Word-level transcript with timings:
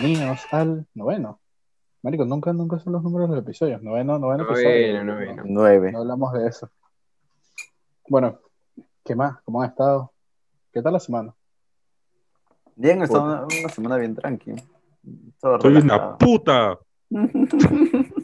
bienvenidos 0.00 0.40
al 0.52 0.86
noveno. 0.94 1.40
Marico, 2.02 2.24
nunca, 2.24 2.52
nunca 2.52 2.78
son 2.78 2.92
los 2.92 3.02
números 3.02 3.28
de 3.30 3.36
los 3.36 3.44
episodios. 3.44 3.82
Noveno, 3.82 4.18
noveno 4.18 4.44
Noveno, 4.44 4.68
episodio. 4.68 5.04
noveno. 5.04 5.36
No, 5.36 5.42
Nueve. 5.46 5.92
no 5.92 5.98
hablamos 6.00 6.32
de 6.34 6.46
eso. 6.48 6.70
Bueno, 8.08 8.38
¿qué 9.04 9.14
más? 9.14 9.40
¿Cómo 9.44 9.62
han 9.62 9.70
estado? 9.70 10.12
¿Qué 10.72 10.82
tal 10.82 10.92
la 10.92 11.00
semana? 11.00 11.34
Bien, 12.76 13.02
está 13.02 13.18
una, 13.20 13.42
una 13.44 13.68
semana 13.70 13.96
bien 13.96 14.14
tranqui. 14.14 14.52
Todo 15.40 15.60
Soy 15.60 15.70
una 15.76 15.80
relajado. 15.80 16.18
puta. 16.18 16.78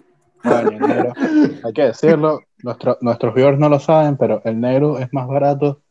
Bueno, 0.45 0.71
el 0.71 0.81
negro, 0.81 1.13
hay 1.63 1.73
que 1.73 1.82
decirlo, 1.85 2.41
nuestro- 2.64 2.99
nuestros 3.00 3.32
viewers 3.32 3.61
no 3.61 3.68
lo 3.68 3.79
saben, 3.79 4.17
pero 4.17 4.43
el 4.45 4.61
negro 4.61 4.99
es 4.99 5.09
más 5.13 5.29
barato. 5.29 5.82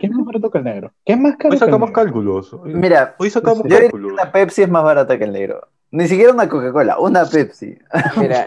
¿Qué 0.00 0.06
es 0.06 0.12
más 0.12 0.24
barato 0.26 0.50
que 0.50 0.58
el 0.58 0.64
negro? 0.64 0.92
¿Qué 1.04 1.12
es 1.14 1.18
más 1.18 1.36
caro 1.36 1.52
Hoy 1.52 1.58
que 1.58 1.64
el 1.64 1.70
sacamos 1.70 1.88
negro? 1.90 2.02
cálculos. 2.02 2.52
Hoy, 2.54 2.74
Mira, 2.74 3.14
hoy 3.18 3.30
sacamos 3.30 3.58
yo 3.58 3.62
diría 3.64 3.78
que 3.78 3.84
cálculos. 3.86 4.12
una 4.12 4.32
Pepsi 4.32 4.62
es 4.62 4.68
más 4.70 4.84
barata 4.84 5.18
que 5.18 5.24
el 5.24 5.32
negro. 5.32 5.68
Ni 5.90 6.08
siquiera 6.08 6.32
una 6.32 6.48
Coca-Cola, 6.48 6.98
una 6.98 7.24
Pepsi. 7.24 7.76
Mira, 8.16 8.46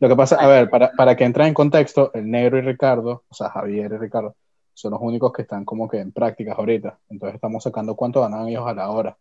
Lo 0.00 0.08
que 0.08 0.14
pasa, 0.16 0.36
a 0.36 0.46
ver, 0.46 0.70
para, 0.70 0.92
para 0.92 1.16
que 1.16 1.24
entre 1.24 1.46
en 1.46 1.54
contexto, 1.54 2.12
el 2.14 2.30
negro 2.30 2.56
y 2.58 2.60
Ricardo, 2.62 3.24
o 3.28 3.34
sea, 3.34 3.50
Javier 3.50 3.92
y 3.92 3.96
Ricardo, 3.98 4.36
son 4.72 4.92
los 4.92 5.00
únicos 5.02 5.32
que 5.32 5.42
están 5.42 5.64
como 5.64 5.88
que 5.88 5.98
en 5.98 6.12
prácticas 6.12 6.56
ahorita. 6.56 6.98
Entonces 7.10 7.34
estamos 7.34 7.64
sacando 7.64 7.96
cuánto 7.96 8.20
ganan 8.20 8.46
ellos 8.48 8.64
a 8.66 8.74
la 8.74 8.88
hora. 8.90 9.16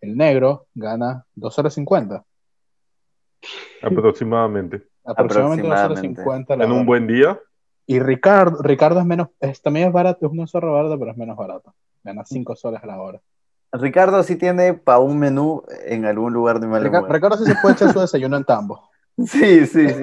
El 0.00 0.16
negro 0.16 0.66
gana 0.74 1.24
2.50, 1.36 2.22
Aproximadamente. 3.82 4.86
aproximadamente 5.04 5.66
Aproximadamente. 5.68 6.22
2.50 6.22 6.56
la 6.56 6.64
En 6.64 6.70
hora. 6.70 6.80
un 6.80 6.86
buen 6.86 7.06
día. 7.06 7.38
Y 7.90 8.00
Ricardo, 8.00 8.62
Ricardo 8.62 9.00
es 9.00 9.06
menos, 9.06 9.28
es, 9.40 9.62
también 9.62 9.88
es 9.88 9.92
barato, 9.94 10.26
es 10.26 10.30
una 10.30 10.46
zorra 10.46 10.70
barata, 10.70 10.98
pero 10.98 11.10
es 11.10 11.16
menos 11.16 11.38
barato. 11.38 11.74
Gana 12.04 12.22
5 12.22 12.54
soles 12.54 12.82
a 12.82 12.86
la 12.86 13.00
hora. 13.00 13.18
Ricardo 13.72 14.22
sí 14.22 14.36
tiene 14.36 14.74
para 14.74 14.98
un 14.98 15.18
menú 15.18 15.62
en 15.86 16.04
algún 16.04 16.34
lugar 16.34 16.60
de 16.60 16.66
Rica- 16.66 16.90
Malamud. 16.90 17.08
Ricardo 17.08 17.38
sí 17.38 17.46
se 17.46 17.54
puede 17.62 17.74
echar 17.74 17.90
su 17.94 18.00
desayuno 18.00 18.36
en 18.36 18.44
tambo. 18.44 18.88
Sí, 19.26 19.66
sí, 19.66 19.88
sí. 19.88 20.00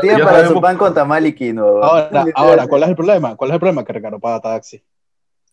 Tiene, 0.00 0.24
para 0.24 0.48
su 0.48 0.58
pan 0.58 0.78
con 0.78 0.94
tamal 0.94 1.26
y 1.26 1.34
quinoa. 1.34 1.86
Ahora, 1.86 2.24
ahora, 2.34 2.66
¿cuál 2.66 2.84
es 2.84 2.88
el 2.88 2.96
problema? 2.96 3.36
¿Cuál 3.36 3.50
es 3.50 3.54
el 3.54 3.60
problema? 3.60 3.84
Que 3.84 3.92
Ricardo 3.92 4.18
paga 4.18 4.40
taxi. 4.40 4.82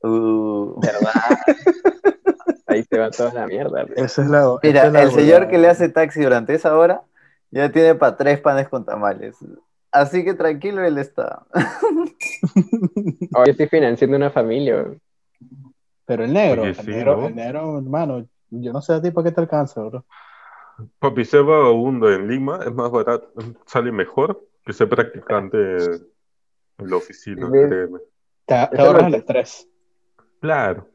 Uh. 0.01 0.79
verdad. 0.79 1.11
Ahí 2.67 2.83
se 2.83 2.97
va 2.97 3.09
toda 3.11 3.33
la 3.33 3.47
mierda. 3.47 3.83
Esa 3.97 4.21
es 4.21 4.29
la, 4.29 4.57
Mira, 4.63 4.79
esa 4.79 4.87
es 4.87 4.93
la 4.93 5.01
el 5.01 5.11
señor 5.11 5.49
que 5.49 5.57
le 5.57 5.67
hace 5.67 5.89
taxi 5.89 6.21
durante 6.21 6.53
esa 6.53 6.73
hora 6.77 7.01
ya 7.49 7.69
tiene 7.69 7.95
para 7.95 8.15
tres 8.15 8.39
panes 8.39 8.69
con 8.69 8.85
tamales. 8.85 9.35
Así 9.91 10.23
que 10.23 10.33
tranquilo, 10.33 10.83
él 10.83 10.97
está. 10.97 11.45
Yo 12.55 13.43
estoy 13.45 13.67
financiando 13.67 14.15
una 14.17 14.29
familia. 14.29 14.85
Pero 16.05 16.23
el 16.23 16.33
negro, 16.33 16.63
Oye, 16.63 16.71
el, 16.71 16.75
sí, 16.75 16.91
negro 16.91 17.17
¿no? 17.17 17.27
el 17.27 17.35
negro, 17.35 17.77
hermano, 17.77 18.25
yo 18.49 18.73
no 18.73 18.81
sé 18.81 18.93
a 18.93 19.01
ti 19.01 19.11
para 19.11 19.29
qué 19.29 19.35
te 19.35 19.41
alcanza, 19.41 19.81
bro. 19.81 20.05
Papi, 20.99 21.23
ser 21.23 21.43
vagabundo 21.43 22.11
en 22.11 22.27
Lima 22.27 22.59
es 22.65 22.73
más 22.73 22.91
barato, 22.91 23.31
sale 23.65 23.91
mejor 23.91 24.45
que 24.65 24.73
ser 24.73 24.89
practicante 24.89 25.57
en 25.57 26.89
la 26.89 26.97
oficina, 26.97 27.47
¿Ves? 27.49 27.67
créeme. 27.67 27.99
Te, 28.45 28.55
ahorras 28.55 29.07
el 29.07 29.15
estrés. 29.15 29.67
Claro. 30.39 30.87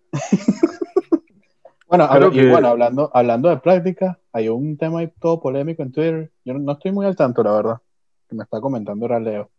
Bueno, 1.88 2.08
y 2.32 2.48
bueno, 2.48 2.68
hablando, 2.68 3.10
hablando 3.14 3.48
de 3.48 3.58
práctica, 3.58 4.18
hay 4.32 4.48
un 4.48 4.76
tema 4.76 4.98
ahí 4.98 5.12
todo 5.20 5.40
polémico 5.40 5.82
en 5.82 5.92
Twitter. 5.92 6.32
Yo 6.44 6.54
no 6.54 6.72
estoy 6.72 6.90
muy 6.90 7.06
al 7.06 7.14
tanto, 7.14 7.44
la 7.44 7.52
verdad. 7.52 7.80
Que 8.28 8.34
me 8.34 8.44
está 8.44 8.60
comentando 8.60 9.04
ahora 9.04 9.20
Leo. 9.20 9.50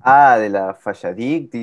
Ah, 0.00 0.38
de 0.38 0.50
la 0.50 0.74
Fashadict, 0.74 1.54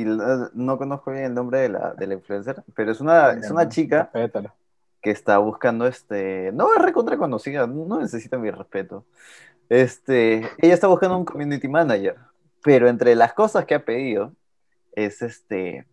no 0.54 0.78
conozco 0.78 1.12
bien 1.12 1.26
el 1.26 1.34
nombre 1.34 1.60
de 1.60 1.70
la, 1.70 1.94
de 1.94 2.08
la 2.08 2.16
influencer, 2.16 2.64
pero 2.76 2.92
es 2.92 3.00
una, 3.00 3.32
es 3.32 3.50
una 3.52 3.70
chica 3.70 4.10
Respétala. 4.12 4.54
que 5.02 5.12
está 5.12 5.38
buscando 5.38 5.86
este. 5.88 6.52
No 6.52 6.74
es 6.76 6.82
recontra 6.82 7.16
conocida, 7.18 7.68
no 7.68 8.00
necesita 8.02 8.38
mi 8.38 8.50
respeto. 8.52 9.06
Este, 9.70 10.40
ella 10.58 10.74
está 10.74 10.88
buscando 10.88 11.18
un 11.18 11.26
community 11.26 11.68
manager, 11.68 12.18
pero 12.64 12.90
entre 12.90 13.16
las 13.16 13.34
cosas 13.34 13.66
que 13.66 13.76
ha 13.76 13.86
pedido 13.86 14.34
es 14.94 15.22
este. 15.22 15.88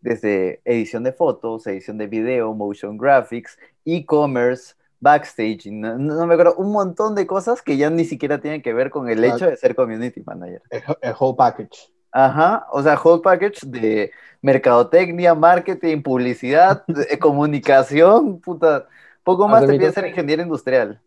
Desde 0.00 0.62
edición 0.64 1.02
de 1.02 1.12
fotos, 1.12 1.66
edición 1.66 1.98
de 1.98 2.06
video, 2.06 2.54
motion 2.54 2.96
graphics, 2.96 3.58
e-commerce, 3.84 4.74
backstage, 5.04 5.66
no, 5.70 5.96
no 5.98 6.26
me 6.26 6.34
acuerdo, 6.34 6.54
un 6.56 6.72
montón 6.72 7.14
de 7.14 7.26
cosas 7.26 7.62
que 7.62 7.76
ya 7.76 7.90
ni 7.90 8.04
siquiera 8.04 8.40
tienen 8.40 8.62
que 8.62 8.72
ver 8.72 8.90
con 8.90 9.08
el 9.08 9.22
hecho 9.22 9.46
de 9.46 9.56
ser 9.56 9.74
community 9.76 10.22
manager. 10.26 10.62
El, 10.70 10.82
el 11.02 11.14
whole 11.18 11.36
package. 11.36 11.90
Ajá, 12.10 12.66
o 12.72 12.82
sea, 12.82 12.98
whole 13.02 13.20
package 13.22 13.60
de 13.66 14.10
mercadotecnia, 14.40 15.34
marketing, 15.34 16.02
publicidad, 16.02 16.84
eh, 17.10 17.18
comunicación, 17.18 18.40
puta. 18.40 18.86
Poco 19.22 19.44
O 19.44 19.48
más 19.48 19.60
sea, 19.60 19.68
te 19.70 19.78
pide 19.78 19.92
ser 19.92 20.06
ingeniero 20.06 20.42
industrial, 20.42 21.00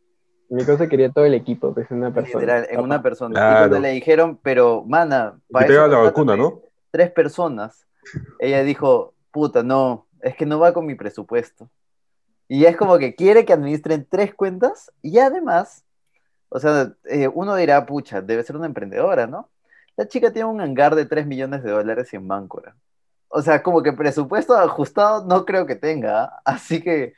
Mi 0.50 0.64
cosa 0.66 0.88
quería 0.88 1.10
todo 1.12 1.26
el 1.26 1.34
equipo, 1.34 1.74
pues 1.74 1.90
una 1.92 2.14
persona. 2.14 2.40
literal, 2.40 2.68
en 2.70 2.80
una 2.80 3.02
persona. 3.02 3.34
Y 3.34 3.38
Claro. 3.42 3.58
cuando 3.60 3.80
le 3.80 3.90
dijeron, 3.92 4.40
pero, 4.42 4.84
mana, 4.86 5.40
Que 5.48 5.54
para 5.54 5.68
te 5.68 5.74
eso 5.74 5.84
haga 5.84 5.98
la 5.98 6.04
vacuna, 6.04 6.36
¿no? 6.36 6.62
Tres 6.92 7.12
personas. 7.12 7.86
Ella 8.40 8.64
dijo, 8.64 9.14
puta, 9.32 9.62
no, 9.64 10.08
es 10.22 10.36
que 10.36 10.46
no 10.46 10.60
va 10.60 10.74
con 10.74 10.86
mi 10.86 10.96
presupuesto. 10.96 11.70
Y 12.48 12.66
es 12.66 12.78
como 12.78 12.98
que 12.98 13.16
quiere 13.16 13.46
que 13.46 13.54
administren 13.54 14.08
tres 14.10 14.34
cuentas 14.34 14.92
y 15.02 15.20
además, 15.20 15.84
o 16.50 16.60
sea, 16.60 16.94
eh, 17.06 17.28
uno 17.28 17.56
dirá, 17.56 17.86
pucha, 17.86 18.22
debe 18.22 18.44
ser 18.44 18.56
una 18.56 18.68
emprendedora, 18.68 19.28
¿no? 19.28 19.50
La 19.98 20.08
chica 20.08 20.32
tiene 20.32 20.48
un 20.48 20.62
hangar 20.62 20.96
de 20.96 21.06
3 21.06 21.26
millones 21.26 21.64
de 21.64 21.72
dólares 21.72 22.14
en 22.14 22.28
Máncora. 22.28 22.76
O 23.30 23.42
sea, 23.42 23.64
como 23.64 23.82
que 23.84 23.94
presupuesto 23.94 24.56
ajustado 24.56 25.26
no 25.26 25.44
creo 25.44 25.66
que 25.66 25.76
tenga. 25.76 26.24
¿ah? 26.26 26.42
Así 26.46 26.82
que 26.82 27.16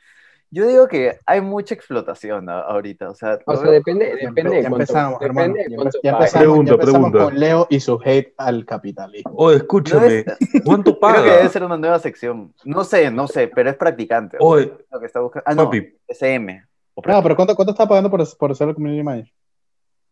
yo 0.50 0.66
digo 0.66 0.88
que 0.88 1.18
hay 1.26 1.40
mucha 1.40 1.74
explotación 1.74 2.48
a- 2.48 2.60
ahorita. 2.62 3.10
O 3.10 3.14
sea, 3.14 3.38
O 3.46 3.56
sea, 3.56 3.70
depende, 3.70 4.06
Ya 4.20 4.28
depende 4.28 4.56
ya 4.62 4.68
cuánto. 4.68 4.76
empezamos, 4.76 5.22
hermano. 5.22 5.54
Depende 5.54 5.70
Ya, 5.70 5.76
cuánto 5.76 5.98
empe- 5.98 6.02
ya 6.02 6.10
empezamos, 6.10 6.32
ya 6.32 6.38
Pregunta, 6.40 6.72
empezamos 6.72 7.10
pregunta. 7.10 7.24
con 7.24 7.40
Leo 7.40 7.66
y 7.70 7.80
su 7.80 8.00
hate 8.04 8.34
al 8.36 8.64
capitalismo. 8.66 9.32
Oh, 9.36 9.50
escúchame, 9.52 10.24
¿cuánto 10.64 10.98
creo 11.00 11.12
que 11.14 11.20
debe 11.22 11.36
paga? 11.38 11.48
ser 11.48 11.64
una 11.64 11.76
nueva 11.76 11.98
sección. 11.98 12.52
No 12.64 12.84
sé, 12.84 13.10
no 13.10 13.28
sé, 13.28 13.48
pero 13.48 13.70
es 13.70 13.76
practicante. 13.76 14.36
o 14.40 14.56
sea, 14.58 14.66
Oye, 14.66 14.72
lo 14.90 15.00
que 15.00 15.06
está 15.06 15.20
buscando. 15.20 15.44
Ah, 15.46 15.54
no, 15.54 15.64
papi, 15.64 15.96
SM. 16.08 16.64
o 16.94 17.02
No, 17.06 17.22
pero 17.22 17.36
¿cuánto, 17.36 17.54
cuánto 17.54 17.70
está 17.72 17.86
pagando 17.86 18.10
por, 18.10 18.36
por 18.36 18.56
ser 18.56 18.68
el 18.70 18.74
community 18.74 19.02
manager? 19.02 19.32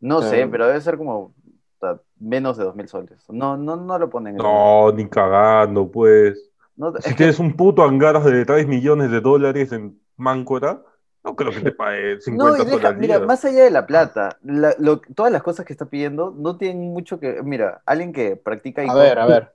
No 0.00 0.22
sé, 0.22 0.42
Eh, 0.42 0.48
pero 0.48 0.66
debe 0.68 0.80
ser 0.80 0.96
como 0.96 1.18
o 1.18 1.34
sea, 1.80 2.00
menos 2.18 2.56
de 2.56 2.64
dos 2.64 2.74
mil 2.76 2.88
soles. 2.88 3.24
No, 3.28 3.56
no, 3.56 3.76
no 3.76 3.98
lo 3.98 4.08
ponen. 4.10 4.34
en- 4.34 4.38
no, 4.42 4.92
ni 4.92 5.08
cagando, 5.08 5.88
pues. 5.90 6.50
No, 6.78 6.96
es 6.96 7.04
Si 7.04 7.10
que- 7.10 7.16
tienes 7.16 7.38
un 7.38 7.54
puto 7.56 7.82
hangar 7.82 8.22
de 8.22 8.44
3 8.46 8.66
millones 8.66 9.10
de 9.10 9.20
dólares 9.20 9.72
en 9.72 10.00
Máncora, 10.16 10.82
no 11.24 11.34
creo 11.36 11.50
que 11.50 11.60
te 11.60 11.72
pague 11.72 12.14
no, 12.14 12.20
50 12.56 12.62
y 12.62 12.66
deja- 12.66 12.88
al 12.88 12.96
mira, 12.96 13.18
más 13.20 13.44
allá 13.44 13.64
de 13.64 13.70
la 13.70 13.84
plata, 13.86 14.38
la- 14.44 14.74
lo- 14.78 15.00
todas 15.14 15.30
las 15.32 15.42
cosas 15.42 15.66
que 15.66 15.72
está 15.74 15.86
pidiendo 15.86 16.32
no 16.38 16.56
tienen 16.56 16.92
mucho 16.92 17.18
que. 17.20 17.42
Mira, 17.42 17.82
alguien 17.84 18.12
que 18.12 18.36
practica 18.36 18.82
A 18.82 18.94
ver, 18.94 19.18
a 19.18 19.26
ver. 19.26 19.52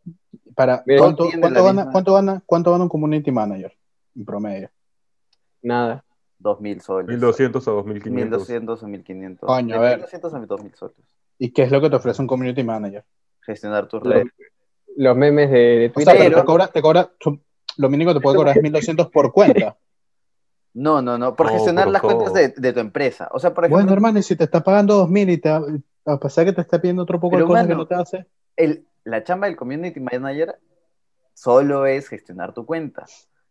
Para, 0.53 0.83
Mira, 0.85 0.99
¿cuánto, 0.99 1.29
cuánto 1.39 1.63
gana, 1.63 1.81
misma- 1.85 1.91
cuánto, 1.93 2.13
gana, 2.13 2.43
¿Cuánto 2.45 2.71
gana 2.71 2.83
un 2.83 2.89
community 2.89 3.31
manager 3.31 3.73
en 4.15 4.25
promedio? 4.25 4.69
Nada. 5.61 6.03
dos 6.37 6.59
mil 6.59 6.81
soles. 6.81 7.07
1200 7.07 7.65
a 7.69 7.71
2500. 7.71 8.39
1200 8.39 8.83
o 8.83 8.87
1500. 8.87 9.47
Coño, 9.47 9.75
a 9.77 9.79
ver. 9.79 9.91
1200 9.99 10.33
a 10.33 10.39
2000 10.45 10.75
soles. 10.75 10.97
¿Y 11.39 11.51
qué 11.53 11.63
es 11.63 11.71
lo 11.71 11.79
que 11.79 11.89
te 11.89 11.95
ofrece 11.95 12.21
un 12.21 12.27
community 12.27 12.63
manager? 12.65 13.05
Gestionar 13.39 13.87
tus 13.87 14.03
redes. 14.03 14.25
Los 14.97 15.15
memes 15.17 15.49
de, 15.51 15.57
de 15.57 15.91
O 15.95 15.99
sea, 16.01 16.13
Twitter. 16.13 16.17
pero 16.29 16.41
te 16.41 16.45
cobra, 16.45 16.67
te 16.67 16.81
cobra, 16.81 17.11
lo 17.77 17.89
mínimo 17.89 18.11
que 18.11 18.19
te 18.19 18.23
puede 18.23 18.37
cobrar 18.37 18.57
es 18.57 18.63
1200 18.63 19.09
por 19.09 19.31
cuenta. 19.31 19.77
No, 20.75 21.03
no, 21.03 21.19
no, 21.19 21.35
por 21.35 21.45
No, 21.45 21.51
gestionar 21.53 21.83
por 21.83 21.93
las 21.93 22.01
todo. 22.01 22.17
cuentas 22.17 22.33
de, 22.33 22.49
de 22.59 22.73
tu 22.73 22.79
empresa. 22.79 23.29
O 23.31 23.37
sea, 23.37 23.53
por 23.53 23.63
ejemplo, 23.63 23.77
Bueno, 23.83 23.93
hermano, 23.93 24.17
y 24.17 24.23
si 24.23 24.35
te 24.35 24.45
está 24.45 24.63
pagando 24.63 24.95
2000 24.95 25.29
y 25.29 25.37
te, 25.37 25.47
a 25.49 26.19
pesar 26.19 26.45
que 26.45 26.53
te 26.53 26.61
está 26.61 26.81
pidiendo 26.81 27.03
otro 27.03 27.19
poco 27.19 27.37
de 27.37 27.45
cosas 27.45 27.67
que 27.67 27.75
no 27.75 27.85
te 27.85 27.93
hace, 27.93 28.25
el, 28.55 28.87
la 29.03 29.23
chamba 29.23 29.45
del 29.45 29.55
community 29.55 29.99
manager 29.99 30.57
solo 31.35 31.85
es 31.85 32.07
gestionar 32.07 32.53
tu 32.55 32.65
cuenta. 32.65 33.05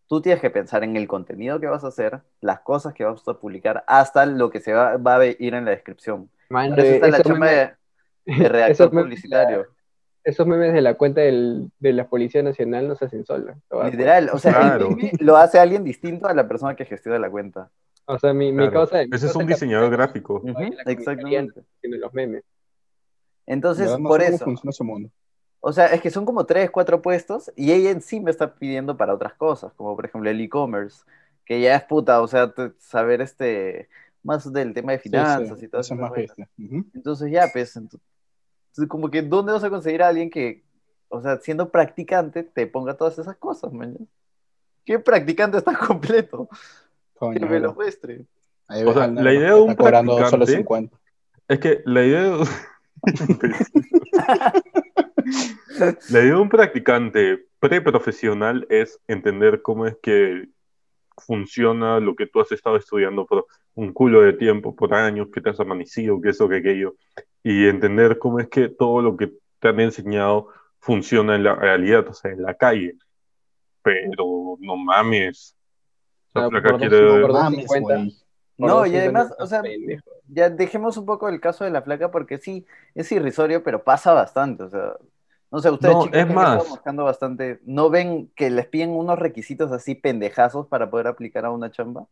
Tú 0.08 0.20
tienes 0.20 0.40
que 0.40 0.50
pensar 0.50 0.82
en 0.82 0.96
el 0.96 1.06
contenido 1.06 1.60
que 1.60 1.68
vas 1.68 1.84
a 1.84 1.88
hacer, 1.88 2.20
las 2.40 2.58
cosas 2.60 2.92
que 2.92 3.04
vas 3.04 3.22
a 3.28 3.34
publicar, 3.34 3.84
hasta 3.86 4.26
lo 4.26 4.50
que 4.50 4.58
se 4.60 4.72
va, 4.72 4.96
va 4.96 5.18
a 5.18 5.26
ir 5.26 5.54
en 5.54 5.64
la 5.64 5.70
descripción. 5.70 6.28
Man, 6.50 6.70
Para 6.70 6.82
eso 6.82 6.94
está 6.94 7.08
la 7.08 7.22
chamba 7.22 7.46
memes- 7.46 7.76
de, 8.26 8.34
de 8.42 8.48
redactor 8.48 8.90
publicitario. 8.90 9.66
Esos 10.24 10.46
memes 10.46 10.72
de 10.72 10.80
la 10.82 10.94
cuenta 10.94 11.20
del- 11.20 11.70
de 11.80 11.92
la 11.92 12.06
Policía 12.08 12.42
Nacional 12.42 12.86
no 12.88 12.94
se 12.94 13.06
hacen 13.06 13.24
solos. 13.26 13.56
Literal, 13.90 14.30
o 14.32 14.38
sea, 14.38 14.52
Claro. 14.52 14.88
el 14.90 14.96
meme 14.96 15.12
lo 15.20 15.36
hace 15.36 15.58
alguien 15.58 15.82
distinto 15.84 16.28
a 16.28 16.34
la 16.34 16.46
persona 16.46 16.76
que 16.76 16.84
gestiona 16.84 17.18
la 17.18 17.28
cuenta. 17.30 17.70
O 18.06 18.18
sea, 18.18 18.32
mi, 18.32 18.50
mi 18.52 18.58
Claro. 18.58 18.72
causa. 18.72 18.98
mi 19.04 19.08
Ese 19.16 19.26
es 19.26 19.36
un 19.36 19.46
diseñador 19.46 19.90
gráfico. 19.90 20.42
Exactamente. 20.86 21.62
haciendo 21.76 21.98
los 21.98 22.12
memes. 22.14 22.44
Entonces, 23.46 23.90
por 24.02 24.22
eso, 24.22 24.44
funciona 24.44 24.70
ese 24.70 24.84
mundo. 24.84 25.10
o 25.60 25.72
sea, 25.72 25.86
es 25.86 26.00
que 26.00 26.10
son 26.10 26.24
como 26.24 26.44
tres, 26.44 26.70
cuatro 26.70 27.00
puestos 27.02 27.52
y 27.56 27.72
ella 27.72 27.90
en 27.90 28.00
sí 28.02 28.20
me 28.20 28.30
está 28.30 28.54
pidiendo 28.54 28.96
para 28.96 29.14
otras 29.14 29.34
cosas, 29.34 29.72
como 29.74 29.94
por 29.96 30.04
ejemplo 30.04 30.28
el 30.30 30.40
e-commerce, 30.40 31.04
que 31.44 31.60
ya 31.60 31.74
es 31.76 31.82
puta, 31.84 32.20
o 32.20 32.26
sea, 32.28 32.52
saber 32.78 33.20
este 33.20 33.88
más 34.24 34.52
del 34.52 34.72
tema 34.74 34.92
de 34.92 34.98
Sí, 34.98 35.04
finanzas 35.08 35.58
sí, 35.58 35.64
y 35.64 35.68
todo 35.68 35.80
eso 35.80 35.94
es 35.94 36.00
más. 36.00 36.12
Ujú. 36.12 36.84
Entonces 36.94 37.30
ya, 37.30 37.48
pues, 37.52 37.76
ent- 37.76 37.98
entonces, 38.72 38.88
como 38.88 39.10
que 39.10 39.20
¿dónde 39.20 39.52
vas 39.52 39.62
a 39.64 39.68
conseguir 39.68 40.02
a 40.02 40.08
alguien 40.08 40.30
que, 40.30 40.62
o 41.10 41.20
sea, 41.20 41.36
siendo 41.40 41.70
practicante, 41.70 42.42
te 42.42 42.66
ponga 42.66 42.96
todas 42.96 43.18
esas 43.18 43.36
cosas, 43.36 43.70
man? 43.70 43.94
¿Qué 44.86 44.98
practicante 44.98 45.58
está 45.58 45.74
completo? 45.86 46.48
Coño, 47.18 47.38
Que 47.38 47.44
me 47.44 47.60
lo 47.60 47.74
muestre. 47.74 48.24
Ahí 48.68 48.82
O 48.84 48.94
sea, 48.94 49.08
la 49.08 49.34
idea 49.34 49.54
de 49.54 49.60
un 49.60 49.76
solo 49.76 49.90
practicante- 49.90 50.56
50. 50.56 50.96
Es 51.48 51.58
que 51.58 51.82
la 51.84 52.02
idea 52.02 52.22
de... 52.22 52.46
la 56.08 56.18
idea 56.18 56.34
de 56.34 56.34
un 56.34 56.48
practicante 56.48 57.44
preprofesional 57.60 58.66
es 58.70 58.98
entender 59.06 59.60
cómo 59.60 59.86
es 59.86 59.98
que 60.02 60.48
funciona 61.18 62.00
lo 62.00 62.16
que 62.16 62.26
tú 62.26 62.40
has 62.40 62.50
estado 62.52 62.76
estudiando 62.76 63.26
por 63.26 63.44
un 63.74 63.92
culo 63.92 64.22
de 64.22 64.32
tiempo, 64.32 64.74
por 64.74 64.94
años, 64.94 65.28
que 65.30 65.42
te 65.42 65.50
has 65.50 65.60
amanecido, 65.60 66.22
que 66.22 66.30
eso, 66.30 66.48
que 66.48 66.56
aquello, 66.56 66.94
y 67.42 67.66
entender 67.66 68.18
cómo 68.18 68.40
es 68.40 68.48
que 68.48 68.68
todo 68.68 69.02
lo 69.02 69.16
que 69.16 69.32
te 69.58 69.68
han 69.68 69.80
enseñado 69.80 70.48
funciona 70.80 71.36
en 71.36 71.44
la 71.44 71.54
realidad, 71.54 72.06
o 72.08 72.14
sea, 72.14 72.30
en 72.32 72.42
la 72.42 72.54
calle. 72.54 72.94
Pero 73.82 74.56
no 74.60 74.76
mames. 74.76 75.56
La 76.34 76.46
Ah, 76.46 76.50
flaca 76.50 76.70
por 76.70 76.78
quiere... 76.80 76.96
dos- 77.00 77.20
por 77.20 77.32
dos 77.32 77.42
Mames, 77.42 77.66
50. 77.70 77.94
güey. 77.94 78.16
Por 78.56 78.68
No, 78.68 78.86
y 78.86 78.96
además, 78.96 79.34
o 79.38 79.46
sea, 79.46 79.62
pendejo. 79.62 80.10
ya 80.28 80.50
dejemos 80.50 80.96
un 80.96 81.06
poco 81.06 81.28
el 81.28 81.40
caso 81.40 81.64
de 81.64 81.70
la 81.70 81.82
flaca 81.82 82.10
porque 82.10 82.38
sí, 82.38 82.64
es 82.94 83.10
irrisorio, 83.12 83.62
pero 83.62 83.82
pasa 83.82 84.12
bastante. 84.12 84.62
O 84.64 84.70
sea, 84.70 84.94
no 85.50 85.58
sé, 85.58 85.70
ustedes 85.70 85.94
No, 85.94 86.04
chicos 86.04 86.18
es 86.20 86.26
más. 86.28 86.80
bastante, 86.84 87.60
¿no 87.64 87.90
ven 87.90 88.30
que 88.34 88.50
les 88.50 88.66
piden 88.66 88.90
unos 88.90 89.18
requisitos 89.18 89.72
así 89.72 89.94
pendejazos 89.94 90.66
para 90.68 90.88
poder 90.90 91.08
aplicar 91.08 91.44
a 91.44 91.50
una 91.50 91.70
chamba? 91.70 92.06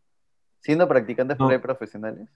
Siendo 0.61 0.87
practicantes 0.89 1.39
No. 1.39 1.61
profesionales. 1.61 2.29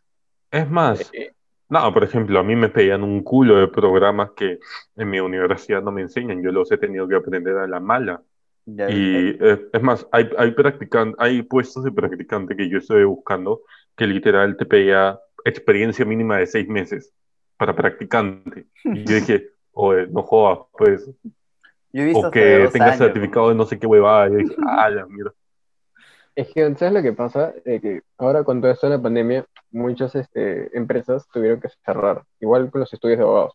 Es 0.51 0.71
más, 0.71 1.11
Eh, 1.13 1.33
No, 1.69 1.93
por 1.93 2.05
ejemplo, 2.05 2.39
a 2.39 2.43
mí 2.45 2.55
me 2.57 2.69
pedían 2.69 3.03
un 3.03 3.23
culo 3.23 3.57
de 3.57 3.69
programas 3.69 4.33
que 4.37 4.59
en 4.97 5.11
mi 5.11 5.19
universidad 5.21 5.83
no 5.83 5.91
me 5.93 6.03
enseñan, 6.03 6.43
yo 6.43 6.53
los 6.53 6.71
he 6.71 6.79
tenido 6.79 7.09
que 7.09 7.17
aprender 7.17 7.57
a 7.57 7.67
la 7.67 7.81
mala. 7.81 8.23
Ya 8.67 8.87
Y 8.87 9.31
eh, 9.45 9.69
es 9.73 9.83
más, 9.83 10.07
hay, 10.13 10.31
hay, 10.39 10.53
practican- 10.53 11.15
hay 11.19 11.43
puestos 11.43 11.85
de 11.85 11.93
practicante 11.93 12.57
que 12.57 12.69
yo 12.71 12.79
estoy 12.79 13.05
buscando 13.05 13.63
que 13.97 14.07
literal 14.07 14.57
te 14.57 14.67
pedía 14.67 15.19
experiencia 15.45 16.05
mínima 16.05 16.39
de 16.39 16.47
seis 16.47 16.69
meses 16.69 17.13
para 17.57 17.75
practicante. 17.77 18.67
Y 18.93 19.07
yo 19.07 19.17
dije, 19.17 19.51
oye, 19.73 20.07
no 20.09 20.23
jodas, 20.23 20.61
pues, 20.77 21.11
Yo 21.93 22.03
he 22.03 22.05
visto 22.07 22.29
o 22.29 22.31
que 22.31 22.69
tengas 22.73 22.97
certificado 22.97 23.49
de 23.51 23.55
no 23.55 23.67
sé 23.67 23.79
qué 23.79 23.87
huevada. 23.87 24.29
Yo 24.29 24.37
dije, 24.39 24.57
ah, 24.67 24.91
la 24.91 25.07
mierda. 25.07 25.33
Es 26.37 26.49
que, 26.53 26.75
¿sabes 26.75 26.95
lo 26.95 27.03
que 27.03 27.13
pasa? 27.13 27.55
Eh, 27.65 27.81
que 27.81 28.03
ahora 28.19 28.43
con 28.43 28.61
todo 28.61 28.71
esto 28.73 28.89
de 28.89 28.97
la 28.97 29.03
pandemia, 29.03 29.47
muchas 29.71 30.15
este, 30.17 30.77
empresas 30.77 31.29
tuvieron 31.33 31.61
que 31.61 31.69
cerrar, 31.85 32.25
igual 32.41 32.71
con 32.71 32.81
los 32.81 32.93
estudios 32.93 33.19
de 33.19 33.25
abogados. 33.25 33.55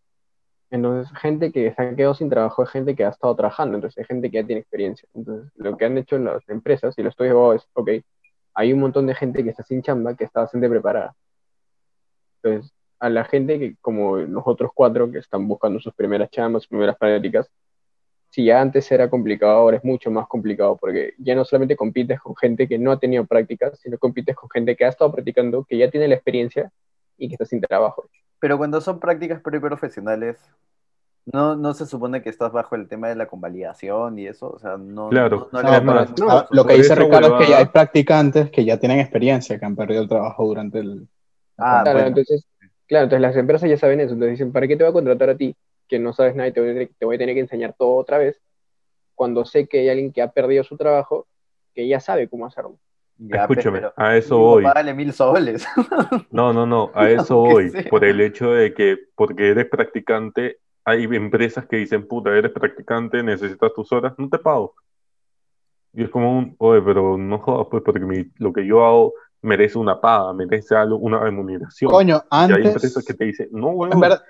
Entonces, 0.72 1.12
gente 1.18 1.52
que 1.52 1.74
se 1.74 1.81
ha 1.81 1.96
quedado 1.96 2.14
sin 2.14 2.30
trabajo 2.30 2.64
es 2.64 2.70
gente 2.70 2.96
que 2.96 3.04
ha 3.04 3.10
estado 3.10 3.36
trabajando, 3.36 3.76
entonces 3.76 3.98
hay 3.98 4.06
gente 4.06 4.30
que 4.30 4.38
ya 4.38 4.46
tiene 4.46 4.62
experiencia. 4.62 5.10
Entonces, 5.14 5.52
lo 5.56 5.76
que 5.78 5.86
han 5.86 5.98
hecho 5.98 6.18
las 6.20 6.48
empresas 6.48 6.98
y 6.98 7.04
los 7.04 7.12
estudios 7.12 7.34
de 7.34 7.40
abogados 7.40 7.64
es, 7.64 7.70
ok, 7.74 7.90
hay 8.54 8.74
un 8.74 8.80
montón 8.80 9.08
de 9.08 9.16
gente 9.16 9.44
que 9.44 9.50
está 9.50 9.64
sin 9.64 9.81
chamba, 9.81 10.16
que 10.16 10.26
está 10.26 10.42
bastante 10.42 10.70
preparada. 10.70 11.16
Entonces, 12.44 12.72
a 13.00 13.10
la 13.10 13.26
gente 13.26 13.60
que, 13.60 13.76
como 13.81 14.18
nosotros 14.20 14.72
cuatro, 14.74 15.12
que 15.12 15.20
están 15.20 15.48
buscando 15.48 15.80
sus 15.80 15.94
primeras 15.94 16.30
chambas, 16.30 16.64
sus 16.64 16.70
primeras 16.70 16.98
prácticas, 16.98 17.50
si 18.30 18.46
ya 18.46 18.62
antes 18.62 18.92
era 18.92 19.10
complicado, 19.10 19.54
ahora 19.54 19.78
es 19.78 19.84
mucho 19.84 20.12
más 20.12 20.28
complicado, 20.28 20.78
porque 20.78 21.14
ya 21.18 21.34
no 21.36 21.44
solamente 21.44 21.76
compites 21.76 22.20
con 22.22 22.36
gente 22.36 22.68
que 22.68 22.78
no 22.78 22.92
ha 22.92 23.00
tenido 23.00 23.26
prácticas, 23.26 23.80
sino 23.80 23.98
compites 23.98 24.36
con 24.36 24.50
gente 24.50 24.76
que 24.76 24.86
ha 24.86 24.90
estado 24.90 25.12
practicando, 25.12 25.64
que 25.64 25.78
ya 25.78 25.90
tiene 25.90 26.08
la 26.08 26.16
experiencia 26.16 26.72
y 27.18 27.28
que 27.28 27.36
está 27.36 27.46
sin 27.46 27.60
trabajo. 27.60 28.06
Pero 28.40 28.58
cuando 28.58 28.81
son 28.81 29.00
prácticas 29.00 29.42
preprofesionales, 29.42 30.38
¿no, 31.26 31.56
no 31.56 31.74
se 31.74 31.88
supone 31.88 32.22
que 32.22 32.30
estás 32.30 32.52
bajo 32.52 32.76
el 32.76 32.88
tema 32.88 33.10
de 33.10 33.16
la 33.16 33.26
convalidación 33.28 34.20
y 34.20 34.28
eso? 34.28 34.52
O 34.52 34.60
sea, 34.60 34.78
no, 34.78 35.10
Claro. 35.10 35.50
no, 35.52 35.60
ah, 35.60 36.48
lo 36.52 36.66
que 36.66 36.76
dice 36.76 36.94
Ricardo 36.96 37.40
es 37.40 37.46
que 37.46 37.52
ya 37.52 37.58
hay 37.58 37.66
practicantes 37.66 38.52
que 38.52 38.64
ya 38.64 38.78
tienen 38.78 39.00
experiencia, 39.00 39.60
que 39.60 39.66
han 39.66 39.76
perdido 39.76 40.04
el 40.04 40.08
trabajo 40.08 40.46
durante 40.46 40.80
el... 40.80 41.08
Ah, 41.58 41.81
Claro, 41.84 41.98
bueno. 42.00 42.08
entonces, 42.10 42.46
claro, 42.88 43.06
entonces 43.06 43.22
las 43.22 43.36
empresas 43.36 43.70
ya 43.70 43.78
saben 43.78 44.00
eso, 44.00 44.14
entonces 44.14 44.38
dicen, 44.38 44.52
¿para 44.52 44.68
qué 44.68 44.78
te 44.78 44.84
voy 44.84 44.92
a 44.92 44.94
contratar 44.94 45.31
a 45.31 45.36
ti 45.36 45.56
que 45.89 46.00
no 46.00 46.13
sabes 46.13 46.36
nada 46.36 46.47
y 46.47 46.53
te 46.53 46.62
voy 46.62 46.69
a 46.69 46.74
tener, 46.74 46.89
te 46.97 47.06
voy 47.06 47.15
a 47.15 47.19
tener 47.19 47.36
que 47.36 47.41
enseñar 47.41 47.75
todo 47.77 47.95
otra 47.95 48.18
vez? 48.19 48.41
Cuando 49.15 49.44
sé 49.44 49.68
que 49.68 49.80
hay 49.80 49.89
alguien 49.89 50.13
que 50.13 50.21
ha 50.21 50.31
perdido 50.31 50.63
su 50.63 50.77
trabajo, 50.77 51.27
que 51.74 51.86
ya 51.88 52.00
sabe 52.00 52.30
cómo 52.30 52.45
hacerlo. 52.45 52.77
Ya, 53.18 53.45
pues, 53.47 53.59
Escúchame, 53.59 53.80
pero 53.80 53.94
a 53.97 54.15
eso 54.15 54.38
voy. 54.38 54.63
Págale 54.63 54.94
mil 54.94 55.12
soles. 55.12 55.68
No, 56.31 56.53
no, 56.53 56.65
no, 56.65 56.91
a 56.94 57.09
eso 57.09 57.36
voy, 57.38 57.69
sea. 57.69 57.83
por 57.89 58.06
el 58.06 58.21
hecho 58.21 58.51
de 58.51 58.74
que 58.74 58.97
porque 59.15 59.50
eres 59.50 59.65
practicante, 59.68 60.59
hay 60.86 61.03
empresas 61.03 61.65
que 61.68 61.77
dicen, 61.77 62.07
puta, 62.07 62.30
eres 62.35 62.51
practicante, 62.51 63.21
necesitas 63.21 63.74
tus 63.74 63.92
horas, 63.92 64.13
no 64.18 64.30
te 64.30 64.38
pago. 64.38 64.74
Y 65.94 66.03
es 66.03 66.09
como 66.09 66.38
un, 66.38 66.56
oye, 66.59 66.81
pero 66.81 67.18
no 67.18 67.39
jodas, 67.39 67.68
pues, 67.69 67.83
porque 67.83 68.00
mi- 68.01 68.31
lo 68.38 68.53
que 68.53 68.65
yo 68.65 68.85
hago 68.85 69.13
merece 69.42 69.77
una 69.77 70.00
paga, 70.00 70.33
merece 70.33 70.75
algo, 70.75 70.97
una 70.97 71.19
remuneración. 71.19 71.89
Coño, 71.92 72.18
y 72.31 72.35
hay 72.35 72.51
antes... 72.51 72.68
empresas 72.75 73.03
que 73.03 73.13
te 73.13 73.25
dicen, 73.25 73.50
no, 73.51 73.71
En 73.71 73.77
weón. 73.77 74.00
verdad, 74.00 74.21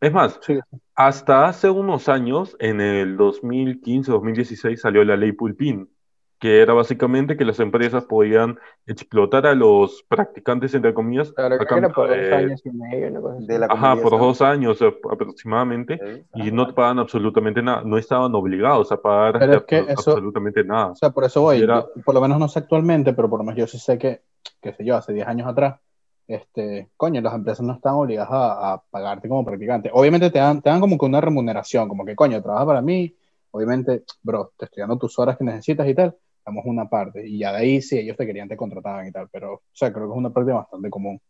Es 0.00 0.12
más, 0.12 0.38
sí. 0.42 0.58
hasta 0.94 1.46
hace 1.46 1.70
unos 1.70 2.08
años, 2.08 2.56
en 2.60 2.80
el 2.80 3.16
2015, 3.16 4.12
2016, 4.12 4.80
salió 4.80 5.04
la 5.04 5.16
ley 5.16 5.32
Pulpín, 5.32 5.90
que 6.38 6.60
era 6.60 6.72
básicamente 6.72 7.36
que 7.36 7.44
las 7.44 7.58
empresas 7.58 8.04
podían 8.04 8.58
explotar 8.86 9.44
a 9.46 9.56
los 9.56 10.04
practicantes, 10.08 10.72
entre 10.74 10.94
comillas, 10.94 11.32
Claro, 11.32 11.54
a 11.54 11.56
era 11.56 11.88
por 11.88 12.06
cambio 12.06 12.28
dos 12.28 12.32
años 12.38 12.62
y 12.64 12.70
medio, 12.70 13.28
así. 13.28 13.46
De 13.46 13.58
la 13.58 13.66
Ajá, 13.66 13.96
por 14.00 14.12
dos 14.12 14.40
años 14.40 14.80
eh, 14.82 14.96
aproximadamente, 15.10 16.26
y 16.34 16.52
no 16.52 16.68
te 16.68 16.74
pagan 16.74 17.00
absolutamente 17.00 17.60
nada, 17.60 17.82
no 17.84 17.98
estaban 17.98 18.32
obligados 18.36 18.92
a 18.92 19.02
pagar 19.02 19.40
Pero 19.40 19.54
es 19.54 19.62
que 19.64 19.78
eso- 19.80 20.12
absolutamente 20.12 20.62
nada. 20.62 20.92
O 20.92 20.94
sea, 20.94 21.10
por 21.10 21.24
eso 21.24 21.40
voy. 21.42 21.60
Era- 21.60 21.80
Yo- 21.96 22.02
por 22.04 22.14
lo 22.14 22.20
menos 22.20 22.38
no 22.38 22.48
sé 22.48 22.60
actualmente, 22.60 23.12
pero 23.14 23.28
por 23.28 23.40
lo 23.40 23.44
menos 23.44 23.58
yo 23.58 23.66
sí 23.66 23.78
sé 23.80 23.98
que, 23.98 24.22
qué 24.62 24.72
sé 24.74 24.84
yo, 24.84 24.94
hace 24.96 25.12
10 25.12 25.26
años 25.26 25.48
atrás, 25.48 25.80
este, 26.28 26.90
coño, 26.96 27.20
las 27.20 27.34
empresas 27.34 27.66
no 27.66 27.72
están 27.72 27.94
obligadas 27.94 28.30
a, 28.30 28.74
a 28.74 28.82
pagarte 28.90 29.28
como 29.28 29.44
practicante. 29.44 29.90
Obviamente 29.92 30.30
te 30.30 30.38
dan, 30.38 30.62
te 30.62 30.70
dan 30.70 30.80
como 30.80 30.98
que 30.98 31.06
una 31.06 31.20
remuneración, 31.20 31.88
como 31.88 32.04
que, 32.04 32.14
coño, 32.14 32.42
trabajas 32.42 32.66
para 32.66 32.82
mí, 32.82 33.16
obviamente, 33.50 34.04
bro, 34.22 34.52
te 34.56 34.66
estoy 34.66 34.82
dando 34.82 34.98
tus 34.98 35.18
horas 35.18 35.36
que 35.36 35.44
necesitas 35.44 35.88
y 35.88 35.94
tal, 35.94 36.16
damos 36.44 36.64
una 36.66 36.88
parte. 36.88 37.26
Y 37.26 37.38
ya 37.38 37.52
de 37.52 37.58
ahí, 37.58 37.82
si 37.82 37.98
ellos 37.98 38.16
te 38.16 38.26
querían, 38.26 38.48
te 38.48 38.56
contrataban 38.56 39.06
y 39.06 39.12
tal, 39.12 39.28
pero, 39.32 39.54
o 39.54 39.62
sea, 39.72 39.92
creo 39.92 40.06
que 40.06 40.12
es 40.12 40.18
una 40.18 40.30
práctica 40.30 40.56
bastante 40.56 40.90
común. 40.90 41.20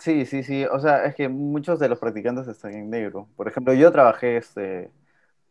Sí, 0.00 0.26
sí, 0.26 0.42
sí. 0.42 0.64
O 0.64 0.78
sea, 0.80 1.04
es 1.06 1.14
que 1.14 1.28
muchos 1.28 1.78
de 1.78 1.88
los 1.88 1.98
practicantes 1.98 2.46
están 2.48 2.74
en 2.74 2.90
negro. 2.90 3.28
Por 3.36 3.48
ejemplo, 3.48 3.72
yo 3.72 3.90
trabajé 3.90 4.36
este, 4.36 4.90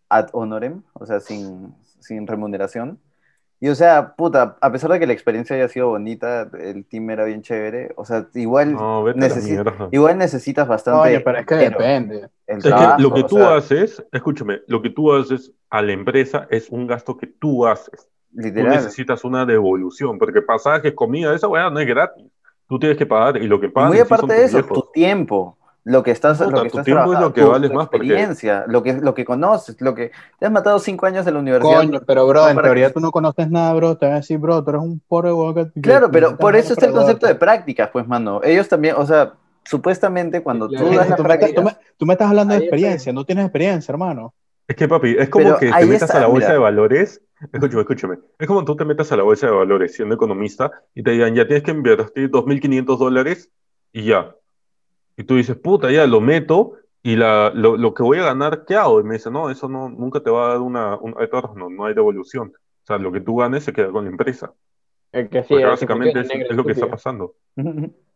ad 0.10 0.30
honorem, 0.34 0.84
o 0.94 1.06
sea, 1.06 1.20
sin, 1.20 1.74
sin 2.00 2.28
remuneración. 2.28 3.00
Y 3.64 3.70
o 3.70 3.76
sea, 3.76 4.16
puta, 4.16 4.58
a 4.60 4.72
pesar 4.72 4.92
de 4.92 5.00
que 5.00 5.06
la 5.06 5.14
experiencia 5.14 5.56
haya 5.56 5.70
sido 5.70 5.90
bonita, 5.90 6.50
el 6.60 6.84
team 6.86 7.12
era 7.12 7.26
bien 7.26 7.44
chévere, 7.44 7.94
o 7.96 8.04
sea, 8.06 8.28
igual, 8.34 8.74
No, 8.74 9.04
necesi- 9.06 9.88
igual 9.92 10.18
necesitas 10.18 10.68
bastante 10.68 11.00
Coño, 11.12 11.22
pero 11.24 11.38
es 11.38 11.46
que 11.46 11.56
depende. 11.56 12.30
el 12.48 12.58
Es 12.58 12.64
que 12.64 12.70
trabajo, 12.70 13.02
lo 13.04 13.14
que 13.14 13.24
tú 13.24 13.36
sea, 13.36 13.56
haces, 13.58 14.04
escúchame, 14.12 14.62
lo 14.68 14.82
que 14.82 14.90
tú 14.90 15.14
haces 15.14 15.54
a 15.70 15.82
la 15.84 15.92
empresa 15.94 16.48
es 16.50 16.70
un 16.72 16.88
gasto 16.88 17.16
que 17.18 17.28
tú 17.28 17.68
haces. 17.68 18.10
Tú 18.34 18.42
literal. 18.42 18.72
necesitas 18.78 19.24
una 19.24 19.46
devolución, 19.46 20.18
porque 20.18 20.42
pasajes, 20.42 20.94
comida, 20.94 21.36
esa 21.36 21.48
weá 21.48 21.70
no 21.70 21.80
es 21.80 21.88
gratis. 21.88 22.26
Tú 22.68 22.80
tienes 22.80 22.98
que 22.98 23.06
pagar 23.06 23.38
y 23.38 23.48
lo 23.48 23.60
que 23.60 23.68
Y 23.68 23.70
pagan 23.70 23.90
muy 23.90 24.00
en 24.00 24.06
sí 24.06 24.16
son 24.16 24.16
aparte 24.16 24.34
de 24.34 24.44
eso, 24.46 24.64
tu 24.64 24.90
tiempo, 24.92 25.58
lo 25.84 26.04
que 26.04 26.12
estás, 26.12 26.38
Puta, 26.38 26.52
lo 26.52 26.64
que 26.64 26.70
tu 26.70 26.78
estás 26.78 26.86
tiempo 26.86 27.02
es 27.04 27.08
lo 27.08 27.12
trabajando, 27.12 27.34
que 27.34 27.42
tu- 27.42 27.50
vale 27.52 27.68
tu 27.70 27.74
más, 27.74 27.88
porque- 27.90 28.06
experiencia, 28.08 28.66
lo 28.68 28.84
que, 28.84 28.94
lo 28.94 29.14
que 29.16 29.26
conoces, 29.26 29.82
lo 29.82 29.96
que 29.96 30.12
te 30.40 30.46
has 30.46 30.52
matado 30.52 30.78
cinco 30.80 31.06
años 31.08 31.26
en 31.26 31.34
la 31.34 31.40
universidad. 31.40 31.76
Coño, 31.78 32.02
pero 32.06 32.28
bro, 32.28 32.42
no 32.44 32.50
en 32.50 32.62
teoría 32.62 32.88
que- 32.88 32.94
tú 32.94 33.00
no 33.00 33.12
conoces 33.12 33.50
nada, 33.50 33.74
bro. 33.74 33.98
Te 33.98 34.06
van 34.06 34.14
a 34.14 34.18
decir, 34.18 34.38
bro, 34.38 34.64
tú 34.64 34.70
eres 34.70 34.82
un 34.84 35.02
pobre 35.08 35.34
huevo 35.34 35.70
Claro, 35.82 36.12
pero 36.12 36.38
por 36.38 36.56
eso 36.56 36.74
está 36.74 36.86
el 36.86 36.92
concepto 36.94 37.26
de 37.28 37.36
prácticas, 37.36 37.90
pues, 37.92 38.08
mano. 38.08 38.42
Ellos 38.44 38.68
también, 38.70 38.96
o 38.98 39.06
sea, 39.06 39.34
supuestamente 39.64 40.42
cuando 40.44 40.70
Sí, 40.70 40.76
tú 40.76 40.86
das 40.86 41.10
las 41.10 41.18
Tú 41.18 41.24
me, 41.24 41.34
estás- 41.34 41.54
tú, 41.54 41.62
me, 41.64 41.72
tú 41.98 42.06
me 42.06 42.14
estás 42.14 42.30
hablando 42.30 42.54
de 42.54 42.60
experiencia, 42.62 43.14
no 43.14 43.26
tienes 43.26 43.46
experiencia, 43.46 43.92
hermano. 43.92 44.34
Es 44.68 44.76
que, 44.76 44.88
papi, 44.88 45.16
es 45.18 45.30
como 45.30 45.46
Pero 45.46 45.58
que 45.60 45.72
te 45.72 45.86
metas 45.86 46.04
está, 46.04 46.18
a 46.18 46.22
la 46.22 46.28
bolsa 46.28 46.48
mira. 46.48 46.54
de 46.54 46.60
valores. 46.60 47.22
Escúchame, 47.52 47.82
escúchame. 47.82 48.18
Es 48.40 48.48
como 48.48 48.64
tú 48.64 48.76
te 48.76 48.86
metas 48.86 49.12
a 49.12 49.18
la 49.18 49.24
bolsa 49.24 49.48
de 49.48 49.52
valores 49.54 49.96
siendo 49.96 50.14
economista 50.16 50.72
y 50.94 51.02
te 51.04 51.12
digan, 51.12 51.34
ya 51.36 51.46
tienes 51.48 51.64
que 51.64 51.72
invertir 51.72 52.30
2.500 52.30 53.00
dólares 53.00 53.50
y 53.92 54.04
ya. 54.06 54.36
Y 55.22 55.24
tú 55.24 55.36
dices, 55.36 55.56
puta, 55.56 55.92
ya 55.92 56.08
lo 56.08 56.20
meto 56.20 56.74
y 57.04 57.16
la, 57.16 57.52
lo, 57.54 57.78
lo 57.78 57.94
que 57.94 58.02
voy 58.02 58.18
a 58.18 58.24
ganar, 58.24 58.66
¿qué 58.66 58.76
hago? 58.76 59.00
Y 59.00 59.04
me 59.04 59.14
dice, 59.14 59.30
no, 59.30 59.52
eso 59.52 59.70
no, 59.70 59.88
nunca 59.88 60.20
te 60.20 60.32
va 60.32 60.48
a 60.48 60.50
dar 60.54 60.62
una, 60.62 60.98
un 60.98 61.14
retorno, 61.14 61.70
no 61.70 61.86
hay 61.86 61.94
devolución. 61.94 62.52
O 62.56 62.86
sea, 62.88 62.98
lo 62.98 63.12
que 63.12 63.22
tú 63.22 63.36
ganes 63.36 63.64
se 63.64 63.72
queda 63.72 63.92
con 63.92 64.06
la 64.06 64.10
empresa. 64.10 64.52
Es 65.12 65.30
que 65.30 65.44
sí, 65.44 65.50
Porque 65.50 65.66
básicamente 65.66 66.22
es, 66.22 66.32
es 66.32 66.56
lo 66.56 66.66
que 66.66 66.72
está 66.72 66.90
pasando. 66.90 67.36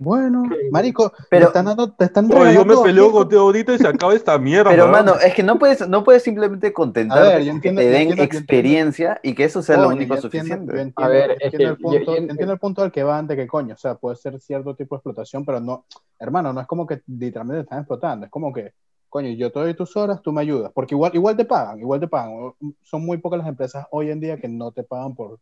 Bueno, 0.00 0.44
marico, 0.70 1.12
Pero- 1.28 1.46
te 1.46 1.48
están 1.48 1.64
dando, 1.64 1.92
te 1.92 2.04
están 2.04 2.30
Oye, 2.32 2.54
yo 2.54 2.64
me 2.64 2.76
peleo 2.76 3.10
contigo 3.10 3.40
ahorita 3.42 3.74
y 3.74 3.78
se 3.78 3.88
acaba 3.88 4.14
esta 4.14 4.38
mierda. 4.38 4.70
pero 4.70 4.86
¿no? 4.86 4.92
mano, 4.92 5.14
es 5.18 5.34
que 5.34 5.42
no 5.42 5.58
puedes, 5.58 5.88
no 5.88 6.04
puedes 6.04 6.22
simplemente 6.22 6.72
contentarte 6.72 7.28
A 7.28 7.36
ver, 7.38 7.42
yo 7.42 7.48
con 7.50 7.56
entiendo- 7.56 7.80
que 7.80 7.86
te 7.86 7.92
den 7.92 8.18
experiencia 8.20 9.18
y 9.22 9.34
que 9.34 9.44
eso 9.44 9.60
sea 9.62 9.76
lo 9.78 9.88
único 9.88 10.16
suficiente. 10.16 10.92
A 10.96 11.08
ver, 11.08 11.36
entiendo 11.40 12.52
el 12.52 12.58
punto 12.58 12.82
al 12.82 12.92
que 12.92 13.02
van 13.02 13.26
de 13.26 13.36
que 13.36 13.46
coño, 13.46 13.74
o 13.74 13.78
sea, 13.78 13.96
puede 13.96 14.16
ser 14.16 14.38
cierto 14.40 14.74
tipo 14.76 14.94
de 14.94 14.98
explotación, 14.98 15.44
pero 15.44 15.60
no, 15.60 15.84
hermano, 16.18 16.52
no 16.52 16.60
es 16.60 16.66
como 16.66 16.86
que 16.86 17.02
literalmente 17.06 17.60
te 17.60 17.64
están 17.64 17.78
explotando, 17.80 18.26
es 18.26 18.30
como 18.30 18.52
que, 18.52 18.72
coño, 19.08 19.30
yo 19.30 19.50
te 19.50 19.58
doy 19.58 19.74
tus 19.74 19.96
horas, 19.96 20.20
tú 20.22 20.32
me 20.32 20.42
ayudas, 20.42 20.70
porque 20.74 20.94
igual, 20.94 21.12
igual 21.14 21.36
te 21.36 21.44
pagan, 21.44 21.78
igual 21.80 21.98
te 21.98 22.08
pagan. 22.08 22.52
Son 22.82 23.04
muy 23.04 23.18
pocas 23.18 23.38
las 23.38 23.48
empresas 23.48 23.86
hoy 23.90 24.10
en 24.10 24.20
día 24.20 24.36
que 24.38 24.48
no 24.48 24.70
te 24.70 24.84
pagan 24.84 25.14
por, 25.14 25.38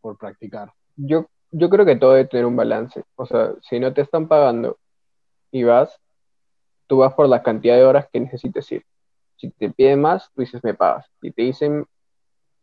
por 0.00 0.18
practicar. 0.18 0.72
Yo 0.96 1.26
yo 1.50 1.70
creo 1.70 1.84
que 1.86 1.96
todo 1.96 2.12
debe 2.12 2.28
tener 2.28 2.46
un 2.46 2.56
balance. 2.56 3.02
O 3.16 3.26
sea, 3.26 3.52
si 3.62 3.80
no 3.80 3.92
te 3.92 4.02
están 4.02 4.28
pagando 4.28 4.78
y 5.50 5.64
vas, 5.64 5.98
tú 6.86 6.98
vas 6.98 7.14
por 7.14 7.28
la 7.28 7.42
cantidad 7.42 7.76
de 7.76 7.84
horas 7.84 8.06
que 8.12 8.20
necesites 8.20 8.70
ir. 8.72 8.84
Si 9.36 9.50
te 9.50 9.70
piden 9.70 10.00
más, 10.00 10.30
tú 10.34 10.42
dices, 10.42 10.62
me 10.64 10.74
pagas. 10.74 11.06
Si 11.20 11.30
te 11.30 11.42
dicen, 11.42 11.86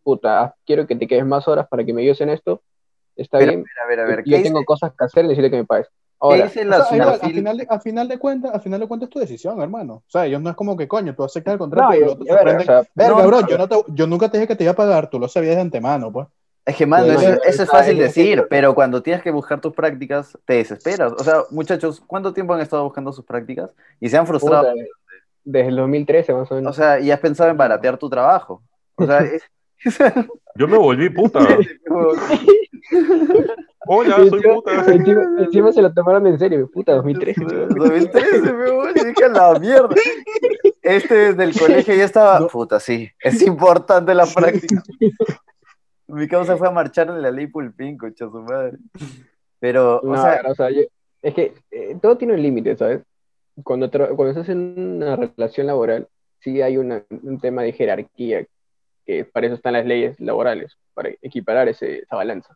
puta, 0.04 0.56
quiero 0.66 0.86
que 0.86 0.96
te 0.96 1.08
quedes 1.08 1.26
más 1.26 1.48
horas 1.48 1.68
para 1.68 1.84
que 1.84 1.94
me 1.94 2.02
ayudes 2.02 2.22
en 2.22 2.30
esto, 2.30 2.62
está 3.16 3.38
Pero, 3.40 3.52
bien. 3.52 3.66
a 3.84 3.88
ver, 3.88 4.00
a 4.02 4.06
ver, 4.06 4.24
¿qué 4.24 4.32
Yo 4.32 4.38
dice, 4.38 4.50
tengo 4.50 4.66
cosas 4.66 4.92
que 4.98 5.06
hacer, 5.06 5.26
necesito 5.26 5.50
que 5.50 5.58
me 5.58 5.66
pagues. 5.66 5.88
qué 5.88 5.94
Ahora, 6.20 6.44
dice 6.44 6.62
O 6.68 6.74
sea, 6.74 7.10
al, 7.12 7.32
final 7.32 7.58
de, 7.58 7.68
al 7.70 7.82
final 7.82 8.08
de 8.08 8.20
cuentas, 8.20 8.54
al 8.54 8.62
final 8.62 8.80
de 8.80 8.88
cuentas 8.88 9.08
es 9.08 9.14
tu 9.14 9.20
decisión, 9.20 9.62
hermano. 9.62 9.96
O 9.96 10.04
sea, 10.10 10.26
ellos 10.26 10.42
no 10.42 10.50
es 10.50 10.56
como 10.56 10.76
que 10.78 10.88
coño, 10.88 11.16
tú 11.16 11.24
aceptas 11.24 11.54
el 11.54 11.58
contrato 11.60 11.90
no, 11.94 11.96
y 11.96 12.00
yo- 12.00 12.18
te 12.18 12.34
ver, 12.34 12.56
o 12.58 12.62
sea, 12.62 12.84
Verga, 12.94 13.22
no, 13.22 13.28
bro, 13.28 13.42
no. 13.42 13.48
yo, 13.48 13.58
no 13.58 13.68
te- 13.68 13.84
yo 13.90 14.08
nunca 14.08 14.30
te 14.30 14.38
dije 14.38 14.48
que 14.48 14.56
te 14.56 14.64
iba 14.64 14.74
a 14.74 14.76
pagar, 14.76 15.10
tú 15.10 15.20
lo 15.20 15.28
sabías 15.28 15.56
de 15.56 15.62
antemano, 15.62 16.12
pues. 16.12 16.28
Es 16.66 16.76
que, 16.76 16.86
mano, 16.88 17.06
No, 17.08 17.14
eso, 17.14 17.64
es 17.64 17.70
fácil 17.70 17.98
decir, 18.00 18.48
pero 18.50 18.74
cuando 18.74 19.04
tienes 19.04 19.22
que 19.22 19.30
buscar 19.32 19.62
tus 19.62 19.72
prácticas, 19.74 20.38
te 20.46 20.56
desesperas. 20.56 21.12
O 21.14 21.24
sea, 21.24 21.44
muchachos, 21.52 22.02
¿cuánto 22.08 22.34
tiempo 22.34 22.54
han 22.56 22.62
estado 22.62 22.84
buscando 22.84 23.14
sus 23.14 23.24
prácticas? 23.24 23.72
Y 24.00 24.10
se 24.10 24.18
han 24.18 24.26
frustrado. 24.26 24.72
puta, 24.72 24.84
desde 25.44 25.68
el 25.70 25.76
2013 25.76 26.34
más 26.34 26.52
o 26.52 26.56
menos. 26.56 26.72
O 26.72 26.82
sea, 26.82 27.00
y 27.00 27.12
has 27.12 27.20
pensado 27.20 27.52
en 27.52 27.58
baratear 27.58 27.98
tu 27.98 28.10
trabajo. 28.10 28.64
O 28.96 29.06
sea, 29.06 29.20
es... 29.20 29.44
Yo 30.56 30.68
me 30.68 30.78
volví 30.78 31.10
puta. 31.10 31.40
Hola, 33.88 34.16
soy 34.16 34.28
encima, 34.30 34.54
puta. 34.56 34.72
encima- 34.92 35.36
encima 35.40 35.72
se 35.72 35.82
lo 35.82 35.94
tomaron 35.94 36.26
en 36.28 36.40
serio, 36.40 36.70
puta, 36.72 36.94
2013. 36.94 37.46
chaval. 37.46 37.70
2013, 37.70 38.54
me 38.54 38.72
voy, 38.72 38.94
dije 38.94 39.30
la 39.32 39.60
mierda. 39.60 39.90
Este 40.82 41.16
desde 41.16 41.44
el 41.44 41.60
colegio 41.60 41.94
ya 41.96 42.06
estaba, 42.06 42.40
No. 42.40 42.48
puta, 42.48 42.80
sí, 42.80 43.10
es 43.20 43.42
importante 43.44 44.14
la 44.16 44.26
práctica. 44.26 44.82
Mi 46.08 46.28
causa 46.28 46.56
fue 46.58 46.68
a 46.68 46.72
marchar 46.72 47.08
en 47.10 47.22
la 47.22 47.32
ley 47.32 47.48
Pulpín, 47.48 47.98
concha 47.98 48.26
su 48.26 48.42
madre. 48.42 48.78
Pero, 49.60 50.00
o 50.02 50.06
No, 50.06 50.22
sea, 50.22 50.42
o 50.48 50.54
sea, 50.56 50.70
yo- 50.70 50.84
es 51.22 51.34
que 51.34 51.54
eh, 51.72 51.98
todo 52.02 52.18
tiene 52.18 52.34
un 52.36 52.42
límite, 52.42 52.76
¿sabes? 52.78 53.02
Cuando, 53.64 53.90
cuando 53.90 54.30
estás 54.30 54.50
en 54.50 54.76
una 54.98 55.16
relación 55.16 55.66
laboral, 55.68 56.08
sí 56.40 56.62
hay 56.62 56.78
una- 56.78 57.04
un 57.24 57.40
tema 57.40 57.64
de 57.64 57.72
jerarquía, 57.74 58.46
que 59.06 59.26
para 59.26 59.48
eso 59.48 59.56
están 59.56 59.74
las 59.74 59.86
leyes 59.86 60.20
laborales, 60.20 60.78
para 60.94 61.10
equiparar 61.22 61.68
ese, 61.70 62.00
esa 62.00 62.16
balanza. 62.16 62.56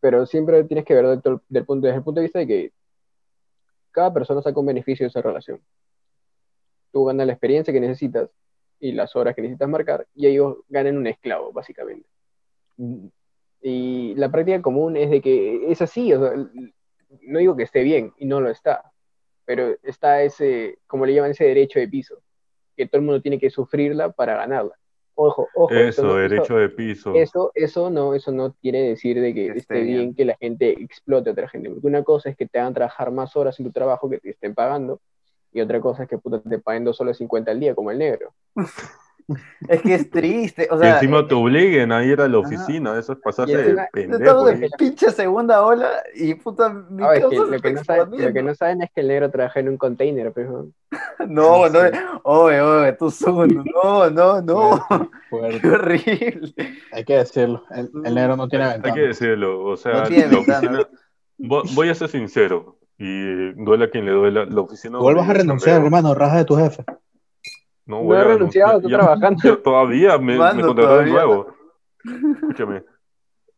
Pero 0.00 0.24
siempre 0.26 0.64
tienes 0.64 0.84
que 0.84 0.94
ver 0.94 1.06
desde, 1.06 1.30
el- 1.30 1.40
del 1.48 1.64
punto, 1.66 1.86
desde 1.86 1.98
el 1.98 2.04
punto 2.04 2.20
de 2.20 2.24
vista 2.26 2.38
de 2.38 2.46
que 2.46 2.72
cada 3.90 4.12
persona 4.12 4.40
saca 4.42 4.60
un 4.60 4.66
beneficio 4.66 5.04
de 5.04 5.08
esa 5.08 5.20
relación. 5.22 5.60
Tú 6.92 7.04
ganas 7.04 7.26
la 7.26 7.32
experiencia 7.32 7.72
que 7.72 7.80
necesitas 7.80 8.30
y 8.80 8.92
las 8.92 9.14
horas 9.16 9.34
que 9.34 9.42
necesitas 9.42 9.68
marcar, 9.68 10.06
y 10.14 10.26
ellos 10.26 10.58
ganan 10.68 10.96
un 10.98 11.06
esclavo, 11.06 11.52
básicamente. 11.52 12.06
Y 13.62 14.14
la 14.16 14.30
práctica 14.30 14.62
común 14.62 14.96
es 14.96 15.10
de 15.10 15.20
que 15.20 15.70
es 15.70 15.82
así, 15.82 16.12
o 16.12 16.20
sea, 16.20 16.46
no 17.22 17.38
digo 17.38 17.56
que 17.56 17.62
esté 17.64 17.82
bien, 17.82 18.12
y 18.18 18.26
no 18.26 18.40
lo 18.40 18.50
está, 18.50 18.92
pero 19.44 19.76
está 19.82 20.22
ese, 20.22 20.78
como 20.86 21.06
le 21.06 21.14
llaman, 21.14 21.30
ese 21.32 21.44
derecho 21.44 21.78
de 21.78 21.88
piso, 21.88 22.20
que 22.76 22.86
todo 22.86 22.98
el 23.00 23.06
mundo 23.06 23.22
tiene 23.22 23.38
que 23.38 23.50
sufrirla 23.50 24.12
para 24.12 24.36
ganarla. 24.36 24.74
Ojo, 25.18 25.48
ojo, 25.54 25.72
Eso, 25.74 26.02
no- 26.02 26.16
derecho 26.16 26.56
de 26.58 26.68
piso. 26.68 27.14
eso, 27.14 27.50
eso 27.54 27.88
no, 27.88 28.12
eso 28.12 28.32
no 28.32 28.54
quiere 28.60 28.82
decir 28.82 29.18
de 29.18 29.32
que 29.32 29.46
esté 29.46 29.80
bien. 29.80 29.86
bien. 29.86 30.14
que 30.14 30.24
la 30.26 30.36
gente 30.36 30.72
explote 30.82 31.30
a 31.30 31.32
otra 31.32 31.48
gente, 31.48 31.70
porque 31.70 31.86
una 31.86 32.04
cosa 32.04 32.28
es 32.28 32.36
que 32.36 32.46
te 32.46 32.58
hagan 32.58 32.74
trabajar 32.74 33.10
más 33.10 33.34
horas 33.34 33.58
en 33.58 33.64
tu 33.64 33.72
trabajo 33.72 34.10
que 34.10 34.18
te 34.18 34.28
estén 34.28 34.54
pagando, 34.54 35.00
y 35.52 35.60
otra 35.60 35.80
cosa 35.80 36.04
es 36.04 36.08
que 36.08 36.18
puta, 36.18 36.40
te 36.40 36.58
paguen 36.58 36.84
dos 36.84 36.96
soles 36.96 37.16
50 37.18 37.50
al 37.50 37.60
día, 37.60 37.74
como 37.74 37.90
el 37.90 37.98
negro. 37.98 38.32
es 39.68 39.82
que 39.82 39.94
es 39.94 40.08
triste. 40.10 40.68
O 40.70 40.76
Que 40.78 40.84
sea, 40.84 40.94
encima 40.94 41.26
te 41.26 41.34
obliguen 41.34 41.90
a 41.90 42.04
ir 42.04 42.20
a 42.20 42.28
la 42.28 42.38
oficina, 42.38 42.96
eso 42.98 43.14
es 43.14 43.18
pasarse 43.18 43.52
Y 43.52 43.56
de 43.56 43.62
encima- 43.62 43.88
pendejo. 43.92 44.22
estamos 44.22 44.48
ahí. 44.50 44.64
en 44.64 44.70
pinche 44.78 45.10
segunda 45.10 45.64
ola 45.64 45.90
y 46.14 46.34
puta, 46.34 46.68
mi 46.68 47.02
Ah, 47.02 47.14
es 47.16 47.24
que 47.26 47.36
lo, 47.36 47.60
que 47.60 47.72
no 47.72 47.82
saben, 47.84 48.22
lo 48.24 48.32
que 48.32 48.42
no 48.42 48.54
saben 48.54 48.82
es 48.82 48.90
que 48.94 49.00
el 49.00 49.08
negro 49.08 49.30
trabaja 49.30 49.58
en 49.60 49.68
un 49.70 49.76
container, 49.78 50.32
pero 50.32 50.68
No, 51.28 51.68
no, 51.68 51.80
Sí. 51.80 51.98
oye, 52.22 52.60
oye, 52.60 52.92
tú 52.92 53.10
Zoom, 53.10 53.64
no, 53.84 54.10
no, 54.10 54.40
no, 54.42 54.86
Fuerte, 55.28 55.60
qué 55.60 55.68
horrible. 55.68 56.54
Hay 56.92 57.04
que 57.04 57.14
decirlo. 57.16 57.64
El, 57.70 57.90
el 58.04 58.14
negro 58.14 58.36
no 58.36 58.46
tiene 58.48 58.66
Hay 58.66 58.72
ventana. 58.74 58.94
que 58.94 59.00
decirlo, 59.00 59.64
o 59.64 59.76
sea, 59.76 60.02
No 60.02 60.08
tiene 60.08 60.26
la 60.28 60.36
ventana. 60.36 60.58
oficina. 60.58 60.88
Vo- 61.38 61.74
Voy 61.74 61.88
a 61.90 61.94
ser 61.96 62.08
sincero, 62.08 62.75
y 62.98 63.52
duele 63.52 63.84
a 63.84 63.90
quien 63.90 64.04
le 64.06 64.12
duela, 64.12 64.44
la 64.46 64.60
oficina. 64.60 64.98
Vuelvas 64.98 65.28
a 65.28 65.32
renunciar, 65.34 65.74
chambeo, 65.76 65.86
hermano, 65.86 66.14
raja 66.14 66.38
de 66.38 66.44
tu 66.44 66.56
jefe. 66.56 66.84
No, 67.86 67.98
No 67.98 68.02
voy 68.04 68.16
he 68.16 68.20
a 68.20 68.24
renunciado, 68.24 68.72
renunciar. 68.72 68.76
estoy 68.76 68.92
trabajando. 68.92 69.42
ya 69.44 69.62
todavía 69.62 70.18
me, 70.18 70.32
me 70.34 70.38
contrataron 70.38 70.74
todavía 70.76 71.12
nuevo. 71.12 71.54
Escúchame. 72.34 72.84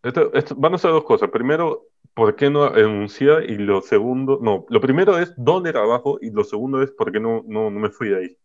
Esto, 0.02 0.32
esto- 0.34 0.54
van 0.56 0.74
a 0.74 0.78
ser 0.78 0.90
dos 0.90 1.04
cosas. 1.04 1.30
Primero, 1.30 1.86
¿por 2.14 2.34
qué 2.36 2.50
no 2.50 2.68
renunciar? 2.68 3.44
Y 3.48 3.56
lo 3.56 3.80
segundo, 3.82 4.38
no, 4.42 4.64
lo 4.68 4.80
primero 4.80 5.18
es 5.18 5.32
dónde 5.36 5.72
trabajo 5.72 6.18
y 6.20 6.30
lo 6.30 6.44
segundo 6.44 6.82
es 6.82 6.90
por 6.90 7.10
qué 7.12 7.20
no, 7.20 7.42
no, 7.46 7.70
no 7.70 7.80
me 7.80 7.90
fui 7.90 8.08
de 8.08 8.16
ahí. 8.18 8.36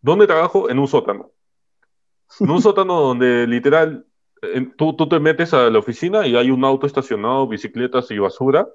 ¿Dónde 0.00 0.26
trabajo? 0.26 0.68
En 0.70 0.78
un 0.78 0.88
sótano. 0.88 1.30
En 2.40 2.50
un 2.50 2.60
sótano 2.62 3.00
donde 3.00 3.46
literal 3.46 4.06
en- 4.42 4.74
tú, 4.76 4.94
tú 4.96 5.08
te 5.08 5.20
metes 5.20 5.54
a 5.54 5.70
la 5.70 5.78
oficina 5.78 6.26
y 6.26 6.34
hay 6.36 6.50
un 6.50 6.64
auto 6.64 6.86
estacionado, 6.86 7.46
bicicletas 7.46 8.10
y 8.10 8.18
basura, 8.18 8.68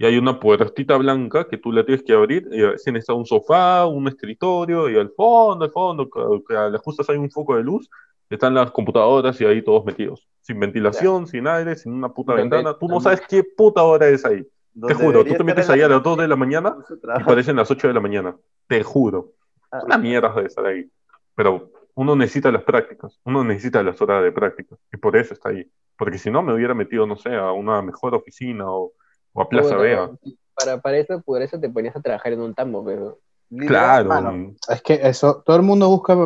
y 0.00 0.06
hay 0.06 0.16
una 0.16 0.38
puertita 0.38 0.96
blanca 0.96 1.48
que 1.48 1.58
tú 1.58 1.72
la 1.72 1.84
tienes 1.84 2.04
que 2.04 2.12
abrir, 2.12 2.48
y 2.52 2.62
recién 2.64 2.96
está 2.96 3.12
un 3.14 3.26
sofá, 3.26 3.84
un 3.84 4.06
escritorio, 4.06 4.88
y 4.88 4.96
al 4.96 5.10
fondo, 5.10 5.64
al 5.64 5.72
fondo, 5.72 6.08
a 6.50 6.70
las 6.70 6.80
justas 6.80 7.10
hay 7.10 7.16
un 7.16 7.28
foco 7.30 7.56
de 7.56 7.64
luz, 7.64 7.90
están 8.30 8.54
las 8.54 8.70
computadoras 8.70 9.40
y 9.40 9.44
ahí 9.44 9.60
todos 9.60 9.84
metidos, 9.84 10.28
sin 10.40 10.60
ventilación, 10.60 11.26
sin 11.26 11.48
aire, 11.48 11.74
sin 11.74 11.92
una 11.92 12.10
puta 12.10 12.34
ventana, 12.34 12.76
tú 12.78 12.86
no 12.86 13.00
sabes 13.00 13.22
qué 13.28 13.42
puta 13.42 13.82
hora 13.82 14.08
es 14.08 14.24
ahí. 14.24 14.46
Te 14.86 14.94
juro, 14.94 15.24
tú 15.24 15.34
te 15.34 15.42
metes 15.42 15.68
ahí 15.68 15.80
a 15.80 15.86
el 15.86 15.90
las 15.90 16.02
2 16.04 16.18
de 16.18 16.28
la 16.28 16.36
mañana 16.36 16.76
y 17.18 17.24
parecen 17.24 17.56
las 17.56 17.68
8 17.68 17.88
de 17.88 17.94
la 17.94 18.00
mañana, 18.00 18.36
te 18.68 18.84
juro. 18.84 19.32
Ah. 19.72 19.78
Es 19.78 19.84
una 19.84 19.98
mierda 19.98 20.32
de 20.32 20.46
estar 20.46 20.64
ahí. 20.64 20.88
Pero 21.34 21.72
uno 21.94 22.14
necesita 22.14 22.52
las 22.52 22.62
prácticas, 22.62 23.18
uno 23.24 23.42
necesita 23.42 23.82
las 23.82 24.00
horas 24.00 24.22
de 24.22 24.30
práctica, 24.30 24.76
y 24.92 24.96
por 24.98 25.16
eso 25.16 25.34
está 25.34 25.48
ahí. 25.48 25.68
Porque 25.96 26.18
si 26.18 26.30
no, 26.30 26.42
me 26.42 26.54
hubiera 26.54 26.74
metido, 26.74 27.04
no 27.04 27.16
sé, 27.16 27.34
a 27.34 27.50
una 27.50 27.82
mejor 27.82 28.14
oficina 28.14 28.70
o, 28.70 28.92
o 29.32 29.42
a 29.42 29.48
Plaza 29.48 29.76
Vea. 29.76 30.06
Bueno, 30.06 30.18
para, 30.54 30.80
para 30.80 30.98
eso, 30.98 31.20
por 31.22 31.40
eso 31.42 31.58
te 31.60 31.68
ponías 31.68 31.94
a 31.96 32.00
trabajar 32.00 32.32
en 32.32 32.40
un 32.40 32.54
tambo, 32.54 32.84
pero 32.84 33.18
Claro, 33.66 34.08
mano. 34.10 34.54
Es 34.68 34.82
que 34.82 34.94
eso, 35.02 35.42
todo 35.44 35.56
el 35.56 35.62
mundo 35.62 35.88
busca 35.88 36.16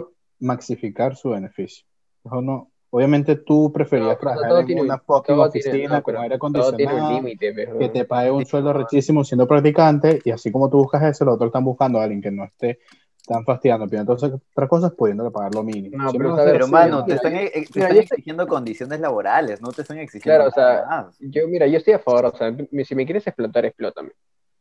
maxificar 0.41 1.15
su 1.17 1.31
beneficio. 1.31 1.87
Eso 2.25 2.41
no, 2.43 2.71
obviamente 2.91 3.37
tú 3.37 3.71
preferías 3.73 4.09
No, 4.15 4.19
trabajar 4.19 4.61
en 4.61 4.67
tiene- 4.67 4.83
una 4.83 4.99
fucking 4.99 5.37
tiene- 5.37 5.49
oficina 5.49 5.97
no, 5.99 6.03
con 6.03 6.17
aire 6.17 6.35
acondicionado, 6.35 7.09
límite, 7.11 7.53
pero 7.55 7.79
que 7.79 7.89
te 7.91 8.05
pague 8.05 8.31
un 8.31 8.45
Sí, 8.45 8.51
sueldo 8.51 8.73
no. 8.73 8.81
rechísimo 8.81 9.23
siendo 9.25 9.47
practicante, 9.47 10.21
y 10.25 10.31
así 10.31 10.51
como 10.51 10.69
tú 10.69 10.79
buscas 10.79 11.03
eso, 11.05 11.25
los 11.25 11.35
otros 11.35 11.49
están 11.49 11.65
buscando 11.65 12.01
a 12.01 12.05
alguien 12.05 12.21
que 12.23 12.31
no 12.33 12.45
esté 12.45 12.81
tan 13.27 13.45
fastidiando, 13.45 13.87
pero 13.89 14.01
entonces 14.01 14.33
otras 14.33 14.69
cosas 14.69 14.93
pudiéndole 14.95 15.31
pagar 15.31 15.55
lo 15.55 15.63
mínimo. 15.63 15.97
No, 15.97 16.11
Siempre 16.11 16.31
pero 16.45 16.67
mano, 16.69 16.99
¿no? 17.01 17.05
te 17.05 17.15
están, 17.15 17.33
yo- 17.35 17.39
te 17.41 17.59
mira, 17.59 17.65
están 17.67 17.89
yo 17.91 17.95
sé- 17.95 18.01
exigiendo 18.03 18.47
condiciones 18.49 19.01
laborales, 19.01 19.61
no 19.61 19.71
te 19.73 19.83
están 19.83 19.99
exigiendo 19.99 20.45
Claro, 20.45 20.49
o 20.49 20.53
sea, 20.53 20.85
más. 20.87 21.17
yo, 21.21 21.47
mira, 21.49 21.67
yo 21.67 21.79
estoy 21.79 21.95
a 21.95 21.99
favor, 21.99 22.27
o 22.27 22.37
sea, 22.37 22.55
si 22.85 22.95
me 22.95 23.05
quieres 23.05 23.27
explotar, 23.27 23.65
explótame. 23.65 24.11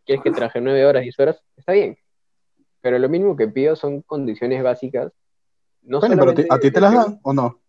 ¿Quieres 0.06 0.24
que 0.24 0.32
trabaje 0.32 0.62
nueve 0.62 0.86
horas, 0.86 1.04
diez 1.04 1.20
horas? 1.20 1.42
Está 1.58 1.74
bien. 1.74 1.98
Pero 2.82 2.98
lo 2.98 3.08
mínimo 3.10 3.36
que 3.36 3.48
pido 3.48 3.76
son 3.76 4.02
condiciones 4.02 4.62
básicas. 4.64 5.12
No 5.84 6.00
Coño, 6.00 6.16
pero 6.18 6.32
a 6.32 6.34
ti, 6.36 6.42
solamente 6.44 6.54
¿a 6.56 6.60
ti 6.60 6.72
te 6.72 6.82
las 6.82 6.94
dan 6.94 7.20
o 7.24 7.34
no? 7.34 7.60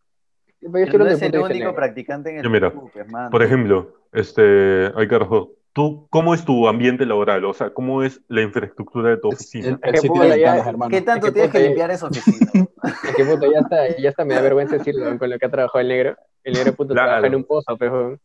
Yo 0.61 0.69
no 0.71 1.07
es 1.09 1.21
el 1.23 1.37
único 1.39 1.75
practicante 1.75 2.31
en 2.31 2.37
el 2.37 2.45
Yo, 2.45 2.51
mira, 2.51 2.71
club, 2.71 2.91
hermano. 2.95 3.31
por 3.31 3.43
ejemplo, 3.43 3.95
este, 4.13 4.91
ay 4.95 5.09
carajo, 5.09 5.53
¿tú 5.73 6.07
cómo 6.11 6.35
es 6.35 6.45
tu 6.45 6.69
ambiente 6.69 7.07
laboral? 7.07 7.45
O 7.45 7.53
sea, 7.55 7.73
¿cómo 7.73 8.03
es 8.03 8.21
la 8.29 8.43
infraestructura 8.43 9.11
de 9.11 9.17
tu 9.19 9.29
oficina? 9.29 9.69
el- 9.69 9.75
Es 9.75 9.81
el 9.83 9.93
que 9.93 9.99
sitio 9.99 10.13
puta, 10.15 10.25
de 10.25 10.29
ya- 10.41 10.47
ventanas, 10.53 10.67
hermano. 10.67 10.91
¿Qué 10.91 11.01
tanto 11.03 11.27
Es 11.27 11.33
que 11.33 11.35
tienes 11.35 11.53
que 11.53 11.61
limpiar 11.61 11.91
esa 11.91 12.07
oficina? 12.07 12.51
Es 13.09 13.15
que 13.17 13.25
puta, 13.25 13.47
ya 13.53 13.59
está, 13.61 13.97
ya 13.97 14.09
está, 14.11 14.25
me 14.25 14.35
da 14.35 14.41
vergüenza 14.43 14.77
decirlo 14.77 15.19
con 15.19 15.31
lo 15.31 15.39
que 15.39 15.47
ha 15.47 15.51
trabajado 15.51 15.81
el 15.81 15.89
negro. 15.89 16.17
El 16.45 16.55
negro 16.55 16.73
puto 16.75 16.93
Claro. 16.95 17.09
trabaja 17.09 17.27
en 17.29 17.35
un 17.37 17.45
pozo, 17.45 17.77
pero 17.79 18.19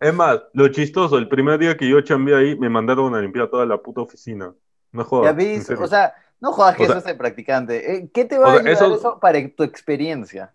Es 0.00 0.12
más, 0.14 0.40
lo 0.52 0.68
chistoso, 0.68 1.16
el 1.18 1.28
primer 1.28 1.58
día 1.58 1.76
que 1.76 1.88
yo 1.88 2.00
chambeé 2.00 2.34
ahí, 2.36 2.58
me 2.58 2.68
mandaron 2.68 3.14
a 3.14 3.20
limpiar 3.20 3.48
toda 3.48 3.64
la 3.66 3.78
puta 3.78 4.00
oficina. 4.00 4.52
No 4.92 5.02
Ya 5.02 5.08
jodas. 5.08 5.36
serio. 5.64 5.82
o 5.84 5.86
sea, 5.86 6.14
no 6.40 6.52
jodas 6.52 6.76
que 6.76 6.82
O 6.84 6.86
sea- 6.86 6.96
eso 6.96 7.06
es 7.06 7.12
el 7.12 7.16
practicante. 7.18 7.94
Eh, 7.96 8.10
¿Qué 8.12 8.24
te 8.24 8.38
va 8.38 8.46
o 8.46 8.48
a 8.48 8.52
ayudar 8.54 8.68
eso- 8.72 8.94
eso... 8.96 9.18
para 9.20 9.38
tu 9.54 9.62
experiencia? 9.62 10.52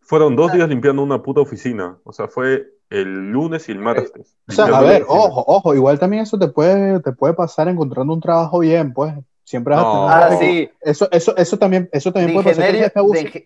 Fueron 0.00 0.34
dos 0.34 0.52
días 0.52 0.68
limpiando 0.68 1.02
una 1.02 1.22
puta 1.22 1.40
oficina. 1.40 1.98
O 2.04 2.12
sea, 2.12 2.26
fue 2.28 2.66
el 2.94 3.30
lunes 3.30 3.68
y 3.68 3.72
el 3.72 3.78
martes. 3.78 4.12
O 4.48 4.52
sea, 4.52 4.66
a 4.66 4.80
ver, 4.82 5.04
ojo, 5.08 5.44
ojo, 5.46 5.74
igual 5.74 5.98
también 5.98 6.22
eso 6.22 6.38
te 6.38 6.48
puede, 6.48 7.00
te 7.00 7.12
puede 7.12 7.34
pasar 7.34 7.68
encontrando 7.68 8.12
un 8.12 8.20
trabajo 8.20 8.60
bien, 8.60 8.92
pues. 8.92 9.14
Siempre 9.46 9.74
vas 9.74 9.84
a 9.84 9.92
No. 9.92 10.08
tener 10.08 10.22
Ah, 10.22 10.36
sí. 10.40 10.70
Eso, 10.80 11.08
eso, 11.12 11.36
eso 11.36 11.58
también, 11.58 11.88
eso 11.92 12.12
también 12.12 12.32
puede 12.32 12.56
pasar. 12.56 12.64
que 12.64 12.72
de, 12.72 12.86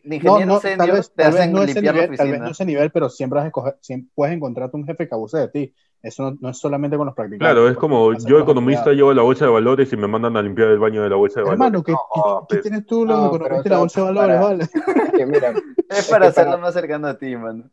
de 0.04 0.18
No, 0.22 0.38
ingeniero 0.38 0.46
no, 0.46 0.60
tal 0.60 0.92
vez, 0.92 1.10
te 1.10 1.22
tal 1.24 1.32
vez 1.32 1.40
hacen 1.40 1.52
no 1.52 1.62
ese 1.62 1.82
nivel, 1.82 2.16
tal 2.16 2.30
vez 2.30 2.40
no 2.40 2.50
ese 2.50 2.64
nivel, 2.64 2.90
pero 2.92 3.08
siempre 3.10 3.36
vas 3.38 3.44
a 3.44 3.48
escoger, 3.48 3.76
siempre 3.80 4.10
puedes 4.14 4.34
encontrarte 4.36 4.76
un 4.76 4.86
jefe 4.86 5.08
que 5.08 5.14
abuse 5.14 5.38
de 5.38 5.48
ti. 5.48 5.74
Eso 6.00 6.22
no, 6.22 6.36
no 6.40 6.50
es 6.50 6.58
solamente 6.58 6.96
con 6.96 7.06
los 7.06 7.16
practicantes. 7.16 7.52
Claro, 7.52 7.68
es 7.68 7.76
como 7.76 8.12
Hacer 8.12 8.30
yo 8.30 8.38
economista 8.38 8.92
llevo 8.92 9.12
la 9.12 9.22
bolsa 9.22 9.46
de 9.46 9.50
valores 9.50 9.92
y 9.92 9.96
me 9.96 10.06
mandan 10.06 10.36
a 10.36 10.42
limpiar 10.42 10.68
el 10.68 10.78
baño 10.78 11.02
de 11.02 11.10
la 11.10 11.16
bolsa 11.16 11.40
de 11.40 11.46
valores. 11.46 11.60
Hermano, 11.60 11.82
¿qué, 11.82 11.92
No, 11.92 11.98
qué- 12.14 12.20
qué 12.22 12.46
pues, 12.48 12.62
tienes 12.62 12.86
tú 12.86 13.04
los 13.04 13.18
No, 13.18 13.26
economistas 13.26 13.58
y 13.58 13.62
pero 13.64 13.74
la 13.74 13.80
bolsa 13.80 14.00
de 14.00 14.06
valores, 14.06 14.36
para- 14.36 14.46
vale? 14.46 14.68
Que 15.16 15.26
mira, 15.26 15.50
Es 15.50 15.56
para 15.88 16.02
para- 16.06 16.26
hacerlo 16.28 16.58
más 16.58 16.74
cercano 16.74 17.08
a 17.08 17.18
ti, 17.18 17.36
mano. 17.36 17.64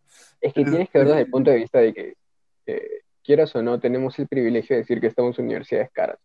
Es 0.48 0.54
que 0.54 0.64
tienes 0.64 0.90
que 0.90 0.98
ver 1.00 1.08
desde 1.08 1.22
el 1.22 1.30
punto 1.30 1.52
de 1.52 1.58
vista 1.58 1.80
de 1.80 1.94
que, 1.94 2.14
eh, 2.68 2.88
quieras 3.24 3.56
o 3.56 3.62
no, 3.62 3.80
tenemos 3.80 4.18
el 4.20 4.28
privilegio 4.28 4.76
de 4.76 4.82
decir 4.84 5.02
que 5.02 5.08
estamos 5.08 5.38
en 5.40 5.46
universidades 5.46 5.90
caras 5.92 6.18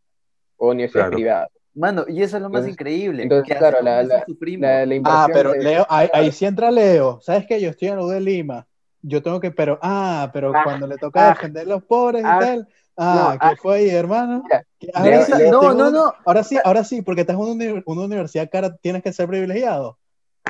o 0.57 0.71
universidades 0.71 1.09
Claro. 1.11 1.17
privadas. 1.17 1.49
Mano, 1.75 2.05
y 2.09 2.23
eso 2.23 2.37
es 2.37 2.43
lo 2.43 2.49
más 2.50 2.61
Entonces- 2.61 2.73
increíble. 2.73 3.23
entonces, 3.23 3.49
que 3.53 3.57
claro, 3.59 3.79
la- 3.81 4.03
la-. 4.03 4.25
La, 4.59 4.87
la 4.87 5.00
Ah, 5.05 5.29
pero 5.33 5.53
de- 5.53 5.62
Leo, 5.62 5.87
ahí, 5.89 6.09
ahí 6.12 6.33
sí 6.33 6.45
entra 6.45 6.71
Leo. 6.71 7.21
¿Sabes 7.23 7.47
qué? 7.47 7.61
Yo 7.61 7.71
estoy 7.71 7.89
en 7.89 7.97
la 7.97 8.03
U 8.03 8.09
de 8.09 8.21
Lima. 8.21 8.67
Yo 9.03 9.23
tengo 9.23 9.41
que, 9.41 9.50
pero, 9.50 9.79
ah, 9.81 10.29
pero 10.33 10.53
Ah, 10.55 10.62
cuando 10.65 10.87
le 10.87 10.99
toca 10.99 11.27
ah, 11.29 11.35
defender 11.35 11.62
a 11.62 11.69
los 11.71 11.85
pobres 11.85 12.23
y 12.23 12.27
ah, 12.27 12.39
tal. 12.41 12.69
Ah, 12.97 13.31
no, 13.33 13.39
¿qué 13.39 13.47
ah, 13.47 13.57
fue 13.57 13.77
ahí, 13.77 13.89
hermano? 13.89 14.43
Mira, 14.43 14.65
¿Qué- 14.79 14.91
Leo- 15.03 15.25
sí, 15.25 15.33
Leo- 15.39 15.50
no, 15.53 15.73
no, 15.75 15.87
un- 15.89 15.93
no. 15.95 16.12
Ahora 16.27 16.43
sí, 16.43 16.59
ahora 16.62 16.85
sí, 16.85 17.00
porque 17.00 17.23
estás 17.23 17.37
en 17.37 17.41
una 17.87 18.05
universidad 18.05 18.50
cara, 18.50 18.77
tienes 18.77 19.03
que 19.03 19.12
ser 19.12 19.27
privilegiado. 19.29 19.97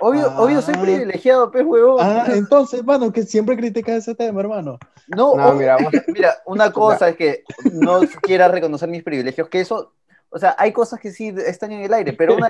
Obvio, 0.00 0.32
obvio 0.38 0.62
soy 0.62 0.75
Ah. 0.76 0.80
privilegiado, 0.82 1.50
pez 1.50 1.64
huevón. 1.64 1.99
Ah, 2.00 2.25
entonces, 2.35 2.80
hermano, 2.80 3.12
que 3.12 3.23
siempre 3.23 3.56
criticas 3.56 3.97
ese 3.97 4.14
tema, 4.14 4.40
hermano. 4.40 4.78
No, 5.09 5.35
No, 5.37 5.47
obvio- 5.49 5.54
mira, 5.59 5.76
vamos 5.76 5.92
a- 5.94 6.04
mira, 6.09 6.35
una 6.47 6.73
cosa 6.73 7.09
es 7.11 7.16
que 7.16 7.44
no 7.73 8.00
quiera 8.23 8.49
reconocer 8.49 8.88
mis 8.88 9.02
privilegios, 9.02 9.49
que 9.49 9.61
eso, 9.61 9.92
o 10.30 10.38
sea, 10.38 10.54
hay 10.59 10.73
cosas 10.73 11.00
que 11.00 11.11
sí 11.11 11.35
están 11.47 11.73
en 11.73 11.82
el 11.82 11.92
aire, 11.92 12.12
pero 12.12 12.35
una 12.37 12.49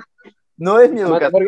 no 0.57 0.79
es 0.79 0.91
mi 0.91 1.01
Mano, 1.01 1.17
educación. 1.17 1.45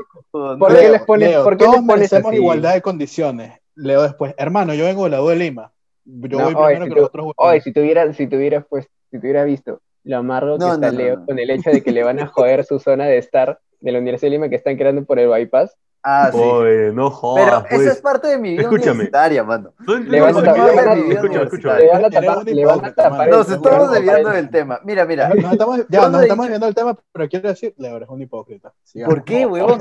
¿por- 0.60 0.76
qué 0.76 0.90
les 0.90 1.02
pones- 1.04 1.30
Leo, 1.30 1.44
por 1.44 1.58
qué 1.58 1.66
todos 1.66 1.78
les 1.78 1.86
pones 1.86 1.98
merecemos 1.98 2.30
así? 2.32 2.36
igualdad 2.38 2.74
de 2.74 2.82
condiciones. 2.82 3.60
Leo 3.76 4.02
después, 4.04 4.34
hermano, 4.38 4.74
yo 4.74 4.86
vengo 4.86 5.04
de 5.06 5.10
la 5.12 5.22
U 5.22 5.28
de 5.30 5.36
Lima. 5.36 5.72
Yo 6.06 6.38
No, 6.40 6.46
voy 6.46 6.54
oye, 6.56 6.66
primero 6.76 6.86
si 6.86 6.90
que 6.90 6.96
tú- 6.96 7.02
los 7.02 7.10
otros. 7.10 7.32
Oye, 7.38 7.62
si 7.62 7.72
tuvieras, 7.72 8.16
si 8.18 8.28
tuvieras, 8.28 8.66
pues, 8.70 8.88
si 9.10 9.20
tuvieras 9.20 9.46
visto 9.46 9.80
lo 10.04 10.18
amargo 10.18 10.58
que 10.58 10.66
No, 10.66 10.74
está 10.74 10.88
no, 10.88 10.92
no, 10.94 10.98
Leo 11.00 11.18
no. 11.20 11.26
con 11.28 11.40
el 11.40 11.50
hecho 11.50 11.70
de 11.70 11.82
que 11.82 11.92
le 11.94 12.04
van 12.04 12.20
a 12.20 12.28
joder 12.28 12.66
su 12.66 12.78
zona 12.80 13.06
de 13.06 13.18
estar 13.20 13.60
de 13.80 13.92
la 13.92 14.00
Universidad 14.00 14.28
de 14.32 14.38
Lima 14.38 14.50
que 14.50 14.56
están 14.56 14.76
creando 14.76 15.06
por 15.06 15.18
el 15.20 15.30
bypass. 15.30 15.76
Ah, 16.06 16.30
sí. 16.34 16.38
Oye, 16.38 16.88
no 16.92 17.04
Pero 17.06 17.10
jodas, 17.12 17.66
eso 17.70 17.76
pues. 17.76 17.88
es 17.88 18.02
parte 18.02 18.28
de 18.28 18.38
mi 18.38 18.52
vida 18.52 18.64
Escúchame. 18.64 18.92
universitaria, 18.92 19.44
mano. 19.46 19.74
No, 19.88 19.96
Le 20.00 20.20
van 20.20 20.30
a 20.30 20.34
no, 20.34 20.42
tapar- 20.42 20.56
le 20.56 20.76
van 20.76 20.90
a-. 20.90 20.96
Le 20.96 21.16
van 21.16 21.22
tapar, 21.24 22.46
le 22.46 22.66
van 22.66 22.84
a 22.84 23.28
Nos 23.28 23.50
estamos 23.50 23.84
es 23.86 23.92
desviando 23.92 24.24
verdad. 24.30 24.34
del 24.34 24.50
tema. 24.50 24.80
Mira, 24.84 25.06
mira. 25.06 25.30
No, 25.30 25.36
no 25.42 25.52
estamos, 25.54 25.78
ya, 25.78 25.86
Yo 25.90 26.02
no 26.02 26.10
no 26.10 26.20
he 26.20 26.22
estamos 26.24 26.44
dicho- 26.46 26.50
viendo 26.52 26.68
el 26.68 26.76
tema, 26.76 26.98
pero 27.14 27.30
quiero 27.30 27.48
decir, 27.50 27.74
Leo, 27.78 27.96
eres 27.96 28.10
un 28.10 28.22
hipócrita. 28.22 28.74
Sigamos. 28.84 29.16
¿Por 29.16 29.24
qué, 29.24 29.46
huevón? 29.46 29.80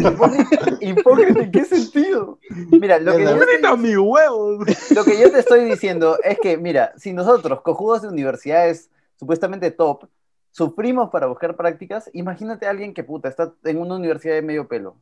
¿Hipócrita, 0.81 1.41
en 1.41 1.51
qué 1.51 1.65
sentido? 1.65 2.39
Mira, 2.71 2.99
lo 3.01 3.17
que, 3.17 3.25
yo, 3.25 3.37
¡Mira 3.37 3.77
mi 3.77 3.97
huevo! 3.97 4.59
lo 4.95 5.05
que 5.05 5.19
yo 5.19 5.31
te 5.33 5.41
estoy 5.41 5.65
diciendo 5.65 6.19
es 6.23 6.39
que, 6.39 6.57
mira, 6.57 6.93
si 6.97 7.13
nosotros, 7.13 7.63
cojudos 7.63 8.03
de 8.03 8.09
universidades 8.09 8.91
supuestamente 9.17 9.71
top, 9.73 10.05
sufrimos 10.51 11.11
para 11.11 11.27
buscar 11.27 11.57
prácticas, 11.57 12.11
imagínate 12.13 12.67
a 12.67 12.71
alguien 12.71 12.95
que 12.95 13.03
puta 13.05 13.29
está 13.29 13.53
en 13.65 13.79
una 13.81 13.97
universidad 13.97 14.35
de 14.35 14.43
medio 14.43 14.69
pelo, 14.69 14.97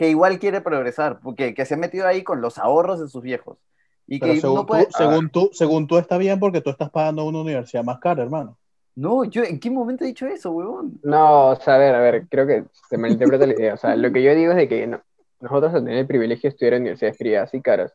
que 0.00 0.08
igual 0.08 0.38
quiere 0.38 0.62
progresar, 0.62 1.20
porque 1.20 1.52
que 1.52 1.66
se 1.66 1.74
ha 1.74 1.76
metido 1.76 2.06
ahí 2.06 2.22
con 2.24 2.40
los 2.40 2.56
ahorros 2.56 3.00
de 3.00 3.08
sus 3.08 3.22
viejos. 3.22 3.58
Y 4.06 4.18
Pero 4.18 4.32
que 4.32 4.40
según, 4.40 4.56
no 4.56 4.64
puede. 4.64 4.86
tú, 4.86 4.92
según, 4.96 5.28
tú, 5.28 5.50
según 5.52 5.86
tú 5.86 5.98
está 5.98 6.16
bien 6.16 6.40
porque 6.40 6.62
tú 6.62 6.70
estás 6.70 6.88
pagando 6.88 7.26
una 7.26 7.42
universidad 7.42 7.84
más 7.84 7.98
cara, 7.98 8.22
hermano. 8.22 8.56
No, 8.96 9.24
yo, 9.24 9.44
¿en 9.44 9.60
qué 9.60 9.70
momento 9.70 10.04
he 10.04 10.06
dicho 10.06 10.26
eso, 10.26 10.52
huevón? 10.52 10.98
No, 11.02 11.48
o 11.48 11.56
sea, 11.56 11.74
a 11.74 11.78
ver, 11.78 11.94
a 11.94 12.00
ver, 12.00 12.26
creo 12.30 12.46
que 12.46 12.64
se 12.88 12.96
malinterpreta 12.96 13.46
la 13.46 13.52
idea. 13.52 13.74
O 13.74 13.76
sea, 13.76 13.94
lo 13.94 14.10
que 14.10 14.22
yo 14.22 14.34
digo 14.34 14.52
es 14.52 14.56
de 14.56 14.68
que 14.68 14.86
no- 14.86 15.02
nosotros 15.38 15.74
al 15.74 15.84
tener 15.84 15.98
el 15.98 16.06
privilegio 16.06 16.48
de 16.48 16.52
estudiar 16.54 16.72
en 16.72 16.80
universidades 16.84 17.18
privadas 17.18 17.52
y 17.52 17.60
caras, 17.60 17.92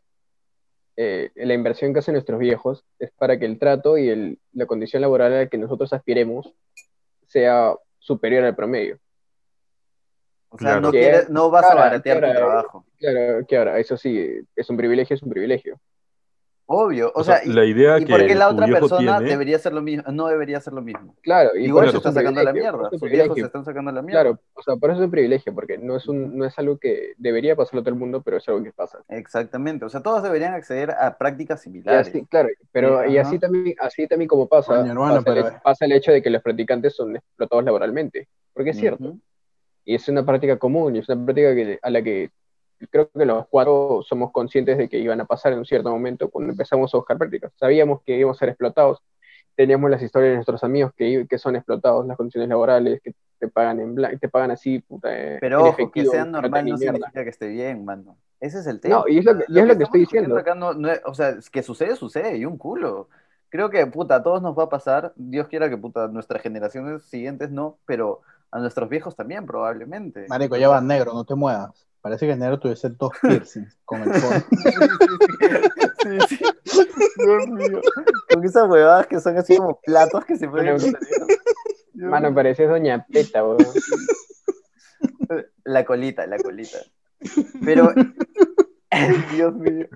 eh, 0.96 1.32
la 1.34 1.54
inversión 1.54 1.92
que 1.92 1.98
hacen 1.98 2.14
nuestros 2.14 2.38
viejos 2.38 2.84
es 3.00 3.10
para 3.18 3.36
que 3.36 3.46
el 3.46 3.58
trato 3.58 3.98
y 3.98 4.08
el- 4.10 4.38
la 4.52 4.66
condición 4.66 5.02
laboral 5.02 5.32
a 5.32 5.38
la 5.38 5.46
que 5.48 5.58
nosotros 5.58 5.92
aspiremos 5.92 6.54
sea 7.26 7.74
superior 7.98 8.44
al 8.44 8.54
promedio. 8.54 9.00
O 10.56 10.58
sea, 10.58 10.72
Claro. 10.72 10.80
no, 10.80 10.90
quieres, 10.90 11.30
no 11.30 11.50
vas 11.50 11.64
a 11.64 11.68
claro, 11.68 11.80
baratear 11.80 12.18
claro, 12.18 12.32
tu 12.32 12.38
trabajo. 12.38 12.84
Claro, 12.98 13.46
que 13.46 13.56
ahora, 13.56 13.78
eso 13.78 13.96
sí, 13.96 14.40
es 14.56 14.70
un 14.70 14.76
privilegio, 14.76 15.14
es 15.14 15.22
un 15.22 15.30
privilegio. 15.30 15.78
Obvio. 16.68 17.12
O, 17.14 17.20
O 17.20 17.22
sea, 17.22 17.42
la 17.44 17.64
idea 17.64 17.96
¿y 17.96 18.04
que 18.04 18.10
por 18.10 18.26
qué 18.26 18.34
la 18.34 18.48
otra 18.48 18.66
persona 18.66 19.18
tiene- 19.18 19.30
debería 19.30 19.56
ser 19.56 19.72
lo 19.72 19.82
mismo? 19.82 20.02
No 20.10 20.26
debería 20.26 20.58
ser 20.60 20.72
lo 20.72 20.82
mismo. 20.82 21.14
Claro, 21.22 21.50
y 21.56 21.66
Igual 21.66 21.84
por 21.84 21.92
se 21.92 21.98
eso 21.98 21.98
está 21.98 22.08
es 22.08 22.16
un 22.16 22.20
sacando 22.22 22.42
la 22.42 22.52
mierda. 22.52 22.72
por 22.72 22.80
eso 22.88 22.94
es 22.96 23.00
Sus 23.00 23.08
viejos 23.10 23.36
se 23.38 23.44
están 23.44 23.64
sacando 23.64 23.92
la 23.92 24.02
mierda. 24.02 24.22
Claro, 24.22 24.40
o 24.52 24.62
sea, 24.62 24.74
por 24.74 24.90
eso 24.90 24.98
es 24.98 25.04
un 25.04 25.10
privilegio, 25.12 25.54
porque 25.54 25.78
no 25.78 25.96
es, 25.96 26.08
un, 26.08 26.36
no 26.36 26.44
es 26.44 26.58
algo 26.58 26.76
que 26.78 27.12
debería 27.18 27.54
pasarlo 27.54 27.82
a 27.82 27.84
todo 27.84 27.94
el 27.94 28.00
mundo, 28.00 28.20
pero 28.22 28.38
es 28.38 28.48
algo 28.48 28.64
que 28.64 28.72
pasa. 28.72 28.98
Exactamente. 29.08 29.84
O 29.84 29.88
sea, 29.88 30.00
todos 30.02 30.24
deberían 30.24 30.54
acceder 30.54 30.90
a 30.90 31.16
prácticas 31.16 31.60
Y 31.60 31.70
similares. 31.70 32.08
así, 32.08 32.24
claro, 32.26 32.48
pero 32.72 33.00
Sí, 33.04 33.12
y 33.12 33.18
ajá. 33.18 33.28
así 33.28 33.38
también, 33.38 33.76
así 33.78 34.08
también 34.08 34.26
como 34.28 34.48
pasa, 34.48 34.80
hermano, 34.80 35.00
pasa, 35.02 35.18
el, 35.18 35.24
pero- 35.24 35.48
hecho- 35.48 35.60
pasa 35.62 35.84
el 35.84 35.92
hecho 35.92 36.10
de 36.10 36.20
que 36.20 36.30
los 36.30 36.42
practicantes 36.42 36.96
son 36.96 37.14
explotados 37.14 37.64
laboralmente, 37.64 38.26
porque 38.52 38.70
es 38.70 38.76
cierto. 38.76 39.16
Y 39.86 39.94
es 39.94 40.06
una 40.10 40.26
práctica 40.26 40.58
común, 40.58 40.96
y 40.96 40.98
es 40.98 41.08
una 41.08 41.24
práctica 41.24 41.54
que, 41.54 41.78
a 41.82 41.90
la 41.90 42.02
que 42.02 42.30
creo 42.90 43.08
que 43.10 43.24
los 43.24 43.46
cuatro 43.48 44.02
somos 44.06 44.32
conscientes 44.32 44.76
de 44.76 44.88
que 44.88 44.98
iban 44.98 45.20
a 45.22 45.24
pasar 45.24 45.52
en 45.54 45.60
un 45.60 45.64
cierto 45.64 45.90
momento 45.90 46.28
cuando 46.30 46.52
empezamos 46.52 46.92
a 46.94 46.98
buscar 46.98 47.16
prácticas. 47.16 47.52
Sabíamos 47.56 48.02
que 48.02 48.18
íbamos 48.18 48.36
a 48.36 48.40
ser 48.40 48.50
explotados, 48.50 49.00
teníamos 49.54 49.90
las 49.90 50.02
historias 50.02 50.32
de 50.32 50.36
nuestros 50.36 50.62
amigos 50.62 50.92
que, 50.94 51.26
que 51.28 51.38
son 51.38 51.56
explotados, 51.56 52.06
las 52.06 52.16
condiciones 52.18 52.50
laborales, 52.50 53.00
que 53.02 53.14
te 53.38 53.48
pagan 53.48 53.80
en 53.80 53.94
blanco, 53.94 54.18
te 54.18 54.28
pagan 54.28 54.50
así, 54.50 54.80
puta, 54.80 55.08
eh, 55.16 55.38
Pero 55.40 55.60
ojo, 55.60 55.68
efectivo, 55.70 56.10
que 56.12 56.16
sea 56.16 56.24
no 56.26 56.42
normal 56.42 56.68
no 56.68 56.76
significa 56.76 57.24
que 57.24 57.30
esté 57.30 57.48
bien, 57.48 57.84
mano. 57.84 58.18
Ese 58.40 58.58
es 58.58 58.66
el 58.66 58.80
tema. 58.80 58.96
No, 58.96 59.04
y 59.08 59.18
es 59.18 59.24
lo 59.24 59.38
que, 59.38 59.44
y 59.48 59.58
es 59.58 59.66
lo 59.66 59.76
que 59.78 59.84
estoy 59.84 60.00
diciendo. 60.00 60.36
acá 60.36 60.54
no- 60.54 60.74
no 60.74 60.90
o 61.06 61.14
sea, 61.14 61.36
que 61.50 61.62
sucede, 61.62 61.96
sucede, 61.96 62.36
y 62.36 62.44
un 62.44 62.58
culo. 62.58 63.08
Creo 63.48 63.70
que, 63.70 63.86
puta, 63.86 64.16
a 64.16 64.22
todos 64.22 64.42
nos 64.42 64.58
va 64.58 64.64
a 64.64 64.68
pasar. 64.68 65.12
Dios 65.16 65.48
quiera 65.48 65.70
que, 65.70 65.78
puta, 65.78 66.08
nuestras 66.08 66.42
generaciones 66.42 67.04
siguientes 67.04 67.50
no, 67.50 67.78
pero 67.86 68.20
a 68.50 68.58
nuestros 68.58 68.88
viejos 68.88 69.16
también, 69.16 69.46
probablemente. 69.46 70.26
Marico, 70.28 70.56
ya 70.56 70.68
va 70.68 70.80
negro, 70.80 71.12
no 71.12 71.24
te 71.24 71.34
muevas. 71.34 71.86
Parece 72.00 72.26
que 72.26 72.36
negro 72.36 72.58
tuviese 72.60 72.90
dos 72.90 73.10
piercings 73.22 73.76
con 73.84 74.02
el 74.02 74.14
fondo. 74.14 74.46
Sí, 76.06 76.36
sí. 76.36 76.44
Dios 77.16 77.48
mío. 77.48 77.80
Con 78.32 78.44
esas 78.44 78.68
huevadas 78.68 79.08
que 79.08 79.18
son 79.18 79.36
así 79.36 79.56
como 79.56 79.80
platos 79.80 80.24
que 80.24 80.36
se 80.36 80.46
pueden. 80.46 80.76
Bueno, 80.76 80.98
Mano, 81.94 82.32
pareces 82.32 82.68
Doña 82.68 83.04
Peta, 83.10 83.44
weón. 83.44 83.58
La 85.64 85.84
colita, 85.84 86.24
la 86.28 86.38
colita. 86.38 86.78
Pero. 87.64 87.92
Dios 89.32 89.54
mío. 89.54 89.88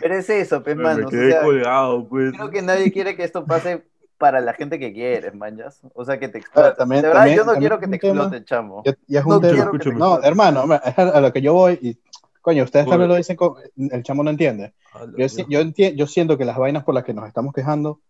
Pero 0.00 0.14
es 0.14 0.28
eso, 0.28 0.62
pues, 0.62 0.76
Me 0.76 0.82
mano. 0.82 1.06
O 1.06 1.10
quedé 1.10 1.32
sea, 1.32 1.42
colgado, 1.42 2.08
pues. 2.08 2.32
creo 2.32 2.50
que 2.50 2.62
nadie 2.62 2.92
quiere 2.92 3.16
que 3.16 3.24
esto 3.24 3.46
pase 3.46 3.86
para 4.20 4.40
la 4.42 4.52
gente 4.52 4.78
que 4.78 4.92
quieres, 4.92 5.34
manjas. 5.34 5.80
O 5.94 6.04
sea, 6.04 6.20
que 6.20 6.28
te 6.28 6.38
Ahora, 6.38 6.46
exploten. 6.68 6.76
también- 6.76 7.02
de 7.02 7.08
verdad, 7.08 7.20
también- 7.22 7.38
yo 7.38 7.44
no 7.46 7.54
quiero 7.58 7.80
que 7.80 7.88
te 7.88 7.98
tema- 7.98 8.12
exploten, 8.20 8.44
chamo. 8.44 8.82
Ya, 8.84 8.94
ya 9.08 9.20
es 9.20 9.24
un 9.26 9.32
No 9.32 9.40
quiero 9.40 9.56
que 9.56 9.78
te 9.78 9.88
Escúchame. 9.88 9.98
No, 9.98 10.22
hermano, 10.22 10.64
es 10.74 10.98
a, 10.98 11.20
lo 11.22 11.32
que 11.32 11.40
yo 11.40 11.54
voy 11.54 11.78
y, 11.80 11.98
coño, 12.42 12.64
ustedes 12.64 12.86
también 12.86 13.08
lo 13.08 13.16
dicen, 13.16 13.34
co- 13.36 13.56
el 13.76 14.02
chamo 14.02 14.22
no 14.22 14.28
entiende. 14.30 14.74
Yo, 15.16 15.26
yo, 15.48 15.60
enti- 15.62 15.94
yo 15.96 16.06
siento 16.06 16.36
que 16.36 16.44
las 16.44 16.58
vainas 16.58 16.84
por 16.84 16.94
las 16.94 17.02
que 17.04 17.14
nos 17.14 17.26
estamos 17.26 17.54
quejando 17.54 18.00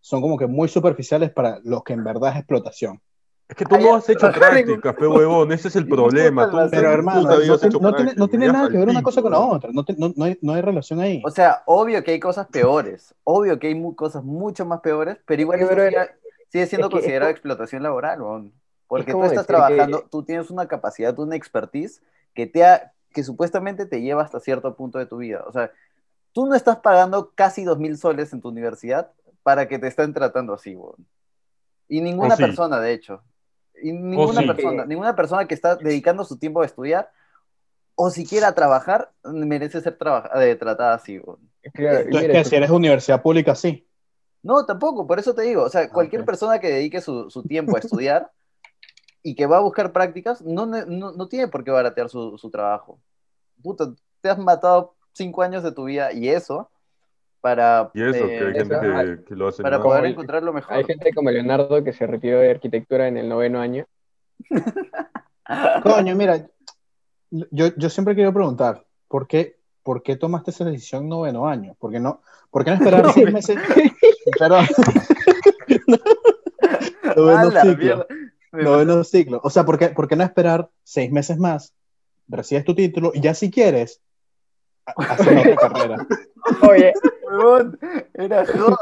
son 0.00 0.22
como 0.22 0.38
que 0.38 0.46
muy 0.46 0.68
superficiales 0.68 1.30
para 1.32 1.58
lo 1.64 1.82
que 1.82 1.94
en 1.94 2.04
verdad 2.04 2.30
es 2.32 2.36
explotación. 2.38 3.00
Es 3.48 3.54
que 3.54 3.64
tú 3.64 3.78
no 3.78 3.94
has 3.94 4.08
hecho 4.08 4.30
práctica, 4.32 4.92
pe 4.96 5.06
huevón, 5.06 5.52
ese 5.52 5.68
es 5.68 5.76
el 5.76 5.86
problema. 5.88 6.50
Tú. 6.50 6.58
Pero 6.70 6.90
hermano, 6.90 7.22
no, 7.22 7.28
tiene- 7.38 7.54
hecho 7.54 7.78
no 7.80 7.94
tiene, 7.94 8.14
no 8.16 8.28
tiene 8.28 8.46
práctica, 8.46 8.52
nada 8.52 8.70
que 8.70 8.78
ver 8.78 8.88
una 8.88 9.02
cosa 9.02 9.22
con 9.22 9.30
la 9.32 9.38
otra, 9.38 9.70
no, 9.72 9.84
te- 9.84 9.94
no, 9.96 10.12
no 10.16 10.24
hay, 10.24 10.36
no 10.42 10.52
hay 10.52 10.62
relación 10.62 10.98
ahí. 11.00 11.22
O 11.24 11.30
sea, 11.30 11.62
obvio 11.66 12.02
que 12.02 12.10
hay 12.10 12.18
cosas 12.20 12.48
peores. 12.48 13.14
Obvio 13.22 13.58
que 13.60 13.68
hay 13.68 13.74
mu- 13.76 13.94
cosas 13.94 14.24
mucho 14.24 14.64
más 14.66 14.80
peores, 14.80 15.18
pero 15.26 15.40
igual 15.42 15.60
pero- 15.68 15.84
sigue, 15.88 16.08
sigue 16.48 16.66
siendo 16.66 16.86
es 16.88 16.90
que- 16.90 16.96
es 16.98 17.02
considerado 17.02 17.28
como- 17.28 17.32
explotación 17.36 17.82
laboral, 17.84 18.20
weón. 18.20 18.52
Porque 18.88 19.12
tú 19.12 19.22
estás 19.24 19.46
que- 19.46 19.52
trabajando, 19.52 20.04
tú 20.10 20.22
tienes 20.24 20.50
una 20.50 20.66
capacidad, 20.66 21.16
una 21.18 21.36
expertise 21.36 22.02
que 22.34 22.46
te 22.46 22.64
ha, 22.64 22.92
que 23.12 23.22
supuestamente 23.22 23.86
te 23.86 24.00
lleva 24.02 24.22
hasta 24.22 24.40
cierto 24.40 24.74
punto 24.74 24.98
de 24.98 25.06
tu 25.06 25.18
vida. 25.18 25.44
O 25.46 25.52
sea, 25.52 25.70
tú 26.32 26.46
no 26.46 26.54
estás 26.56 26.78
pagando 26.78 27.30
casi 27.34 27.62
dos 27.64 27.78
mil 27.78 27.96
soles 27.96 28.32
en 28.32 28.40
tu 28.40 28.48
universidad 28.48 29.10
para 29.44 29.68
que 29.68 29.78
te 29.78 29.86
estén 29.86 30.12
tratando 30.12 30.52
así, 30.52 30.74
weón. 30.74 30.96
Y 31.88 32.00
ninguna 32.00 32.34
sí. 32.36 32.42
persona, 32.42 32.80
de 32.80 32.92
hecho. 32.92 33.22
Y 33.82 33.92
ninguna 33.92 34.40
sí. 34.40 34.46
persona, 34.46 34.84
ninguna 34.86 35.16
persona 35.16 35.46
que 35.46 35.54
está 35.54 35.76
dedicando 35.76 36.24
su 36.24 36.38
tiempo 36.38 36.62
a 36.62 36.66
estudiar 36.66 37.10
o 37.94 38.10
siquiera 38.10 38.48
a 38.48 38.54
trabajar 38.54 39.10
merece 39.24 39.80
ser 39.80 39.96
eh, 40.36 40.56
tratada 40.56 40.94
así. 40.94 41.20
Claro, 41.72 41.98
Entonces, 41.98 42.28
mira, 42.28 42.34
que 42.34 42.44
si 42.44 42.56
eres 42.56 42.70
universidad 42.70 43.22
pública, 43.22 43.54
sí. 43.54 43.86
No, 44.42 44.64
tampoco, 44.64 45.06
por 45.06 45.18
eso 45.18 45.34
te 45.34 45.42
digo, 45.42 45.64
o 45.64 45.68
sea, 45.68 45.88
cualquier 45.90 46.22
ok. 46.22 46.26
persona 46.26 46.58
que 46.60 46.68
dedique 46.68 47.00
su, 47.00 47.30
su 47.30 47.42
tiempo 47.42 47.74
a 47.76 47.80
estudiar 47.80 48.30
y 49.22 49.34
que 49.34 49.46
va 49.46 49.56
a 49.56 49.60
buscar 49.60 49.92
prácticas, 49.92 50.42
no, 50.42 50.66
no, 50.66 50.84
no 50.86 51.28
tiene 51.28 51.48
por 51.48 51.64
qué 51.64 51.72
baratear 51.72 52.08
su, 52.08 52.38
su 52.38 52.50
trabajo. 52.50 53.00
Puta, 53.62 53.92
te 54.20 54.30
has 54.30 54.38
matado 54.38 54.94
cinco 55.12 55.42
años 55.42 55.64
de 55.64 55.72
tu 55.72 55.84
vida 55.84 56.12
y 56.12 56.28
eso 56.28 56.70
para, 57.46 57.92
Y 57.94 58.02
eso, 58.02 58.26
que 58.26 58.38
hay 58.38 58.40
eh, 58.50 58.54
gente 58.56 58.74
eso, 58.74 58.80
que, 58.80 59.24
que 59.24 59.36
lo 59.36 59.46
hace 59.46 59.62
para 59.62 59.80
poder 59.80 60.06
encontrar 60.06 60.42
lo 60.42 60.52
mejor. 60.52 60.76
hay 60.76 60.82
gente 60.82 61.12
como 61.14 61.30
Leonardo 61.30 61.84
que 61.84 61.92
se 61.92 62.04
retiró 62.04 62.40
de 62.40 62.50
arquitectura 62.50 63.06
en 63.06 63.16
el 63.18 63.28
noveno 63.28 63.60
año. 63.60 63.86
Coño, 65.84 66.16
mira, 66.16 66.44
yo, 67.30 67.68
yo 67.76 67.88
siempre 67.88 68.16
quiero 68.16 68.32
preguntar, 68.32 68.84
¿por 69.06 69.28
qué, 69.28 69.60
¿por 69.84 70.02
qué 70.02 70.16
tomaste 70.16 70.50
esa 70.50 70.64
decisión 70.64 71.08
noveno 71.08 71.46
año? 71.46 71.76
¿Por 71.78 71.92
qué 71.92 72.00
no, 72.00 72.20
por 72.50 72.64
qué 72.64 72.70
no 72.72 72.78
esperar 72.78 73.12
seis 73.12 73.32
meses? 73.32 73.56
Pero. 74.40 74.56
noveno 77.16 77.38
A 77.38 77.44
la 77.44 77.62
ciclo. 77.62 78.06
Noveno 78.50 79.04
ciclo. 79.04 79.40
O 79.44 79.50
sea, 79.50 79.64
¿por 79.64 79.78
qué, 79.78 79.90
por 79.90 80.08
qué 80.08 80.16
no 80.16 80.24
esperar 80.24 80.68
seis 80.82 81.12
meses 81.12 81.38
más? 81.38 81.72
Recibes 82.26 82.64
tu 82.64 82.74
título 82.74 83.12
y 83.14 83.20
ya 83.20 83.34
si 83.34 83.52
quieres, 83.52 84.00
ha- 84.84 85.12
hacer 85.12 85.38
otra 85.38 85.54
carrera. 85.68 86.06
Oye, 86.68 86.92
Huevón, 87.30 87.78
era 88.14 88.44
joda. 88.46 88.76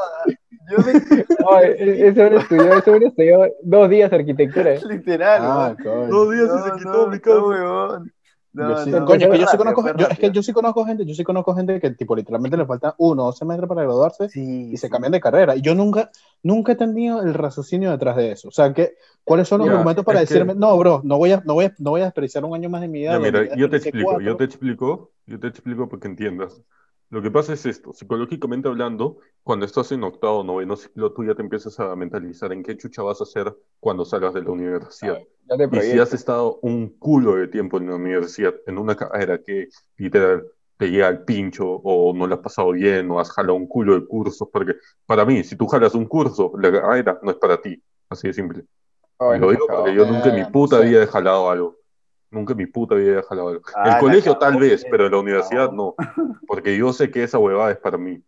Yo 0.70 0.78
me 0.78 0.92
oye, 1.46 2.08
ese 2.08 2.22
hombre 2.22 2.38
estudió, 2.40 2.74
ese 2.78 2.90
hombre 2.90 3.08
estudió 3.08 3.46
dos 3.62 3.90
días 3.90 4.12
arquitectura. 4.12 4.74
literal. 4.88 5.40
Ah. 5.42 5.76
Dos 6.08 6.30
días 6.30 6.44
y 6.44 6.48
No, 6.48 6.62
se 6.64 6.70
no, 6.70 6.76
quitó 6.76 7.06
mi 7.08 7.16
no, 7.16 7.20
casa. 7.22 7.42
huevón. 7.42 8.12
No, 8.56 8.68
Yo 8.70 8.84
sí- 8.84 8.90
no, 8.92 9.04
coño, 9.04 9.26
es 9.26 9.32
que 9.32 9.38
yo 9.40 9.46
sí 9.48 9.56
conozco, 9.56 9.82
fue 9.82 9.90
yo- 9.90 9.96
es 10.02 10.06
que 10.10 10.14
rápido. 10.14 10.32
yo 10.32 10.42
sí 10.44 10.52
conozco 10.52 10.84
gente, 10.84 11.04
yo 11.04 11.14
sí 11.16 11.24
conozco 11.24 11.56
gente 11.56 11.80
que 11.80 11.90
tipo 11.90 12.14
literalmente 12.14 12.56
le 12.56 12.64
falta 12.66 12.94
uno 12.98 13.24
o 13.24 13.26
dos 13.26 13.36
semestres 13.38 13.68
para 13.68 13.82
graduarse 13.82 14.28
Sí, 14.28 14.70
y 14.72 14.76
se 14.76 14.86
sí. 14.86 14.90
cambian 14.92 15.10
de 15.10 15.20
carrera. 15.20 15.56
Y 15.56 15.60
yo 15.60 15.74
nunca, 15.74 16.08
nunca 16.40 16.70
he 16.72 16.76
tenido 16.76 17.20
el 17.20 17.34
raciocinio 17.34 17.90
detrás 17.90 18.14
de 18.16 18.30
eso. 18.30 18.46
O 18.46 18.52
sea, 18.52 18.72
que, 18.72 18.94
¿cuáles 19.24 19.48
son 19.48 19.58
los 19.58 19.66
Mira, 19.66 19.78
argumentos 19.78 20.04
para 20.04 20.22
es 20.22 20.28
que- 20.28 20.34
decirme, 20.34 20.54
no, 20.54 20.78
bro, 20.78 21.00
no 21.02 21.18
voy 21.18 21.32
a, 21.32 21.42
no 21.44 21.54
voy 21.54 21.64
a, 21.64 21.74
no 21.80 21.90
voy 21.90 22.02
a 22.02 22.04
desperdiciar 22.04 22.44
un 22.44 22.54
año 22.54 22.70
más 22.70 22.80
de 22.80 22.86
mi 22.88 23.00
vida? 23.00 23.14
Ya, 23.14 23.18
mira, 23.18 23.56
yo 23.56 23.68
te 23.68 23.76
explico, 23.78 24.12
yo 24.12 24.14
cuatro"? 24.18 24.36
te 24.36 24.44
explico, 24.44 25.10
yo 25.26 25.40
te 25.40 25.48
explico 25.48 25.88
para 25.88 26.00
que 26.00 26.08
entiendas. 26.08 26.62
Lo 27.14 27.22
que 27.22 27.30
pasa 27.30 27.52
es 27.52 27.64
esto, 27.64 27.92
psicológicamente 27.92 28.66
hablando, 28.66 29.18
cuando 29.44 29.64
estás 29.64 29.92
en 29.92 30.02
octavo 30.02 30.40
o 30.40 30.42
noveno 30.42 30.74
ciclo, 30.74 31.12
tú 31.12 31.22
ya 31.24 31.36
te 31.36 31.42
empiezas 31.42 31.78
a 31.78 31.94
mentalizar 31.94 32.52
en 32.52 32.64
qué 32.64 32.76
chucha 32.76 33.04
vas 33.04 33.20
a 33.20 33.22
hacer 33.22 33.56
cuando 33.78 34.04
salgas 34.04 34.34
de 34.34 34.42
la 34.42 34.50
universidad. 34.50 35.20
Y 35.70 35.80
si 35.80 36.00
has 36.00 36.12
estado 36.12 36.58
un 36.62 36.88
culo 36.98 37.36
de 37.36 37.46
tiempo 37.46 37.78
en 37.78 37.88
la 37.88 37.94
universidad, 37.94 38.52
en 38.66 38.78
una 38.78 38.96
carrera 38.96 39.40
que 39.40 39.68
literal 39.96 40.44
te 40.76 40.90
llega 40.90 41.06
al 41.06 41.24
pincho 41.24 41.64
o 41.64 42.12
no 42.12 42.26
la 42.26 42.34
has 42.34 42.40
pasado 42.40 42.72
bien 42.72 43.08
o 43.12 43.20
has 43.20 43.30
jalado 43.30 43.54
un 43.54 43.68
culo 43.68 43.94
de 43.94 44.04
cursos, 44.08 44.48
porque 44.52 44.74
para 45.06 45.24
mí, 45.24 45.44
si 45.44 45.54
tú 45.54 45.68
jalas 45.68 45.94
un 45.94 46.06
curso, 46.06 46.50
la 46.58 46.72
carrera 46.72 47.20
no 47.22 47.30
es 47.30 47.36
para 47.36 47.62
ti, 47.62 47.80
así 48.08 48.26
de 48.26 48.34
simple. 48.34 48.64
Lo 49.20 49.52
digo 49.52 49.68
porque 49.68 49.94
yo 49.94 50.04
nunca 50.04 50.30
en 50.30 50.34
mi 50.34 50.40
no 50.40 50.50
puta 50.50 50.80
sé. 50.80 50.86
vida 50.86 51.04
he 51.04 51.06
jalado 51.06 51.48
algo. 51.48 51.76
Nunca 52.30 52.52
en 52.52 52.58
mi 52.58 52.66
puta 52.66 52.94
vida 52.96 53.20
he 53.20 53.22
jalado 53.22 53.48
algo. 53.48 53.62
Ah, 53.76 53.94
El 53.94 53.98
colegio 54.00 54.36
tal 54.38 54.56
vez, 54.58 54.82
eh. 54.84 54.88
pero 54.90 55.06
en 55.06 55.12
la 55.12 55.18
universidad 55.18 55.70
No. 55.70 55.94
no. 55.98 56.36
Porque 56.46 56.76
yo 56.76 56.92
sé 56.92 57.10
que 57.10 57.22
esa 57.22 57.38
huevada 57.38 57.70
es 57.70 57.78
para 57.78 57.96
mí. 57.98 58.22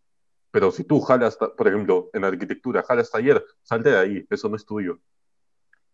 Pero 0.52 0.70
si 0.70 0.84
tú 0.84 1.00
jalas, 1.00 1.36
por 1.36 1.68
ejemplo, 1.68 2.08
en 2.12 2.24
arquitectura, 2.24 2.82
jalas 2.82 3.10
taller, 3.10 3.44
salte 3.62 3.90
de 3.90 3.98
ahí, 3.98 4.26
eso 4.30 4.48
no 4.48 4.56
es 4.56 4.64
tuyo. 4.64 4.98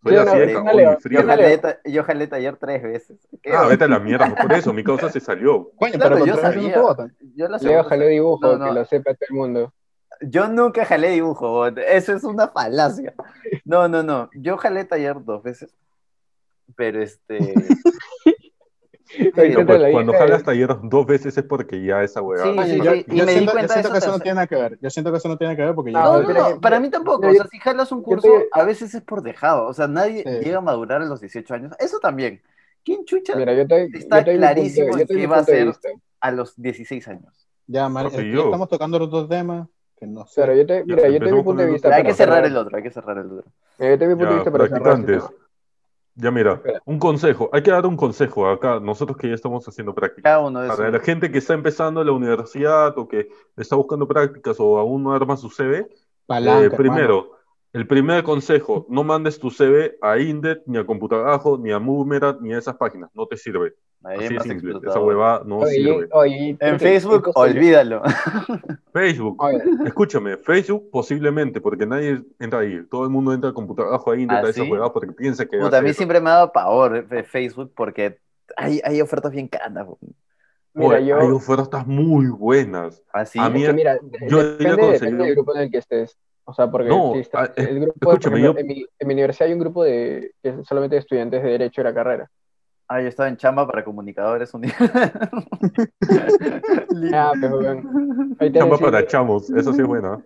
Soy 0.05 0.13
Sí, 0.13 0.19
así 0.19 0.31
no, 0.31 0.39
de 0.41 0.53
cagón 0.53 0.81
y 0.81 1.01
frío. 1.01 1.21
Yo 1.21 1.27
jalé, 1.27 1.61
yo 1.85 2.05
jalé 2.05 2.27
taller 2.27 2.57
tres 2.57 2.83
veces. 2.83 3.19
¿Qué? 3.41 3.53
Ah, 3.53 3.67
vete 3.67 3.85
a 3.85 3.89
la 3.89 3.99
mierda, 4.01 4.35
por 4.35 4.53
eso 4.53 4.73
mi 4.73 4.83
causa 4.85 5.09
se 5.11 5.21
salió. 5.21 5.71
Coño, 5.77 5.93
Claro, 5.95 6.17
pero 6.17 6.27
yo 6.27 6.37
sabía. 6.37 6.75
Yo, 7.37 7.49
la 7.49 7.59
Leo 7.59 7.85
jaló 7.85 8.07
dibujo, 8.07 8.41
No, 8.47 8.59
no. 8.59 8.65
que 8.67 8.73
lo 8.73 8.85
sepa 8.85 9.15
todo 9.15 9.27
el 9.31 9.35
mundo. 9.37 9.73
yo 10.23 10.49
nunca 10.49 10.85
jalé 10.85 11.11
dibujo, 11.11 11.67
eso 11.69 12.15
es 12.15 12.25
una 12.25 12.49
falacia. 12.49 13.15
No, 13.65 13.89
no, 13.89 14.03
no. 14.03 14.29
Yo 14.35 14.57
jalé 14.59 14.85
taller 14.85 15.17
dos 15.25 15.43
veces. 15.43 15.75
Pero 16.77 17.03
este. 17.03 17.39
Te 19.15 19.31
pues, 19.65 19.93
cuando 19.93 20.15
jalas 20.15 20.43
taller 20.43 20.75
dos 20.85 21.05
veces 21.05 21.37
es 21.37 21.45
porque 21.45 21.85
ya 21.85 22.03
esa 22.03 22.23
huevada. 22.23 22.65
Sí, 22.65 22.73
sí, 22.73 22.81
yo, 22.83 22.93
sí, 22.93 23.05
y 23.09 23.17
yo 23.19 23.27
me 23.27 23.33
di 23.33 23.39
siento, 23.41 23.53
yo 23.53 23.59
siento 23.69 23.75
eso 23.81 23.93
que 23.93 23.99
eso 23.99 24.11
no 24.13 24.19
tiene 24.21 24.35
nada 24.37 24.47
que 24.47 24.55
ver. 24.57 24.79
Yo 24.81 24.89
siento 24.89 25.11
que 25.13 25.19
eso 25.19 25.29
no 25.29 25.37
tiene 25.37 25.55
que 25.55 25.63
ver 25.63 25.75
porque 25.75 25.93
yo 25.93 25.99
No, 25.99 26.13
No, 26.15 26.21
no, 26.23 26.27
pero- 26.27 26.51
no, 26.55 26.61
para 26.63 26.81
mí 26.81 26.89
tampoco. 26.89 27.29
O 27.29 27.33
sea, 27.33 27.47
si 27.51 27.59
jalas 27.59 27.93
un 27.93 28.03
curso, 28.03 28.27
te- 28.27 28.49
a 28.53 28.65
veces 28.65 28.95
es 28.95 29.03
por 29.03 29.23
dejado. 29.23 29.67
O 29.67 29.75
sea, 29.75 29.87
nadie 29.87 30.23
Sí. 30.23 30.45
llega 30.47 30.59
a 30.59 30.61
madurar 30.63 31.03
a 31.03 31.05
los 31.05 31.21
18 31.21 31.53
años. 31.53 31.73
Eso 31.79 31.99
también. 31.99 32.41
¿Quién 32.85 33.05
chucha 33.05 33.37
Mira, 33.37 33.53
yo 33.53 33.67
te, 33.67 33.85
Está 33.93 34.21
yo 34.21 34.25
te 34.25 34.37
clarísimo 34.39 34.97
te 34.97 35.05
doy 35.05 35.21
qué 35.21 35.27
va 35.27 35.37
a 35.39 35.45
ser. 35.45 35.73
a 36.21 36.31
los 36.31 36.55
16 36.61 37.07
años? 37.09 37.47
ya, 37.67 37.89
Mar- 37.91 38.07
aquí 38.07 38.17
estamos 38.35 38.69
tocando 38.71 38.99
los 38.99 39.11
dos 39.11 39.29
temas 39.29 39.69
que 39.99 40.07
no 40.07 40.27
sé. 40.27 40.37
Claro, 40.37 40.55
yo 40.57 40.65
te, 40.67 40.85
mira, 40.85 41.07
yo 41.09 41.19
te 41.19 41.25
doy 41.27 41.33
mi 41.39 41.43
punto 41.45 41.63
de 41.63 41.71
vista. 41.71 41.95
hay 41.95 42.03
que 42.03 42.15
cerrar 42.15 42.45
el 42.47 42.57
otro, 42.57 42.77
hay 42.79 42.83
que 42.83 42.91
cerrar 42.91 43.19
el 43.19 43.27
otro. 43.27 43.45
Mira, 43.79 43.93
yo 43.93 43.99
te 43.99 44.07
mi 44.07 44.15
punto 44.15 44.25
de 44.25 44.31
Ya, 44.31 44.37
vista 44.37 44.51
para 44.51 44.65
cerrar 44.69 44.79
este 44.81 44.91
practicantes. 45.05 45.29
tema. 45.29 45.43
Ya 46.15 46.31
mira, 46.31 46.63
un 46.85 46.99
consejo. 46.99 47.49
Hay 47.53 47.63
que 47.63 47.71
dar 47.71 47.87
un 47.87 47.97
consejo 47.97 48.47
acá, 48.47 48.81
nosotros 48.81 49.17
que 49.17 49.29
ya 49.29 49.35
estamos 49.35 49.67
haciendo 49.67 49.95
prácticas. 49.95 50.25
Cada 50.25 50.41
uno 50.41 50.61
de 50.61 50.69
Para 50.69 50.91
la 50.91 51.01
gente 51.01 51.31
que 51.31 51.39
está 51.39 51.55
empezando 51.55 52.05
la 52.05 52.13
universidad 52.13 52.97
o 52.99 53.09
que 53.09 53.29
está 53.57 53.77
buscando 53.77 54.07
prácticas 54.07 54.61
o 54.61 54.79
aún 54.79 55.03
no 55.03 55.13
arma 55.13 55.37
su 55.37 55.49
CV, 55.49 55.89
Palanca, 56.27 56.67
eh, 56.67 56.71
primero, 56.77 57.39
el 57.73 57.87
primer 57.87 58.23
consejo, 58.25 58.87
no 58.91 59.05
mandes 59.05 59.39
tu 59.39 59.51
CV 59.51 59.97
a 60.03 60.19
Indet, 60.19 60.63
ni 60.67 60.77
a 60.77 60.85
Computabajo, 60.85 61.57
ni 61.57 61.73
a 61.73 61.79
Moomerat, 61.79 62.41
ni 62.41 62.53
a 62.53 62.59
esas 62.59 62.77
páginas, 62.77 63.11
no 63.15 63.27
te 63.27 63.39
sirve. 63.39 63.75
Ahí 64.05 64.17
Así 64.19 64.29
de 64.29 64.35
más 64.35 64.43
simple, 64.45 64.75
esa 64.89 65.01
huevada 65.01 65.43
no 65.45 65.59
Oye, 65.59 65.71
sirve. 65.75 66.09
oye, 66.13 66.57
En 66.59 66.81
Facebook, 66.81 67.31
olvídalo. 67.35 68.03
Facebook, 68.93 69.41
Oye, 69.43 69.63
escúchame, 69.87 70.37
Facebook 70.39 70.91
posiblemente, 70.91 71.61
porque 71.61 71.87
nadie 71.87 72.23
entra 72.41 72.61
ahí, 72.61 72.85
todo 72.91 73.05
el 73.05 73.11
mundo 73.11 73.33
entra 73.33 73.51
a 73.51 73.55
Computabajo, 73.55 74.11
a 74.11 74.17
Indet, 74.19 74.39
¿Ah, 74.39 74.47
a 74.47 74.51
esas 74.51 74.65
sí? 74.65 74.71
huevadas 74.71 74.93
porque 74.93 75.13
piensa 75.13 75.47
que 75.47 75.57
Puta, 75.59 75.79
a 75.79 75.81
mí 75.83 75.89
ser- 75.89 75.97
siempre 75.97 76.21
me 76.21 76.31
ha 76.31 76.35
dado 76.35 76.53
pavor 76.53 77.07
eh, 77.11 77.23
Facebook 77.23 77.73
porque 77.77 78.19
hay, 78.57 78.81
hay 78.85 79.01
ofertas 79.01 79.31
bien 79.33 79.47
caras. 79.49 79.87
mira, 80.75 81.01
yo. 81.01 81.21
hay 81.21 81.29
ofertas 81.31 81.87
muy 81.87 82.27
buenas. 82.27 83.03
Así. 83.13 83.39
A 83.39 83.49
mí- 83.49 83.63
es 83.63 83.69
que 83.69 83.75
mira, 83.75 83.99
yo 84.29 84.39
depende, 84.43 84.77
conseguido- 84.77 84.93
depende 84.93 85.25
del 85.25 85.35
grupo 85.35 85.55
en 85.55 85.61
el 85.63 85.71
que 85.71 85.79
estés. 85.79 86.19
O 86.45 86.53
sea, 86.53 86.69
porque 86.69 86.89
No, 86.89 87.13
si 87.15 87.23
ah, 87.35 87.49
el 87.55 87.81
grupo, 87.81 87.99
por 88.01 88.15
escúchame, 88.15 88.41
ejemplo, 88.41 88.55
yo- 88.55 88.61
en, 88.61 88.67
mi, 88.67 88.87
en 88.99 89.09
mi 89.09 89.15
universidad 89.15 89.47
hay 89.47 89.53
un 89.55 89.61
grupo 89.61 89.85
de 89.85 90.33
que 90.43 90.49
es 90.49 90.55
solamente 90.67 90.97
de 90.97 91.01
estudiantes 91.01 91.41
de 91.43 91.51
Derecho 91.51 91.83
de 91.83 91.89
la 91.89 91.95
carrera. 91.95 92.31
Ah, 92.89 93.01
yo 93.01 93.09
estaba 93.09 93.29
en 93.29 93.37
chamba 93.37 93.67
para 93.67 93.85
comunicadores 93.85 94.53
un 94.55 94.63
día. 94.63 94.75
Ah, 97.15 97.33
pero 97.41 97.61
Chamba 98.53 98.79
para 98.79 99.07
chamos, 99.07 99.51
eso 99.51 99.73
sí 99.73 99.81
es 99.81 99.87
buena. 99.87 100.23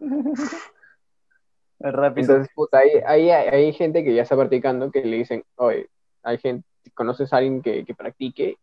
Rápido. 1.79 2.33
Entonces, 2.33 2.53
puta, 2.55 2.79
ahí, 2.79 2.91
ahí 3.07 3.31
hay, 3.31 3.49
hay 3.49 3.73
gente 3.73 4.03
que 4.03 4.15
ya 4.15 4.23
está 4.23 4.37
practicando 4.37 4.91
que 4.91 5.05
le 5.05 5.19
dicen, 5.19 5.45
oye, 5.57 5.89
hay 6.23 6.39
gente, 6.39 6.67
conoces 6.95 7.33
a 7.33 7.37
alguien 7.37 7.63
que, 7.63 7.85
que 7.85 7.95
practique 7.95 8.57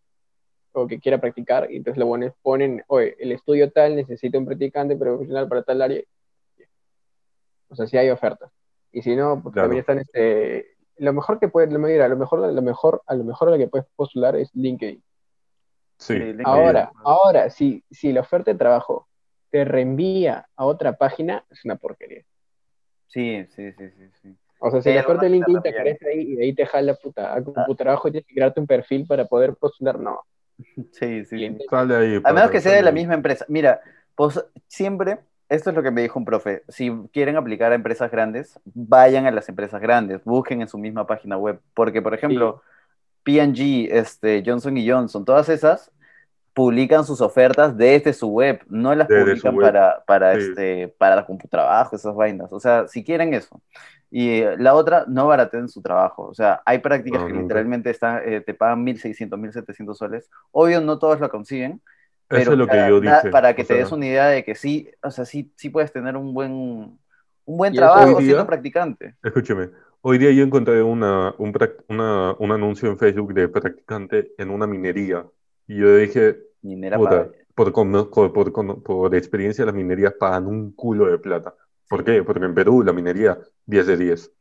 o 0.74 0.88
que 0.88 1.00
quiera 1.00 1.22
practicar, 1.22 1.72
y 1.72 1.78
entonces 1.78 2.00
lo 2.00 2.08
ponen, 2.08 2.34
ponen, 2.42 2.84
oye, 2.88 3.16
el 3.20 3.32
estudio 3.32 3.72
tal 3.72 3.96
necesita 3.96 4.38
un 4.40 4.46
practicante 4.46 4.96
profesional 4.96 5.48
para 5.48 5.64
tal 5.64 5.82
área. 5.82 6.02
O 7.70 7.76
sea, 7.76 7.88
sí 7.88 7.98
hay 7.98 8.10
ofertas. 8.10 8.52
Y 8.92 9.02
si 9.02 9.16
no, 9.16 9.42
pues, 9.42 9.54
Claro. 9.54 9.68
también 9.68 9.80
están, 9.82 10.00
este, 10.00 10.73
lo 10.98 11.14
mejor 11.14 11.40
que 11.40 11.48
puedes, 11.48 11.70
mira, 11.72 12.08
lo 12.08 12.18
mejor, 12.18 12.40
lo 12.40 12.62
mejor, 12.62 13.02
a 13.08 13.16
lo 13.16 13.24
mejor 13.24 13.48
a 13.50 13.52
lo 13.52 13.58
que 13.58 13.68
puedes 13.68 13.88
postular 13.96 14.36
es 14.36 14.50
LinkedIn. 14.54 15.04
Sí. 15.98 16.14
LinkedIn. 16.16 16.46
Ahora, 16.46 16.92
ahora, 17.04 17.50
si, 17.50 17.84
si 17.92 18.12
la 18.14 18.22
oferta 18.22 18.52
de 18.52 18.58
trabajo 18.58 19.08
te 19.50 19.66
reenvía 19.66 20.48
a 20.56 20.66
otra 20.66 20.94
página, 20.98 21.46
es 21.50 21.64
una 21.66 21.76
porquería. 21.76 22.24
Sí, 23.08 23.46
sí, 23.56 23.72
sí, 23.74 23.90
sí, 23.92 24.10
sí. 24.22 24.36
O 24.60 24.72
sea, 24.72 24.82
si 24.82 24.90
Sí, 24.90 24.96
la 24.96 25.02
oferta 25.02 25.24
de 25.24 25.30
LinkedIn 25.30 25.62
te 25.62 25.70
aparece 25.70 26.08
ahí 26.10 26.20
y 26.22 26.36
de 26.36 26.44
ahí 26.46 26.54
te 26.56 26.66
jala 26.66 26.96
puta, 26.96 27.34
a 27.34 27.38
Ah. 27.38 27.66
tu 27.66 27.76
trabajo 27.76 28.08
y 28.08 28.12
tienes 28.12 28.28
que 28.28 28.34
crearte 28.36 28.60
un 28.60 28.68
perfil 28.68 29.06
para 29.06 29.26
poder 29.26 29.56
postular, 29.56 30.00
no. 30.00 30.22
Sí, 30.92 31.26
sí. 31.26 31.58
Sale 31.70 31.96
ahí. 31.96 32.22
A 32.24 32.34
menos 32.34 32.50
que 32.52 32.62
sea 32.62 32.74
de 32.74 32.82
la 32.82 32.92
misma 32.92 33.14
empresa. 33.16 33.46
Mira, 33.50 33.82
pues 34.16 34.44
siempre, 34.68 35.20
esto 35.54 35.70
es 35.70 35.76
lo 35.76 35.84
que 35.84 35.92
me 35.92 36.02
dijo 36.02 36.20
un 36.20 36.26
profe, 36.26 36.64
si 36.68 36.92
quieren 37.12 37.36
aplicar 37.38 37.72
a 37.72 37.76
empresas 37.76 38.10
grandes, 38.12 38.60
vayan 38.66 39.26
a 39.26 39.32
las 39.32 39.48
empresas 39.50 39.82
grandes, 39.82 40.24
busquen 40.24 40.62
en 40.62 40.68
su 40.68 40.78
misma 40.78 41.06
página 41.08 41.38
web, 41.38 41.60
porque 41.74 42.02
por 42.02 42.14
ejemplo, 42.14 42.62
P&G, 43.24 43.88
este, 43.92 44.44
Johnson 44.46 44.78
y 44.78 44.90
Johnson, 44.90 45.26
todas 45.26 45.50
esas 45.50 45.92
publican 46.54 47.04
sus 47.06 47.22
ofertas 47.22 47.76
desde 47.78 48.14
su 48.14 48.28
web, 48.30 48.62
no 48.68 48.94
las 48.94 49.08
Desde 49.08 49.22
publican 49.24 49.56
para, 49.58 50.04
para, 50.06 50.36
Sí. 50.36 50.48
este, 50.50 50.88
para 50.98 51.26
trabajo, 51.50 51.96
esas 51.96 52.14
vainas. 52.16 52.52
O 52.54 52.60
sea, 52.60 52.88
si 52.88 53.04
quieren 53.04 53.34
eso. 53.34 53.60
Y 54.12 54.42
eh, 54.42 54.56
la 54.60 54.76
otra, 54.76 55.06
no 55.08 55.26
baraten 55.28 55.68
su 55.68 55.82
trabajo. 55.82 56.24
O 56.28 56.34
sea, 56.36 56.62
hay 56.66 56.78
prácticas 56.80 57.22
No, 57.22 57.28
que 57.28 57.34
nunca. 57.34 57.44
literalmente 57.44 57.90
están, 57.90 58.22
eh, 58.26 58.42
te 58.42 58.54
pagan 58.54 58.84
1.600, 58.86 59.40
1.700 59.40 59.98
soles. 59.98 60.30
Obvio, 60.52 60.82
no 60.82 61.00
todos 61.00 61.20
lo 61.20 61.30
consiguen, 61.30 61.82
pero 62.34 62.42
Eso 62.44 62.52
es 62.54 62.58
lo 62.58 62.66
que 62.66 62.72
para, 62.72 62.90
yo 62.90 63.02
da- 63.02 63.18
dije. 63.18 63.30
para 63.30 63.56
que 63.56 63.62
o 63.62 63.66
te 63.66 63.74
sea, 63.74 63.78
des 63.84 63.92
una 63.92 64.06
idea 64.06 64.28
de 64.28 64.44
que 64.44 64.56
sí, 64.56 64.90
o 65.04 65.12
sea, 65.12 65.26
sí, 65.26 65.52
sí 65.56 65.70
puedes 65.70 65.92
tener 65.92 66.18
un 66.18 66.34
buen, 66.34 66.52
un 66.52 67.00
buen 67.46 67.74
trabajo 67.74 68.18
hoy 68.18 68.24
siendo 68.24 68.38
día- 68.38 68.48
practicante. 68.48 69.16
Escúcheme, 69.24 69.70
hoy 70.02 70.18
día 70.18 70.32
yo 70.32 70.44
encontré 70.44 70.82
una, 70.82 71.34
un, 71.38 71.54
una- 71.90 72.36
un 72.40 72.52
anuncio 72.52 72.90
en 72.90 72.98
Facebook 72.98 73.34
de 73.34 73.48
practicante 73.48 74.32
en 74.38 74.50
una 74.50 74.68
minería. 74.68 75.26
Y 75.68 75.78
yo 75.78 75.96
dije, 75.98 76.38
Minera 76.62 76.98
puta, 76.98 77.10
para- 77.10 77.30
por, 77.56 77.72
por, 78.34 78.52
por 78.54 78.84
por 78.84 79.16
experiencia 79.16 79.66
las 79.66 79.76
minerías 79.76 80.14
pagan 80.20 80.48
un 80.48 80.72
culo 80.74 81.06
de 81.10 81.20
plata. 81.20 81.54
¿Por 81.88 82.04
qué? 82.04 82.24
Porque 82.24 82.44
en 82.46 82.56
Perú 82.56 82.82
la 82.84 82.94
minería 82.94 83.38
10 83.66 83.86
de 83.88 83.98
10. 83.98 84.32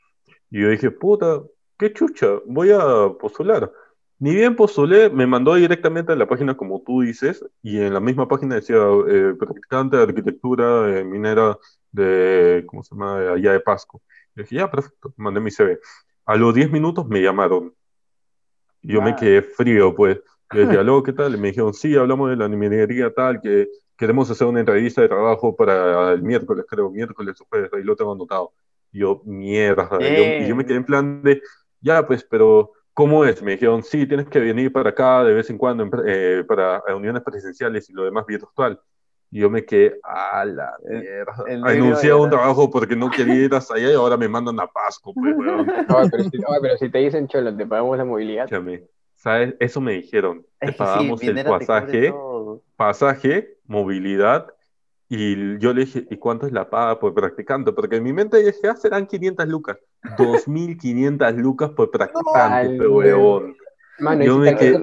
Y 0.51 0.63
yo 0.63 0.69
dije, 0.71 0.91
puta, 0.91 1.43
qué 1.79 1.93
chucha, 1.93 2.27
voy 2.47 2.71
a 2.73 2.79
postular. 3.21 3.71
Ni 4.23 4.37
bien 4.37 4.55
postulé, 4.55 5.11
me 5.11 5.27
mandó 5.27 5.57
directamente 5.57 6.13
a 6.13 6.15
la 6.17 6.29
página 6.29 6.57
como 6.57 6.81
tú 6.87 7.01
dices, 7.01 7.45
y 7.61 7.81
en 7.81 7.93
la 7.93 7.99
misma 7.99 8.29
página 8.29 8.55
decía 8.55 8.77
eh, 9.09 9.35
practicante 9.37 9.97
de 9.97 10.03
arquitectura 10.05 10.97
eh, 10.97 11.03
minera 11.05 11.59
de, 11.91 12.63
¿cómo 12.69 12.85
se 12.85 12.95
llama? 12.95 13.19
De 13.19 13.33
allá 13.33 13.53
de 13.53 13.59
Pasco. 13.59 14.01
Y 14.37 14.43
dije, 14.43 14.55
ya, 14.55 14.71
perfecto, 14.71 15.13
mandé 15.17 15.41
mi 15.41 15.51
CV. 15.51 15.81
A 16.25 16.37
los 16.37 16.55
10 16.55 16.71
minutos 16.71 17.05
me 17.09 17.21
llamaron. 17.21 17.75
Yo 18.81 19.03
me 19.03 19.11
Ah. 19.11 19.17
quedé 19.17 19.43
frío, 19.43 19.93
pues. 19.93 20.21
Decía, 20.53 20.79
aló, 20.87 21.03
¿qué 21.03 21.13
tal? 21.13 21.35
Y 21.35 21.39
me 21.39 21.49
dijeron, 21.49 21.75
sí, 21.75 21.97
hablamos 21.97 22.31
de 22.31 22.37
la 22.37 22.49
minería 22.49 23.13
tal, 23.13 23.41
que 23.41 23.67
queremos 23.97 24.31
hacer 24.31 24.47
una 24.47 24.61
entrevista 24.61 25.03
de 25.03 25.09
trabajo 25.09 25.57
para 25.57 26.13
el 26.13 26.23
miércoles, 26.23 26.65
creo, 26.69 26.91
miércoles 26.91 27.41
o 27.41 27.45
jueves, 27.47 27.73
ahí 27.73 27.83
lo 27.83 27.97
tengo 27.97 28.13
anotado. 28.13 28.53
Y 28.93 29.01
yo, 29.01 29.21
mierda, 29.25 29.89
yo, 30.01 30.25
y 30.45 30.47
yo 30.47 30.55
me 30.55 30.65
quedé 30.65 30.77
en 30.77 30.85
plan 30.85 31.23
de, 31.25 31.43
ya, 31.81 32.07
pues, 32.07 32.23
pero 32.23 32.71
¿cómo 32.95 33.25
es? 33.25 33.43
Me 33.43 33.53
dijeron, 33.53 33.83
sí, 33.83 34.07
tienes 34.07 34.27
que 34.29 34.41
venir 34.41 34.73
para 34.73 34.91
acá 34.91 35.25
de 35.25 35.35
vez 35.35 35.51
en 35.51 35.59
cuando 35.59 35.89
eh, 36.07 36.45
para 36.47 36.81
reuniones 36.87 37.23
presenciales 37.23 37.89
y 37.91 37.93
lo 37.93 38.05
demás 38.05 38.27
virtual. 38.27 38.81
Y 39.31 39.41
yo 39.41 39.49
me 39.49 39.65
quedé, 39.65 39.99
a 40.03 40.45
la 40.45 40.73
El- 40.91 41.01
mierda. 41.01 41.45
el 41.49 41.65
Anuncié 41.65 42.13
un 42.13 42.29
trabajo 42.29 42.71
porque 42.71 42.95
no 42.95 43.09
quería 43.11 43.45
ir 43.47 43.55
hasta 43.55 43.75
allá 43.75 43.91
y 43.91 43.95
ahora 43.95 44.17
me 44.19 44.29
mandan 44.29 44.61
a 44.61 44.67
Pasco, 44.67 45.15
pues, 45.15 45.35
weón. 45.39 45.69
Oye, 45.71 46.09
pero, 46.11 46.23
si, 46.25 46.37
oye, 46.37 46.59
pero 46.61 46.77
si 46.77 46.91
te 46.91 46.99
dicen, 46.99 47.29
cholo, 47.29 47.57
te 47.57 47.67
pagamos 47.67 47.97
la 47.97 48.05
movilidad. 48.05 48.45
Escúchame, 48.45 48.85
¿sabes? 49.17 49.55
Eso 49.59 49.81
me 49.81 49.93
dijeron. 49.93 50.45
Te 50.61 50.67
Es 50.67 50.73
sí, 50.73 50.79
pagamos 50.79 51.23
el 51.23 51.35
te 51.35 51.45
cubre 51.45 51.59
pasaje, 51.59 52.15
pasaje, 52.77 53.57
movilidad. 53.67 54.49
Y 55.09 55.59
yo 55.59 55.73
le 55.75 55.85
dije, 55.87 56.07
¿y 56.11 56.17
cuánto 56.17 56.47
es 56.47 56.53
la 56.53 56.69
paga 56.69 56.99
por 56.99 57.15
practicante? 57.15 57.73
Porque 57.73 57.97
en 57.97 58.03
mi 58.03 58.13
mente 58.13 58.39
dije, 58.39 58.69
ah, 58.69 58.77
serán 58.77 59.07
500 59.07 59.47
lucas. 59.49 59.79
2.500 60.17 61.35
lucas 61.37 61.71
por 61.71 61.91
practicante, 61.91 62.69
pe, 62.79 62.89
huevón. 62.89 63.57
Mano, 63.99 64.25
Yo 64.25 64.35
ahí 64.37 64.41
me 64.41 64.51
sí 64.51 64.57
te 64.57 64.59
quedé, 64.59 64.77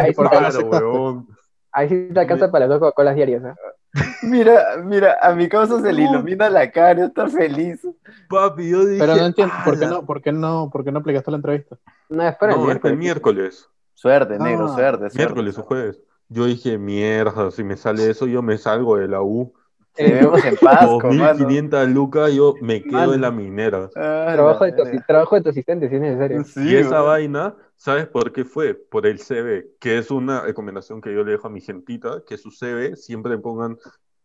ahí 0.00 0.10
sí 0.10 0.16
te 0.16 0.16
¿Por 0.16 0.30
qué 0.30 0.40
no 0.40 0.68
huevón. 0.68 1.28
ahí 1.72 1.88
sí 1.88 2.08
alcanza 2.16 2.50
para 2.50 2.66
las 2.66 2.80
dos 2.80 2.80
Coca-Colas 2.80 3.14
diarias. 3.16 3.42
¿eh? 3.44 3.54
Mira, 4.22 4.76
mira, 4.84 5.16
a 5.22 5.34
mi 5.34 5.48
causa 5.48 5.80
se 5.80 5.92
le 5.92 6.02
No. 6.04 6.10
ilumina 6.10 6.50
la 6.50 6.70
cara, 6.70 7.04
está 7.06 7.28
feliz. 7.28 7.80
Papi, 8.28 8.68
yo 8.70 8.84
dije, 8.84 9.00
Pero 9.00 9.16
no 9.16 9.26
entiendo, 9.26 9.54
¿por 9.64 9.78
qué 9.78 9.86
no, 9.86 10.06
por 10.06 10.22
qué 10.22 10.32
no, 10.32 10.70
por 10.70 10.84
qué 10.84 10.92
no 10.92 10.98
aplicaste 10.98 11.30
la 11.30 11.36
entrevista? 11.38 11.78
No, 12.08 12.22
espera 12.28 12.52
el 12.52 12.58
No, 12.58 12.64
es 12.70 12.74
el 12.84 12.96
miércoles. 12.96 12.98
miércoles. 12.98 13.68
Suerte, 13.94 14.38
negro, 14.38 14.66
Ah, 14.66 14.74
suerte, 14.74 14.98
suerte. 14.98 15.18
Miércoles 15.18 15.58
o 15.58 15.62
jueves. 15.62 16.02
Yo 16.28 16.44
dije, 16.46 16.76
mierda, 16.76 17.50
si 17.50 17.62
me 17.64 17.76
sale 17.76 18.10
eso, 18.10 18.26
yo 18.26 18.42
me 18.42 18.58
salgo 18.58 18.96
de 18.96 19.08
la 19.08 19.22
U. 19.22 19.54
Te 19.96 20.12
vemos 20.12 20.44
en 20.44 20.56
mano. 20.62 20.98
2.500 21.00 21.86
lucas, 21.92 22.32
yo 22.32 22.54
me 22.60 22.82
quedo 22.82 22.92
Mano. 22.92 23.14
en 23.14 23.20
la 23.22 23.30
minera. 23.30 23.90
Ah, 23.96 24.30
Trabajo 24.34 24.64
de, 24.64 24.72
tu, 24.72 24.82
trabajo 25.06 25.36
de 25.36 25.42
tu 25.42 25.48
asistente, 25.50 25.88
si 25.88 25.94
es 25.96 26.00
necesario. 26.00 26.44
Sí, 26.44 26.60
Y 26.68 26.76
esa 26.76 27.00
güey. 27.00 27.28
vaina, 27.28 27.56
¿sabes 27.76 28.06
por 28.06 28.32
qué 28.32 28.44
fue? 28.44 28.74
Por 28.74 29.06
el 29.06 29.18
CV, 29.18 29.70
que 29.80 29.98
es 29.98 30.10
una 30.10 30.42
recomendación 30.42 31.00
que 31.00 31.12
yo 31.14 31.24
le 31.24 31.32
dejo 31.32 31.46
a 31.48 31.50
mi 31.50 31.60
gentita, 31.60 32.22
que 32.26 32.36
su 32.36 32.50
CV 32.50 32.96
siempre 32.96 33.38
pongan, 33.38 33.78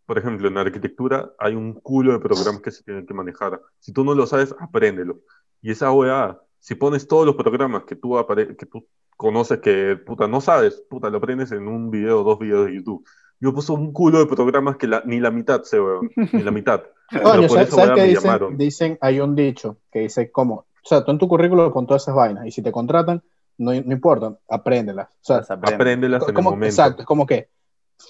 por 0.06 0.18
ejemplo, 0.18 0.48
en 0.48 0.58
arquitectura 0.58 1.32
hay 1.40 1.56
un 1.56 1.74
culo 1.74 2.12
de 2.14 2.20
programas 2.20 2.62
que 2.62 2.72
se 2.72 2.84
tienen 2.84 3.06
que 3.06 3.14
manejar. 3.14 3.62
Si 3.80 3.94
tú 3.94 4.04
no 4.04 4.14
lo 4.14 4.26
sabes, 4.28 4.54
apréndelo. 4.60 5.20
Y 5.62 5.72
esa 5.72 5.92
OEA, 5.92 6.40
si 6.60 6.76
pones 6.76 7.08
todos 7.08 7.26
los 7.26 7.36
programas 7.36 7.84
que 7.86 7.96
tú, 7.96 8.18
que 8.58 8.66
tú 8.66 8.86
conoces 9.16 9.60
que, 9.60 9.96
puta, 9.98 10.28
no 10.28 10.42
sabes, 10.42 10.82
puta, 10.90 11.10
lo 11.10 11.20
aprendes 11.20 11.52
en 11.52 11.68
un 11.68 11.92
video 11.92 12.22
o 12.22 12.24
dos 12.24 12.40
videos 12.40 12.66
de 12.68 12.76
YouTube. 12.76 13.06
Yo 13.42 13.54
puse 13.54 13.72
un 13.74 13.92
culo 13.92 14.20
de 14.20 14.28
programas 14.28 14.78
que 14.78 14.88
la- 14.88 15.02
ni 15.06 15.20
la 15.20 15.32
mitad 15.32 15.64
sé, 15.64 15.82
weón, 15.82 16.10
ni 16.16 16.44
la 16.44 16.52
mitad. 16.52 16.82
Por 17.12 17.50
¿sabes, 17.50 17.70
sabes 17.70 17.92
qué 17.96 18.02
me 18.02 18.08
dicen? 18.08 18.24
llamaron. 18.24 18.58
Dicen, 18.58 18.98
hay 19.02 19.20
un 19.20 19.36
dicho 19.36 19.78
que 19.92 20.00
dice 20.00 20.32
como, 20.32 20.54
o 20.56 20.66
sea, 20.84 21.04
tú 21.04 21.12
en 21.12 21.18
tu 21.18 21.28
currículo 21.28 21.74
pon 21.74 21.86
todas 21.88 22.04
esas 22.04 22.16
vainas 22.16 22.46
y 22.46 22.52
si 22.52 22.62
te 22.62 22.72
contratan, 22.72 23.22
no, 23.58 23.72
no 23.74 23.92
importa, 23.94 24.38
apréndelas. 24.48 25.10
O 25.10 25.18
sea, 25.24 25.38
Las 25.38 25.52
aprende. 25.52 25.76
Apréndelas 25.76 26.24
en 26.24 26.30
el 26.30 26.36
como, 26.36 26.52
momento. 26.52 26.68
exacto, 26.72 27.02
es 27.02 27.06
como 27.08 27.26
que 27.26 27.50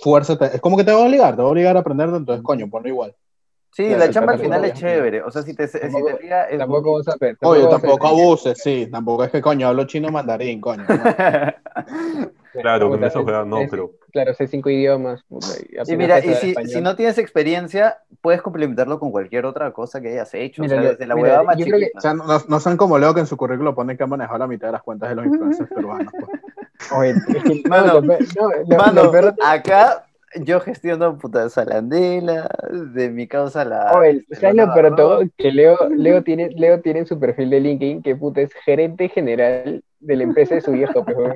fuérzate, 0.04 0.46
es 0.56 0.62
como 0.62 0.78
que 0.78 0.84
te 0.84 0.92
va 0.92 1.00
a 1.02 1.06
obligar, 1.06 1.36
te 1.36 1.42
va 1.42 1.48
a 1.48 1.52
obligar 1.52 1.76
a 1.78 1.80
aprenderlo, 1.80 2.18
entonces 2.18 2.44
coño, 2.44 2.70
ponlo 2.70 2.88
igual. 2.90 3.16
Sí, 3.74 3.84
Claro, 3.86 4.00
la 4.00 4.06
el 4.06 4.12
chamba 4.14 4.34
al 4.34 4.40
final 4.40 4.66
es 4.66 4.74
chévere. 4.74 5.24
O 5.24 5.32
sea, 5.32 5.44
si 5.44 5.54
te, 5.56 5.66
si 5.66 5.80
tampoco- 5.80 6.18
te 6.18 6.24
liga, 6.24 6.44
es 6.50 6.58
Tampoco 6.58 6.94
vas 6.98 7.08
a 7.08 7.18
pe- 7.18 7.38
Oye, 7.42 7.68
tampoco 7.70 8.06
abuses, 8.08 8.60
sí, 8.62 8.88
tampoco 8.92 9.24
es 9.24 9.32
que 9.32 9.42
coño, 9.42 9.68
hablo 9.70 9.86
chino 9.86 10.12
mandarín, 10.12 10.60
coño. 10.60 10.84
¿no? 10.90 11.04
Claro, 12.54 12.90
con 12.90 12.98
Puta, 12.98 13.08
eso 13.08 13.24
juega, 13.24 13.46
no, 13.46 13.60
pero 13.70 13.92
Claro, 14.12 14.34
sé 14.34 14.48
cinco 14.48 14.70
idiomas. 14.70 15.24
y 15.88 15.96
mira, 15.96 16.20
y 16.20 16.34
si, 16.68 16.82
no 16.82 16.96
tienes 16.96 17.18
experiencia, 17.18 18.00
puedes 18.20 18.42
complementarlo 18.42 19.00
con 19.00 19.12
cualquier 19.12 19.46
otra 19.46 19.72
cosa 19.72 20.02
que 20.02 20.10
hayas 20.10 20.34
hecho. 20.34 20.62
Mira, 20.62 20.76
o 20.76 20.82
sea, 20.82 20.92
desde 20.92 21.08
la 21.08 21.16
mira, 21.16 21.28
huevada 21.28 21.44
más 21.44 21.56
que-. 21.58 21.92
O 21.96 22.02
sea, 22.02 22.14
no, 22.14 22.26
no, 22.26 22.60
sean 22.60 22.76
como 22.76 23.00
Leo 23.00 23.14
que 23.14 23.22
en 23.22 23.28
su 23.28 23.38
currículo 23.38 23.74
pone 23.74 23.96
que 23.96 24.04
ha 24.04 24.08
manejado 24.08 24.40
la 24.40 24.48
mitad 24.48 24.68
de 24.68 24.74
las 24.74 24.84
cuentas 24.84 25.10
de 25.10 25.16
los 25.16 25.26
influencers 25.26 25.70
peruanos. 25.70 26.12
pues. 26.12 26.92
Oye, 26.98 27.12
es 27.12 27.44
que- 27.44 27.70
Mano, 27.70 28.02
no, 28.02 28.18
no, 28.68 28.78
Mano, 28.78 29.12
acá 29.44 30.06
yo 30.36 30.60
gestiono 30.60 31.18
puta 31.18 31.50
Salandela, 31.50 32.50
de 32.72 33.10
mi 33.10 33.28
causa 33.28 33.66
la. 33.66 33.92
Oye, 33.94 34.24
¿sabes 34.32 34.56
lo 34.56 34.74
de 34.74 34.92
todo? 34.92 35.22
Que 35.38 35.52
Leo, 35.52 35.78
Leo, 35.96 36.24
tiene, 36.24 36.50
Leo 36.50 36.82
tiene 36.82 37.00
en 37.00 37.06
su 37.06 37.20
perfil 37.20 37.50
de 37.50 37.60
LinkedIn 37.60 38.02
que 38.02 38.16
puta 38.16 38.42
es 38.42 38.54
gerente 38.66 39.10
general 39.10 39.84
de 40.00 40.16
la 40.16 40.24
empresa 40.24 40.56
de 40.56 40.62
su 40.62 40.72
viejo, 40.72 41.06
pues, 41.06 41.18
weón. 41.18 41.36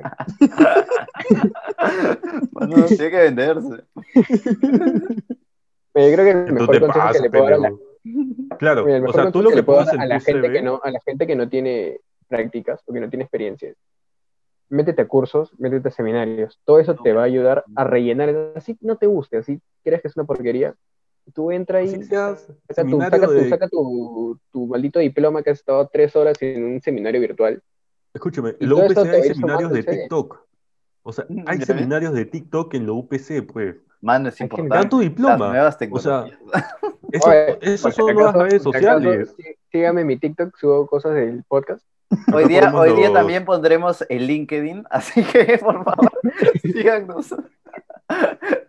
Mano, 2.52 2.86
tiene 2.86 3.10
que 3.10 3.16
venderse. 3.16 3.84
Pero 5.92 6.08
yo 6.08 6.14
creo 6.14 6.24
que 6.24 6.30
el 6.30 6.52
mejor 6.52 6.80
consejo 6.80 7.12
que 7.12 7.20
le 7.20 7.30
puedo 7.30 7.44
dar 7.44 7.52
a 7.54 7.58
la. 7.58 7.72
Claro, 8.58 8.84
o 8.84 9.12
sea, 9.12 9.30
tú 9.30 9.42
lo 9.42 9.50
que 9.50 9.54
que 9.54 9.60
le 9.60 9.62
puedo 9.62 9.84
dar 9.84 9.98
a 9.98 10.06
la 10.06 10.20
gente 10.20 10.50
que 10.50 10.62
no, 10.62 10.80
a 10.82 10.90
la 10.90 11.00
gente 11.00 11.26
que 11.26 11.36
no 11.36 11.48
tiene 11.48 12.00
prácticas 12.28 12.82
o 12.86 12.92
que 12.92 13.00
no 13.00 13.08
tiene 13.08 13.24
experiencias. 13.24 13.76
Métete 14.68 15.02
a 15.02 15.08
cursos, 15.08 15.52
métete 15.58 15.88
a 15.88 15.90
seminarios. 15.92 16.58
Todo 16.64 16.80
eso 16.80 16.94
te 16.96 17.12
va 17.12 17.22
a 17.22 17.26
ayudar 17.26 17.64
a 17.74 17.84
rellenar. 17.84 18.52
Así 18.56 18.76
no 18.80 18.96
te 18.96 19.06
guste, 19.06 19.38
así 19.38 19.60
crees 19.84 20.02
que 20.02 20.08
es 20.08 20.16
una 20.16 20.26
porquería. 20.26 20.74
Tú 21.34 21.50
entra 21.50 21.82
y 21.82 21.88
saca, 21.88 22.36
tu, 22.88 23.00
saca, 23.00 23.26
tu, 23.26 23.48
saca 23.48 23.68
tu, 23.68 24.38
tu 24.52 24.66
maldito 24.66 25.00
diploma 25.00 25.42
que 25.42 25.50
has 25.50 25.58
estado 25.58 25.88
tres 25.92 26.14
horas 26.14 26.40
en 26.40 26.64
un 26.64 26.80
seminario 26.80 27.20
virtual. 27.20 27.62
Escúchame, 28.14 28.54
va 28.60 29.08
hay 29.08 29.22
seminarios 29.22 29.72
de. 29.72 29.82
TikTok. 29.82 30.45
O 31.08 31.12
sea, 31.12 31.24
Mm, 31.28 31.44
hay 31.46 31.60
seminarios 31.62 32.12
de 32.14 32.24
TikTok 32.24 32.74
en 32.74 32.86
la 32.86 32.92
UPC, 32.92 33.42
pues. 33.46 33.76
Mano, 34.00 34.28
es 34.28 34.40
importante. 34.40 34.74
Dan 34.76 34.88
tu 34.88 34.98
Las 35.00 35.08
diploma. 35.08 35.48
nuevas 35.48 35.78
O 35.90 35.98
sea, 36.00 36.24
eso, 37.12 37.28
Oye, 37.28 37.58
eso 37.62 37.90
son 37.92 38.10
acaso- 38.10 38.12
nuevas 38.12 38.34
redes 38.34 38.66
acaso, 38.66 38.72
sociales. 38.72 39.34
sí- 39.36 39.44
sígame 39.70 40.00
en 40.00 40.06
mi 40.08 40.16
TikTok, 40.18 40.56
subo 40.56 40.86
cosas 40.86 41.14
del 41.14 41.44
podcast. 41.44 41.86
hoy 42.34 42.44
día, 42.46 42.72
hoy 42.74 42.92
día 42.94 43.12
también 43.12 43.44
pondremos 43.44 44.04
el 44.08 44.26
LinkedIn, 44.26 44.84
así 44.90 45.22
que 45.24 45.58
por 45.58 45.84
favor, 45.84 46.10
síganos. 46.62 47.34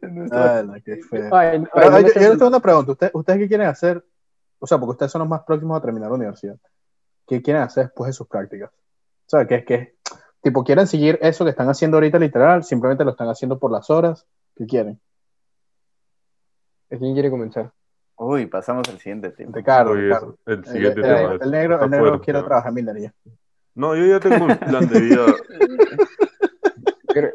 Nuestro- 0.02 0.40
Ala, 0.40 0.80
qué 0.82 0.98
feo. 0.98 1.36
Ay, 1.36 1.60
no- 1.60 1.68
Pero, 1.74 1.90
no 1.92 2.00
yo, 2.00 2.06
les 2.08 2.14
tengo 2.14 2.48
una 2.48 2.60
pregunta. 2.60 2.92
¿Ustedes, 2.92 3.12
¿Ustedes 3.16 3.40
qué 3.40 3.48
quieren 3.48 3.68
hacer? 3.68 4.04
O 4.60 4.66
sea, 4.68 4.78
porque 4.78 4.92
ustedes 4.92 5.12
son 5.12 5.20
los 5.20 5.30
más 5.30 5.42
próximos 5.44 5.78
a 5.78 5.82
terminar 5.82 6.10
la 6.10 6.16
universidad. 6.16 6.56
¿Qué 7.28 7.42
quieren 7.42 7.62
hacer 7.64 7.86
después 7.86 8.08
de 8.08 8.14
sus 8.14 8.28
prácticas? 8.28 8.70
O 8.72 9.30
sea, 9.30 9.46
que 9.46 9.56
es 9.56 9.66
que, 9.66 9.96
tipo, 10.50 10.64
¿quieren 10.64 10.88
seguir 10.88 11.20
eso 11.22 11.44
que 11.44 11.52
están 11.52 11.68
haciendo 11.70 11.98
ahorita 11.98 12.18
literal? 12.20 12.64
¿Simplemente 12.64 13.04
lo 13.04 13.12
están 13.12 13.28
haciendo 13.30 13.60
por 13.60 13.72
las 13.72 13.90
horas? 13.90 14.26
¿Qué 14.56 14.66
quieren? 14.66 15.00
¿Quién 16.90 17.14
quiere 17.14 17.30
comenzar? 17.30 17.72
Uy, 18.18 18.46
pasamos 18.48 18.88
al 18.90 18.98
siguiente 18.98 19.30
tema. 19.32 19.52
Ricardo, 19.54 19.94
el 19.94 20.12
El, 20.46 20.66
siguiente 20.66 21.02
el- 21.02 21.06
tema 21.06 21.34
el 21.34 21.42
es- 21.42 21.48
negro, 21.50 21.84
el 21.84 21.90
negro 21.90 22.08
fuerte, 22.08 22.24
quiere 22.26 22.40
¿no? 22.40 22.46
trabajar 22.46 22.70
en 22.70 22.76
minería. 22.76 23.14
No, 23.76 23.96
yo 23.96 24.06
ya 24.06 24.20
tengo 24.20 24.46
un 24.46 24.58
plan 24.58 24.88
de 24.88 25.00
vida. 25.02 25.26
Yo 27.10 27.14
creo, 27.14 27.32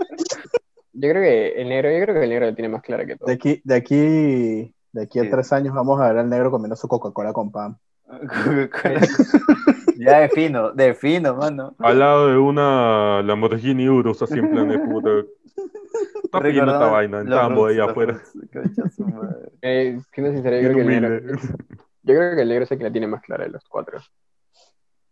yo 0.92 1.08
creo 1.10 1.22
que 1.22 1.60
el 1.60 1.68
negro, 1.68 1.90
yo 1.90 2.02
creo 2.04 2.14
que 2.14 2.22
el 2.24 2.28
negro 2.30 2.46
lo 2.46 2.54
tiene 2.54 2.68
más 2.68 2.82
clara 2.82 3.04
que 3.04 3.16
todo. 3.16 3.26
De 3.26 3.32
aquí, 3.34 3.60
de 3.64 3.74
aquí, 3.74 4.74
de 4.92 5.02
aquí 5.02 5.18
a 5.18 5.22
Sí. 5.22 5.30
tres 5.30 5.52
años 5.52 5.74
vamos 5.74 6.00
a 6.00 6.06
ver 6.08 6.18
al 6.18 6.28
negro 6.28 6.50
comiendo 6.52 6.76
su 6.76 6.86
Coca-Cola 6.86 7.32
con 7.32 7.50
pan. 7.50 7.76
ya 9.98 10.20
de 10.20 10.28
fino, 10.28 10.72
de 10.72 10.94
fino, 10.94 11.34
mano. 11.36 11.74
Al 11.78 11.98
lado 11.98 12.28
de 12.28 12.38
una 12.38 13.22
Lamborghini 13.22 13.88
Urus, 13.88 14.22
así 14.22 14.38
en 14.38 14.50
plan 14.50 14.68
de 14.68 14.78
puta. 14.78 15.10
Está 16.24 16.40
pidiendo 16.40 16.72
esta 16.72 16.86
vaina 16.86 17.20
en 17.20 17.28
tambo 17.28 17.66
ahí 17.66 17.78
afuera. 17.78 18.20
Eh, 19.60 20.00
siendo 20.12 20.32
sincero, 20.32 20.56
yo 20.60 20.72
creo, 20.72 20.74
que 20.74 20.80
el 20.80 21.02
negro, 21.02 21.38
yo 22.02 22.14
creo 22.14 22.34
que 22.34 22.42
el 22.42 22.48
negro 22.48 22.64
es 22.64 22.72
el 22.72 22.78
que 22.78 22.84
la 22.84 22.92
tiene 22.92 23.06
más 23.06 23.22
clara 23.22 23.44
de 23.44 23.50
los 23.50 23.64
cuatro. 23.68 24.00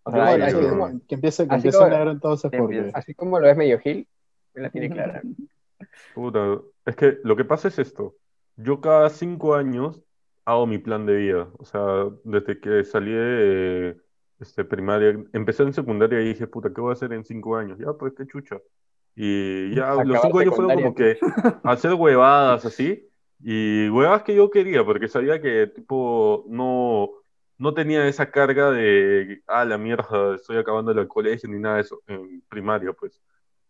O 0.02 0.10
sea, 0.10 0.24
así, 0.46 0.56
como- 0.56 1.00
que 1.06 1.14
empiece, 1.14 1.46
que 1.46 1.54
Así 1.54 1.68
empiece 1.68 1.78
como- 1.78 2.68
negro 2.68 2.90
así 2.94 3.14
como 3.14 3.38
lo 3.38 3.46
ves 3.46 3.56
medio 3.56 3.78
gil, 3.78 4.08
la 4.54 4.70
tiene 4.70 4.90
clara. 4.90 5.22
Puta, 6.14 6.58
es 6.86 6.96
que 6.96 7.18
lo 7.22 7.36
que 7.36 7.44
pasa 7.44 7.68
es 7.68 7.78
esto. 7.78 8.14
Yo 8.56 8.80
cada 8.80 9.08
cinco 9.10 9.54
años 9.54 10.02
hago 10.44 10.66
mi 10.66 10.78
plan 10.78 11.06
de 11.06 11.14
vida. 11.16 11.48
O 11.58 11.64
sea, 11.64 12.06
desde 12.24 12.60
que 12.60 12.84
salí 12.84 13.12
de 13.12 13.96
este, 14.40 14.64
primaria, 14.64 15.22
empecé 15.33 15.62
en 15.62 15.72
secundaria 15.72 16.20
y 16.20 16.29
dije, 16.29 16.46
puta, 16.46 16.72
¿qué 16.72 16.81
voy 16.81 16.90
a 16.90 16.94
hacer 16.94 17.12
en 17.12 17.24
cinco 17.24 17.57
años? 17.57 17.79
Ya, 17.79 17.92
pues 17.92 18.14
qué 18.16 18.26
chucha. 18.26 18.59
Y 19.14 19.74
ya 19.74 19.94
los 20.03 20.20
cinco 20.22 20.38
años 20.38 20.57
fueron 20.57 20.74
como 20.76 20.94
que 20.94 21.18
hacer 21.62 21.94
huevadas 21.94 22.64
así. 22.64 23.07
Y 23.42 23.88
huevadas 23.88 24.22
que 24.22 24.35
yo 24.35 24.50
quería, 24.50 24.85
porque 24.85 25.09
sabía 25.09 25.40
que 25.40 25.66
tipo 25.66 26.44
no, 26.48 27.11
no 27.59 27.74
tenía 27.74 28.07
esa 28.07 28.31
carga 28.31 28.70
de, 28.70 29.42
ah, 29.46 29.64
la 29.64 29.79
mierda, 29.79 30.35
estoy 30.35 30.59
acabando 30.59 30.92
el 30.92 31.09
colegio 31.09 31.48
ni 31.48 31.59
nada 31.59 31.76
de 31.76 31.83
eso, 31.83 32.03
en 32.07 32.42
primaria, 32.48 32.92
pues, 32.92 33.20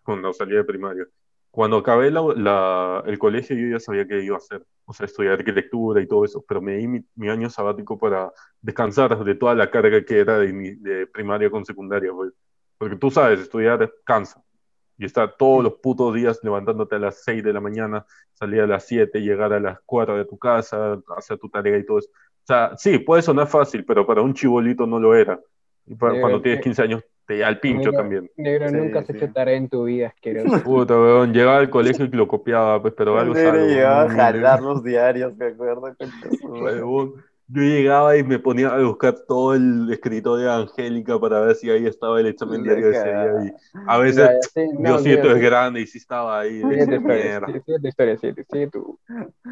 cuando 0.03 0.33
salí 0.33 0.55
de 0.55 0.65
primaria. 0.65 1.07
Cuando 1.51 1.79
acabé 1.79 2.11
la- 2.11 2.23
la- 2.37 3.03
el 3.07 3.19
colegio 3.19 3.57
yo 3.57 3.69
ya 3.69 3.81
sabía 3.81 4.07
qué 4.07 4.23
iba 4.23 4.37
a 4.37 4.39
hacer, 4.39 4.65
o 4.85 4.93
sea, 4.93 5.07
estudiar 5.07 5.35
arquitectura 5.35 6.01
y 6.01 6.07
todo 6.07 6.25
eso, 6.25 6.45
pero 6.47 6.61
me 6.63 6.77
di 6.77 6.87
mi, 6.89 7.05
mi 7.17 7.29
año 7.29 7.51
sabático 7.51 7.99
para 7.99 8.33
descansar 8.61 9.23
de 9.25 9.35
toda 9.35 9.55
la 9.55 9.71
carga 9.71 10.05
que 10.05 10.19
era 10.21 10.39
de, 10.39 10.53
mi- 10.53 10.77
de 10.77 11.07
primaria 11.09 11.51
con 11.51 11.65
secundaria, 11.65 12.13
pues. 12.13 12.33
Porque 12.79 12.97
tú 12.97 13.11
sabes, 13.11 13.41
estudiar 13.41 13.93
cansa. 14.05 14.43
Y 14.97 15.07
estar 15.07 15.35
todos 15.39 15.65
los 15.65 15.75
putos 15.75 16.15
días 16.15 16.41
levantándote 16.43 16.97
a 16.97 16.99
las 16.99 17.23
6 17.25 17.43
de 17.43 17.53
la 17.55 17.61
mañana, 17.61 18.05
salir 18.35 18.61
a 18.61 18.67
las 18.67 18.85
7, 18.87 19.21
llegar 19.21 19.53
a 19.53 19.59
las 19.61 19.79
4 19.87 20.17
de 20.17 20.27
tu 20.27 20.39
casa, 20.39 21.01
hacer 21.17 21.39
tu 21.39 21.49
tarea 21.49 21.79
y 21.79 21.87
todo 21.87 21.99
eso. 21.99 22.09
O 22.11 22.47
sea, 22.47 22.77
sí, 22.77 22.99
puede 22.99 23.23
sonar 23.23 23.47
fácil, 23.49 23.85
pero 23.85 24.07
para 24.07 24.23
un 24.23 24.35
chibolito 24.35 24.87
no 24.87 25.01
lo 25.01 25.15
era. 25.15 25.41
Y 25.87 25.95
para- 25.95 26.21
cuando 26.21 26.41
tienes 26.43 26.59
sí. 26.59 26.65
15 26.65 26.83
años 26.83 27.03
te 27.31 27.39
da 27.39 27.49
el 27.49 27.61
pincho 27.61 27.93
Negro, 27.93 27.95
también. 27.95 28.31
Negro, 28.37 28.71
Sí, 28.71 28.79
nunca 28.79 28.99
has 29.01 29.09
sí. 29.11 29.17
hecho 29.17 29.29
tarea 29.31 29.57
en 29.57 29.69
tu 29.69 29.85
vida, 29.85 30.09
asqueroso. 30.09 30.61
Puta, 30.65 30.95
weón, 30.95 31.33
llegaba 31.33 31.59
al 31.59 31.71
colegio 31.71 32.05
y 32.05 32.09
lo 32.11 32.29
copiaba, 32.29 32.81
pues, 32.81 32.95
pero 32.97 33.19
algo 33.19 33.35
es 33.35 33.45
Negro 33.45 33.45
algo. 33.45 33.67
llegaba 33.67 34.03
a 34.05 34.09
jalar 34.09 34.63
los 34.63 34.83
diarios, 34.85 35.37
me 35.37 35.47
acuerdo. 35.47 35.95
Huevón, 36.59 37.15
Yo 37.49 37.63
llegaba 37.63 38.17
y 38.17 38.23
me 38.23 38.39
ponía 38.39 38.69
a 38.69 38.81
buscar 38.83 39.15
todo 39.27 39.55
el 39.55 39.91
escritorio 39.93 40.47
de 40.47 40.53
Angélica 40.53 41.19
para 41.19 41.41
ver 41.41 41.57
si 41.57 41.69
ahí 41.71 41.85
estaba 41.87 42.21
el 42.21 42.27
examen 42.29 42.63
diario 42.63 42.87
de 42.87 42.93
ese 42.93 43.13
día. 43.13 43.33
Y 43.41 43.57
a 43.85 43.99
veces 43.99 44.31
Ya, 44.31 44.41
sí, 44.55 44.61
no, 44.79 45.01
Diosito 45.01 45.31
es 45.33 45.41
mira, 45.41 45.41
grande 45.41 45.81
y 45.81 45.87
sí 45.87 45.99
estaba 45.99 46.41
ahí. 46.41 46.65
Sigue 46.69 46.87
tu 46.87 46.95
de 46.95 46.99
historia, 46.99 47.31
mierda. 47.31 47.45
sigue- 47.45 47.63
sigue 47.65 47.81
tu 47.81 47.87
historia, 47.89 48.17
sigue, 48.19 48.45
sigue 48.51 48.69
tu... 48.71 48.99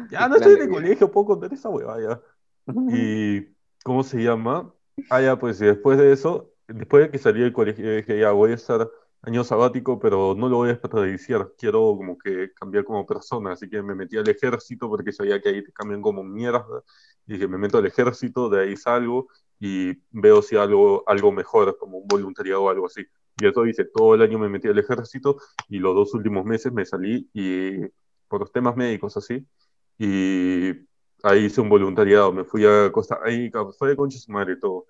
Ya 0.07 0.27
no 0.27 0.35
estoy 0.37 0.53
en 0.55 0.61
el 0.63 0.69
colegio, 0.69 1.11
puedo 1.11 1.27
contar 1.27 1.53
esa 1.53 1.69
huevada 1.69 2.01
ya. 2.01 2.21
Y, 2.87 3.47
¿cómo 3.83 4.03
se 4.03 4.19
llama? 4.23 4.73
Ah, 5.09 5.21
ya, 5.21 5.37
pues 5.39 5.61
y 5.61 5.65
después 5.65 5.97
de 5.99 6.13
eso, 6.13 6.53
después 6.73 7.03
de 7.05 7.11
que 7.11 7.17
salí 7.17 7.41
del 7.41 7.53
colegio, 7.53 7.95
dije, 7.95 8.19
ya 8.19 8.31
voy 8.31 8.51
a 8.51 8.55
estar 8.55 8.89
año 9.21 9.43
sabático, 9.43 9.99
pero 9.99 10.35
no 10.35 10.49
lo 10.49 10.57
voy 10.57 10.69
a 10.69 10.73
desperdiciar. 10.73 11.51
Quiero 11.57 11.79
como 11.97 12.17
que 12.17 12.53
cambiar 12.53 12.85
como 12.85 13.05
persona, 13.05 13.53
así 13.53 13.69
que 13.69 13.81
me 13.81 13.95
metí 13.95 14.17
al 14.17 14.29
ejército 14.29 14.89
porque 14.89 15.11
sabía 15.11 15.41
que 15.41 15.49
ahí 15.49 15.63
te 15.63 15.71
cambian 15.73 16.01
como 16.01 16.23
mierda. 16.23 16.83
Dije, 17.25 17.47
me 17.47 17.57
meto 17.57 17.77
al 17.77 17.85
ejército, 17.85 18.49
de 18.49 18.61
ahí 18.61 18.77
salgo 18.77 19.27
y 19.59 19.93
veo 20.11 20.41
si 20.41 20.55
algo, 20.55 21.03
algo 21.07 21.31
mejor, 21.31 21.77
como 21.77 21.97
un 21.99 22.07
voluntariado 22.07 22.63
o 22.63 22.69
algo 22.69 22.85
así. 22.87 23.05
Y 23.41 23.47
eso 23.47 23.65
hice, 23.65 23.85
todo 23.85 24.15
el 24.15 24.21
año 24.21 24.39
me 24.39 24.49
metí 24.49 24.67
al 24.67 24.79
ejército 24.79 25.37
y 25.69 25.79
los 25.79 25.95
dos 25.95 26.13
últimos 26.13 26.45
meses 26.45 26.71
me 26.73 26.85
salí 26.85 27.29
y 27.33 27.79
por 28.27 28.41
los 28.41 28.51
temas 28.51 28.75
médicos 28.75 29.17
así. 29.17 29.45
Y 29.97 30.71
ahí 31.23 31.45
hice 31.45 31.61
un 31.61 31.69
voluntariado, 31.69 32.31
me 32.33 32.45
fui 32.45 32.65
a 32.65 32.91
Costa 32.91 33.19
Rica, 33.23 33.65
fue 33.77 33.89
de 33.89 33.95
concha 33.97 34.17
su 34.17 34.31
madre 34.31 34.53
y 34.53 34.59
todo. 34.59 34.85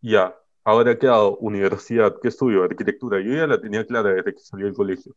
Ya, 0.00 0.36
ahora 0.66 0.92
he 0.92 0.98
quedado 0.98 1.38
universidad, 1.38 2.16
¿qué 2.20 2.28
estudio? 2.28 2.64
Arquitectura. 2.64 3.20
Yo 3.20 3.32
ya 3.32 3.46
la 3.46 3.60
tenía 3.60 3.86
clara 3.86 4.10
desde 4.12 4.34
que 4.34 4.40
salí 4.40 4.64
del 4.64 4.74
colegio. 4.74 5.14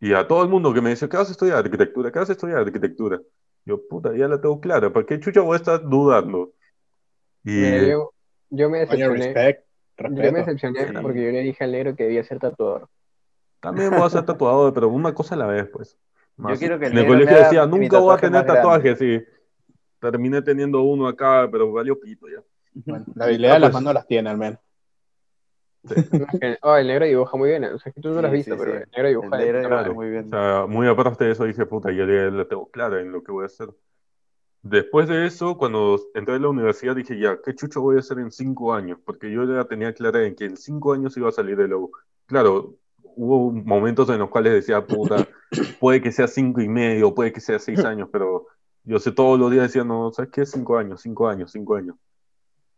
Y 0.00 0.12
a 0.14 0.26
todo 0.28 0.42
el 0.42 0.48
mundo 0.48 0.72
que 0.74 0.80
me 0.80 0.90
decía, 0.90 1.08
¿qué 1.08 1.16
vas 1.16 1.28
a 1.28 1.32
estudiar? 1.32 1.58
Arquitectura, 1.58 2.12
¿qué 2.12 2.18
vas 2.18 2.30
a 2.30 2.32
estudiar? 2.32 2.58
Arquitectura. 2.58 3.20
Yo, 3.64 3.80
puta, 3.88 4.16
ya 4.16 4.28
la 4.28 4.40
tengo 4.40 4.60
clara, 4.60 4.92
¿para 4.92 5.06
qué 5.06 5.18
chucha 5.20 5.40
voy 5.42 5.54
a 5.54 5.56
estar 5.56 5.82
dudando? 5.82 6.52
Y 7.44 7.50
Mira, 7.50 7.88
yo, 7.88 8.12
yo 8.50 8.70
me 8.70 8.78
decepcioné. 8.80 9.34
respect, 9.34 9.64
Yo 9.98 10.32
me 10.32 10.38
decepcioné 10.40 10.86
porque 11.02 11.24
yo 11.24 11.30
le 11.30 11.40
dije 11.40 11.64
al 11.64 11.72
negro 11.72 11.96
que 11.96 12.04
debía 12.04 12.24
ser 12.24 12.38
tatuador. 12.38 12.88
también 13.60 13.90
voy 13.90 14.02
a 14.02 14.10
ser 14.10 14.24
tatuado, 14.24 14.72
pero 14.72 14.88
una 14.88 15.14
cosa 15.14 15.34
a 15.34 15.38
la 15.38 15.46
vez, 15.46 15.68
pues. 15.72 15.98
Más- 16.36 16.58
quiero 16.58 16.78
que 16.78 16.86
el 16.86 16.92
en 16.92 16.98
el 16.98 17.06
colegio 17.06 17.36
decía, 17.36 17.66
nunca 17.66 17.98
voy 17.98 18.14
a 18.14 18.16
tener 18.16 18.32
más 18.32 18.44
grande". 18.44 18.60
tatuajes, 18.60 18.98
sí. 18.98 19.22
Terminé 20.00 20.40
teniendo 20.42 20.80
uno 20.82 21.06
acá, 21.06 21.48
pero 21.50 21.70
valió 21.72 21.98
pito 22.00 22.26
ya. 22.28 22.42
Bueno, 22.74 23.04
la 23.14 23.24
habilidad 23.26 23.52
Ah, 23.52 23.54
de 23.54 23.60
las 23.60 23.70
pues. 23.70 23.82
manos 23.82 23.94
las 23.94 24.06
tiene 24.06 24.30
al 24.30 24.38
menos. 24.38 24.58
Oh, 26.62 26.76
el 26.76 26.86
negro 26.86 27.06
dibuja 27.06 27.36
muy 27.36 27.48
bien. 27.50 27.64
O 27.64 27.78
sea, 27.78 27.92
que 27.92 28.00
tú 28.00 28.10
no 28.10 28.20
lo 28.20 28.28
has 28.28 28.32
Sí, 28.32 28.38
visto, 28.38 28.54
sí, 28.54 28.58
pero 28.58 28.72
sí. 28.72 28.84
el 28.84 28.90
negro 28.90 29.08
dibuja 29.08 29.36
El 29.36 29.52
negro 29.52 29.60
dibuja 29.60 29.92
muy 29.94 30.10
bien. 30.10 30.26
O 30.26 30.30
sea, 30.30 30.66
muy 30.66 30.88
aparte 30.88 31.24
de 31.24 31.32
eso 31.32 31.44
dije, 31.44 31.66
puta, 31.66 31.90
ya 31.92 32.04
la 32.04 32.30
la 32.30 32.44
tengo 32.48 32.70
clara 32.70 33.00
en 33.00 33.12
lo 33.12 33.22
que 33.22 33.32
voy 33.32 33.44
a 33.44 33.46
hacer. 33.46 33.68
Después 34.62 35.08
de 35.08 35.26
eso, 35.26 35.56
cuando 35.56 35.98
entré 36.14 36.34
a 36.34 36.38
la 36.38 36.48
universidad, 36.48 36.94
dije, 36.96 37.18
ya, 37.18 37.38
¿qué 37.42 37.54
chucho 37.54 37.80
voy 37.80 37.96
a 37.96 38.00
hacer 38.00 38.18
en 38.18 38.30
cinco 38.30 38.74
años? 38.74 38.98
Porque 39.04 39.30
yo 39.32 39.44
ya 39.44 39.64
tenía 39.64 39.94
clara 39.94 40.26
en 40.26 40.34
que 40.36 40.44
en 40.44 40.56
cinco 40.56 40.92
años 40.92 41.16
iba 41.16 41.28
a 41.30 41.32
salir 41.32 41.56
de 41.56 41.68
la 41.68 41.76
U. 41.76 41.90
Claro, 42.26 42.76
hubo 43.02 43.50
momentos 43.52 44.08
en 44.10 44.18
los 44.18 44.28
cuales 44.30 44.52
decía, 44.52 44.86
puta, 44.86 45.26
puede 45.80 46.02
que 46.02 46.12
sea 46.12 46.28
cinco 46.28 46.60
y 46.60 46.68
medio, 46.68 47.14
puede 47.14 47.32
que 47.32 47.40
sea 47.40 47.58
seis 47.58 47.84
años, 47.86 48.08
pero 48.12 48.46
yo 48.84 48.98
sé 48.98 49.12
todos 49.12 49.38
los 49.38 49.50
días 49.50 49.64
decía, 49.64 49.84
no, 49.84 50.12
¿sabes 50.12 50.30
qué? 50.30 50.44
Cinco 50.46 50.76
años, 50.78 51.00
cinco 51.00 51.28
años, 51.28 51.50
cinco 51.52 51.76
años. 51.76 51.96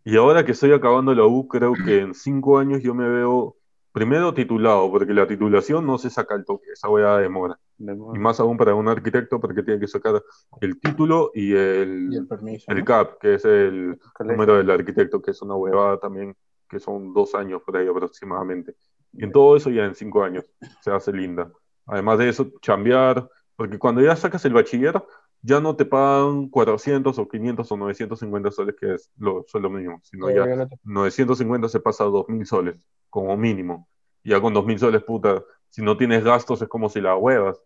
Y 0.05 0.17
ahora 0.17 0.45
que 0.45 0.53
estoy 0.53 0.73
acabando 0.73 1.15
la 1.15 1.25
U, 1.25 1.47
creo 1.47 1.75
que 1.75 2.01
en 2.01 2.15
cinco 2.15 2.59
años 2.59 2.83
yo 2.83 2.95
me 2.95 3.09
veo 3.09 3.57
primero 3.93 4.33
titulado, 4.35 4.91
porque 4.91 5.13
la 5.13 5.27
titulación 5.27 5.87
no 5.87 5.99
se 5.99 6.11
saca 6.11 6.35
al 6.35 6.45
toque, 6.45 6.71
esa 6.73 6.89
weá 6.89 7.19
demora. 7.19 7.59
Y 7.79 8.19
más 8.19 8.41
aún 8.41 8.57
para 8.57 8.75
un 8.75 8.89
arquitecto, 8.89 9.41
porque 9.41 9.63
tiene 9.63 9.81
que 9.81 9.89
sacar 9.89 10.23
el 10.61 10.81
título 10.81 11.31
y 11.35 11.51
Y 11.51 11.57
el, 11.57 12.15
el 12.15 12.27
permiso. 12.27 12.71
el 12.71 12.79
¿no? 12.79 12.85
CAP, 12.85 13.19
que 13.21 13.35
es 13.35 13.45
el 13.45 13.99
número 14.21 14.57
del 14.57 14.71
arquitecto, 14.71 15.21
que 15.21 15.33
es 15.33 15.43
una 15.43 15.57
huevada 15.57 15.99
también, 15.99 16.35
que 16.69 16.81
son 16.81 17.13
dos 17.13 17.35
años 17.35 17.63
por 17.65 17.77
ahí 17.77 17.87
aproximadamente. 17.87 18.77
Y 19.13 19.25
en 19.25 19.33
todo 19.33 19.57
eso 19.57 19.69
ya 19.69 19.85
en 19.85 19.95
cinco 19.95 20.23
años 20.23 20.45
se 20.81 20.91
hace 20.91 21.13
linda. 21.13 21.53
Además 21.87 22.19
de 22.19 22.29
eso, 22.29 22.51
chambear, 22.61 23.29
porque 23.57 23.79
cuando 23.79 24.01
ya 24.01 24.17
sacas 24.17 24.45
el 24.47 24.55
bachiller, 24.55 25.03
ya 25.43 25.61
no 25.61 25.77
te 25.77 25.85
pagan 25.85 26.49
400 26.49 27.19
o 27.19 27.29
500 27.29 27.71
o 27.73 27.77
950 27.77 28.51
soles, 28.51 28.77
que 28.79 28.95
es 28.95 29.11
lo, 29.19 29.45
sueldo 29.47 29.71
mínimo, 29.71 30.01
sino 30.03 30.31
ya 30.31 30.47
Yo 30.47 30.57
no 30.57 30.69
te- 30.69 30.79
950 30.85 31.69
se 31.69 31.81
pasa 31.81 32.05
a 32.05 32.07
2.000 32.07 32.47
soles, 32.47 32.77
como 33.11 33.37
mínimo. 33.37 33.89
Ya 34.25 34.41
con 34.41 34.55
2.000 34.55 34.79
soles, 34.79 35.03
puta, 35.03 35.43
si 35.69 35.83
no 35.83 35.97
tienes 35.97 36.23
gastos 36.25 36.63
es 36.63 36.69
como 36.69 36.89
si 36.89 37.01
la 37.01 37.17
huevas. 37.17 37.61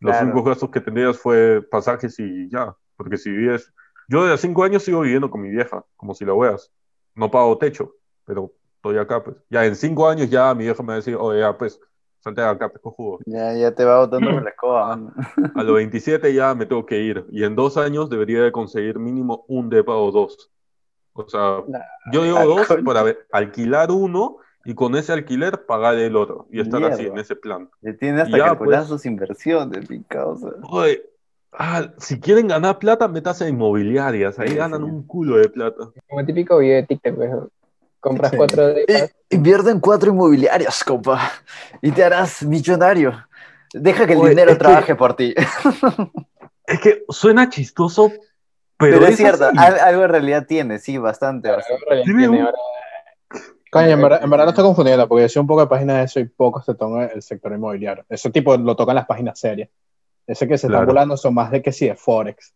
Los 0.00 0.12
Claro. 0.12 0.26
únicos 0.26 0.44
gastos 0.44 0.70
que 0.70 0.80
tendrías 0.80 1.18
fue 1.18 1.62
pasajes 1.62 2.18
y 2.18 2.48
ya. 2.50 2.76
Porque 2.96 3.16
si 3.16 3.30
vives... 3.30 3.72
Yo 4.08 4.24
de 4.24 4.34
a 4.34 4.36
5 4.36 4.62
años 4.62 4.84
sigo 4.84 5.00
viviendo 5.00 5.30
con 5.30 5.40
mi 5.42 5.50
vieja, 5.50 5.84
como 5.96 6.14
si 6.14 6.24
la 6.24 6.32
huevas. 6.34 6.72
No 7.14 7.30
pago 7.30 7.58
techo, 7.58 7.94
pero 8.24 8.52
estoy 8.76 8.98
acá, 8.98 9.22
pues. 9.24 9.36
Ya 9.50 9.64
en 9.64 9.74
5 9.74 10.08
años 10.08 10.30
ya 10.30 10.54
mi 10.54 10.64
vieja 10.64 10.82
me 10.82 10.88
va 10.88 10.92
a 10.94 10.96
decir, 10.96 11.16
oye, 11.18 11.40
ya, 11.40 11.56
pues, 11.58 11.80
de 12.34 12.42
acá, 12.42 12.68
pues, 12.68 12.82
cojudo. 12.82 13.18
Ya, 13.26 13.52
ya 13.54 13.72
te 13.74 13.84
va 13.84 14.00
botando 14.00 14.30
con 14.32 14.44
la 14.44 14.50
escoba. 14.50 14.96
mano. 14.96 15.12
A 15.54 15.62
los 15.62 15.74
27 15.76 16.32
ya 16.34 16.54
me 16.54 16.66
tengo 16.66 16.84
que 16.86 16.98
ir. 17.00 17.24
Y 17.30 17.44
en 17.44 17.54
dos 17.54 17.76
años 17.76 18.10
debería 18.10 18.42
de 18.42 18.52
conseguir 18.52 18.98
mínimo 18.98 19.44
un 19.48 19.68
depa 19.68 19.94
o 19.94 20.10
dos. 20.10 20.50
O 21.14 21.28
sea, 21.28 21.62
yo 22.12 22.24
digo 22.24 22.38
dos 22.44 22.66
concha. 22.66 22.82
para 22.84 23.02
ver- 23.02 23.26
alquilar 23.32 23.90
uno 23.90 24.36
y 24.66 24.74
con 24.74 24.96
ese 24.96 25.12
alquiler 25.12 25.64
pagar 25.64 25.94
el 25.96 26.14
otro. 26.16 26.46
Y 26.50 26.60
estar 26.60 26.82
así 26.84 27.02
Mierda. 27.02 27.14
en 27.14 27.20
ese 27.20 27.36
plan. 27.36 27.70
Le 27.80 27.94
tiene 27.94 28.20
hasta 28.22 28.36
Ya, 28.36 28.44
calcular 28.46 28.80
pues. 28.80 28.88
sus 28.88 29.06
inversiones, 29.06 29.88
mi 29.88 30.02
causa. 30.02 30.48
Oye, 30.70 31.02
ah, 31.52 31.86
si 31.98 32.20
quieren 32.20 32.48
ganar 32.48 32.78
plata, 32.78 33.08
metas 33.08 33.40
en 33.40 33.50
inmobiliarias. 33.50 34.38
Ahí 34.38 34.48
Sí, 34.48 34.54
ganan 34.56 34.80
sí. 34.80 34.90
un 34.90 35.06
culo 35.06 35.36
de 35.38 35.48
plata. 35.48 35.88
Como 36.08 36.26
típico 36.26 36.58
video 36.58 36.76
de 36.76 36.82
TikTok, 36.82 37.14
pues, 37.14 37.30
compras 38.06 38.30
Sí. 38.30 38.36
cuatro 38.36 38.66
depas, 38.68 39.14
Invierte 39.30 39.70
en 39.70 39.80
cuatro 39.80 40.10
inmobiliarias, 40.12 40.84
compa, 40.84 41.32
y 41.82 41.90
te 41.90 42.04
harás 42.04 42.42
millonario. 42.44 43.12
Deja 43.74 44.06
que 44.06 44.12
el 44.12 44.20
Oye, 44.20 44.30
dinero 44.30 44.52
que- 44.52 44.58
trabaje 44.58 44.94
por 44.94 45.14
ti. 45.14 45.34
Es 46.68 46.80
que 46.80 47.04
suena 47.08 47.48
chistoso, 47.48 48.10
pero, 48.76 48.98
Pero, 48.98 49.06
es 49.06 49.16
cierto, 49.16 49.44
así. 49.46 49.56
algo 49.56 50.02
en 50.02 50.10
realidad 50.10 50.46
tiene, 50.48 50.80
sí, 50.80 50.98
bastante. 50.98 51.48
bastante. 51.48 51.84
Tiene 52.04 52.28
un- 52.28 52.48
Coño, 53.70 53.86
en 53.88 54.02
verdad, 54.02 54.20
en 54.24 54.30
verdad 54.30 54.44
no 54.46 54.50
estoy 54.50 54.64
confundiendo, 54.64 55.06
porque 55.06 55.22
yo 55.22 55.28
sé 55.28 55.38
un 55.38 55.46
poco 55.46 55.60
de 55.60 55.66
páginas 55.68 55.98
de 55.98 56.02
eso 56.04 56.18
y 56.20 56.24
pocos 56.24 56.64
se 56.64 56.74
tocan 56.74 57.08
el 57.14 57.22
sector 57.22 57.52
inmobiliario. 57.52 58.04
Eso 58.08 58.30
tipo 58.32 58.56
lo 58.56 58.74
tocan 58.74 58.96
las 58.96 59.06
páginas 59.06 59.38
serias. 59.38 59.68
Ese 60.26 60.48
que 60.48 60.58
se 60.58 60.66
Claro. 60.66 60.82
están 60.82 60.94
volando 60.94 61.16
son 61.16 61.34
más 61.34 61.50
de 61.52 61.62
que 61.62 61.70
sí, 61.70 61.86
de 61.86 61.94
Forex. 61.94 62.52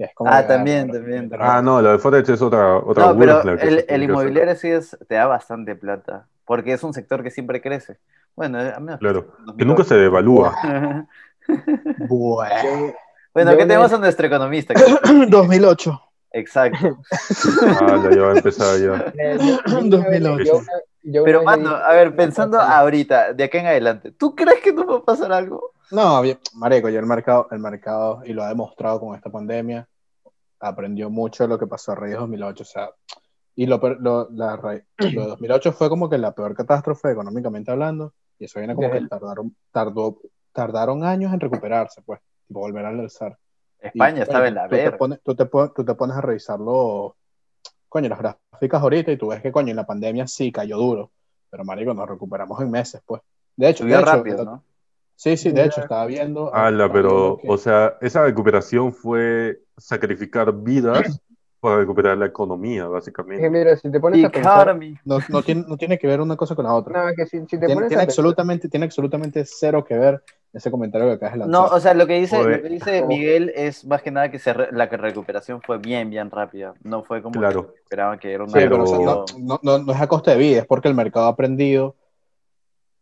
Que 0.00 0.06
es 0.06 0.14
como 0.14 0.30
Ah, 0.32 0.46
también, 0.46 0.90
también, 0.90 1.30
Ah, 1.38 1.60
no, 1.60 1.82
lo 1.82 1.92
de 1.92 1.98
Forex 1.98 2.26
es 2.30 2.40
otra, 2.40 2.78
otra 2.78 3.12
No, 3.12 3.18
pero 3.18 3.42
el, 3.86 4.02
inmobiliario 4.02 4.56
sí 4.56 4.68
es, 4.68 4.96
te 5.06 5.16
da 5.16 5.26
bastante 5.26 5.76
plata, 5.76 6.26
porque 6.46 6.72
es 6.72 6.82
un 6.82 6.94
sector 6.94 7.22
que 7.22 7.30
siempre 7.30 7.60
crece. 7.60 7.98
Bueno, 8.34 8.58
a 8.60 8.80
menos 8.80 8.98
Claro, 8.98 9.26
que 9.58 9.64
nunca 9.66 9.84
se 9.84 9.96
devalúa. 9.96 10.54
Bueno. 11.98 12.94
Bueno, 13.34 13.50
¿qué 13.50 13.66
tenemos 13.66 13.92
a 13.92 13.98
nuestro 13.98 14.26
economista? 14.26 14.72
2008. 15.28 16.00
Exacto. 16.32 16.96
Ah, 17.82 18.08
ya 18.10 18.22
va 18.22 18.32
a 18.32 18.36
empezar 18.36 18.78
ya. 18.78 19.12
Eh, 19.18 19.36
yo- 19.38 19.58
yo 19.66 19.78
una 19.80 19.88
2008. 19.98 20.36
vez- 20.36 20.46
yo 20.46 20.54
una- 20.56 20.66
yo 21.02 21.22
una 21.22 21.24
Pero, 21.26 21.42
mano, 21.42 21.70
a 21.76 21.92
ver, 21.92 22.16
pensando 22.16 22.58
ahorita, 22.58 23.34
de 23.34 23.44
acá 23.44 23.58
en 23.58 23.66
adelante, 23.66 24.12
¿tú 24.12 24.34
crees 24.34 24.62
que 24.62 24.72
no 24.72 24.86
va 24.86 24.96
a 24.96 25.04
pasar 25.04 25.30
algo? 25.30 25.72
No, 25.90 26.22
bien, 26.22 26.38
marico, 26.54 26.88
yo 26.88 27.00
el 27.00 27.06
mercado, 27.06 27.48
el 27.50 27.58
mercado, 27.58 28.22
y 28.24 28.32
lo 28.32 28.44
ha 28.44 28.48
demostrado 28.48 29.00
con 29.00 29.16
esta 29.16 29.28
pandemia, 29.28 29.88
aprendió 30.60 31.10
mucho 31.10 31.44
de 31.44 31.48
lo 31.48 31.58
que 31.58 31.66
pasó 31.66 31.92
a 31.92 31.94
raíz 31.94 32.12
de 32.12 32.18
2008, 32.18 32.62
o 32.62 32.66
sea, 32.66 32.90
y 33.56 33.66
lo, 33.66 33.78
lo, 33.78 34.28
la 34.30 34.56
lo 34.56 35.22
de 35.22 35.28
2008 35.28 35.72
fue 35.72 35.88
como 35.88 36.08
que 36.08 36.18
la 36.18 36.32
peor 36.32 36.54
catástrofe 36.54 37.10
económicamente 37.10 37.70
hablando, 37.70 38.12
y 38.38 38.44
eso 38.44 38.60
viene 38.60 38.74
como 38.74 38.88
Desde 38.88 39.00
que 39.00 39.08
tardaron, 39.08 39.56
tardó, 39.70 40.18
tardaron 40.52 41.04
años 41.04 41.32
en 41.32 41.40
recuperarse, 41.40 42.02
pues, 42.02 42.20
y 42.48 42.54
volver 42.54 42.84
a 42.84 42.88
alzar. 42.88 43.36
Y, 43.82 43.86
España 43.88 44.22
estaba 44.22 44.40
coño, 44.40 44.48
en 44.48 44.54
la 44.54 44.68
verga. 44.68 44.98
pones, 44.98 45.20
tú, 45.22 45.34
tú 45.34 45.84
te 45.84 45.94
pones 45.94 46.16
a 46.16 46.20
revisarlo, 46.20 47.16
coño, 47.88 48.08
las 48.08 48.18
gráficas 48.18 48.82
ahorita, 48.82 49.12
y 49.12 49.16
tú 49.16 49.28
ves 49.28 49.42
que, 49.42 49.52
coño, 49.52 49.70
en 49.70 49.76
la 49.76 49.86
pandemia 49.86 50.26
sí 50.26 50.52
cayó 50.52 50.76
duro, 50.76 51.10
pero 51.50 51.64
marico, 51.64 51.92
nos 51.94 52.08
recuperamos 52.08 52.60
en 52.60 52.70
meses, 52.70 53.02
pues. 53.04 53.22
De 53.56 53.68
hecho, 53.68 53.84
de 53.84 53.92
hecho, 53.92 54.04
rápido, 54.04 54.44
¿no? 54.44 54.64
Sí, 55.20 55.36
sí, 55.36 55.50
de 55.50 55.66
hecho, 55.66 55.82
estaba 55.82 56.06
viendo. 56.06 56.54
Ala, 56.54 56.86
estaba 56.86 56.92
pero, 56.94 57.38
que- 57.42 57.48
o 57.50 57.58
sea, 57.58 57.98
esa 58.00 58.22
recuperación 58.24 58.90
fue 58.90 59.60
sacrificar 59.76 60.50
vidas 60.50 61.20
para 61.60 61.76
recuperar 61.76 62.16
la 62.16 62.24
economía, 62.24 62.84
Es 62.84 62.86
que 62.88 62.92
básicamente. 62.92 63.50
mira, 63.50 63.76
si 63.76 63.90
te 63.90 64.00
pones 64.00 64.24
a 64.24 64.30
pensar, 64.30 64.62
Economy. 64.62 64.94
No, 65.04 65.18
no 65.28 65.42
tiene, 65.42 65.64
no 65.68 65.76
tiene 65.76 65.98
que 65.98 66.06
ver 66.06 66.22
una 66.22 66.36
cosa 66.36 66.56
con 66.56 66.64
la 66.64 66.72
otra. 66.74 67.04
no, 67.10 67.14
que 67.14 67.26
si, 67.26 67.36
si 67.40 67.44
te 67.44 67.58
tiene, 67.58 67.74
pones 67.74 67.88
tiene 67.88 68.02
a 68.02 68.06
pensar, 68.06 68.22
absolutamente, 68.22 68.68
tiene 68.70 68.86
absolutamente 68.86 69.44
cero 69.44 69.84
que 69.84 69.98
ver 69.98 70.22
ese 70.54 70.70
comentario 70.70 71.06
que 71.08 71.12
acabas 71.16 71.34
de 71.34 71.38
lanzar. 71.40 71.68
No, 71.68 71.76
o 71.76 71.80
sea, 71.80 71.92
lo 71.92 72.06
que 72.06 72.18
dice, 72.18 72.42
lo 72.42 72.62
que 72.62 72.68
dice 72.70 73.04
Miguel 73.04 73.52
es 73.54 73.84
más 73.84 74.00
que 74.00 74.10
nada 74.10 74.30
que 74.30 74.38
se 74.38 74.54
re- 74.54 74.68
la 74.72 74.86
recuperación 74.86 75.60
fue 75.60 75.76
bien, 75.76 76.08
bien 76.08 76.30
rápida. 76.30 76.72
No 76.82 77.02
fue 77.02 77.20
como 77.20 77.38
Claro. 77.38 77.74
que 77.74 77.80
esperaban 77.80 78.18
que 78.18 78.32
era 78.32 78.44
una. 78.44 78.54
Sí, 78.58 78.66
pero 78.66 78.84
o 78.84 78.86
sea, 78.86 78.98
no, 78.98 79.24
no, 79.38 79.60
no- 79.62 79.78
no 79.80 79.92
es 79.92 80.00
a 80.00 80.06
costa 80.08 80.30
de 80.30 80.38
vida, 80.38 80.60
es 80.60 80.66
porque 80.66 80.88
el 80.88 80.94
mercado 80.94 81.26
ha 81.26 81.30
aprendido, 81.32 81.94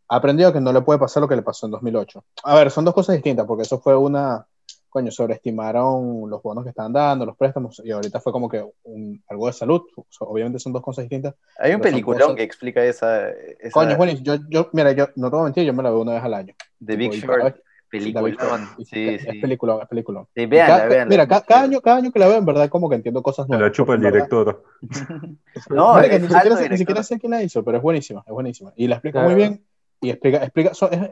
aprendido 0.08 0.52
que 0.52 0.60
no 0.60 0.72
le 0.72 0.80
puede 0.80 0.98
pasar 0.98 1.20
lo 1.22 1.28
que 1.28 1.36
le 1.36 1.42
pasó 1.42 1.66
en 1.66 1.72
2008. 1.72 2.24
A 2.44 2.54
ver, 2.56 2.70
son 2.70 2.84
dos 2.84 2.94
cosas 2.94 3.14
distintas, 3.16 3.46
porque 3.46 3.62
eso 3.62 3.78
fue 3.78 3.96
una, 3.96 4.46
coño, 4.88 5.10
sobreestimaron 5.10 6.28
los 6.30 6.42
bonos 6.42 6.64
que 6.64 6.70
estaban 6.70 6.92
dando, 6.92 7.26
los 7.26 7.36
préstamos, 7.36 7.80
y 7.84 7.90
ahorita 7.90 8.20
fue 8.20 8.32
como 8.32 8.48
que 8.48 8.64
un- 8.84 9.22
algo 9.28 9.46
de 9.46 9.52
salud. 9.52 9.82
O 9.96 10.06
sea, 10.08 10.26
obviamente 10.26 10.58
son 10.58 10.72
dos 10.72 10.82
cosas 10.82 11.02
distintas. 11.04 11.34
Hay 11.58 11.74
un 11.74 11.80
peliculón 11.80 12.20
cosas- 12.20 12.36
que 12.36 12.42
explica 12.42 12.82
esa. 12.84 13.28
esa 13.30 13.70
Coño, 13.72 13.96
bueno, 13.96 14.12
yo, 14.22 14.36
yo, 14.48 14.68
mira, 14.72 14.92
yo 14.92 15.08
no 15.16 15.28
te 15.30 15.36
voy 15.36 15.40
a 15.40 15.44
mentir, 15.44 15.64
yo 15.64 15.74
me 15.74 15.82
la 15.82 15.90
veo 15.90 16.00
una 16.00 16.12
vez 16.14 16.22
al 16.24 16.34
año. 16.34 16.54
The 16.84 16.96
Big 16.96 17.10
Tipo, 17.12 17.26
cada 17.26 17.38
Short. 17.44 17.54
vez- 17.56 17.64
Peliculón. 17.90 18.68
Sí, 18.84 19.08
es, 19.08 19.22
sí. 19.22 19.28
es 19.30 19.36
peliculón, 19.40 19.80
es 19.80 19.88
peliculón. 19.88 20.26
Sí, 20.34 20.42
Y 20.42 20.46
véanla, 20.46 20.76
cada- 20.76 20.88
véanla. 20.90 21.06
mira, 21.10 21.26
ca- 21.26 21.40
cada, 21.40 21.62
año, 21.62 21.80
cada 21.80 21.96
año 21.96 22.12
que 22.12 22.18
la 22.18 22.28
veo, 22.28 22.36
en 22.36 22.44
verdad, 22.44 22.68
como 22.68 22.86
que 22.90 22.96
entiendo 22.96 23.22
cosas 23.22 23.48
nuevas. 23.48 23.66
la 23.66 23.72
chupa 23.72 23.94
el 23.94 24.00
director. 24.02 24.62
No, 25.70 25.98
es 25.98 26.20
ni, 26.20 26.28
siquiera 26.28 26.56
sé, 26.56 26.68
ni 26.68 26.76
siquiera 26.78 27.02
sé 27.02 27.18
quién 27.18 27.30
la 27.32 27.42
hizo, 27.42 27.64
pero 27.64 27.78
es 27.78 27.82
buenísima, 27.82 28.22
es 28.26 28.32
buenísima. 28.32 28.72
Y 28.76 28.88
la 28.88 28.96
explica 28.96 29.20
Claro. 29.20 29.28
muy 29.30 29.36
bien 29.36 29.64
y 30.00 30.10
explica, 30.10 30.38
explica 30.44 30.74
so- 30.74 30.90
es- 30.90 31.10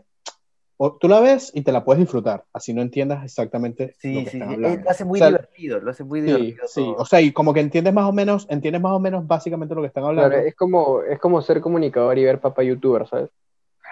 o 0.78 0.92
tú 0.98 1.08
la 1.08 1.20
ves 1.20 1.50
y 1.54 1.62
te 1.62 1.72
la 1.72 1.84
puedes 1.84 2.00
disfrutar, 2.00 2.44
así 2.52 2.74
no 2.74 2.82
entiendas 2.82 3.24
exactamente 3.24 3.86
lo 3.86 3.90
Sí, 3.98 4.24
que 4.24 4.30
sí, 4.30 4.36
están 4.36 4.48
sí. 4.48 4.54
hablando. 4.54 4.84
Lo 4.84 4.90
hace 4.90 5.04
muy 5.06 5.18
O 5.18 5.20
sea, 5.20 5.28
divertido, 5.28 5.80
lo 5.80 5.90
hace 5.90 6.04
muy 6.04 6.20
Sí, 6.20 6.26
divertido. 6.26 6.68
sí, 6.68 6.80
todo. 6.82 6.96
o 6.96 7.04
sea, 7.06 7.20
y 7.22 7.32
como 7.32 7.54
que 7.54 7.60
entiendes 7.60 7.94
más 7.94 8.04
o 8.06 8.12
menos, 8.12 8.46
entiendes 8.50 8.82
más 8.82 8.92
o 8.92 9.00
menos 9.00 9.26
básicamente 9.26 9.74
lo 9.74 9.80
que 9.80 9.86
están 9.88 10.04
hablando. 10.04 10.30
claro, 10.30 10.46
es 10.46 10.54
como, 10.54 11.00
es 11.02 11.18
como 11.18 11.40
ser 11.40 11.60
comunicador 11.62 12.18
y 12.18 12.24
ver 12.24 12.40
papá 12.40 12.62
youtuber, 12.62 13.06
¿sabes? 13.08 13.30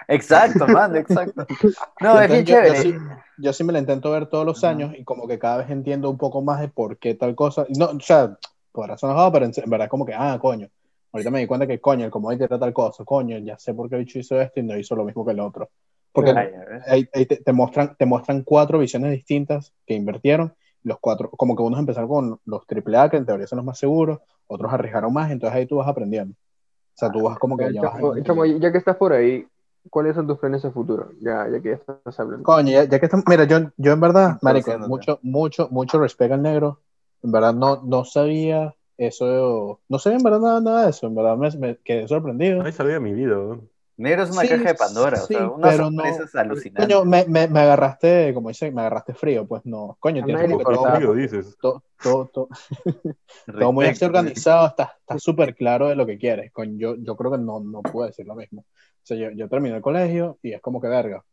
Exacto, 0.07 0.67
man, 0.67 0.95
exacto. 0.95 1.45
No, 2.01 2.19
es 2.19 2.29
bien 2.29 2.41
Entonces, 2.41 2.45
yo- 2.45 2.55
yo 2.55 2.61
chévere. 2.61 2.81
sí- 2.81 2.99
Yo 3.37 3.51
sí 3.51 3.63
me 3.65 3.73
la 3.73 3.79
intento 3.79 4.11
ver 4.11 4.27
todos 4.27 4.45
los 4.45 4.59
Ujú. 4.59 4.67
años 4.67 4.93
y 4.97 5.03
como 5.03 5.27
que 5.27 5.37
cada 5.39 5.57
vez 5.57 5.69
entiendo 5.69 6.09
un 6.09 6.17
poco 6.17 6.41
más 6.41 6.61
de 6.61 6.69
por 6.69 6.97
qué 6.99 7.15
tal 7.15 7.35
cosa. 7.35 7.65
No, 7.77 7.87
o 7.87 7.99
sea, 7.99 8.37
por 8.71 8.87
razón 8.87 9.09
enojado, 9.09 9.31
pero 9.33 9.45
en, 9.45 9.51
en 9.55 9.69
verdad 9.69 9.89
como 9.89 10.05
que, 10.05 10.13
ah, 10.13 10.37
coño. 10.39 10.69
Ahorita 11.15 11.31
me 11.31 11.39
di 11.39 11.47
cuenta 11.47 11.65
que, 11.65 11.79
coño, 11.79 12.03
el 12.03 12.11
commodity 12.11 12.43
era 12.43 12.59
tal 12.59 12.73
cosa, 12.73 13.05
coño, 13.05 13.37
ya 13.37 13.57
sé 13.57 13.73
por 13.73 13.87
qué 13.87 13.95
el 13.95 14.03
bicho 14.03 14.19
hizo 14.19 14.41
esto 14.41 14.59
y 14.59 14.63
no 14.63 14.77
hizo 14.77 14.97
lo 14.97 15.05
mismo 15.05 15.25
que 15.25 15.31
el 15.31 15.39
otro. 15.39 15.69
Porque 16.11 16.31
Ay, 16.31 16.49
ahí, 16.87 17.09
ahí 17.13 17.25
te, 17.25 17.37
te 17.37 17.53
muestran, 17.53 17.95
te 17.95 18.05
muestran 18.05 18.43
cuatro 18.43 18.79
visiones 18.79 19.11
distintas 19.11 19.73
que 19.87 19.93
invirtieron. 19.93 20.53
Los 20.83 20.99
cuatro, 20.99 21.29
como 21.29 21.55
que 21.55 21.63
unos 21.63 21.79
empezaron 21.79 22.09
con 22.09 22.39
los 22.43 22.63
AAA, 22.67 23.09
que 23.09 23.15
en 23.15 23.25
teoría 23.25 23.47
son 23.47 23.55
los 23.55 23.65
más 23.65 23.79
seguros, 23.79 24.19
otros 24.47 24.73
arriesgaron 24.73 25.13
más, 25.13 25.31
entonces 25.31 25.55
ahí 25.55 25.65
tú 25.65 25.77
vas 25.77 25.87
aprendiendo. 25.87 26.33
O 26.33 26.97
sea, 26.97 27.09
tú 27.09 27.23
vas 27.23 27.39
como 27.39 27.55
que 27.55 27.71
ya 27.71 27.81
vas 27.81 27.93
Chamo, 27.93 28.19
chamo, 28.21 28.45
ya 28.45 28.71
que 28.73 28.77
estás 28.77 28.97
por 28.97 29.13
ahí, 29.13 29.47
¿cuáles 29.89 30.15
son 30.15 30.27
tus 30.27 30.37
planes 30.37 30.65
a 30.65 30.71
futuro? 30.71 31.11
Ya, 31.21 31.47
ya 31.49 31.61
que 31.61 31.71
estás 31.71 32.19
hablando. 32.19 32.43
Coño, 32.43 32.71
ya, 32.71 32.83
ya 32.83 32.99
que 32.99 33.05
estamos, 33.05 33.23
mira, 33.25 33.45
yo, 33.45 33.71
yo 33.77 33.93
en 33.93 34.01
verdad, 34.01 34.37
marico, 34.41 34.77
mucho, 34.79 35.19
mucho, 35.21 35.69
mucho 35.71 35.97
respeto 35.97 36.33
al 36.33 36.41
negro. 36.41 36.81
En 37.23 37.31
verdad 37.31 37.53
no, 37.53 37.81
no 37.83 38.03
sabía 38.03 38.75
eso, 38.97 39.81
no 39.89 39.99
sabía 39.99 40.17
en 40.17 40.23
verdad 40.23 40.39
nada, 40.39 40.61
nada 40.61 40.83
de 40.85 40.89
eso. 40.91 41.07
En 41.07 41.15
verdad 41.15 41.37
me, 41.37 41.49
me 41.57 41.77
quedé 41.77 42.07
sorprendido. 42.07 42.61
Ahí 42.61 42.71
sabía 42.71 42.99
mi 42.99 43.13
vida. 43.13 43.35
¿no? 43.35 43.61
Negro 43.97 44.23
es 44.23 44.31
una 44.31 44.41
Sí, 44.41 44.47
caja 44.49 44.63
de 44.69 44.75
Pandora, 44.75 45.17
sí, 45.17 45.23
o 45.23 45.27
sea, 45.27 45.49
unas 45.49 45.75
pero 45.75 45.89
no- 45.89 46.03
sorpresas 46.03 46.35
alucinantes. 46.35 46.97
Coño, 46.97 47.05
me, 47.05 47.25
me, 47.25 47.47
me 47.47 47.59
agarraste, 47.61 48.33
como 48.33 48.49
dice, 48.49 48.71
me 48.71 48.81
agarraste 48.81 49.13
frío, 49.13 49.47
pues 49.47 49.61
no. 49.65 49.95
Coño, 49.99 50.25
tienes 50.25 50.43
como 50.43 50.57
que 50.59 50.65
todo, 50.65 50.95
Frío, 50.95 51.13
dices. 51.13 51.57
todo, 51.61 51.83
todo, 52.01 52.25
todo- 52.33 52.49
todo 53.45 53.71
muy 53.71 53.85
organizado, 54.01 54.67
estás 54.67 54.89
está 54.99 55.17
súper 55.19 55.55
claro 55.55 55.87
de 55.87 55.95
lo 55.95 56.05
que 56.05 56.17
quieres. 56.17 56.51
Coño, 56.51 56.73
yo, 56.77 56.95
yo 56.95 57.15
creo 57.15 57.31
que 57.31 57.37
no, 57.37 57.59
no 57.61 57.81
puedo 57.81 58.07
decir 58.07 58.25
lo 58.27 58.35
mismo. 58.35 58.61
O 58.61 58.65
sea, 59.07 59.15
yo, 59.17 59.29
yo 59.31 59.47
terminé 59.47 59.75
el 59.77 59.81
colegio 59.81 60.39
y 60.41 60.51
es 60.53 60.61
como 60.61 60.81
que 60.81 60.87
verga. 60.87 61.23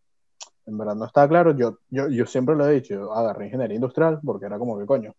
En 0.66 0.78
verdad 0.78 0.94
no 0.94 1.06
estaba 1.06 1.28
claro. 1.28 1.56
Yo, 1.56 1.78
yo, 1.90 2.08
yo 2.08 2.26
siempre 2.26 2.54
lo 2.54 2.66
he 2.68 2.74
dicho, 2.74 2.94
yo 2.94 3.12
agarré 3.12 3.46
ingeniería 3.46 3.74
industrial 3.76 4.20
porque 4.24 4.46
era 4.46 4.58
como 4.58 4.78
que 4.78 4.86
coño. 4.86 5.14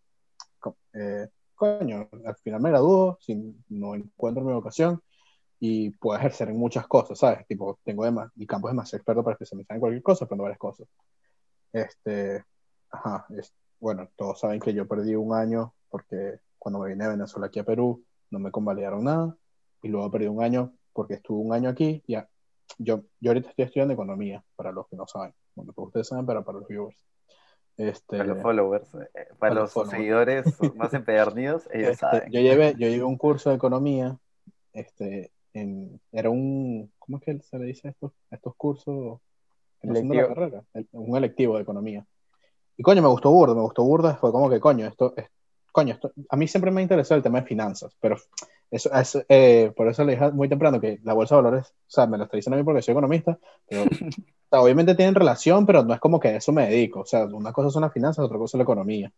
co- 0.60 0.78
eh, 0.94 1.28
coño, 1.56 2.10
al 2.26 2.36
final 2.38 2.62
me 2.62 2.70
graduó, 2.70 3.18
si 3.22 3.36
no 3.70 3.96
encuentro 3.96 4.44
mi 4.44 4.54
vocación 4.54 5.02
y 5.60 5.92
puedo 5.92 6.18
ejercer 6.20 6.50
en 6.50 6.58
muchas 6.58 6.88
cosas, 6.88 7.20
¿sabes? 7.20 7.46
Tipo, 7.48 7.80
tengo 7.84 8.06
dema- 8.06 8.32
mi 8.36 8.46
campo 8.48 8.68
es 8.68 8.74
demasiado 8.74 8.98
experto 9.00 9.24
para 9.24 9.34
especializar 9.36 9.76
en 9.76 9.82
cualquier 9.82 10.04
cosa, 10.04 10.26
aprendo 10.26 10.44
varias 10.44 10.60
cosas. 10.60 10.88
Este, 11.72 12.44
ajá, 12.92 13.26
es- 13.38 13.54
bueno, 13.80 14.10
todos 14.16 14.40
saben 14.40 14.60
que 14.60 14.74
yo 14.74 14.88
perdí 14.88 15.16
un 15.16 15.34
año 15.34 15.74
porque 15.90 16.40
cuando 16.58 16.80
me 16.80 16.90
vine 16.90 17.04
de 17.06 17.12
Venezuela 17.12 17.48
aquí 17.48 17.60
a 17.60 17.64
Perú 17.66 18.04
no 18.32 18.40
me 18.40 18.52
convalidaron 18.52 19.04
nada 19.04 19.36
y 19.82 19.90
luego 19.90 20.10
perdí 20.12 20.28
un 20.28 20.42
año 20.44 20.74
porque 20.94 21.16
estuve 21.16 21.40
un 21.46 21.54
año 21.54 21.70
aquí. 21.70 22.04
Ya, 22.08 22.28
yo, 22.78 23.02
yo 23.20 23.32
ahorita 23.32 23.50
estoy 23.50 23.66
estudiando 23.66 23.94
economía, 23.94 24.44
para 24.56 24.72
los 24.72 24.88
que 24.88 24.96
no 24.96 25.06
saben. 25.08 25.34
Bueno, 25.56 25.74
ustedes 25.76 26.08
saben, 26.08 26.26
pero 26.26 26.44
para 26.44 26.60
los 26.60 26.68
viewers. 26.68 26.98
Este, 27.78 28.18
Para 28.18 28.26
los 28.26 28.42
followers, 28.42 28.88
eh, 28.94 29.08
para, 29.14 29.36
Para 29.40 29.54
los 29.56 29.72
followers. 29.74 29.98
seguidores 29.98 30.46
más 30.76 30.94
empedernidos, 30.94 31.68
ellos 31.74 31.92
este, 31.92 32.00
saben. 32.00 32.32
yo 32.32 32.40
llevé, 32.40 32.74
yo 32.78 32.88
llevé 32.88 33.04
un 33.04 33.18
curso 33.18 33.50
de 33.50 33.56
economía, 33.56 34.18
este, 34.74 35.32
en, 35.54 36.00
era 36.12 36.30
un, 36.30 36.92
¿cómo 37.00 37.18
es 37.18 37.24
que 37.24 37.40
se 37.42 37.58
le 37.58 37.66
dice 37.66 37.88
a 37.88 37.92
estos, 37.92 38.12
a 38.32 38.36
estos 38.36 38.56
cursos 38.56 39.20
no 39.82 39.96
son 39.96 40.08
de 40.08 40.16
la 40.16 40.28
carrera? 40.28 40.64
El- 40.74 40.88
un 40.92 41.18
electivo 41.18 41.56
de 41.56 41.64
economía. 41.64 42.06
Y 42.78 42.84
coño, 42.84 43.02
me 43.02 43.08
gustó 43.08 43.32
burda, 43.32 43.54
me 43.56 43.62
gustó 43.62 43.84
burda, 43.84 44.16
fue 44.16 44.32
como 44.32 44.50
que 44.50 44.60
coño, 44.60 44.86
esto, 44.88 45.14
es, 45.18 45.26
coño, 45.72 45.94
esto, 45.96 46.12
a 46.30 46.36
mí 46.36 46.48
siempre 46.48 46.72
me 46.72 46.80
ha 46.82 46.84
interesado 46.84 47.18
el 47.18 47.24
tema 47.24 47.42
de 47.42 47.48
finanzas, 47.48 47.96
pero 48.00 48.18
eso, 48.74 48.92
es, 48.92 49.26
eh, 49.30 49.72
por 49.76 49.88
eso 49.88 50.04
le 50.04 50.14
dije 50.14 50.32
muy 50.32 50.50
temprano 50.50 50.82
que 50.82 51.00
la 51.04 51.14
bolsa 51.14 51.36
de 51.36 51.44
valores, 51.44 51.68
o 51.68 51.92
sea, 51.92 52.08
me 52.08 52.18
lo 52.18 52.24
está 52.24 52.38
diciendo 52.38 52.56
a 52.56 52.58
mí 52.58 52.66
porque 52.66 52.82
soy 52.82 52.94
economista, 52.94 53.38
pero 53.70 53.84
o 53.84 53.88
sea, 54.50 54.62
obviamente 54.62 54.96
tienen 54.96 55.14
relación, 55.14 55.68
pero 55.68 55.84
no 55.84 55.94
es 55.94 56.00
como 56.00 56.20
que 56.20 56.30
a 56.30 56.38
eso 56.38 56.52
me 56.52 56.68
dedico, 56.68 57.02
o 57.02 57.06
sea, 57.06 57.26
una 57.26 57.54
cosa 57.54 57.70
son 57.70 57.84
las 57.84 57.94
finanzas, 57.94 58.26
otra 58.26 58.40
cosa 58.40 58.58
es 58.58 58.60
la 58.60 58.64
economía. 58.64 59.12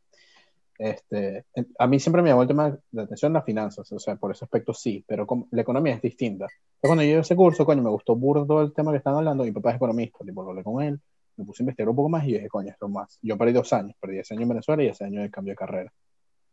Este, 0.77 1.45
a 1.79 1.87
mí 1.87 2.01
siempre 2.01 2.21
me 2.21 2.29
llamó 2.29 2.41
el 2.41 2.49
tema 2.49 2.77
de 2.91 3.01
atención 3.01 3.31
las 3.31 3.45
finanzas, 3.45 3.89
o 3.89 3.97
sea, 3.97 4.17
por 4.17 4.31
ese 4.31 4.43
aspecto 4.43 4.73
sí, 4.73 5.05
pero 5.07 5.25
como, 5.25 5.47
la 5.51 5.61
economía 5.61 5.93
es 5.95 6.01
distinta. 6.01 6.47
Entonces, 6.47 6.79
cuando 6.81 7.03
yo 7.03 7.07
llevé 7.07 7.21
ese 7.21 7.35
curso, 7.37 7.65
coño, 7.65 7.81
me 7.81 7.89
gustó 7.89 8.13
burdo 8.17 8.45
todo 8.45 8.61
el 8.61 8.73
tema 8.73 8.91
que 8.91 8.97
están 8.97 9.15
hablando, 9.15 9.45
mi 9.45 9.53
papá 9.53 9.69
es 9.69 9.77
economista, 9.77 10.25
tipo, 10.25 10.41
hablé 10.41 10.63
con 10.63 10.83
él, 10.83 10.99
me 11.37 11.45
puse 11.45 11.61
a 11.61 11.63
investigar 11.63 11.87
un 11.87 11.95
poco 11.95 12.09
más 12.09 12.25
y 12.25 12.33
dije, 12.33 12.49
coño, 12.49 12.71
esto 12.71 12.87
es 12.87 12.91
más. 12.91 13.19
Yo 13.21 13.37
perdí 13.37 13.53
dos 13.53 13.71
años, 13.71 13.95
perdí 14.01 14.19
ese 14.19 14.33
año 14.33 14.43
en 14.43 14.49
Venezuela 14.49 14.83
y 14.83 14.87
ese 14.87 15.05
año 15.05 15.21
de 15.21 15.31
cambio 15.31 15.53
de 15.53 15.57
carrera. 15.57 15.93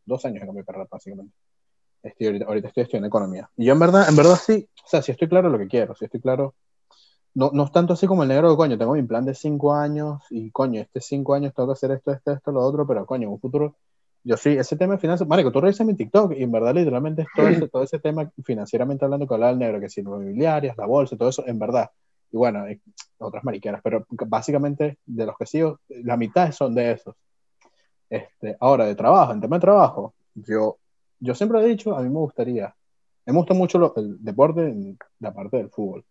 Dos 0.04 0.24
años 0.24 0.40
de 0.40 0.46
cambio 0.46 0.62
de 0.62 0.66
carrera, 0.66 0.88
básicamente. 0.88 1.34
Estoy 2.02 2.26
ahorita, 2.26 2.46
ahorita 2.46 2.68
estoy 2.68 2.82
estudiando 2.82 3.08
economía. 3.08 3.48
Y 3.56 3.66
yo 3.66 3.72
en 3.72 3.78
verdad, 3.78 4.08
en 4.08 4.16
verdad 4.16 4.36
sí, 4.36 4.68
o 4.84 4.88
sea, 4.88 5.02
sí 5.02 5.12
estoy 5.12 5.28
claro 5.28 5.48
lo 5.48 5.58
que 5.58 5.68
quiero, 5.68 5.94
sí 5.94 6.04
estoy 6.04 6.20
claro. 6.20 6.54
No, 7.34 7.50
no 7.52 7.64
es 7.64 7.72
tanto 7.72 7.94
así 7.94 8.06
como 8.06 8.24
el 8.24 8.28
negro 8.28 8.50
de 8.50 8.56
coño, 8.56 8.76
tengo 8.76 8.92
mi 8.92 9.02
plan 9.02 9.24
de 9.24 9.34
cinco 9.34 9.74
años 9.74 10.22
y 10.30 10.50
coño, 10.50 10.80
este 10.82 11.00
cinco 11.00 11.34
años 11.34 11.54
tengo 11.54 11.68
que 11.68 11.72
hacer 11.72 11.92
esto, 11.92 12.12
esto, 12.12 12.32
esto, 12.32 12.52
lo 12.52 12.60
otro, 12.60 12.86
pero 12.86 13.06
coño, 13.06 13.30
un 13.30 13.40
futuro, 13.40 13.74
yo 14.24 14.36
sí, 14.36 14.50
ese 14.50 14.76
tema 14.76 14.94
de 14.94 15.00
finanzas, 15.00 15.26
Marico, 15.26 15.50
tú 15.50 15.60
revisas 15.60 15.86
mi 15.86 15.94
TikTok 15.94 16.34
y 16.36 16.42
en 16.42 16.52
verdad 16.52 16.74
literalmente 16.74 17.22
es 17.22 17.28
todo 17.34 17.48
ese, 17.48 17.68
todo 17.68 17.82
ese 17.82 17.98
tema 17.98 18.30
financieramente 18.44 19.04
hablando 19.04 19.26
que 19.26 19.34
hablaba 19.34 19.52
el 19.52 19.58
negro, 19.58 19.80
que 19.80 19.88
si 19.88 20.00
inmobiliarias, 20.00 20.76
la 20.76 20.86
bolsa, 20.86 21.16
todo 21.16 21.30
eso, 21.30 21.44
en 21.46 21.58
verdad. 21.58 21.90
Y 22.30 22.36
bueno, 22.36 22.62
hay 22.64 22.80
otras 23.18 23.44
mariqueras, 23.44 23.80
pero 23.82 24.06
básicamente 24.08 24.98
de 25.04 25.26
los 25.26 25.36
que 25.36 25.46
sigo, 25.46 25.80
la 25.88 26.16
mitad 26.16 26.52
son 26.52 26.74
de 26.74 26.92
esos. 26.92 27.14
Este, 28.08 28.56
ahora, 28.60 28.84
de 28.84 28.94
trabajo, 28.94 29.32
en 29.32 29.40
tema 29.40 29.56
de 29.56 29.60
trabajo, 29.60 30.14
yo, 30.34 30.78
yo 31.22 31.34
siempre 31.34 31.60
he 31.62 31.66
dicho, 31.68 31.96
a 31.96 32.02
mí 32.02 32.08
me 32.10 32.18
gustaría, 32.20 32.74
me 33.26 33.32
gusta 33.34 33.54
mucho 33.54 33.78
lo- 33.78 33.94
el 33.96 34.22
deporte, 34.24 34.74
la 35.20 35.32
parte 35.34 35.58
del 35.58 35.70
fútbol. 35.70 36.04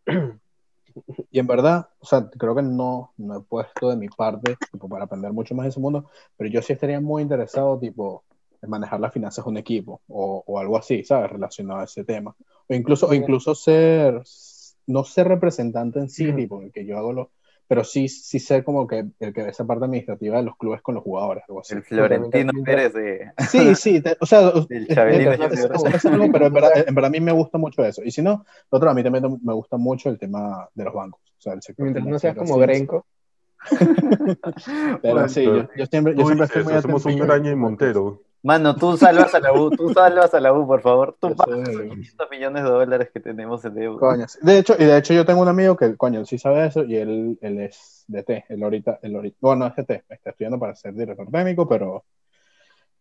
Y 1.32 1.40
en 1.40 1.48
verdad, 1.48 1.90
o 2.00 2.06
sea, 2.06 2.30
creo 2.30 2.56
que 2.56 2.62
no, 2.62 3.14
no 3.18 3.38
he 3.38 3.42
puesto 3.42 3.90
de 3.90 3.96
mi 3.98 4.08
parte 4.10 4.58
tipo, 4.72 4.88
para 4.90 5.06
aprender 5.06 5.32
mucho 5.34 5.56
más 5.56 5.66
de 5.66 5.70
ese 5.70 5.80
mundo, 5.80 6.10
pero 6.38 6.50
yo 6.50 6.62
sí 6.62 6.74
estaría 6.74 7.00
muy 7.02 7.22
interesado, 7.24 7.80
tipo, 7.80 8.24
en 8.62 8.70
manejar 8.70 9.00
las 9.00 9.14
finanzas 9.14 9.46
de 9.46 9.52
un 9.52 9.58
equipo 9.58 10.02
o, 10.08 10.44
o 10.46 10.60
algo 10.60 10.78
así, 10.78 11.04
¿sabes? 11.04 11.32
Relacionado 11.32 11.82
a 11.82 11.84
ese 11.86 12.04
tema. 12.04 12.36
O 12.68 12.74
incluso, 12.74 13.08
o 13.08 13.14
incluso 13.14 13.56
ser, 13.56 14.22
no 14.88 15.04
ser 15.04 15.28
representante 15.28 16.00
en 16.00 16.10
sí, 16.10 16.34
tipo, 16.34 16.62
que 16.74 16.86
yo 16.86 16.98
hago 16.98 17.14
lo, 17.14 17.32
pero 17.72 17.86
sí, 17.86 18.10
sí 18.10 18.38
ser 18.38 18.66
como 18.66 18.86
que 18.86 19.06
el 19.22 19.34
que 19.34 19.44
ve 19.44 19.50
esa 19.50 19.66
parte 19.66 19.86
administrativa 19.86 20.36
de 20.36 20.44
los 20.44 20.58
clubes 20.58 20.82
con 20.82 20.94
los 20.94 21.06
jugadores, 21.06 21.46
algo 21.48 21.62
así. 21.62 21.74
El 21.74 21.84
Florentino 21.84 22.52
Pérez 22.66 22.92
de... 22.94 23.32
Sí, 23.50 23.76
sí, 23.76 24.02
te- 24.02 24.18
o 24.20 24.26
sea, 24.26 24.52
El 24.70 24.88
Chabelino 24.90 25.32
pero 26.34 26.48
en 26.48 26.54
verdad, 26.54 26.72
en 26.86 26.94
verdad 26.94 27.08
a 27.08 27.12
mí 27.12 27.22
me 27.22 27.32
gusta 27.32 27.58
mucho 27.58 27.86
eso. 27.86 28.04
Y 28.04 28.12
si 28.12 28.22
no, 28.22 28.44
lo 28.70 28.78
otro, 28.78 28.90
a 28.90 28.94
mí 28.94 29.02
también 29.04 29.24
me 29.42 29.54
gusta 29.54 29.78
mucho 29.78 30.10
el 30.10 30.20
tema 30.20 30.68
de 30.76 30.84
los 30.84 30.94
bancos. 30.94 31.22
O 31.38 31.42
sea, 31.42 31.54
el 31.54 31.62
sector 31.62 31.86
Mientras 31.86 32.06
no 32.06 32.20
seas 32.20 32.36
como 32.36 32.58
Grenco. 32.58 33.06
Pero 33.70 35.00
Bueno, 35.02 35.30
sí, 35.30 35.46
yo, 35.46 35.70
yo 35.74 35.86
siempre, 35.86 36.14
yo 36.14 36.26
siempre 36.26 36.48
estoy 36.48 36.64
muy 36.66 36.74
hacemos 36.74 37.06
un. 37.06 37.20
Graña 37.20 37.52
y 37.52 37.56
Montero. 37.56 38.22
Mano, 38.44 38.76
tú 38.76 38.98
salvas 38.98 39.36
a 39.36 39.40
la 39.40 39.54
U, 39.54 39.70
tú 39.70 39.94
salvas 39.94 40.34
a 40.34 40.40
la 40.40 40.52
U, 40.52 40.66
por 40.66 40.82
favor. 40.82 41.16
Tú 41.20 41.36
pagas 41.36 41.70
esos 41.70 41.82
500 41.84 42.30
millones 42.32 42.64
de 42.64 42.70
dólares 42.70 43.10
que 43.14 43.20
tenemos 43.20 43.64
en 43.66 43.76
deuda. 43.76 44.00
Coño, 44.00 44.26
de 44.42 44.58
hecho, 44.58 44.76
y 44.80 44.86
de 44.86 44.98
hecho 44.98 45.14
yo 45.14 45.26
tengo 45.26 45.42
un 45.42 45.48
amigo 45.48 45.78
que, 45.78 45.96
coño, 45.96 46.20
él 46.20 46.26
sí 46.26 46.40
sabe 46.40 46.66
eso 46.66 46.84
y 46.84 46.96
él, 46.96 47.38
él 47.42 47.60
es 47.60 48.04
DT, 48.08 48.46
él 48.50 48.64
ahorita, 48.64 48.98
él 49.04 49.16
ahorita, 49.16 49.38
bueno, 49.42 49.66
no 49.66 49.68
es 49.68 49.76
DT, 49.76 50.04
está 50.10 50.32
estudiando 50.32 50.58
para 50.58 50.76
ser 50.76 50.94
director 50.96 51.30
técnico, 51.30 51.68
pero 51.70 52.04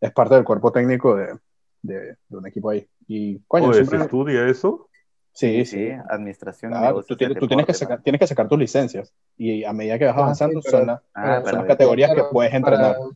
es 0.01 0.12
parte 0.12 0.34
del 0.34 0.45
cuerpo 0.45 0.70
técnico 0.72 1.16
de, 1.16 1.38
de, 1.82 2.01
de 2.28 2.36
un 2.36 2.47
equipo 2.47 2.68
ahí. 2.70 2.86
Y, 3.09 3.38
coño, 3.49 3.68
Oye, 3.68 3.78
¿se 3.78 3.86
siempre- 3.86 4.05
estudia 4.05 4.47
eso? 4.47 4.88
sí, 5.32 5.64
Sí, 5.64 5.76
sí. 5.86 5.91
administración. 6.11 6.72
Negocios 6.72 7.07
tú, 7.07 7.16
tienes, 7.16 7.38
tú 7.38 7.47
tienes, 7.49 7.64
que 7.64 7.72
sacar, 7.72 8.03
tienes 8.03 8.18
que 8.18 8.26
sacar 8.26 8.47
tus 8.47 8.59
licencias. 8.59 9.12
Y 9.38 9.64
a 9.64 9.72
medida 9.72 9.99
que 9.99 10.05
vas 10.05 10.16
Ah, 10.16 10.20
avanzando, 10.22 10.61
sí, 10.61 10.68
pero- 10.70 10.78
son, 10.78 10.86
la- 10.88 11.03
Ah, 11.14 11.41
son 11.45 11.55
las 11.55 11.64
categorías 11.64 12.12
que 12.14 12.24
puedes 12.30 12.53
entrenar. 12.53 12.97
Para, 12.97 13.09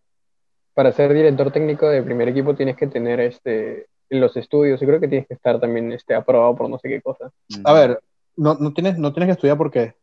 para 0.75 0.93
ser 0.93 1.13
director 1.15 1.51
técnico 1.53 1.89
de 1.89 2.03
primer 2.03 2.29
equipo 2.29 2.55
tienes 2.55 2.77
que 2.77 2.87
tener 2.89 3.21
este 3.21 3.87
los 4.11 4.37
estudios 4.37 4.81
y 4.81 4.87
creo 4.87 5.01
que 5.01 5.09
tienes 5.09 5.27
que 5.27 5.35
estar 5.35 5.59
también 5.59 5.91
este, 5.93 6.15
aprobado 6.15 6.55
por 6.55 6.69
no 6.69 6.79
sé 6.79 6.89
qué 6.89 7.01
cosa. 7.01 7.33
A 7.65 7.73
ver, 7.73 8.01
no, 8.37 8.55
no, 8.55 8.73
tienes, 8.73 8.99
no 8.99 9.13
tienes 9.13 9.29
que 9.29 9.33
estudiar 9.33 9.57
porque 9.57 9.95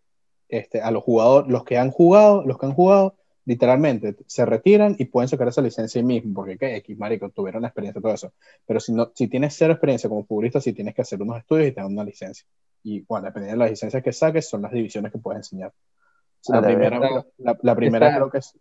este, 0.49 0.81
a 0.81 0.91
los 0.91 1.03
jugadores, 1.03 1.49
los 1.49 1.63
que 1.63 1.77
han 1.77 1.91
jugado, 1.91 2.43
los 2.45 2.57
que 2.57 2.65
han 2.65 2.73
jugado, 2.73 3.15
literalmente 3.45 4.15
se 4.27 4.45
retiran 4.45 4.95
y 4.99 5.05
pueden 5.05 5.27
sacar 5.29 5.47
esa 5.47 5.61
licencia 5.61 5.99
ahí 5.99 6.05
mismo, 6.05 6.33
porque 6.33 6.57
¿qué? 6.57 6.75
X, 6.77 6.97
marico, 6.97 7.29
tuvieron 7.29 7.61
la 7.61 7.69
experiencia, 7.69 8.01
todo 8.01 8.13
eso. 8.13 8.33
Pero 8.65 8.79
si, 8.79 8.91
no, 8.91 9.11
si 9.15 9.27
tienes 9.27 9.55
cero 9.57 9.73
experiencia 9.73 10.09
como 10.09 10.25
futbolista, 10.25 10.59
sí 10.59 10.73
tienes 10.73 10.93
que 10.93 11.03
hacer 11.03 11.21
unos 11.21 11.37
estudios 11.37 11.69
y 11.69 11.71
te 11.71 11.81
dan 11.81 11.91
una 11.91 12.03
licencia. 12.03 12.45
Y 12.83 13.01
bueno, 13.01 13.27
dependiendo 13.27 13.59
de 13.59 13.65
las 13.65 13.71
licencias 13.71 14.03
que 14.03 14.11
saques, 14.11 14.49
son 14.49 14.61
las 14.63 14.71
divisiones 14.71 15.11
que 15.11 15.19
puedes 15.19 15.39
enseñar. 15.39 15.71
La 16.47 16.59
la 16.59 16.67
primera, 16.67 16.99
verdad. 16.99 17.25
la, 17.37 17.57
la 17.61 17.75
primera 17.75 18.07
Está- 18.07 18.17
creo 18.17 18.29
que 18.31 18.37
es, 18.39 18.57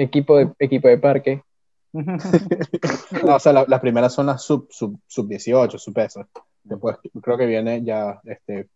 Equipo 0.00 0.36
de, 0.36 0.52
equipo 0.60 0.86
de 0.86 0.98
parque. 0.98 1.42
no, 1.92 3.34
o 3.34 3.38
sea, 3.40 3.52
la- 3.52 3.64
las 3.66 3.80
primeras 3.80 4.14
son 4.14 4.26
las 4.26 4.42
sub, 4.42 4.68
sub, 4.70 4.98
sub 5.06 5.26
18, 5.28 5.76
sub 5.76 5.98
eso. 5.98 6.24
Después 6.62 6.98
creo 7.20 7.36
que 7.36 7.46
viene 7.46 7.82
ya 7.82 8.20
este, 8.24 8.68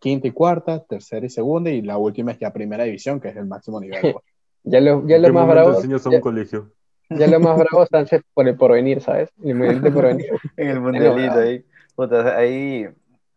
quinta 0.00 0.26
y 0.26 0.30
cuarta, 0.32 0.82
tercera 0.84 1.24
y 1.24 1.30
segunda, 1.30 1.70
y 1.70 1.82
la 1.82 1.98
última 1.98 2.32
es 2.32 2.38
ya 2.38 2.52
primera 2.52 2.82
división, 2.84 3.20
que 3.20 3.28
es 3.28 3.36
el 3.36 3.46
máximo 3.46 3.80
nivel. 3.80 4.00
pues. 4.00 4.14
Ya 4.64 4.80
lo, 4.80 5.06
ya 5.06 5.16
¿En 5.16 5.22
lo 5.22 5.32
más 5.32 5.48
bravo, 5.48 5.80
ya, 5.80 6.10
un 6.10 6.20
colegio? 6.20 6.72
ya 7.08 7.26
lo 7.28 7.40
más 7.40 7.56
bravo 7.56 7.84
están 7.84 8.06
por 8.34 8.46
el 8.46 8.56
porvenir, 8.56 9.00
¿sabes? 9.00 9.30
El 9.42 9.54
mundial 9.54 9.80
de 9.80 9.90
porvenir. 9.90 10.26
En 10.56 10.68
el 10.68 10.80
mundialito 10.80 11.38
ahí. 11.38 11.64
Puta, 11.94 12.36
ahí, 12.36 12.86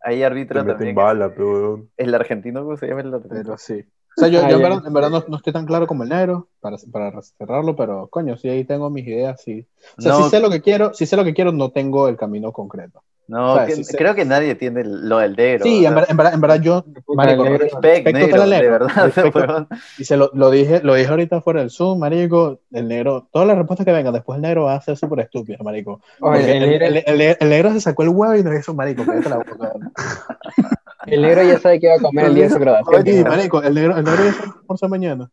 ahí 0.02 0.18
meten 0.18 0.46
también. 0.66 0.94
bala, 0.94 1.32
pero. 1.34 1.86
El 1.96 2.14
argentino, 2.14 2.64
¿cómo 2.64 2.76
se 2.76 2.86
llama 2.86 3.00
el 3.00 3.14
argentino? 3.14 3.42
Pero 3.44 3.56
sí. 3.56 3.82
O 4.16 4.20
sea, 4.20 4.28
yo, 4.28 4.40
Ah, 4.44 4.50
yo 4.50 4.56
en 4.56 4.62
verdad, 4.62 4.86
en 4.86 4.92
verdad 4.92 5.10
no, 5.10 5.24
no 5.28 5.36
estoy 5.36 5.52
tan 5.52 5.64
claro 5.66 5.86
como 5.86 6.02
el 6.02 6.10
negro 6.10 6.48
para, 6.60 6.76
para 6.92 7.22
cerrarlo, 7.22 7.74
pero 7.74 8.08
coño, 8.08 8.36
sí 8.36 8.48
ahí 8.48 8.64
tengo 8.64 8.90
mis 8.90 9.06
ideas, 9.06 9.40
sí. 9.42 9.66
O 9.98 10.02
sea, 10.02 10.12
No. 10.12 10.24
si 10.24 10.30
sé 10.30 10.40
lo 10.40 10.50
que 10.50 10.60
quiero, 10.60 10.92
si 10.94 11.06
sé 11.06 11.16
lo 11.16 11.24
que 11.24 11.32
quiero, 11.34 11.50
no 11.52 11.70
tengo 11.70 12.08
el 12.08 12.16
camino 12.16 12.52
concreto. 12.52 13.02
No, 13.28 13.54
O 13.54 13.56
sea, 13.56 13.66
que- 13.66 13.84
sé- 13.84 13.96
creo 13.96 14.14
que 14.16 14.24
nadie 14.24 14.56
tiene 14.56 14.82
lo 14.84 15.18
del 15.18 15.34
negro. 15.36 15.64
Sí, 15.64 15.86
en 15.86 15.94
verdad, 15.94 16.10
en 16.10 16.16
verdad, 16.16 16.34
en 16.34 16.40
verdad 16.40 16.60
yo, 16.60 16.84
marico, 17.14 17.44
negro- 17.44 17.58
Respect, 17.58 18.04
respecto 18.04 18.12
negro, 18.12 18.42
el 18.42 18.50
de 18.50 18.56
negro, 18.56 18.70
verdad, 18.72 18.86
respecto- 19.16 19.68
y 19.98 20.04
se 20.04 20.16
lo, 20.16 20.30
lo 20.34 20.50
dije, 20.50 20.80
lo 20.82 20.94
dije 20.94 21.08
ahorita 21.08 21.40
fuera 21.40 21.60
del 21.60 21.70
Zoom, 21.70 22.00
marico, 22.00 22.60
el 22.72 22.88
negro, 22.88 23.28
todas 23.32 23.46
las 23.48 23.56
respuestas 23.56 23.86
que 23.86 23.92
vengan 23.92 24.12
después 24.12 24.36
el 24.36 24.42
negro 24.42 24.64
va 24.64 24.74
a 24.74 24.80
ser 24.82 24.96
súper 24.96 25.20
estúpido, 25.20 25.62
marico. 25.64 26.00
Oye, 26.20 26.56
el, 26.58 26.62
el, 26.64 26.68
negro, 26.80 26.86
el- 26.86 27.20
el- 27.20 27.36
el 27.40 27.48
negro 27.48 27.72
se 27.72 27.80
sacó 27.80 28.02
el 28.02 28.08
huevo 28.10 28.36
y 28.36 28.42
nos 28.42 28.58
hizo, 28.58 28.74
marico, 28.74 29.04
la 29.04 29.36
boca. 29.38 29.72
el 31.06 31.22
negro 31.22 31.42
ya 31.42 31.58
sabe 31.58 31.80
que 31.80 31.88
va 31.88 31.94
a 31.94 31.98
comer 31.98 32.26
el 32.26 32.34
día 32.34 32.44
de 32.44 32.50
su 32.50 32.58
graduación. 32.58 33.02
Oye, 33.02 33.22
¿no? 33.22 33.30
marico, 33.30 33.62
el 33.62 33.74
negro, 33.74 33.96
el 33.96 34.04
negro 34.04 34.24
ya 34.24 34.32
sabe 34.32 34.52
por 34.66 34.76
esa 34.76 34.88
mañana. 34.88 35.30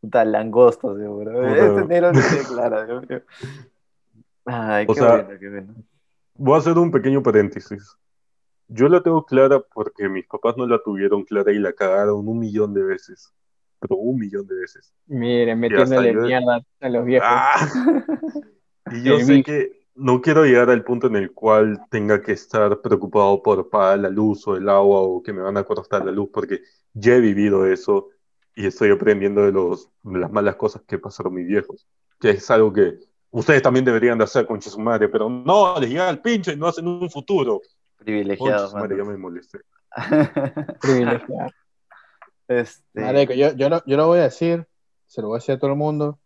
Puta, 0.00 0.24
langosto, 0.24 0.96
seguro. 0.96 1.32
Puta. 1.32 1.66
Este 1.66 1.84
negro 1.86 2.12
no 2.12 2.20
tiene 2.20 2.44
clara, 2.48 2.86
Dios 2.86 3.08
mío. 3.08 3.22
Ay, 4.44 4.86
O 4.88 4.94
qué 4.94 5.00
sea, 5.00 5.10
bueno, 5.10 5.38
qué 5.38 5.48
bueno. 5.48 5.74
Voy 6.34 6.54
a 6.54 6.58
hacer 6.58 6.78
un 6.78 6.90
pequeño 6.90 7.22
paréntesis. 7.22 7.96
Yo 8.68 8.88
la 8.88 9.02
tengo 9.02 9.24
clara 9.24 9.60
porque 9.60 10.08
mis 10.08 10.26
papás 10.26 10.56
no 10.56 10.66
la 10.66 10.82
tuvieron 10.82 11.24
clara 11.24 11.52
y 11.52 11.58
la 11.58 11.72
cagaron 11.72 12.26
un 12.26 12.38
millón 12.38 12.72
de 12.72 12.82
veces. 12.82 13.32
Pero 13.78 13.96
un 13.96 14.18
millón 14.18 14.46
de 14.46 14.54
veces. 14.54 14.94
Miren, 15.06 15.58
metiéndole 15.60 16.14
mierda 16.14 16.64
a 16.80 16.88
los 16.88 17.04
viejos. 17.04 17.28
¡Ah! 17.30 17.68
Y 18.90 19.04
yo 19.04 19.18
sé 19.20 19.42
que 19.44 19.81
no 19.94 20.20
quiero 20.20 20.44
llegar 20.44 20.70
al 20.70 20.84
punto 20.84 21.06
en 21.06 21.16
el 21.16 21.32
cual 21.32 21.80
tenga 21.90 22.22
que 22.22 22.32
estar 22.32 22.80
preocupado 22.80 23.42
por 23.42 23.68
pagar 23.68 23.98
la 24.00 24.08
luz 24.08 24.46
o 24.46 24.56
el 24.56 24.68
agua 24.68 25.00
o 25.00 25.22
que 25.22 25.32
me 25.32 25.42
van 25.42 25.56
a 25.56 25.64
cortar 25.64 26.04
la 26.04 26.12
luz 26.12 26.30
porque 26.32 26.60
ya 26.94 27.14
he 27.14 27.20
vivido 27.20 27.66
eso 27.66 28.08
y 28.54 28.66
estoy 28.66 28.90
aprendiendo 28.90 29.42
de, 29.42 29.52
los, 29.52 29.88
de 30.02 30.18
las 30.18 30.30
malas 30.30 30.56
cosas 30.56 30.82
que 30.86 30.98
pasaron 30.98 31.34
mis 31.34 31.46
viejos. 31.46 31.86
Que 32.18 32.30
es 32.30 32.50
algo 32.50 32.72
que 32.72 32.98
ustedes 33.30 33.62
también 33.62 33.84
deberían 33.84 34.18
de 34.18 34.24
hacer 34.24 34.46
con 34.46 34.60
su 34.60 34.78
madre, 34.78 35.08
pero 35.08 35.28
no, 35.28 35.78
les 35.80 35.90
llega 35.90 36.08
al 36.08 36.20
pincho 36.20 36.52
y 36.52 36.56
no 36.56 36.66
hacen 36.66 36.86
un 36.86 37.10
futuro. 37.10 37.60
Privilegiado, 37.96 38.64
Concha 38.64 38.78
madre, 38.78 38.96
ya 38.96 39.04
me 39.04 39.16
molesté. 39.16 39.60
Privilegiado. 40.80 41.50
Este, 42.48 43.00
Marico, 43.00 43.32
yo, 43.32 43.52
yo, 43.52 43.68
lo, 43.68 43.82
yo 43.86 43.96
lo 43.96 44.06
voy 44.08 44.18
a 44.18 44.24
decir, 44.24 44.66
se 45.06 45.22
lo 45.22 45.28
voy 45.28 45.36
a 45.36 45.38
decir 45.38 45.54
a 45.54 45.58
todo 45.58 45.70
el 45.70 45.76
mundo. 45.76 46.18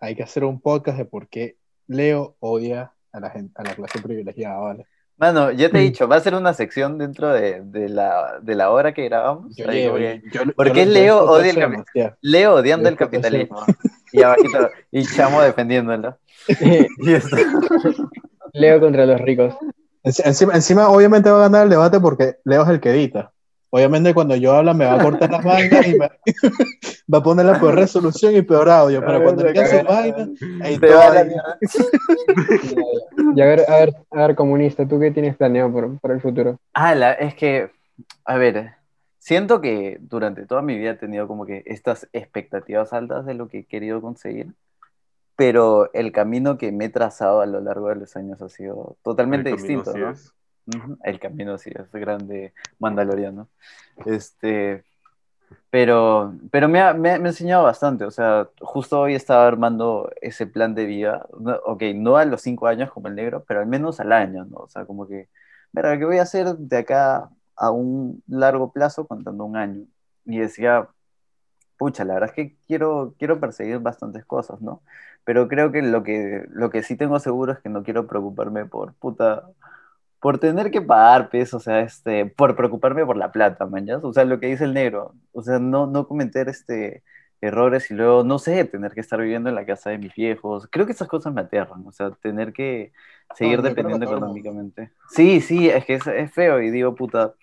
Hay 0.00 0.16
que 0.16 0.22
hacer 0.22 0.44
un 0.44 0.60
podcast 0.60 0.98
de 0.98 1.04
por 1.04 1.28
qué 1.28 1.56
Leo 1.92 2.36
odia 2.40 2.92
a 3.12 3.20
la, 3.20 3.30
gente, 3.30 3.52
a 3.56 3.62
la 3.64 3.74
clase 3.74 4.00
privilegiada, 4.00 4.58
¿vale? 4.58 4.86
Mano, 5.18 5.52
ya 5.52 5.68
te 5.70 5.78
he 5.78 5.82
Mm. 5.82 5.84
dicho, 5.84 6.08
va 6.08 6.16
a 6.16 6.20
ser 6.20 6.34
una 6.34 6.52
sección 6.54 6.98
dentro 6.98 7.32
de, 7.32 7.60
de 7.62 7.88
la, 7.88 8.38
de 8.42 8.54
la 8.56 8.70
hora 8.70 8.92
que 8.92 9.04
grabamos. 9.04 9.54
Yo 9.54 9.68
Ahí 9.68 9.80
y- 9.82 10.30
yo- 10.32 10.42
¿Por 10.56 10.68
yo 10.68 10.72
qué 10.74 10.84
lo- 10.86 10.92
yo 10.92 10.98
Leo 10.98 11.24
odia 11.30 11.50
el 11.50 11.56
demasiado. 11.56 12.16
Leo 12.22 12.54
odiando 12.54 12.88
el 12.88 12.96
capitalismo. 12.96 13.62
Y 14.10 14.22
abajito, 14.22 14.70
y 14.90 15.04
Chamo 15.06 15.40
defendiéndolo. 15.42 16.16
Y 16.98 17.12
esto. 17.12 17.36
Leo 18.52 18.80
contra 18.80 19.06
los 19.06 19.20
ricos. 19.20 19.54
Enci- 20.02 20.22
Encima, 20.24 20.54
encima, 20.54 20.88
obviamente 20.88 21.30
va 21.30 21.38
a 21.38 21.42
ganar 21.48 21.64
el 21.64 21.70
debate 21.70 22.00
porque 22.00 22.36
Leo 22.44 22.62
es 22.64 22.68
el 22.70 22.80
que 22.80 22.90
edita. 22.90 23.32
Obviamente 23.74 24.12
cuando 24.12 24.36
yo 24.36 24.52
hablo 24.52 24.74
me 24.74 24.84
va 24.84 24.96
a 24.96 25.02
cortar 25.02 25.30
las 25.30 25.42
vainas 25.44 25.86
y 25.86 25.94
me- 25.96 26.10
va 27.12 27.18
a 27.18 27.22
poner 27.22 27.46
la 27.46 27.58
peor 27.58 27.74
resolución 27.74 28.36
y 28.36 28.42
peor 28.42 28.68
audio, 28.68 29.00
pero 29.00 29.16
Ay, 29.16 29.22
cuando 29.22 29.44
diga 29.44 29.66
su 29.66 29.82
vaina, 29.82 30.28
ahí 30.62 30.78
todo 30.78 30.98
va 30.98 31.10
la. 31.10 31.58
Y 33.34 33.40
a 33.40 33.46
ver, 33.46 33.64
a 33.66 33.76
ver, 33.78 33.94
a 34.10 34.26
ver, 34.26 34.34
comunista, 34.36 34.86
¿tú 34.86 35.00
qué 35.00 35.10
tienes 35.10 35.36
planeado 35.36 35.72
por, 35.72 35.98
por 36.00 36.10
el 36.12 36.20
futuro? 36.20 36.58
Ala, 36.74 37.12
es 37.12 37.34
que, 37.34 37.70
a 38.26 38.36
ver, 38.36 38.72
siento 39.18 39.62
que 39.62 39.96
durante 40.02 40.44
toda 40.44 40.60
mi 40.60 40.76
vida 40.76 40.90
he 40.90 40.96
tenido 40.96 41.26
como 41.26 41.46
que 41.46 41.62
estas 41.64 42.06
expectativas 42.12 42.92
altas 42.92 43.24
de 43.24 43.32
lo 43.32 43.48
que 43.48 43.60
he 43.60 43.64
querido 43.64 44.02
conseguir, 44.02 44.48
pero 45.34 45.90
el 45.94 46.12
camino 46.12 46.58
que 46.58 46.72
me 46.72 46.86
he 46.86 46.88
trazado 46.90 47.40
a 47.40 47.46
lo 47.46 47.60
largo 47.60 47.88
de 47.88 47.96
los 47.96 48.16
años 48.16 48.42
ha 48.42 48.50
sido 48.50 48.96
totalmente 49.02 49.50
distinto, 49.50 49.96
¿no? 49.96 50.10
es. 50.10 50.30
El 51.04 51.18
camino 51.20 51.58
sí, 51.58 51.70
es 51.74 51.90
grande 51.92 52.54
mandaloriano. 52.78 53.48
Este, 54.06 54.84
pero, 55.70 56.34
pero 56.50 56.68
me 56.68 56.80
ha, 56.80 56.94
me 56.94 57.12
ha- 57.12 57.18
me 57.18 57.28
ha 57.28 57.32
enseñado 57.32 57.64
bastante. 57.64 58.04
O 58.04 58.10
sea, 58.10 58.48
justo 58.60 59.00
hoy 59.00 59.14
estaba 59.14 59.46
armando 59.46 60.10
ese 60.22 60.46
plan 60.46 60.74
de 60.74 60.86
vida. 60.86 61.26
No, 61.40 61.56
ok, 61.66 61.82
no 61.96 62.16
a 62.16 62.24
los 62.26 62.42
cinco 62.42 62.66
años 62.68 62.90
como 62.92 63.08
el 63.08 63.16
negro, 63.16 63.44
pero 63.46 63.60
al 63.60 63.66
menos 63.66 64.00
al 64.00 64.12
año, 64.12 64.44
¿no? 64.46 64.58
O 64.58 64.68
sea, 64.68 64.86
como 64.86 65.08
que, 65.08 65.28
mira, 65.72 65.98
¿qué 65.98 66.04
voy 66.04 66.18
a 66.18 66.22
hacer 66.22 66.56
de 66.56 66.78
acá 66.78 67.30
a 67.56 67.70
un 67.70 68.22
largo 68.28 68.72
plazo 68.72 69.06
contando 69.06 69.44
un 69.44 69.56
año? 69.56 69.86
Y 70.26 70.38
decía, 70.38 70.88
pucha, 71.78 72.04
la 72.04 72.14
verdad 72.14 72.30
es 72.30 72.34
que 72.36 72.56
quiero, 72.66 73.14
quiero 73.18 73.40
perseguir 73.40 73.78
bastantes 73.78 74.24
cosas, 74.24 74.60
¿no? 74.60 74.82
Pero 75.24 75.48
creo 75.48 75.72
que 75.72 75.82
lo 75.82 76.02
que, 76.02 76.44
lo 76.50 76.70
que 76.70 76.82
sí 76.82 76.96
tengo 76.96 77.18
seguro 77.18 77.52
es 77.52 77.58
que 77.60 77.68
no 77.68 77.82
quiero 77.82 78.06
preocuparme 78.06 78.66
por, 78.66 78.94
puta, 78.94 79.44
por 80.22 80.38
tener 80.38 80.70
que 80.70 80.80
pagar, 80.80 81.30
pues, 81.30 81.52
o 81.52 81.58
sea, 81.58 81.80
este, 81.80 82.26
por 82.26 82.54
preocuparme 82.54 83.04
por 83.04 83.16
la 83.16 83.32
plata, 83.32 83.66
mañas, 83.66 84.04
o 84.04 84.12
sea, 84.12 84.24
lo 84.24 84.38
que 84.38 84.46
dice 84.46 84.62
el 84.62 84.72
negro, 84.72 85.16
o 85.32 85.42
sea, 85.42 85.58
no, 85.58 85.88
no 85.88 86.06
cometer, 86.06 86.48
este, 86.48 87.02
errores 87.40 87.90
y 87.90 87.94
luego, 87.94 88.22
no 88.22 88.38
sé, 88.38 88.64
tener 88.64 88.92
que 88.92 89.00
estar 89.00 89.20
viviendo 89.20 89.48
en 89.48 89.56
la 89.56 89.66
casa 89.66 89.90
de 89.90 89.98
mis 89.98 90.14
viejos, 90.14 90.68
creo 90.70 90.86
que 90.86 90.92
esas 90.92 91.08
cosas 91.08 91.34
me 91.34 91.40
aterran, 91.40 91.84
o 91.88 91.90
sea, 91.90 92.12
tener 92.22 92.52
que 92.52 92.92
seguir 93.34 93.62
dependiendo 93.62 94.06
económicamente. 94.06 94.92
Sí, 95.10 95.40
sí, 95.40 95.68
es 95.68 95.84
que 95.84 95.94
es, 95.94 96.06
es 96.06 96.32
feo 96.32 96.62
y 96.62 96.70
digo, 96.70 96.94
puta, 96.94 97.34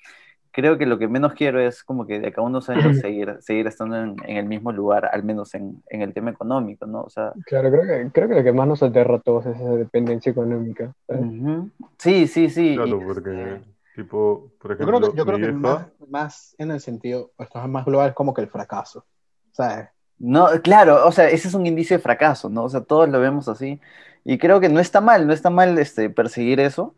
creo 0.51 0.77
que 0.77 0.85
lo 0.85 0.97
que 0.97 1.07
menos 1.07 1.33
quiero 1.33 1.59
es 1.59 1.83
como 1.83 2.05
que 2.05 2.19
de 2.19 2.27
acá 2.27 2.41
a 2.41 2.43
unos 2.43 2.69
años 2.69 2.97
seguir, 2.97 3.37
seguir 3.41 3.67
estando 3.67 3.97
en, 3.97 4.15
en 4.25 4.37
el 4.37 4.45
mismo 4.45 4.71
lugar, 4.71 5.09
al 5.11 5.23
menos 5.23 5.53
en, 5.55 5.81
en 5.89 6.01
el 6.01 6.13
tema 6.13 6.31
económico, 6.31 6.85
¿no? 6.85 7.01
O 7.01 7.09
sea, 7.09 7.33
Claro, 7.45 7.69
creo 7.69 7.83
que, 7.83 8.11
creo 8.11 8.27
que 8.27 8.35
lo 8.35 8.43
que 8.43 8.53
más 8.53 8.67
nos 8.67 8.83
aterra 8.83 9.15
a 9.15 9.19
todos 9.19 9.45
es 9.45 9.55
esa 9.55 9.71
dependencia 9.75 10.31
económica. 10.31 10.93
¿sabes? 11.07 11.23
ujú. 11.23 11.69
sí, 11.97 12.27
sí, 12.27 12.49
sí. 12.49 12.75
Claro, 12.75 12.95
este, 12.97 13.05
porque, 13.05 13.61
tipo, 13.95 14.51
por 14.59 14.71
Yo 14.71 14.75
ejemplo, 14.75 14.99
creo 14.99 15.11
que, 15.11 15.17
yo 15.17 15.25
creo 15.25 15.37
que 15.39 15.51
más, 15.51 15.87
más 16.07 16.55
en 16.57 16.71
el 16.71 16.79
sentido, 16.79 17.31
esto 17.37 17.61
es 17.61 17.67
más 17.69 17.85
global, 17.85 18.09
es 18.09 18.15
como 18.15 18.33
que 18.33 18.41
el 18.41 18.49
fracaso. 18.49 19.05
¿Sabes? 19.51 19.89
No, 20.17 20.47
claro, 20.61 21.07
o 21.07 21.11
sea, 21.11 21.29
ese 21.29 21.47
es 21.47 21.53
un 21.53 21.65
indicio 21.65 21.95
de 21.97 22.03
fracaso, 22.03 22.49
¿no? 22.49 22.63
O 22.65 22.69
sea, 22.69 22.81
todos 22.81 23.07
lo 23.09 23.19
vemos 23.19 23.47
así. 23.47 23.79
Y 24.25 24.37
creo 24.37 24.59
que 24.59 24.69
no 24.69 24.79
está 24.79 24.99
mal, 25.01 25.25
no 25.27 25.33
está 25.33 25.49
mal 25.49 25.77
este, 25.79 26.09
perseguir 26.09 26.59
eso. 26.59 26.95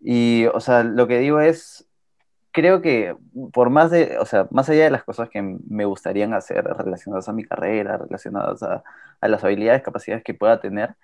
Y, 0.00 0.46
o 0.54 0.60
sea, 0.60 0.84
lo 0.84 1.08
que 1.08 1.18
digo 1.18 1.40
es, 1.40 1.86
creo 2.52 2.82
que 2.82 3.16
por 3.52 3.70
más 3.70 3.90
de, 3.90 4.18
o 4.18 4.26
sea, 4.26 4.48
más 4.50 4.68
allá 4.68 4.84
de 4.84 4.90
las 4.90 5.04
cosas 5.04 5.28
que 5.30 5.42
me 5.42 5.84
gustarían 5.84 6.34
hacer 6.34 6.64
relacionadas 6.64 7.28
a 7.28 7.32
mi 7.32 7.44
carrera, 7.44 7.98
relacionadas 7.98 8.62
a, 8.62 8.82
a 9.20 9.28
las 9.28 9.44
habilidades, 9.44 9.82
capacidades 9.82 10.24
que 10.24 10.34
pueda 10.34 10.60
tener, 10.60 10.96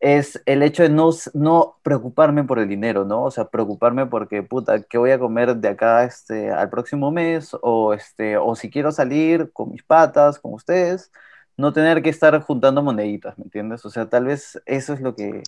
es 0.00 0.42
el 0.46 0.62
hecho 0.64 0.82
de 0.82 0.88
no, 0.90 1.10
no 1.34 1.78
preocuparme 1.82 2.44
por 2.44 2.58
el 2.58 2.68
dinero, 2.68 3.04
¿no? 3.04 3.24
O 3.24 3.30
sea, 3.30 3.46
preocuparme 3.48 4.06
porque, 4.06 4.42
puta, 4.42 4.82
¿qué 4.82 4.98
voy 4.98 5.12
a 5.12 5.18
comer 5.20 5.56
de 5.56 5.68
acá 5.68 6.04
este, 6.04 6.50
al 6.50 6.70
próximo 6.70 7.10
mes? 7.12 7.56
O, 7.62 7.94
este, 7.94 8.36
o 8.36 8.54
si 8.56 8.70
quiero 8.70 8.90
salir 8.92 9.52
con 9.52 9.70
mis 9.70 9.82
patas, 9.84 10.38
con 10.40 10.54
ustedes, 10.54 11.12
no 11.56 11.72
tener 11.72 12.02
que 12.02 12.10
estar 12.10 12.40
juntando 12.42 12.82
moneditas, 12.82 13.38
¿me 13.38 13.44
entiendes? 13.44 13.84
O 13.86 13.90
sea, 13.90 14.08
tal 14.08 14.24
vez 14.26 14.60
eso 14.66 14.92
es 14.94 15.00
lo 15.00 15.14
que, 15.14 15.42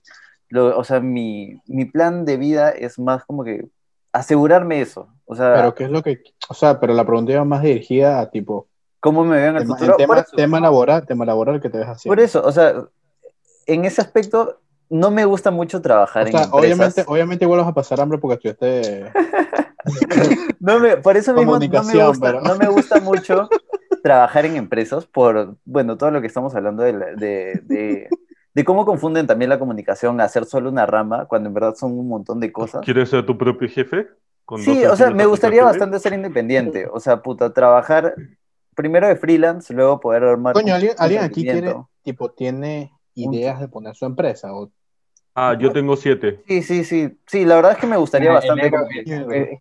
lo- 0.49 0.79
o 0.79 0.85
sea, 0.85 1.01
mi, 1.01 1.61
mi 1.67 1.85
plan 1.87 2.25
de 2.25 2.37
vida 2.37 2.71
es 2.71 2.99
más 2.99 3.25
como 3.25 3.45
que 3.45 3.69
asegurarme 4.15 4.81
eso. 4.81 5.09
O 5.27 5.35
sea, 5.35 5.53
Pero 5.55 5.75
qué 5.75 5.85
es 5.85 5.91
lo 5.91 6.03
que, 6.03 6.23
o 6.49 6.55
sea, 6.55 6.81
pero 6.81 6.95
la 6.95 7.05
pregunta 7.05 7.33
iba 7.33 7.45
más 7.45 7.63
dirigida 7.63 8.21
a 8.21 8.31
tipo, 8.31 8.69
cómo 9.01 9.25
me 9.25 9.37
veo 9.37 9.51
en 9.51 9.57
el 9.57 9.63
tema, 9.65 9.77
futuro. 9.77 9.97
tema, 10.37 10.61
laboral, 10.61 11.05
tema 11.07 11.25
laboral 11.25 11.61
que 11.61 11.69
te 11.69 11.79
ves 11.79 11.87
haciendo. 11.89 12.15
por 12.17 12.25
eso, 12.25 12.43
o 12.45 12.53
sea, 12.53 12.75
en 13.67 13.85
ese 13.85 14.01
aspecto 14.01 14.61
no 14.91 15.11
me 15.11 15.25
gusta 15.25 15.51
mucho 15.51 15.81
trabajar 15.83 16.25
O 16.29 16.31
sea, 16.31 16.41
en 16.41 16.45
empresas. 16.47 16.53
obviamente, 16.77 17.05
obviamente 17.07 17.45
igual 17.47 17.61
vas 17.61 17.69
a 17.69 17.75
pasar 17.75 18.01
hambre 18.01 18.19
porque 18.19 18.49
estudiaste 18.51 19.13
No 20.61 20.79
me, 20.79 20.97
por 20.99 21.17
eso 21.17 21.33
mismo 21.35 21.53
no 21.55 21.59
me, 21.59 21.67
Comunicación, 21.69 22.09
gusta, 22.09 22.27
pero- 22.27 22.41
no 22.43 22.57
me 22.57 22.69
gusta 22.69 23.01
mucho 23.01 23.49
trabajar 24.03 24.45
en 24.47 24.57
empresas 24.57 25.07
por, 25.07 25.57
bueno, 25.65 25.97
todo 25.97 26.11
lo 26.11 26.21
que 26.21 26.27
estamos 26.27 26.55
hablando 26.55 26.83
de, 26.83 26.93
la- 26.93 27.07
de, 27.15 27.61
de- 27.65 28.09
de 28.55 28.65
cómo 28.65 28.85
confunden 28.87 29.27
también 29.27 29.49
la 29.49 29.59
comunicación 29.59 30.21
a 30.21 30.25
hacer 30.25 30.45
solo 30.45 30.71
una 30.71 30.87
rama, 30.87 31.27
cuando 31.27 31.49
en 31.49 31.55
verdad 31.55 31.75
son 31.75 31.99
un 31.99 32.09
montón 32.09 32.41
de 32.41 32.53
cosas. 32.53 32.83
¿Quieres 32.85 33.11
ser 33.11 33.27
tu 33.27 33.37
propio 33.37 33.69
jefe? 33.69 34.07
Sí, 34.59 34.85
o 34.85 34.95
sea, 34.95 35.11
me 35.11 35.27
gustaría 35.27 35.65
bastante 35.65 35.99
ser 35.99 36.13
independiente, 36.13 36.87
o 36.87 37.01
sea, 37.01 37.21
puta, 37.23 37.53
trabajar 37.53 38.15
primero 38.75 39.09
de 39.09 39.17
freelance, 39.17 39.73
luego 39.73 40.01
poder 40.01 40.25
armar 40.25 40.53
Coño, 40.55 40.75
¿alguien, 40.75 40.93
aquí 40.99 41.07
quiere, 41.07 41.19
emprendimiento. 41.25 41.91
tipo, 42.03 42.31
tiene 42.31 42.93
ideas 43.15 43.61
de 43.61 43.69
poner 43.69 43.95
su 43.95 44.05
empresa? 44.05 44.55
O, 44.55 44.71
Ah, 45.37 45.57
yo 45.59 45.73
tengo 45.73 45.97
siete. 45.97 46.43
Sí, 46.47 46.63
sí, 46.63 46.85
sí, 46.85 47.19
sí, 47.27 47.45
la 47.45 47.57
verdad 47.57 47.73
es 47.73 47.79
que 47.79 47.89
me 47.89 47.97
gustaría 47.97 48.29
El 48.29 48.35
bastante 48.35 48.71
negro- 48.71 48.87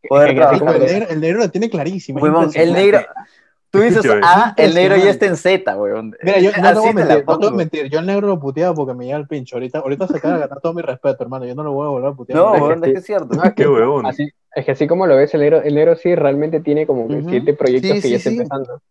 Poder 0.08 0.36
trabajar. 0.36 0.76
el, 0.76 0.86
negro, 0.86 1.10
el 1.10 1.20
negro 1.20 1.40
lo 1.40 1.50
tiene 1.50 1.70
clarísimo. 1.70 2.20
el 2.54 2.74
negro, 2.74 3.00
tú 3.74 3.80
dices, 3.82 4.04
Sí, 4.04 4.10
ah, 4.22 4.54
el 4.56 4.76
negro 4.76 4.96
ya 4.98 5.10
está 5.10 5.26
en 5.26 5.36
Z, 5.36 5.76
weón. 5.76 6.16
Mira, 6.22 6.40
yo 6.40 6.52
no 6.52 6.74
te 6.74 6.80
voy 6.80 6.90
a 6.90 6.94
mentir, 6.94 7.26
no 7.26 7.40
te 7.40 7.46
voy 7.46 7.54
a 7.54 7.58
mentir. 7.58 7.90
Yo 7.90 8.00
el 8.00 8.06
negro 8.06 8.28
lo 8.28 8.40
puteaba 8.40 8.76
porque 8.76 8.94
me 8.94 9.06
llega 9.06 9.18
el 9.18 9.28
pincho. 9.28 9.56
Ahorita, 9.56 9.80
ahorita 9.80 10.08
se 10.08 10.18
acaba 10.18 10.36
de 10.36 10.40
ganar 10.42 10.62
todo 10.62 10.74
mi 10.76 10.84
respeto, 10.84 11.24
hermano. 11.24 11.46
Yo 11.46 11.56
no 11.56 11.64
lo 11.64 11.72
voy 11.72 11.88
a 11.88 11.90
volver 11.90 12.12
a 12.12 12.14
putear. 12.14 12.38
No, 12.38 12.52
weón, 12.52 12.84
es 12.86 12.94
que 12.94 13.00
es 13.00 13.06
cierto. 13.06 13.34
No, 13.36 13.44
es 13.44 13.50
Qué 13.54 13.64
que, 13.64 13.68
huevón. 13.68 14.06
así, 14.06 14.30
es 14.56 14.66
que 14.66 14.72
así 14.72 14.88
como 14.88 15.08
lo 15.08 15.16
ves, 15.16 15.34
el 15.34 15.42
negro, 15.42 15.64
el 15.64 15.74
negro 15.74 15.96
sí 15.96 16.14
realmente 16.14 16.60
tiene 16.60 16.86
como 16.86 17.08
que 17.08 17.24
siete 17.28 17.56
proyectos 17.56 17.90
Sí, 17.90 17.96
que 17.96 18.02
sí, 18.02 18.10
ya 18.12 18.18
está 18.18 18.30
sí. 18.30 18.36
empezando. 18.38 18.82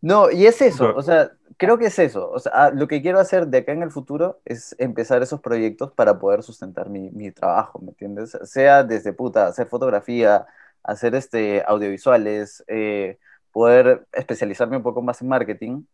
No, 0.00 0.30
y 0.30 0.46
es 0.46 0.62
eso, 0.62 0.94
o 0.94 1.02
sea, 1.02 1.32
creo 1.56 1.78
que 1.78 1.86
es 1.86 1.98
eso. 1.98 2.30
O 2.30 2.38
sea, 2.38 2.52
ah, 2.54 2.70
lo 2.70 2.86
que 2.86 3.02
quiero 3.02 3.18
hacer 3.18 3.48
de 3.48 3.58
acá 3.58 3.72
en 3.72 3.82
el 3.82 3.90
futuro 3.90 4.40
es 4.44 4.74
empezar 4.78 5.22
esos 5.22 5.40
proyectos 5.40 5.90
para 5.92 6.18
poder 6.18 6.42
sustentar 6.42 6.88
mi, 6.88 7.10
mi 7.10 7.32
trabajo, 7.32 7.80
¿me 7.80 7.88
entiendes? 7.90 8.38
Sea 8.44 8.84
desde 8.84 9.12
puta, 9.12 9.46
hacer 9.48 9.66
fotografía, 9.66 10.46
hacer 10.82 11.14
este, 11.14 11.62
audiovisuales, 11.66 12.62
eh, 12.68 13.18
poder 13.56 14.06
especializarme 14.12 14.76
un 14.76 14.82
poco 14.82 15.00
más 15.00 15.22
en 15.22 15.28
marketing. 15.28 15.76
O 15.78 15.86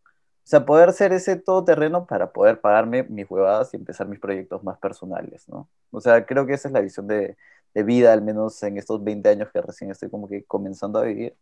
sea, 0.42 0.66
poder 0.66 0.92
ser 0.92 1.12
ese 1.12 1.36
todoterreno 1.36 2.06
para 2.06 2.32
poder 2.32 2.60
pagarme 2.60 3.04
mis 3.04 3.30
huevadas 3.30 3.72
y 3.72 3.76
empezar 3.76 4.08
mis 4.08 4.18
proyectos 4.18 4.64
más 4.64 4.78
personales, 4.80 5.48
¿no? 5.48 5.68
O 5.92 6.00
sea, 6.00 6.26
creo 6.26 6.44
que 6.44 6.54
esa 6.54 6.66
es 6.66 6.74
la 6.74 6.80
visión 6.80 7.06
de, 7.06 7.36
de 7.72 7.82
vida, 7.84 8.12
al 8.12 8.20
menos 8.22 8.60
en 8.64 8.78
estos 8.78 9.04
20 9.04 9.28
años 9.28 9.48
que 9.52 9.62
recién 9.62 9.92
estoy 9.92 10.10
como 10.10 10.28
que 10.28 10.42
comenzando 10.44 10.98
a 10.98 11.04
vivir 11.04 11.36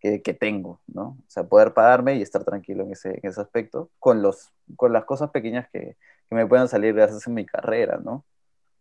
que, 0.00 0.20
que 0.22 0.34
tengo, 0.34 0.80
¿no? 0.88 1.10
O 1.20 1.24
sea, 1.28 1.44
poder 1.44 1.72
pagarme 1.72 2.16
y 2.16 2.22
estar 2.22 2.42
tranquilo 2.42 2.82
en 2.82 2.90
ese, 2.90 3.20
en 3.22 3.30
ese 3.30 3.40
aspecto, 3.40 3.90
con, 4.00 4.22
los, 4.22 4.52
con 4.74 4.92
las 4.92 5.04
cosas 5.04 5.30
pequeñas 5.30 5.68
que, 5.72 5.96
que 6.28 6.34
me 6.34 6.48
puedan 6.48 6.66
salir 6.66 6.94
gracias 6.94 7.28
a 7.28 7.30
mi 7.30 7.46
carrera, 7.46 8.00
¿no? 8.02 8.24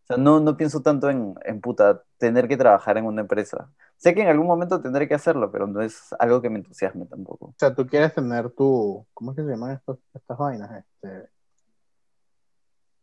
Sea, 0.10 0.18
no, 0.18 0.40
no 0.40 0.58
pienso 0.58 0.82
tanto 0.82 1.08
en, 1.10 1.36
en 1.46 1.62
puta, 1.62 2.04
tener 2.18 2.48
que 2.48 2.58
trabajar 2.58 2.98
en 2.98 3.06
una 3.06 3.22
empresa. 3.22 3.70
Sé 3.96 4.16
que 4.16 4.22
en 4.22 4.28
algún 4.28 4.48
momento 4.48 4.82
tendré 4.82 5.08
que 5.08 5.14
hacerlo, 5.14 5.52
pero 5.52 5.68
no 5.68 5.82
es 5.82 6.16
algo 6.18 6.42
que 6.42 6.50
me 6.50 6.58
entusiasme 6.58 7.06
tampoco. 7.06 7.48
O 7.48 7.56
sea, 7.60 7.76
tú 7.76 7.86
quieres 7.86 8.16
tener 8.16 8.50
tu. 8.50 9.06
¿Cómo 9.14 9.32
es 9.32 9.38
que 9.38 9.44
se 9.44 9.50
llaman 9.52 9.80
estas 10.14 10.38
vainas? 10.38 10.84
Este... 11.04 11.30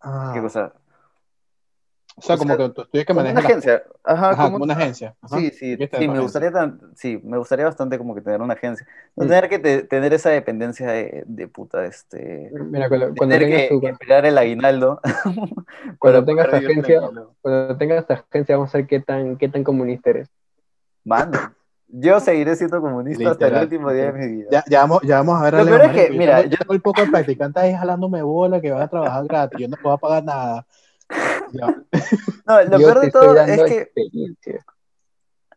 Ah, 0.00 0.32
¿Qué 0.34 0.40
cosa? 0.40 0.72
O 2.18 2.22
sea, 2.22 2.34
o 2.34 2.38
como 2.38 2.56
sea, 2.56 2.66
que 2.66 2.72
tú 2.72 2.82
estudias 2.82 3.04
que 3.06 3.12
Como 3.14 3.20
una 3.28 3.40
agencia. 3.40 3.82
Ajá, 4.02 4.30
Ajá, 4.30 4.36
como- 4.44 4.52
como 4.52 4.64
una 4.64 4.74
agencia. 4.74 5.14
Ajá. 5.20 5.38
Sí, 5.38 5.50
sí, 5.50 5.76
sí, 5.98 6.08
me 6.08 6.18
gustaría, 6.20 6.50
tan- 6.50 6.80
sí, 6.94 7.20
me 7.22 7.36
gustaría 7.38 7.66
bastante 7.66 7.98
como 7.98 8.14
que 8.14 8.22
tener 8.22 8.40
una 8.40 8.54
agencia. 8.54 8.86
No 9.14 9.24
Mm. 9.24 9.28
tener 9.28 9.48
que 9.50 9.58
te- 9.58 9.82
tener 9.82 10.14
esa 10.14 10.30
dependencia 10.30 10.90
de, 10.90 11.24
de 11.26 11.46
puta, 11.48 11.84
este... 11.84 12.50
Mira, 12.52 12.88
cuando, 12.88 13.06
cuando 13.14 13.34
Tener 13.34 13.40
tengas 13.48 13.62
que, 13.62 13.68
tu, 13.68 13.80
que 13.80 13.86
esperar 13.88 14.24
el 14.26 14.38
aguinaldo. 14.38 15.00
cuando 15.98 16.24
tengas 16.24 16.52
agencia, 16.54 17.00
cuando 17.42 17.76
tengas 17.76 18.04
agencia, 18.10 18.56
vamos 18.56 18.74
a 18.74 18.78
ver 18.78 18.86
qué 18.86 19.00
tan, 19.00 19.36
qué 19.36 19.48
tan 19.48 19.62
comunista 19.62 20.10
eres. 20.10 20.30
Mano, 21.04 21.38
yo 21.88 22.18
seguiré 22.18 22.56
siendo 22.56 22.80
comunista 22.80 23.30
hasta 23.30 23.44
el 23.46 23.52
Literal. 23.52 23.62
último 23.64 23.92
día 23.92 24.10
de 24.10 24.12
mi 24.12 24.26
vida. 24.36 24.48
Ya, 24.50 24.64
ya, 24.68 24.80
vamos, 24.80 25.02
ya 25.02 25.16
vamos 25.18 25.38
a 25.40 25.44
ver 25.44 25.52
Lo 25.54 25.60
a 25.60 25.64
Leo, 25.64 25.78
peor 25.80 25.90
es 25.90 26.06
que, 26.06 26.10
mira, 26.18 26.42
yo- 26.42 26.56
tengo 26.58 26.72
el 26.74 26.80
poco 26.80 27.02
de 27.02 27.06
practicantes 27.08 27.62
ahí 27.62 27.74
jalándome 27.74 28.22
bola 28.22 28.60
que 28.60 28.72
van 28.72 28.82
a 28.82 28.88
trabajar 28.88 29.24
gratis. 29.26 29.60
Yo 29.60 29.68
no 29.68 29.76
te 29.76 29.82
voy 29.82 29.92
a 29.94 29.98
pagar 29.98 30.24
nada. 30.24 30.66
No, 31.52 32.62
lo 32.64 32.78
Yo 32.78 32.86
peor 32.86 33.00
de 33.00 33.10
todo 33.10 33.36
es 33.36 33.62
que, 33.62 33.92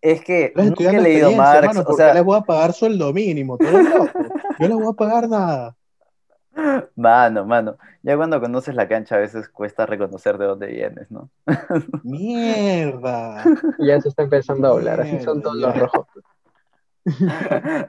es 0.02 0.24
que 0.24 0.54
Les 0.56 0.66
nunca 0.66 0.84
estoy 0.84 0.86
he 0.86 0.88
dando 0.88 1.04
leído 1.04 1.30
experiencia, 1.30 1.38
Marx, 1.38 1.58
hermano, 1.58 1.82
o 1.82 1.84
¿por 1.84 1.96
qué 1.96 2.04
sea, 2.04 2.14
les 2.14 2.24
voy 2.24 2.38
a 2.38 2.42
pagar 2.42 2.74
sueldo 2.74 3.14
mínimo? 3.14 3.58
¿Tú 3.58 3.68
eres 3.68 3.90
loco? 3.90 4.20
Yo 4.60 4.70
no 4.70 4.76
les 4.76 4.84
voy 4.84 4.94
a 4.94 4.96
pagar 4.96 5.30
nada. 5.30 5.76
mano, 6.96 7.46
mano, 7.46 7.78
ya 8.02 8.18
cuando 8.18 8.40
conoces 8.40 8.76
la 8.76 8.88
cancha 8.88 9.16
a 9.16 9.20
veces 9.20 9.50
cuesta 9.50 9.86
reconocer 9.86 10.38
de 10.38 10.46
dónde 10.46 10.68
vienes, 10.68 11.10
¿no? 11.12 11.30
Mierda. 12.04 13.44
Ya 13.80 14.02
se 14.02 14.10
está 14.10 14.24
empezando 14.24 14.68
a 14.68 14.72
hablar, 14.72 15.02
así 15.02 15.20
son 15.20 15.42
todos 15.42 15.58
los 15.58 15.78
rojos. 15.78 16.08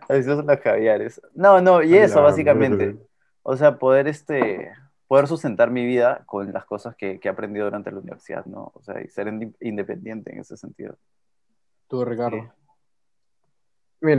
Esos 0.09 0.37
son 0.37 0.47
los 0.47 0.61
caviares. 0.61 1.21
No, 1.35 1.61
no, 1.61 1.83
y 1.83 1.97
eso 1.97 2.23
básicamente. 2.23 2.97
O 3.43 3.57
sea, 3.57 3.79
poder 3.79 4.07
este 4.09 4.73
poder 5.11 5.27
sustentar 5.27 5.73
mi 5.73 5.85
vida 5.85 6.23
con 6.25 6.53
las 6.53 6.65
cosas 6.65 6.95
que, 6.95 7.19
que 7.19 7.27
he 7.27 7.33
aprendido 7.33 7.65
durante 7.65 7.91
la 7.91 7.99
universidad, 7.99 8.45
¿no? 8.47 8.71
O 8.75 8.81
sea, 8.81 9.03
y 9.03 9.09
ser 9.09 9.27
indi- 9.27 9.57
independiente 9.61 10.33
en 10.33 10.39
ese 10.39 10.57
sentido. 10.57 10.97
Tú, 11.89 12.05
Ricardo. 12.05 12.37
Sí. 14.01 14.13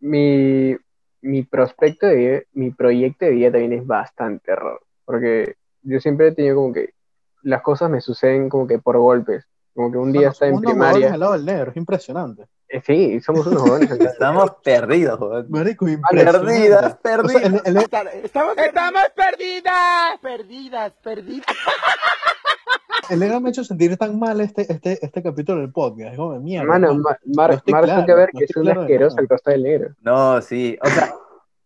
Mi, 0.00 0.76
mi 1.22 1.42
prospecto 1.44 2.06
de 2.06 2.14
vida, 2.14 2.40
mi 2.52 2.72
proyecto 2.72 3.24
de 3.24 3.30
vida 3.30 3.52
también 3.52 3.72
es 3.72 3.86
bastante 3.86 4.54
raro, 4.54 4.80
porque 5.06 5.54
yo 5.80 5.98
siempre 5.98 6.28
he 6.28 6.32
tenido 6.32 6.56
como 6.56 6.74
que 6.74 6.92
las 7.42 7.62
cosas 7.62 7.88
me 7.88 8.02
suceden 8.02 8.50
como 8.50 8.66
que 8.66 8.78
por 8.80 8.98
golpes, 8.98 9.48
como 9.72 9.90
que 9.90 9.96
un 9.96 10.12
día 10.12 10.28
está 10.28 10.46
en 10.46 10.60
primaria, 10.60 11.14
al 11.14 11.20
lado 11.20 11.32
del 11.32 11.46
negro, 11.46 11.70
es 11.70 11.76
impresionante. 11.78 12.48
Eh, 12.72 12.80
sí, 12.86 13.20
somos 13.20 13.46
unos 13.46 13.62
jóvenes. 13.62 13.90
Estamos 14.00 14.52
perdidos, 14.62 15.18
joder. 15.18 15.44
Marico, 15.48 15.86
Perdidas. 15.86 16.84
O 16.84 16.98
sea, 16.98 16.98
perdidas. 17.00 17.44
el- 17.66 17.76
el- 17.76 17.76
Estamos, 18.24 18.56
estamos 18.58 19.02
perdidas, 19.16 20.18
perdidas, 20.22 20.92
perdidas. 21.02 21.46
el 23.10 23.18
negro 23.18 23.40
me 23.40 23.48
ha 23.48 23.50
hecho 23.50 23.64
sentir 23.64 23.96
tan 23.96 24.18
mal 24.18 24.40
este, 24.40 24.70
este, 24.72 25.04
este 25.04 25.22
capítulo 25.22 25.60
del 25.60 25.72
podcast. 25.72 26.12
Es 26.12 26.16
como, 26.16 26.38
mierda. 26.38 26.62
Hermano, 26.62 26.86
hermano. 26.90 27.02
Ma- 27.02 27.18
No 27.24 27.34
Mar- 27.34 27.50
Mark 27.50 27.62
claro, 27.64 28.00
Zuckerberg 28.00 28.30
no 28.34 28.40
es 28.40 28.56
un 28.56 28.62
claro 28.62 28.80
asqueroso 28.82 29.18
al 29.18 29.28
costa 29.28 29.50
del 29.50 29.62
negro. 29.64 29.90
No, 30.02 30.40
sí. 30.40 30.78
O 30.80 30.86
sea, 30.86 31.04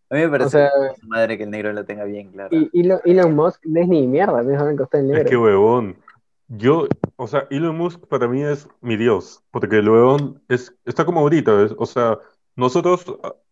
a 0.09 0.15
mí 0.15 0.21
me 0.21 0.29
parece 0.29 0.47
O 0.47 0.49
sea, 0.49 0.69
que 0.95 1.07
madre 1.07 1.37
que 1.37 1.43
el 1.43 1.51
negro 1.51 1.71
la 1.73 1.83
tenga 1.83 2.03
bien 2.05 2.31
clara. 2.31 2.49
Y 2.51 2.69
Elon, 2.81 2.99
Elon 3.05 3.35
Musk 3.35 3.61
no 3.65 3.79
es 3.81 3.87
ni 3.87 4.07
mierda, 4.07 4.41
es 4.41 4.59
al 4.59 4.75
costa 4.75 4.97
del 4.97 5.07
Es 5.11 5.13
negro. 5.17 5.29
que 5.29 5.37
huevón. 5.37 5.97
Yo, 6.47 6.87
o 7.15 7.27
sea, 7.27 7.47
Elon 7.49 7.75
Musk 7.77 8.05
para 8.07 8.27
mí 8.27 8.43
es 8.43 8.67
mi 8.81 8.97
dios, 8.97 9.43
porque 9.51 9.77
el 9.77 9.89
huevón 9.89 10.43
es, 10.47 10.75
está 10.85 11.03
como 11.05 11.21
ahorita, 11.21 11.53
¿ves? 11.53 11.73
O 11.77 11.85
sea, 11.87 12.19
nosotros, 12.55 13.05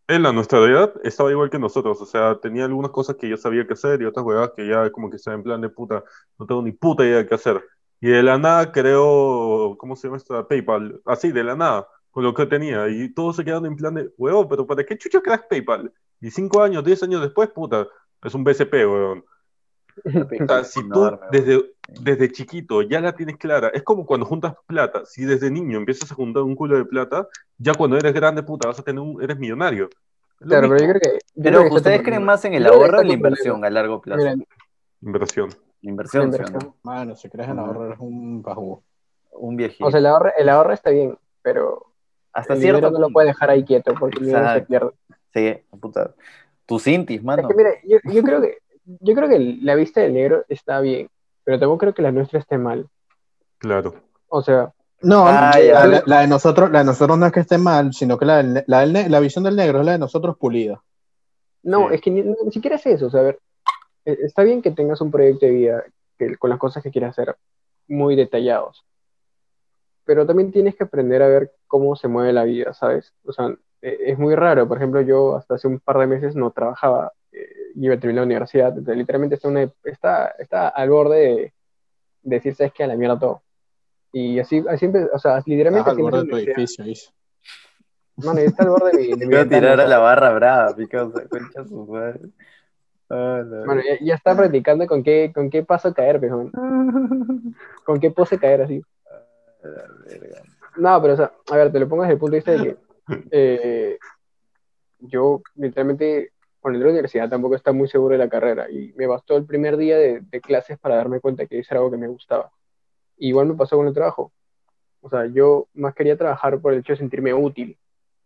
él 0.08 0.26
a 0.26 0.32
nuestra 0.32 0.60
edad 0.60 0.94
estaba 1.04 1.32
igual 1.32 1.50
que 1.50 1.58
nosotros, 1.58 2.00
o 2.02 2.06
sea, 2.06 2.40
tenía 2.40 2.66
algunas 2.66 2.92
cosas 2.92 3.16
que 3.16 3.28
yo 3.28 3.38
sabía 3.38 3.66
qué 3.66 3.74
hacer 3.74 4.02
y 4.02 4.06
otras 4.06 4.26
huevadas 4.26 4.52
que 4.56 4.68
ya 4.68 4.92
como 4.92 5.10
que 5.10 5.16
estaba 5.16 5.36
en 5.36 5.44
plan 5.44 5.62
de 5.62 5.70
puta, 5.70 6.04
no 6.38 6.46
tengo 6.46 6.62
ni 6.62 6.72
puta 6.72 7.04
idea 7.04 7.18
de 7.18 7.28
qué 7.28 7.36
hacer. 7.36 7.64
Y 8.00 8.08
de 8.10 8.22
la 8.22 8.38
nada 8.38 8.72
creó, 8.72 9.76
¿cómo 9.80 9.96
se 9.96 10.08
llama 10.08 10.18
esta? 10.18 10.48
PayPal, 10.48 11.02
así, 11.06 11.32
de 11.32 11.44
la 11.44 11.56
nada, 11.56 11.88
con 12.12 12.24
lo 12.24 12.34
que 12.34 12.46
tenía, 12.46 12.90
y 12.90 13.12
todos 13.14 13.38
se 13.38 13.44
quedaron 13.44 13.66
en 13.66 13.76
plan 13.76 13.96
de, 13.96 14.12
huevón, 14.18 14.48
pero 14.50 14.68
¿para 14.68 14.86
qué 14.86 14.98
chucha 14.98 15.22
creas 15.22 15.42
PayPal? 15.50 15.92
Y 16.22 16.30
cinco 16.30 16.62
años, 16.62 16.84
diez 16.84 17.02
años 17.02 17.22
después, 17.22 17.50
puta, 17.50 17.88
es 18.24 18.34
un 18.36 18.44
BCP, 18.44 18.74
huevón. 18.74 19.26
O 20.44 20.48
sea, 20.48 20.64
si 20.64 20.88
tú 20.90 21.20
desde, 21.32 21.72
desde 22.02 22.32
chiquito 22.32 22.82
ya 22.82 23.00
la 23.02 23.14
tienes 23.16 23.38
clara, 23.38 23.70
es 23.74 23.84
como 23.84 24.06
cuando 24.06 24.26
juntas 24.26 24.56
plata. 24.66 25.06
Si 25.06 25.24
desde 25.26 25.52
niño 25.52 25.78
empiezas 25.78 26.12
a 26.12 26.16
juntar 26.16 26.44
un 26.44 26.56
culo 26.56 26.78
de 26.78 26.86
plata, 26.86 27.28
ya 27.58 27.74
cuando 27.74 27.98
eres 27.98 28.14
grande, 28.14 28.44
puta, 28.44 28.68
vas 28.68 28.80
a 28.80 28.84
tener 28.84 29.00
un, 29.02 29.22
eres 29.22 29.38
millonario. 29.38 29.90
Es 30.40 30.48
lo 30.48 30.48
Claro, 30.48 30.70
pero 30.70 30.80
yo 30.82 30.90
creo 30.90 31.02
que. 31.02 31.20
yo 31.36 31.44
Pero 31.44 31.60
creo 31.60 31.62
que 31.62 31.68
está 31.68 31.76
ustedes 31.78 32.02
creen 32.04 32.24
más 32.24 32.44
en 32.46 32.54
el 32.56 32.66
ahorro 32.66 32.84
o 33.00 33.04
la 33.04 33.14
problema. 33.14 33.14
inversión 33.14 33.64
a 33.66 33.70
largo 33.70 34.02
plazo. 34.02 34.28
Inversión. 35.02 35.50
Inversión, 35.82 36.32
la 36.32 36.38
¿sí 36.38 36.44
o 36.44 36.44
no? 36.44 36.48
inversión. 36.48 36.76
Mano, 36.84 37.16
si 37.16 37.30
crees 37.30 37.50
en 37.50 37.60
ahorro, 37.60 37.86
eres 37.88 38.00
un 38.00 38.42
pajugo. 38.42 38.84
Un 39.32 39.56
viejito. 39.56 39.86
O 39.86 39.92
sea, 39.92 40.00
el 40.00 40.06
ahorro, 40.06 40.32
el 40.38 40.50
ahorro 40.50 40.74
está 40.74 40.90
bien, 40.92 41.18
pero 41.42 41.88
Hasta 42.32 42.54
el 42.54 42.60
cierto 42.62 42.78
dinero 42.78 42.92
no 43.00 43.08
lo 43.08 43.14
puedes 43.14 43.30
dejar 43.30 43.50
ahí 43.50 43.64
quieto 43.64 43.94
porque 44.00 44.20
el 44.20 44.26
se 44.32 44.62
pierde. 44.62 44.92
Sí, 45.34 45.58
puta. 45.80 46.14
Tus 46.66 46.88
intis, 46.88 47.18
Es 47.18 47.24
mano. 47.24 47.48
que 47.48 47.54
mira, 47.56 47.72
yo, 47.86 47.98
yo 48.12 48.24
creo 48.24 48.42
que 48.42 48.60
yo 48.86 49.14
creo 49.16 49.30
que 49.30 49.40
la 49.62 49.76
vista 49.76 50.02
del 50.02 50.14
negro 50.14 50.44
está 50.50 50.80
bien, 50.82 51.10
pero 51.44 51.60
tampoco 51.60 51.80
creo 51.80 51.94
que 51.94 52.02
la 52.02 52.12
nuestra 52.12 52.40
esté 52.40 52.58
mal. 52.58 52.88
Claro. 53.58 53.94
O 54.28 54.42
sea, 54.42 54.72
No, 55.02 55.26
Ah, 55.28 55.52
la, 55.56 55.62
ya. 55.62 55.86
la- 55.86 56.04
la 56.06 56.22
de 56.22 56.28
nosotros, 56.28 56.72
la 56.72 56.80
de 56.80 56.86
nosotros 56.86 57.18
no 57.18 57.26
es 57.26 57.32
que 57.34 57.42
esté 57.42 57.58
mal, 57.58 57.94
sino 57.94 58.18
que 58.18 58.24
la, 58.26 58.38
del 58.42 58.64
la, 58.68 58.80
del 58.86 59.12
la 59.12 59.20
visión 59.20 59.44
del 59.44 59.56
negro 59.58 59.80
es 59.82 59.86
la 59.86 59.92
de 59.94 60.00
nosotros 60.00 60.38
pulida. 60.38 60.82
no, 61.64 61.90
Sí. 61.90 61.96
es 61.96 62.02
que 62.02 62.12
ni, 62.12 62.22
ni 62.22 62.52
siquiera 62.52 62.76
es 62.78 62.86
eso. 62.86 63.08
O 63.08 63.10
sea, 63.10 63.20
a 63.22 63.24
ver, 63.24 63.40
eh, 64.06 64.18
está 64.24 64.44
bien 64.44 64.62
que 64.62 64.72
tengas 64.72 65.02
un 65.02 65.12
proyecto 65.12 65.46
de 65.46 65.52
vida 65.52 65.84
que- 66.18 66.38
con 66.38 66.50
las 66.50 66.60
cosas 66.60 66.84
que 66.84 66.92
quieras 66.92 67.12
hacer, 67.18 67.36
muy 67.88 68.16
detallados. 68.16 68.84
Pero 70.06 70.26
también 70.26 70.52
tienes 70.52 70.76
que 70.76 70.84
aprender 70.84 71.22
a 71.24 71.28
ver 71.28 71.52
cómo 71.68 71.96
se 71.96 72.08
mueve 72.10 72.34
la 72.34 72.44
vida, 72.44 72.74
¿sabes? 72.74 73.14
O 73.26 73.32
sea, 73.32 73.56
e- 73.82 73.98
es 74.08 74.18
muy 74.20 74.36
raro. 74.36 74.68
Por 74.68 74.78
ejemplo, 74.78 75.02
yo 75.02 75.36
hasta 75.36 75.56
hace 75.56 75.68
un 75.68 75.80
par 75.80 75.98
de 76.00 76.08
meses 76.08 76.36
no 76.36 76.52
trabajaba, 76.52 77.12
eh, 77.74 77.80
iba 77.82 77.96
a 77.96 78.00
terminar 78.00 78.22
la 78.22 78.26
universidad, 78.28 78.70
entonces, 78.70 78.98
literalmente 78.98 79.36
está, 79.36 79.48
una- 79.48 79.72
está, 79.84 80.28
está 80.40 80.68
al 80.70 80.90
borde 80.90 81.18
de, 81.18 81.54
de 82.24 82.36
decir, 82.36 82.56
¿sabes 82.56 82.74
qué? 82.74 82.84
A 82.84 82.88
la 82.88 82.96
mierda 82.96 83.20
todo. 83.20 83.42
Y 84.12 84.40
así, 84.40 84.64
así 84.70 84.92
o 85.12 85.20
sea, 85.20 85.42
literalmente... 85.46 85.90
Estás 85.90 85.98
al 85.98 86.04
borde 86.04 86.20
de 86.20 86.26
tu 86.26 86.36
la 86.36 86.42
edificio, 86.42 86.86
dice. 86.86 87.12
Mano, 88.18 88.42
y 88.42 88.44
está 88.44 88.64
al 88.64 88.70
borde 88.70 88.92
de 88.92 88.98
mi, 88.98 89.08
de 89.08 89.26
mi 89.26 89.34
Voy 89.34 89.36
a 89.42 89.48
tirar 89.50 89.80
a 89.80 89.88
la 89.88 89.98
barra 89.98 90.34
brava, 90.34 90.76
mi 90.76 90.88
causa, 90.88 91.28
concha 91.28 91.66
su 91.66 91.86
madre. 91.88 92.20
Ah, 93.10 93.44
la 93.46 93.66
Mano, 93.66 93.82
ya, 93.82 93.98
ya 94.06 94.16
está 94.16 94.36
practicando 94.36 94.88
con 94.88 95.04
qué, 95.04 95.32
con 95.34 95.50
qué 95.50 95.64
paso 95.64 95.94
caer, 95.94 96.20
man. 96.30 96.52
con 97.84 98.00
qué 98.00 98.12
pose 98.12 98.38
caer 98.38 98.62
así. 98.62 98.84
verga. 100.06 100.42
No, 100.78 101.02
pero 101.02 101.14
o 101.14 101.18
sea, 101.18 101.32
a 101.52 101.56
ver, 101.58 101.72
te 101.72 101.80
lo 101.80 101.88
pongo 101.88 102.04
desde 102.04 102.14
el 102.14 102.20
punto 102.20 102.32
de 102.32 102.38
vista 102.38 102.52
de 102.52 102.60
que 102.60 102.78
eh, 103.32 103.98
yo 105.00 105.42
literalmente 105.56 106.33
cuando 106.64 106.78
entré 106.78 106.88
a 106.88 106.92
la 106.92 106.94
universidad 106.94 107.30
tampoco 107.30 107.56
estaba 107.56 107.76
muy 107.76 107.90
seguro 107.90 108.14
de 108.14 108.20
la 108.20 108.30
carrera 108.30 108.72
y 108.72 108.94
me 108.96 109.06
bastó 109.06 109.36
el 109.36 109.46
primer 109.46 109.76
día 109.76 109.98
de, 109.98 110.22
de 110.22 110.40
clases 110.40 110.80
para 110.80 110.96
darme 110.96 111.20
cuenta 111.20 111.46
que 111.46 111.60
eso 111.60 111.68
era 111.74 111.80
algo 111.82 111.92
que 111.92 111.98
me 111.98 112.08
gustaba. 112.08 112.54
Igual 113.18 113.48
me 113.48 113.56
pasó 113.56 113.76
con 113.76 113.86
el 113.86 113.94
trabajo. 113.94 114.32
O 115.02 115.10
sea, 115.10 115.26
yo 115.26 115.68
más 115.74 115.94
quería 115.94 116.18
trabajar 116.18 116.62
por 116.62 116.72
el 116.72 116.80
hecho 116.80 116.94
de 116.94 117.00
sentirme 117.00 117.34
útil 117.34 117.78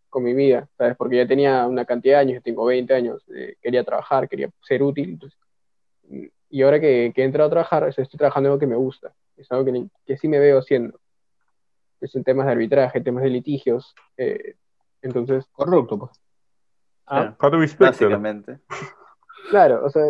con 0.08 0.24
mi 0.24 0.36
vida, 0.36 0.70
¿sabes? 0.78 0.96
Porque 0.96 1.18
ya 1.18 1.28
tenía 1.28 1.66
una 1.66 1.84
cantidad 1.84 2.18
de 2.18 2.22
años, 2.22 2.36
yo 2.36 2.42
tengo 2.44 2.66
20 2.66 2.94
años, 2.94 3.24
eh, 3.36 3.56
quería 3.60 3.84
trabajar, 3.84 4.30
quería 4.30 4.52
ser 4.62 4.84
útil. 4.84 5.10
entonces, 5.10 5.40
y 6.50 6.62
ahora 6.62 6.80
que, 6.80 7.12
que 7.16 7.24
he 7.24 7.26
entrado 7.26 7.48
a 7.48 7.52
trabajar, 7.52 7.86
o 7.86 7.92
sea, 7.92 8.04
estoy 8.04 8.20
trabajando 8.20 8.50
en 8.50 8.52
algo 8.52 8.60
que 8.60 8.68
me 8.68 8.76
gusta, 8.76 9.16
es 9.36 9.52
algo 9.52 9.66
que, 9.66 9.88
que 10.06 10.18
sí 10.18 10.28
me 10.28 10.38
veo 10.38 10.60
haciendo. 10.60 11.00
Es 12.00 12.16
en 12.16 12.24
temas 12.24 12.46
de 12.46 12.52
arbitraje, 12.52 13.02
temas 13.02 13.24
de 13.24 13.30
litigios. 13.32 13.96
eh, 14.16 14.54
entonces, 15.02 15.46
Corrupto, 15.52 15.98
pues. 15.98 16.12
Ah, 17.08 17.36
Specter. 17.40 17.78
Básicamente. 17.80 18.60
claro, 19.50 19.86
o 19.86 19.90
sea, 19.90 20.04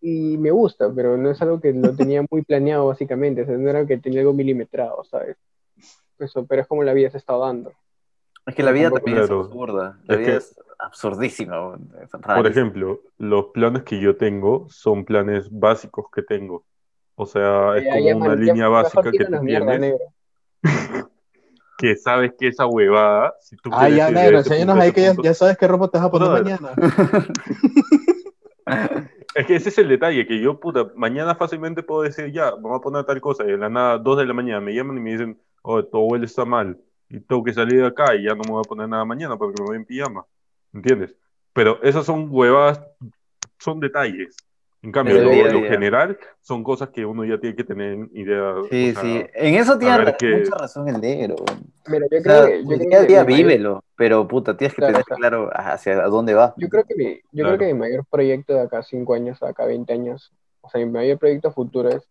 y 0.00 0.36
me 0.38 0.50
gusta, 0.50 0.90
pero 0.94 1.16
no 1.16 1.30
es 1.30 1.40
algo 1.42 1.60
que 1.60 1.72
lo 1.72 1.94
tenía 1.94 2.24
muy 2.30 2.42
planeado, 2.42 2.86
básicamente. 2.86 3.42
O 3.42 3.46
sea, 3.46 3.56
no 3.56 3.68
era 3.68 3.84
que 3.86 3.98
tenía 3.98 4.20
algo 4.20 4.32
milimetrado, 4.32 5.02
¿sabes? 5.04 5.36
Eso, 6.18 6.46
pero 6.46 6.62
es 6.62 6.68
como 6.68 6.82
la 6.84 6.92
vida 6.92 7.10
se 7.10 7.18
está 7.18 7.36
dando. 7.36 7.72
Es 8.46 8.54
que 8.54 8.62
la 8.62 8.72
vida 8.72 8.84
Tampoco- 8.90 9.04
también 9.04 9.22
es 9.22 9.28
Claro. 9.28 9.42
absurda. 9.44 9.98
La 10.04 10.14
Es 10.14 10.20
vida 10.20 10.30
que- 10.30 10.36
es 10.36 10.60
absurdísima. 10.78 11.78
Es 12.02 12.10
Por 12.10 12.46
ejemplo, 12.46 13.00
los 13.18 13.46
planes 13.46 13.82
que 13.82 14.00
yo 14.00 14.16
tengo 14.16 14.66
son 14.68 15.04
planes 15.04 15.48
básicos 15.50 16.06
que 16.12 16.22
tengo. 16.22 16.64
O 17.16 17.26
sea, 17.26 17.76
es 17.76 17.84
Ya, 17.84 17.90
como 17.94 18.04
ya, 18.06 18.16
una 18.16 18.28
ya, 18.28 18.34
línea 18.36 18.68
básica 18.68 19.02
que 19.10 19.24
tú 19.24 19.40
tienes. 19.44 20.00
que 21.78 21.96
sabes 21.96 22.32
que 22.38 22.48
esa 22.48 22.66
huevada, 22.66 23.34
si 23.40 23.56
tú 23.56 23.70
Ah, 23.72 23.88
ya, 23.88 24.10
negro, 24.10 24.38
enséñanos 24.38 24.76
ahí 24.78 24.92
que 24.92 25.00
ya, 25.00 25.14
ya 25.22 25.32
sabes 25.32 25.56
qué 25.56 25.68
ropa 25.68 25.88
te 25.88 25.98
vas 25.98 26.08
a 26.08 26.10
poner 26.10 26.28
Brother. 26.28 26.60
mañana. 26.60 26.74
Es 29.34 29.46
que 29.46 29.54
ese 29.54 29.68
es 29.68 29.78
el 29.78 29.88
detalle, 29.88 30.26
que 30.26 30.40
yo, 30.40 30.58
puta, 30.58 30.90
mañana 30.96 31.36
fácilmente 31.36 31.84
puedo 31.84 32.02
decir, 32.02 32.32
ya, 32.32 32.50
vamos 32.50 32.78
a 32.78 32.80
poner 32.80 33.04
tal 33.04 33.20
cosa, 33.20 33.44
y 33.44 33.52
de 33.52 33.56
la 33.56 33.68
nada, 33.68 33.96
dos 33.96 34.18
de 34.18 34.26
la 34.26 34.34
mañana, 34.34 34.60
me 34.60 34.74
llaman 34.74 34.98
y 34.98 35.00
me 35.00 35.12
dicen, 35.12 35.40
oh, 35.62 35.84
tu 35.84 35.96
abuelo 35.96 36.24
está 36.24 36.44
mal, 36.44 36.76
y 37.08 37.20
tengo 37.20 37.44
que 37.44 37.52
salir 37.52 37.80
de 37.80 37.86
acá, 37.86 38.16
y 38.16 38.24
ya 38.24 38.34
no 38.34 38.42
me 38.42 38.50
voy 38.50 38.62
a 38.64 38.68
poner 38.68 38.88
nada 38.88 39.04
mañana 39.04 39.36
porque 39.36 39.62
me 39.62 39.66
voy 39.66 39.76
en 39.76 39.84
pijama, 39.84 40.24
¿entiendes? 40.72 41.14
Pero 41.52 41.80
esas 41.82 42.04
son 42.04 42.26
huevadas, 42.28 42.82
son 43.58 43.78
detalles. 43.78 44.34
En 44.80 44.92
cambio, 44.92 45.20
lo, 45.20 45.30
día 45.30 45.46
a 45.46 45.52
lo 45.52 45.58
día. 45.60 45.70
general 45.70 46.18
son 46.40 46.62
cosas 46.62 46.90
que 46.90 47.04
uno 47.04 47.24
ya 47.24 47.38
tiene 47.40 47.56
que 47.56 47.64
tener 47.64 47.98
idea. 48.12 48.54
Sí, 48.70 48.90
o 48.90 48.92
sea, 48.94 49.02
sí. 49.02 49.26
En 49.34 49.54
eso 49.56 49.76
tiene 49.76 49.96
ver 49.98 50.06
ra- 50.06 50.16
que- 50.16 50.36
mucha 50.36 50.56
razón 50.56 50.88
el 50.88 51.00
negro. 51.00 51.34
Mira, 51.88 52.06
yo 52.10 52.18
O 52.18 52.22
creo 52.22 52.36
sea, 52.36 52.46
que. 52.46 52.64
Yo 52.64 52.70
el 52.72 52.78
creo 52.78 52.88
día 52.88 52.98
a 52.98 53.00
que 53.02 53.06
día 53.08 53.24
mi 53.24 53.32
mayor- 53.32 53.46
vívelo, 53.48 53.84
pero 53.96 54.28
puta, 54.28 54.56
tienes 54.56 54.74
que 54.74 54.82
Claro, 54.82 54.92
tener 55.02 55.04
claro. 55.18 55.50
hacia 55.52 56.02
dónde 56.02 56.34
va. 56.34 56.54
Yo 56.56 56.68
creo 56.68 56.84
que 56.84 56.94
mi, 56.94 57.14
yo 57.16 57.20
Claro. 57.42 57.56
creo 57.56 57.68
que 57.68 57.74
mi 57.74 57.80
mayor 57.80 58.04
proyecto 58.08 58.54
de 58.54 58.60
acá 58.60 58.78
a 58.78 58.82
5 58.84 59.14
años, 59.14 59.40
de 59.40 59.48
acá 59.48 59.64
a 59.64 59.66
20 59.66 59.92
años, 59.92 60.32
o 60.60 60.68
sea, 60.70 60.84
mi 60.84 60.90
mayor 60.92 61.18
proyecto 61.18 61.50
futuro 61.50 61.88
es 61.88 62.08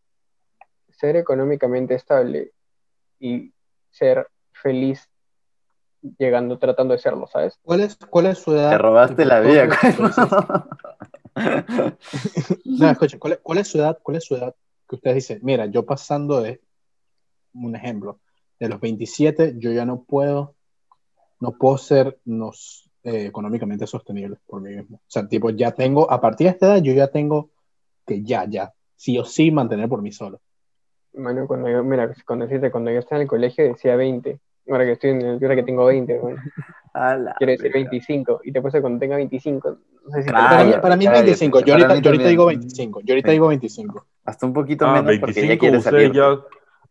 ser 0.89 1.15
económicamente 1.15 1.93
estable 1.95 2.51
y 3.19 3.53
ser 3.91 4.27
feliz 4.51 5.07
llegando, 6.19 6.57
tratando 6.59 6.93
de 6.93 6.99
serlo, 6.99 7.27
¿sabes? 7.27 7.57
¿Cuál 7.63 7.81
es, 7.81 7.95
cuál 8.09 8.25
es 8.27 8.39
su 8.39 8.53
edad? 8.53 8.71
Te 8.71 8.77
robaste 8.77 9.23
la 9.25 9.39
vida. 9.39 9.69
¿cuál 11.43 11.95
es- 12.37 12.65
No, 12.65 12.89
escucha, 12.91 13.19
¿cuál 13.19 13.33
es, 13.33 13.39
cuál 13.43 13.57
es 13.59 13.67
su 13.67 13.77
edad? 13.77 13.99
¿Cuál 14.01 14.17
es 14.17 14.25
su 14.25 14.35
edad 14.35 14.55
que 14.87 14.95
ustedes 14.95 15.15
dicen? 15.15 15.39
Mira, 15.43 15.65
yo 15.67 15.85
pasando 15.85 16.41
de 16.41 16.61
un 17.53 17.75
ejemplo, 17.75 18.19
de 18.59 18.69
los 18.69 18.79
27, 18.79 19.55
yo 19.57 19.71
ya 19.71 19.85
no 19.85 20.03
puedo, 20.03 20.55
no 21.39 21.51
puedo 21.57 21.77
ser 21.77 22.19
no, 22.25 22.49
s- 22.51 22.89
eh, 23.03 23.25
económicamente 23.25 23.87
sostenible 23.87 24.37
por 24.45 24.61
mí 24.61 24.75
mismo. 24.75 24.97
O 24.97 25.01
sea, 25.09 25.27
tipo, 25.27 25.49
ya 25.49 25.71
tengo, 25.71 26.09
a 26.11 26.19
partir 26.21 26.47
de 26.47 26.51
esta 26.53 26.67
edad, 26.67 26.81
yo 26.83 26.93
ya 26.93 27.07
tengo 27.07 27.49
que 28.05 28.23
ya, 28.23 28.45
ya, 28.47 28.73
sí 28.95 29.17
o 29.19 29.25
sí 29.25 29.51
mantener 29.51 29.89
por 29.89 30.01
mí 30.01 30.11
solo. 30.11 30.41
Bueno, 31.13 31.47
cuando 31.47 31.69
yo, 31.69 31.83
mira, 31.83 32.13
cuando 32.25 32.47
cuando 32.71 32.91
yo 32.91 32.99
estaba 32.99 33.17
en 33.17 33.23
el 33.23 33.27
colegio 33.27 33.63
decía 33.65 33.95
20. 33.95 34.39
Ahora 34.69 34.85
que 34.85 34.91
estoy 34.93 35.09
en 35.11 35.21
el, 35.21 35.39
ahora 35.43 35.55
que 35.55 35.63
tengo 35.63 35.85
20, 35.85 36.17
bueno, 36.19 36.41
quiero 37.37 37.51
decir 37.51 37.71
verga. 37.71 37.89
25. 37.89 38.41
Y 38.43 38.51
te 38.51 38.61
puse 38.61 38.81
cuando 38.81 38.99
tenga 38.99 39.15
25. 39.15 39.69
No 39.69 40.11
sé 40.11 40.19
si 40.21 40.25
te- 40.25 40.31
Claro. 40.31 40.49
para, 40.49 40.63
mí, 40.65 40.73
para 40.81 40.95
mí 40.95 41.05
es 41.05 41.09
claro, 41.11 41.25
25, 41.25 41.59
yo 41.61 41.73
ahorita, 41.73 41.95
yo 41.95 42.09
ahorita 42.09 42.27
digo 42.29 42.45
25, 42.45 43.01
yo 43.03 43.13
ahorita 43.13 43.31
digo 43.31 43.47
25. 43.47 44.05
Hasta 44.25 44.45
un 44.45 44.53
poquito 44.53 44.85
Ah, 44.85 45.01
menos 45.01 45.17
porque 45.19 45.33
ya 45.41 45.41
25, 45.47 45.59
quiere 45.59 45.81
salir. 45.81 46.11
ya, 46.13 46.39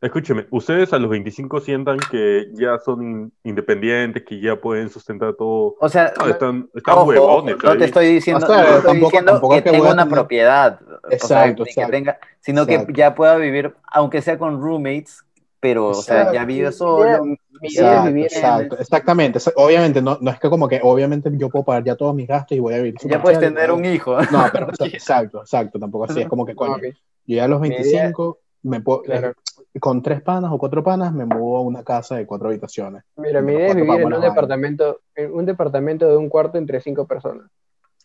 escúcheme, 0.00 0.46
ustedes 0.50 0.92
a 0.92 0.98
los 0.98 1.10
25 1.10 1.60
sientan 1.60 1.98
que 2.10 2.46
ya 2.54 2.78
son 2.78 3.02
in- 3.02 3.32
independientes, 3.44 4.22
que 4.24 4.40
ya 4.40 4.56
pueden 4.56 4.88
sustentar 4.90 5.34
todo. 5.34 5.76
O 5.80 5.88
sea, 5.88 6.12
No, 6.18 6.26
están, 6.28 6.68
están 6.74 6.94
ojo, 6.94 7.04
huevones. 7.08 7.56
no 7.62 7.76
te 7.76 7.84
estoy 7.86 8.06
diciendo, 8.06 8.44
O 8.44 8.48
sea, 8.48 8.56
no 8.58 8.62
te 8.62 8.68
estoy 8.68 8.82
tampoco- 8.84 9.06
diciendo 9.10 9.32
tampoco 9.32 9.54
que 9.54 9.62
tenga 9.62 9.78
una 9.92 10.04
tener- 10.04 10.08
propiedad, 10.14 10.80
o 10.82 10.86
sea, 11.26 11.46
Exacto, 11.46 11.64
que 11.64 11.86
tenga, 11.90 12.18
sino 12.40 12.62
Exacto. 12.62 12.86
que 12.88 12.92
ya 12.92 13.14
pueda 13.14 13.36
vivir, 13.36 13.74
aunque 13.90 14.20
sea 14.22 14.38
con 14.38 14.60
roommates, 14.60 15.22
pero, 15.60 15.88
o 15.88 15.94
sea, 15.94 16.32
ya 16.32 16.44
vive 16.44 16.70
solo. 16.72 17.04
idea- 17.06 17.20
Mi 17.22 17.68
idea 17.68 17.68
es 17.68 17.72
Exacto, 17.72 18.06
vivir 18.08 18.24
exacto, 18.26 18.78
exactamente. 18.78 19.38
Obviamente, 19.56 20.02
no, 20.02 20.18
no 20.20 20.30
es 20.30 20.38
que 20.38 20.50
como 20.50 20.68
que, 20.68 20.80
obviamente 20.82 21.30
yo 21.34 21.48
puedo 21.48 21.64
pagar 21.64 21.84
ya 21.84 21.96
todos 21.96 22.14
mis 22.14 22.28
gastos 22.28 22.56
y 22.56 22.60
voy 22.60 22.74
a 22.74 22.78
vivir. 22.78 22.94
Ya 23.04 23.22
puedes 23.22 23.38
chévere, 23.38 23.54
tener 23.54 23.72
un 23.72 23.84
hijo. 23.86 24.16
No, 24.30 24.44
pero 24.52 24.68
exacto, 24.92 25.40
exacto, 25.40 25.78
tampoco 25.78 26.04
así. 26.04 26.20
Es 26.20 26.28
como 26.28 26.44
que, 26.44 26.54
coño, 26.54 26.74
ok. 26.74 26.82
yo 27.26 27.36
ya 27.36 27.44
a 27.44 27.48
los 27.48 27.60
Mi 27.60 27.68
idea- 27.68 27.80
25, 28.02 28.38
me 28.64 28.80
puedo, 28.82 29.02
Claro. 29.02 29.28
eh, 29.72 29.80
con 29.80 30.02
tres 30.02 30.20
panas 30.22 30.50
o 30.52 30.58
cuatro 30.58 30.82
panas, 30.84 31.12
me 31.14 31.24
muevo 31.24 31.56
a 31.56 31.60
una 31.62 31.82
casa 31.84 32.16
de 32.16 32.26
cuatro 32.26 32.48
habitaciones. 32.48 33.04
Mira, 33.16 33.40
mi 33.40 33.52
idea 33.54 33.68
es 33.68 33.76
vivir 33.76 34.00
en 34.00 34.12
un 34.12 34.20
departamento, 34.20 35.00
en 35.14 35.32
un 35.34 35.46
departamento 35.46 36.08
de 36.08 36.16
un 36.16 36.28
cuarto 36.28 36.58
entre 36.58 36.80
cinco 36.80 37.06
personas. 37.06 37.48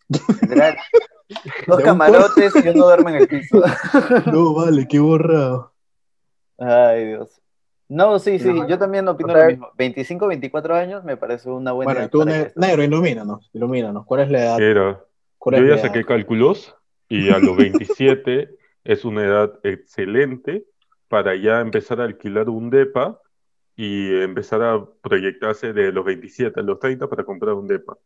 Dos 1.66 1.80
camarotes 1.80 2.54
y 2.64 2.68
uno 2.68 2.84
duerme 2.84 3.10
en 3.12 3.16
el 3.22 3.28
piso. 3.28 3.62
No, 4.32 4.54
vale, 4.54 4.86
qué 4.88 4.98
borrado. 4.98 5.72
Ay, 6.58 7.06
Dios. 7.06 7.40
No, 7.94 8.18
sí, 8.18 8.38
sí, 8.38 8.48
No. 8.52 8.66
yo 8.66 8.78
también 8.78 9.06
opino 9.06 9.32
O 9.32 9.36
sea- 9.36 9.44
lo 9.44 9.50
mismo. 9.50 9.68
25, 9.76 10.26
24 10.26 10.74
años 10.74 11.04
me 11.04 11.18
parece 11.18 11.50
una 11.50 11.72
buena 11.72 11.88
Bueno, 11.92 12.00
y 12.00 12.02
edad 12.04 12.10
tú, 12.10 12.18
para 12.20 12.30
ne- 12.38 12.52
negro, 12.56 12.82
ilumínanos, 12.82 13.50
ilumínanos. 13.52 14.06
¿Cuál 14.06 14.22
es 14.22 14.30
la 14.30 14.38
edad? 14.44 14.60
Era. 14.60 15.04
¿Cuál 15.36 15.56
Yo 15.56 15.62
es 15.64 15.68
ya 15.68 15.76
la 15.76 15.82
saqué 15.82 15.98
edad? 15.98 16.08
cálculos 16.08 16.74
y 17.08 17.28
a 17.30 17.38
los 17.38 17.54
27 17.56 18.48
es 18.84 19.04
una 19.04 19.24
edad 19.24 19.52
excelente 19.62 20.64
para 21.08 21.36
ya 21.36 21.60
empezar 21.60 22.00
a 22.00 22.04
alquilar 22.04 22.48
un 22.48 22.70
depa 22.70 23.20
y 23.76 24.14
empezar 24.22 24.62
a 24.62 24.82
proyectarse 25.02 25.74
de 25.74 25.92
los 25.92 26.04
27 26.04 26.60
a 26.60 26.62
los 26.62 26.78
30 26.78 27.08
para 27.08 27.24
comprar 27.24 27.54
un 27.54 27.66
depa. 27.66 27.98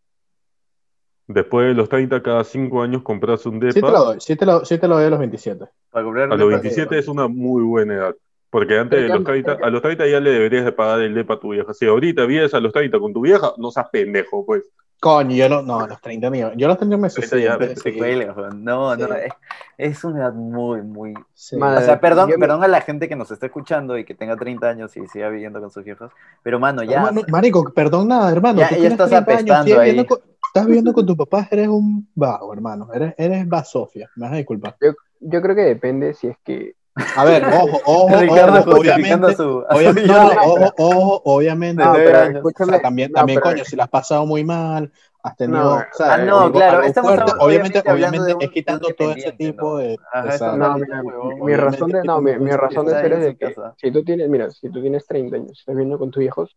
Después 1.28 1.68
de 1.68 1.74
los 1.74 1.88
30, 1.88 2.22
cada 2.22 2.42
5 2.44 2.82
años 2.82 3.02
compras 3.02 3.46
un 3.46 3.60
Sí 3.70 3.74
te 3.74 3.80
lo 3.80 3.86
depa. 3.88 3.98
doy, 4.00 4.20
sí 4.20 4.34
te 4.36 4.46
lo, 4.46 4.64
sí 4.64 4.78
te 4.78 4.88
lo 4.88 4.96
doy 4.96 5.04
a 5.04 5.10
los 5.10 5.18
27. 5.20 5.64
para 5.90 6.04
comprar 6.04 6.24
A 6.32 6.36
los 6.36 6.48
depa- 6.48 6.60
27 6.62 6.98
es 6.98 7.06
una 7.08 7.28
muy 7.28 7.62
buena 7.62 7.94
edad. 7.94 8.16
Porque 8.50 8.78
antes 8.78 9.02
de 9.02 9.08
los 9.08 9.18
ya- 9.20 9.24
30, 9.24 9.58
a 9.62 9.70
los 9.70 9.82
30 9.82 10.06
ya 10.06 10.20
le 10.20 10.30
deberías 10.30 10.64
de 10.64 10.72
pagar 10.72 11.00
el 11.00 11.14
depa 11.14 11.34
a 11.34 11.40
tu 11.40 11.50
vieja. 11.50 11.74
Si 11.74 11.86
ahorita 11.86 12.24
vives 12.26 12.54
a 12.54 12.60
los 12.60 12.72
30 12.72 12.98
con 12.98 13.12
tu 13.12 13.20
vieja, 13.20 13.52
no 13.58 13.70
seas 13.70 13.88
pendejo, 13.90 14.44
pues. 14.46 14.62
Coño, 14.98 15.36
yo 15.36 15.48
no, 15.50 15.60
no, 15.60 15.80
a 15.80 15.88
los 15.88 16.00
30 16.00 16.30
ni 16.30 16.38
yo 16.38 16.46
a 16.48 16.68
los 16.68 16.78
30 16.78 16.96
me 16.96 17.10
30 17.10 17.10
sucede. 17.10 17.42
ya, 17.44 17.52
antes 17.52 17.68
de 17.68 17.74
te 17.74 17.80
seguir. 17.82 17.98
cuelgas, 17.98 18.34
weón. 18.36 18.64
No, 18.64 18.96
no, 18.96 19.14
es, 19.14 19.32
es 19.76 20.04
una 20.04 20.20
edad 20.20 20.32
muy, 20.32 20.80
muy... 20.80 21.12
Sí. 21.34 21.56
Madre, 21.56 21.82
O 21.82 21.84
sea, 21.84 22.00
perdón, 22.00 22.30
yo 22.30 22.38
perdón 22.38 22.64
a 22.64 22.68
la 22.68 22.80
gente 22.80 23.06
que 23.06 23.14
nos 23.14 23.30
está 23.30 23.44
escuchando 23.44 23.98
y 23.98 24.04
que 24.06 24.14
tenga 24.14 24.36
30 24.36 24.68
años 24.70 24.96
y 24.96 25.06
siga 25.08 25.28
viviendo 25.28 25.60
con 25.60 25.70
sus 25.70 25.84
viejos, 25.84 26.10
pero 26.42 26.58
mano, 26.58 26.82
ya... 26.82 26.96
Hermano, 26.98 27.20
marico, 27.28 27.70
perdón 27.74 28.08
nada, 28.08 28.32
hermano. 28.32 28.60
Ya- 28.60 28.70
ya 28.70 28.88
estás 28.88 29.10
30 29.10 29.16
años, 29.16 29.22
apestando 29.22 29.64
sigues 29.64 29.78
ahí. 29.80 29.90
viviendo 29.90 30.06
con- 30.08 30.20
estás 30.46 30.66
viviendo 30.66 30.92
con 30.94 31.06
tus 31.06 31.16
papás, 31.16 31.48
eres 31.52 31.68
un 31.68 32.08
vago, 32.14 32.52
hermano. 32.54 32.88
Eres, 32.94 33.14
eres 33.18 33.46
basofia. 33.46 34.08
Me 34.16 34.24
vas 34.24 34.32
a 34.32 34.36
disculpar. 34.36 34.76
Yo 35.20 35.42
creo 35.42 35.54
que 35.54 35.62
depende 35.62 36.14
si 36.14 36.28
es 36.28 36.36
que. 36.42 36.74
A 37.16 37.24
ver, 37.24 37.44
ojo, 37.52 37.80
ojo, 37.84 38.16
Ricardo 38.20 38.60
ojo, 38.60 38.80
obviamente. 38.80 39.26
a 39.26 39.34
su, 39.34 39.64
a 39.68 39.72
su 39.72 39.76
obviamente- 39.78 40.02
hijo. 40.10 40.14
no, 40.14 40.34
no, 40.34 40.42
ojo, 40.42 40.72
ojo, 40.76 41.22
obviamente. 41.24 41.84
No, 41.84 41.92
pero 41.92 42.80
también, 42.80 43.10
no, 43.12 43.16
también 43.18 43.40
pero- 43.42 43.52
coño, 43.54 43.64
si 43.64 43.76
la 43.76 43.84
has 43.84 43.90
pasado 43.90 44.24
muy 44.26 44.44
mal, 44.44 44.90
has 45.22 45.36
tenido. 45.36 45.58
No, 45.62 45.74
o 45.76 45.84
sea, 45.92 46.14
ah, 46.14 46.18
no, 46.18 46.40
algo- 46.40 46.52
claro, 46.52 46.82
estamos 46.82 47.14
fuerte, 47.14 47.32
obviamente, 47.38 47.82
obviamente, 47.86 48.34
un- 48.34 48.42
es 48.42 48.50
quitando 48.50 48.88
todo 48.96 49.12
ese 49.12 49.32
tipo 49.32 49.78
de. 49.78 49.98
Ajá, 50.12 50.56
No, 50.56 50.74
mira, 50.78 51.02
mi, 51.42 51.54
razón 51.54 51.90
de, 51.90 52.02
no, 52.02 52.20
mi, 52.22 52.36
mi 52.38 52.50
razón 52.52 52.86
de 52.86 52.92
ser 52.92 53.12
es 53.12 53.20
de 53.20 53.36
que 53.36 53.52
casa. 53.54 53.74
si 53.76 53.90
tú 53.90 54.02
tienes, 54.02 54.28
mira, 54.30 54.50
si 54.50 54.70
tú 54.70 54.80
tienes 54.80 55.06
30 55.06 55.36
años, 55.36 55.58
estás 55.58 55.74
viviendo 55.74 55.98
con 55.98 56.10
tus 56.10 56.22
hijos, 56.22 56.56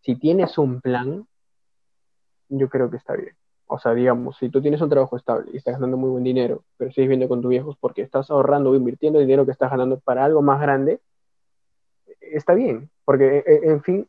si 0.00 0.16
tienes 0.16 0.56
un 0.58 0.80
plan, 0.80 1.26
yo 2.48 2.68
creo 2.68 2.90
que 2.90 2.96
está 2.96 3.14
bien. 3.14 3.34
O 3.72 3.78
sea, 3.78 3.94
digamos, 3.94 4.36
si 4.36 4.50
tú 4.50 4.60
tienes 4.60 4.80
un 4.82 4.90
trabajo 4.90 5.16
estable 5.16 5.50
y 5.52 5.56
estás 5.56 5.74
ganando 5.74 5.96
muy 5.96 6.10
buen 6.10 6.24
dinero, 6.24 6.62
pero 6.76 6.90
sigues 6.90 7.08
viviendo 7.08 7.28
con 7.28 7.40
tus 7.40 7.48
viejos 7.48 7.76
porque 7.80 8.02
estás 8.02 8.30
ahorrando 8.30 8.70
o 8.70 8.74
invirtiendo 8.74 9.18
el 9.18 9.26
dinero 9.26 9.46
que 9.46 9.52
estás 9.52 9.70
ganando 9.70 9.98
para 9.98 10.24
algo 10.24 10.42
más 10.42 10.60
grande, 10.60 11.00
está 12.20 12.54
bien, 12.54 12.90
porque 13.04 13.38
e- 13.38 13.44
e- 13.46 13.70
en 13.70 13.82
fin, 13.82 14.08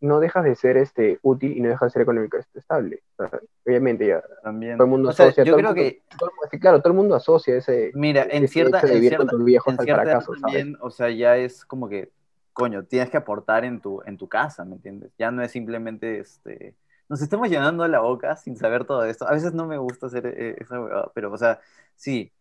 no 0.00 0.20
dejas 0.20 0.44
de 0.44 0.54
ser 0.54 0.76
este 0.76 1.18
útil 1.22 1.56
y 1.56 1.60
no 1.60 1.68
dejas 1.70 1.88
de 1.88 1.92
ser 1.94 2.02
económicamente 2.02 2.56
estable. 2.58 3.02
O 3.16 3.28
sea, 3.28 3.40
obviamente 3.66 4.06
ya 4.06 4.22
También. 4.42 4.76
todo 4.76 4.84
el 4.84 4.90
mundo 4.90 5.08
O 5.08 5.12
sea, 5.12 5.26
asocia, 5.26 5.44
yo 5.44 5.56
creo 5.56 5.70
mundo- 5.70 5.74
que, 5.74 6.02
todo 6.16 6.30
claro, 6.60 6.80
todo 6.80 6.92
el 6.92 6.96
mundo 6.96 7.14
asocia 7.16 7.56
ese, 7.56 7.90
mira, 7.94 8.22
en 8.30 8.44
ese 8.44 8.52
cierta, 8.52 8.80
de 8.80 8.94
en 8.94 9.00
cierta, 9.00 9.16
con 9.18 9.28
tus 9.28 9.44
viejos 9.44 9.74
en 9.74 9.80
al 9.80 9.84
cierta 9.84 10.02
fracaso, 10.02 10.26
¿sabes? 10.36 10.42
también, 10.42 10.76
o 10.80 10.90
sea, 10.90 11.10
ya 11.10 11.36
es 11.36 11.64
como 11.64 11.88
que, 11.88 12.10
coño, 12.52 12.84
tienes 12.84 13.10
que 13.10 13.16
aportar 13.16 13.64
en 13.64 13.80
tu, 13.80 14.00
en 14.06 14.16
tu 14.16 14.28
casa, 14.28 14.64
¿me 14.64 14.76
entiendes? 14.76 15.10
Ya 15.18 15.30
no 15.32 15.42
es 15.42 15.50
simplemente, 15.50 16.20
este, 16.20 16.74
nos 17.08 17.22
estamos 17.22 17.48
llenando 17.48 17.86
la 17.88 18.00
boca 18.00 18.36
sin 18.36 18.56
saber 18.56 18.84
todo 18.84 19.04
esto. 19.04 19.26
A 19.26 19.32
veces 19.32 19.54
no 19.54 19.66
me 19.66 19.78
gusta 19.78 20.06
hacer 20.06 20.26
eh, 20.26 20.56
esa 20.58 20.80
huevada, 20.80 21.10
pero, 21.14 21.32
o 21.32 21.36
sea, 21.38 21.60
sí, 21.96 22.32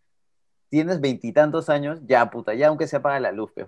tienes 0.69 0.99
veintitantos 0.99 1.69
años, 1.69 1.99
ya, 2.05 2.29
puta, 2.29 2.53
ya 2.53 2.67
aunque 2.67 2.87
sea 2.87 3.01
paga 3.01 3.19
la 3.19 3.31
luz, 3.31 3.51
pues. 3.53 3.65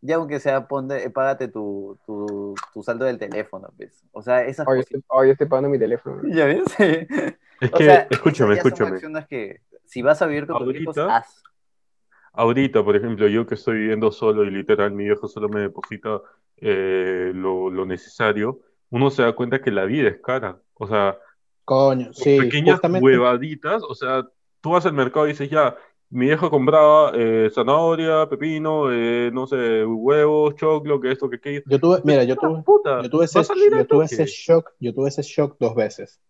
Ya 0.00 0.16
aunque 0.16 0.38
sea, 0.40 0.68
ponte, 0.68 1.04
eh, 1.04 1.10
págate 1.10 1.48
tu, 1.48 1.98
tu, 2.06 2.54
tu 2.72 2.82
saldo 2.82 3.04
del 3.04 3.18
teléfono, 3.18 3.68
pues. 3.76 4.02
O 4.12 4.22
sea, 4.22 4.44
esas 4.44 4.66
Hoy 4.66 4.78
cosas. 4.84 5.02
estoy, 5.30 5.46
pagando 5.46 5.68
mi 5.68 5.78
teléfono. 5.78 6.22
¿Ya 6.28 6.44
ves? 6.46 6.64
Es 7.60 7.72
O 7.72 7.76
que, 7.78 7.84
sea, 7.86 8.06
escúchame, 8.08 8.54
son 8.56 8.66
escúchame. 8.66 8.90
acciones 8.92 9.26
que, 9.26 9.62
si 9.84 10.00
vas 10.00 10.22
a 10.22 10.26
vivir 10.26 10.46
con 10.46 10.64
tus 10.64 10.76
hijos, 10.76 10.96
Ahorita- 10.96 11.16
haz. 11.16 11.42
Ahorita, 12.32 12.84
por 12.84 12.94
ejemplo, 12.94 13.26
yo 13.26 13.44
que 13.46 13.56
estoy 13.56 13.78
viviendo 13.78 14.12
solo 14.12 14.44
y 14.44 14.50
literal 14.52 14.92
mi 14.92 15.04
viejo 15.04 15.26
solo 15.26 15.48
me 15.48 15.62
deposita 15.62 16.20
eh, 16.58 17.32
lo, 17.34 17.68
lo 17.68 17.84
necesario, 17.84 18.60
uno 18.90 19.10
se 19.10 19.22
da 19.22 19.34
cuenta 19.34 19.60
que 19.60 19.70
la 19.70 19.84
vida 19.84 20.08
es 20.08 20.20
cara. 20.20 20.60
O 20.74 20.86
sea, 20.86 21.18
Coño, 21.64 22.12
sí, 22.14 22.38
pequeñas 22.38 22.76
justamente. 22.76 23.04
huevaditas, 23.04 23.82
o 23.82 23.94
sea, 23.94 24.26
tú 24.60 24.70
vas 24.70 24.86
al 24.86 24.94
mercado 24.94 25.26
y 25.26 25.30
dices, 25.30 25.50
ya, 25.50 25.76
mi 26.10 26.26
viejo 26.26 26.48
compraba 26.48 27.12
eh, 27.14 27.50
zanahoria, 27.54 28.26
pepino, 28.28 28.90
eh, 28.90 29.30
no 29.32 29.46
sé, 29.46 29.84
huevos, 29.84 30.54
choclo, 30.56 30.98
que 30.98 31.12
esto, 31.12 31.28
que 31.28 31.36
aquello. 31.36 31.60
Yo 31.66 31.78
tuve, 31.78 32.00
mira, 32.04 32.24
yo 32.24 32.36
tuve, 32.36 32.62
puta, 32.62 33.02
yo 33.02 33.10
tuve 33.10 33.26
ese, 33.26 33.42
yo 33.70 33.86
tuve 33.86 34.06
ese 34.06 34.24
shock, 34.24 34.70
yo 34.80 34.94
tuve 34.94 35.08
ese 35.08 35.22
shock 35.22 35.56
dos 35.60 35.74
veces. 35.74 36.20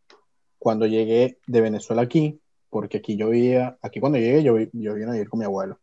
Cuando 0.59 0.87
llegué 0.87 1.39
de 1.47 1.61
Venezuela 1.61 2.03
aquí, 2.03 2.41
porque 2.69 2.99
aquí 2.99 3.17
yo 3.17 3.29
vivía, 3.29 3.79
aquí 3.81 4.01
cuando 4.01 4.19
llegué 4.19 4.43
yo, 4.43 4.59
yo 4.59 4.95
vine 4.95 5.11
a 5.11 5.13
vivir 5.13 5.29
con 5.29 5.39
mi 5.39 5.45
abuelo. 5.45 5.79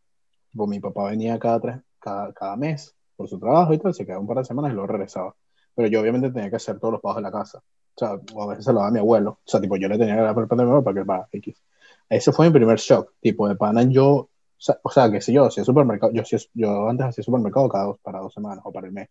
Mi 0.52 0.82
papá 0.82 1.10
venía 1.10 1.40
cada, 1.40 1.62
tres, 1.62 1.78
cada, 2.00 2.34
cada 2.34 2.58
mes 2.58 2.94
por 3.16 3.30
su 3.30 3.40
trabajo 3.40 3.74
y 3.74 3.78
tal, 3.78 3.94
se 3.94 4.06
quedaba 4.06 4.20
un 4.20 4.28
par 4.28 4.38
de 4.38 4.46
semanas 4.46 4.72
y 4.72 4.74
luego 4.74 4.88
regresaba. 4.88 5.34
Pero 5.76 5.88
yo 5.90 6.02
obviamente 6.02 6.32
tenía 6.32 6.50
que 6.50 6.56
hacer 6.56 6.80
todos 6.80 6.94
los 6.94 7.02
pagos 7.02 7.18
de 7.18 7.22
la 7.24 7.32
casa. 7.32 7.60
O 7.60 8.00
sea, 8.00 8.20
o 8.34 8.44
a 8.44 8.48
veces 8.48 8.66
se 8.66 8.72
lo 8.72 8.80
daba 8.80 8.90
a 8.90 8.92
mi 8.92 9.00
abuelo. 9.00 9.32
O 9.32 9.40
sea, 9.46 9.62
tipo, 9.62 9.78
yo 9.78 9.88
le 9.88 9.98
tenía 9.98 10.16
que 10.16 10.22
dar 10.22 10.36
de 10.36 10.56
mi 10.56 10.62
abuelo 10.62 10.84
para 10.84 11.00
que 11.00 11.06
pague 11.06 11.26
X. 11.32 11.62
Ese 12.10 12.32
fue 12.32 12.48
mi 12.48 12.54
primer 12.54 12.78
shock. 12.78 13.14
Tipo, 13.20 13.48
de 13.48 13.56
pana 13.56 13.84
yo, 13.84 14.30
o 14.84 14.90
sea, 14.90 15.12
que 15.12 15.22
si 15.22 15.34
yo 15.34 15.46
hacía 15.46 15.64
supermercado, 15.64 16.12
yo, 16.14 16.24
yo 16.54 16.90
antes 16.90 17.08
hacía 17.08 17.24
supermercado 17.24 17.70
cada 17.70 17.86
dos, 17.86 18.00
para 18.00 18.20
dos 18.20 18.34
semanas 18.34 18.64
o 18.64 18.72
para 18.72 18.88
el 18.88 18.94
mes. 18.94 19.10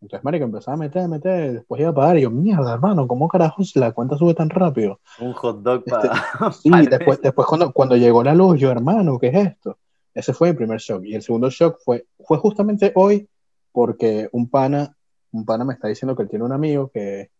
Entonces, 0.00 0.22
marico, 0.22 0.44
empezaba 0.44 0.74
a 0.74 0.78
meter, 0.78 1.02
a 1.02 1.08
meter, 1.08 1.52
después 1.54 1.80
iba 1.80 1.90
a 1.90 1.94
pagar 1.94 2.18
y 2.18 2.22
yo, 2.22 2.30
mierda, 2.30 2.74
hermano, 2.74 3.08
¿cómo 3.08 3.26
carajos 3.26 3.74
la 3.76 3.92
cuenta 3.92 4.18
sube 4.18 4.34
tan 4.34 4.50
rápido? 4.50 5.00
Un 5.18 5.32
hot 5.32 5.62
dog 5.62 5.82
Este, 5.86 5.90
para. 6.38 6.52
Sí, 6.52 6.70
después, 6.90 7.22
después 7.22 7.46
cuando, 7.46 7.72
cuando 7.72 7.96
llegó 7.96 8.22
la 8.22 8.34
luz, 8.34 8.60
yo, 8.60 8.70
hermano, 8.70 9.18
¿qué 9.18 9.28
es 9.28 9.46
esto? 9.46 9.78
Ese 10.12 10.34
fue 10.34 10.50
mi 10.50 10.56
primer 10.56 10.78
shock. 10.78 11.04
Y 11.04 11.14
el 11.14 11.22
segundo 11.22 11.48
shock 11.48 11.78
fue, 11.82 12.06
fue 12.22 12.36
justamente 12.36 12.92
hoy, 12.94 13.28
porque 13.72 14.28
un 14.32 14.50
pana, 14.50 14.94
un 15.34 15.44
pana 15.44 15.64
me 15.64 15.74
está 15.74 15.88
diciendo 15.88 16.16
que 16.16 16.22
él 16.22 16.28
tiene 16.28 16.44
un 16.44 16.52
amigo 16.52 16.90
que, 16.90 17.30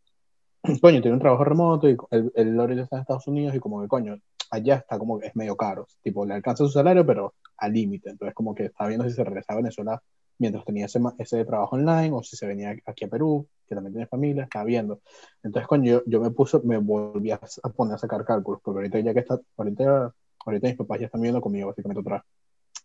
coño, 0.80 1.00
tiene 1.00 1.14
un 1.14 1.20
trabajo 1.20 1.44
remoto 1.44 1.88
y 1.88 1.96
él, 2.10 2.32
él 2.34 2.60
ahorita 2.60 2.82
está 2.82 2.96
en 2.96 3.02
Estados 3.02 3.26
Unidos 3.28 3.54
y 3.54 3.60
como 3.60 3.80
que, 3.80 3.88
coño, 3.88 4.18
allá 4.50 4.76
está 4.76 4.98
como 4.98 5.18
que 5.18 5.28
es 5.28 5.36
medio 5.36 5.56
caro. 5.56 5.86
Tipo, 6.02 6.26
le 6.26 6.34
alcanza 6.34 6.64
su 6.64 6.70
salario, 6.70 7.06
pero 7.06 7.34
al 7.58 7.72
límite. 7.72 8.10
Entonces, 8.10 8.34
como 8.34 8.54
que 8.54 8.66
está 8.66 8.86
viendo 8.86 9.08
si 9.08 9.14
se 9.14 9.24
regresa 9.24 9.52
a 9.52 9.56
Venezuela 9.56 10.02
mientras 10.38 10.64
tenía 10.64 10.86
ese, 10.86 11.00
ese 11.18 11.44
trabajo 11.44 11.76
online 11.76 12.10
o 12.12 12.22
si 12.22 12.36
se 12.36 12.46
venía 12.46 12.74
aquí 12.86 13.04
a 13.04 13.08
Perú, 13.08 13.46
que 13.66 13.74
también 13.74 13.94
tiene 13.94 14.06
familia, 14.06 14.44
está 14.44 14.64
viendo. 14.64 15.00
Entonces, 15.42 15.68
coño, 15.68 15.84
yo, 15.84 16.02
yo 16.06 16.20
me 16.20 16.30
puse, 16.30 16.58
me 16.64 16.78
volví 16.78 17.30
a, 17.30 17.40
poner 17.76 17.94
a 17.94 17.98
sacar 17.98 18.24
cálculos, 18.24 18.60
porque 18.62 18.78
ahorita 18.78 19.00
ya 19.00 19.14
que 19.14 19.20
está, 19.20 19.38
ahorita, 19.56 20.12
ahorita 20.44 20.68
mis 20.68 20.76
papás 20.76 21.00
ya 21.00 21.06
están 21.06 21.20
viviendo 21.20 21.40
conmigo 21.40 21.68
básicamente 21.68 22.00
otra. 22.00 22.24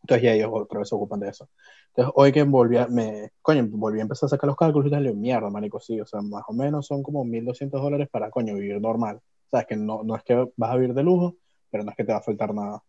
Entonces 0.01 0.23
ya 0.23 0.33
ellos 0.33 0.49
otra 0.53 0.79
vez 0.79 0.89
se 0.89 0.95
ocupan 0.95 1.19
de 1.19 1.29
eso. 1.29 1.49
Entonces 1.89 2.13
hoy 2.15 2.31
que 2.31 2.43
volví 2.43 2.77
a, 2.77 2.87
me, 2.87 3.31
coño, 3.41 3.67
volví 3.69 3.99
a 3.99 4.03
empezar 4.03 4.27
a 4.27 4.29
sacar 4.29 4.47
los 4.47 4.55
cálculos 4.57 4.87
y 4.87 4.91
tal, 4.91 5.15
mierda, 5.15 5.49
marico, 5.49 5.79
sí, 5.79 5.99
o 5.99 6.05
sea, 6.05 6.21
más 6.21 6.43
o 6.47 6.53
menos 6.53 6.85
son 6.87 7.03
como 7.03 7.23
1.200 7.25 7.69
dólares 7.81 8.07
para, 8.11 8.29
coño, 8.29 8.55
vivir 8.55 8.79
normal. 8.81 9.17
O 9.17 9.49
sea, 9.49 9.61
es 9.61 9.65
que 9.67 9.75
no, 9.75 10.03
no 10.03 10.15
es 10.15 10.23
que 10.23 10.47
vas 10.55 10.71
a 10.71 10.75
vivir 10.75 10.93
de 10.93 11.03
lujo, 11.03 11.35
pero 11.71 11.83
no 11.83 11.91
es 11.91 11.97
que 11.97 12.03
te 12.03 12.11
va 12.11 12.19
a 12.19 12.21
faltar 12.21 12.53
nada. 12.53 12.81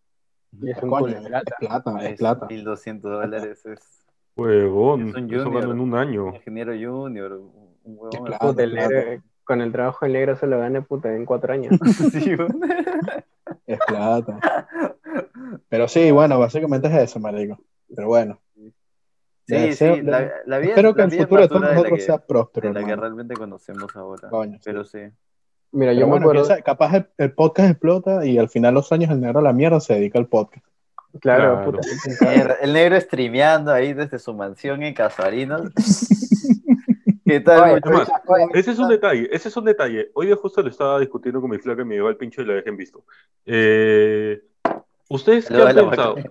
Y 0.61 0.71
es 0.71 0.83
un 0.83 0.91
Coño, 0.91 1.07
culo 1.07 1.21
de 1.23 1.29
plata. 1.29 1.55
es 1.61 1.69
plata, 1.69 1.99
es 2.05 2.13
Es 2.13 2.19
plata. 2.19 2.47
1200 2.47 3.11
dólares. 3.11 3.67
Es 3.67 3.81
Huevón, 4.37 5.09
Es 5.09 5.15
un 5.17 5.29
junior. 5.29 5.65
en 5.65 5.81
un 5.81 5.95
año. 5.95 6.35
ingeniero 6.35 6.73
junior. 6.73 7.33
Un 7.85 7.97
huevón. 7.99 8.11
Es 8.13 8.39
plata, 8.39 8.63
el 8.63 8.75
negro, 8.75 9.23
con 9.45 9.61
el 9.61 9.73
trabajo 9.73 10.07
en 10.07 10.13
negro 10.13 10.37
se 10.37 10.47
lo 10.47 10.59
gana 10.59 10.81
puta 10.83 11.15
en 11.15 11.25
cuatro 11.25 11.53
años. 11.53 11.73
Sí. 12.13 12.37
Es 13.67 13.79
plata. 13.87 14.39
Pero 15.69 15.89
sí, 15.89 16.11
bueno, 16.11 16.39
básicamente 16.39 16.89
es 16.89 16.95
eso, 16.95 17.19
marico. 17.21 17.59
Pero 17.95 18.09
bueno. 18.09 18.41
Sí, 18.55 19.55
Deseo- 19.55 19.97
sí, 19.97 20.03
la, 20.03 20.31
la 20.47 20.59
vida, 20.59 20.71
Espero 20.71 20.95
que 20.95 20.99
la 21.01 21.05
el 21.05 21.11
vida 21.11 21.21
es 21.23 21.27
futuro 21.27 21.43
de 21.43 21.49
todos 21.49 21.61
nosotros 21.63 21.99
que, 21.99 22.01
sea 22.05 22.19
próspero, 22.19 22.73
de 22.73 22.81
la 22.81 22.87
que 22.87 22.95
realmente 22.97 23.35
conocemos 23.35 23.97
ahora. 23.97 24.29
Coño. 24.29 24.59
Pero 24.65 24.85
sí. 24.85 24.99
Mira, 25.73 25.91
Pero 25.91 25.93
yo 25.93 26.07
me 26.07 26.11
bueno, 26.11 26.25
acuerdo, 26.27 26.43
quién 26.43 26.49
sabe, 26.49 26.63
capaz 26.63 26.95
el, 26.97 27.07
el 27.19 27.33
podcast 27.33 27.71
explota 27.71 28.25
y 28.27 28.39
al 28.39 28.49
final 28.49 28.75
los 28.75 28.91
años 28.93 29.11
el 29.11 29.21
negro 29.21 29.41
a 29.41 29.43
la 29.43 29.53
mierda 29.53 29.81
se 29.81 29.95
dedica 29.95 30.19
al 30.19 30.27
podcast. 30.27 30.65
claro, 31.21 31.55
Claro. 31.57 31.73
puta, 31.73 31.89
Mierda, 32.31 32.55
El 32.61 32.73
negro 32.73 33.01
streameando 33.01 33.73
ahí 33.73 33.93
desde 33.93 34.19
su 34.21 34.35
mansión 34.35 34.83
en 34.85 34.95
Casarinos. 34.95 35.63
¿Qué 37.31 37.39
tal? 37.39 37.61
Oye, 37.61 37.75
muchachos? 37.75 37.95
Además, 37.95 38.23
oye, 38.27 38.59
Ese 38.59 38.73
es 38.73 38.79
un 38.81 38.89
detalle, 38.89 39.29
ese 39.31 39.49
es 39.49 39.57
un 39.57 39.65
detalle. 39.65 40.11
Hoy 40.15 40.27
día 40.27 40.35
justo 40.35 40.63
lo 40.63 40.69
estaba 40.69 40.99
discutiendo 40.99 41.41
con 41.41 41.49
mi 41.49 41.59
flaca 41.59 41.83
y 41.83 41.85
me 41.85 41.95
llegó 41.95 42.09
al 42.09 42.17
pincho 42.17 42.43
y 42.43 42.45
la 42.45 42.55
dejé 42.55 42.71
en 42.71 42.77
visto. 42.77 43.05
Eh, 43.47 44.43
¿Ustedes 45.09 45.49
qué 45.49 45.55
han 45.55 45.73
pensado? 45.73 46.17
vaca. 46.17 46.29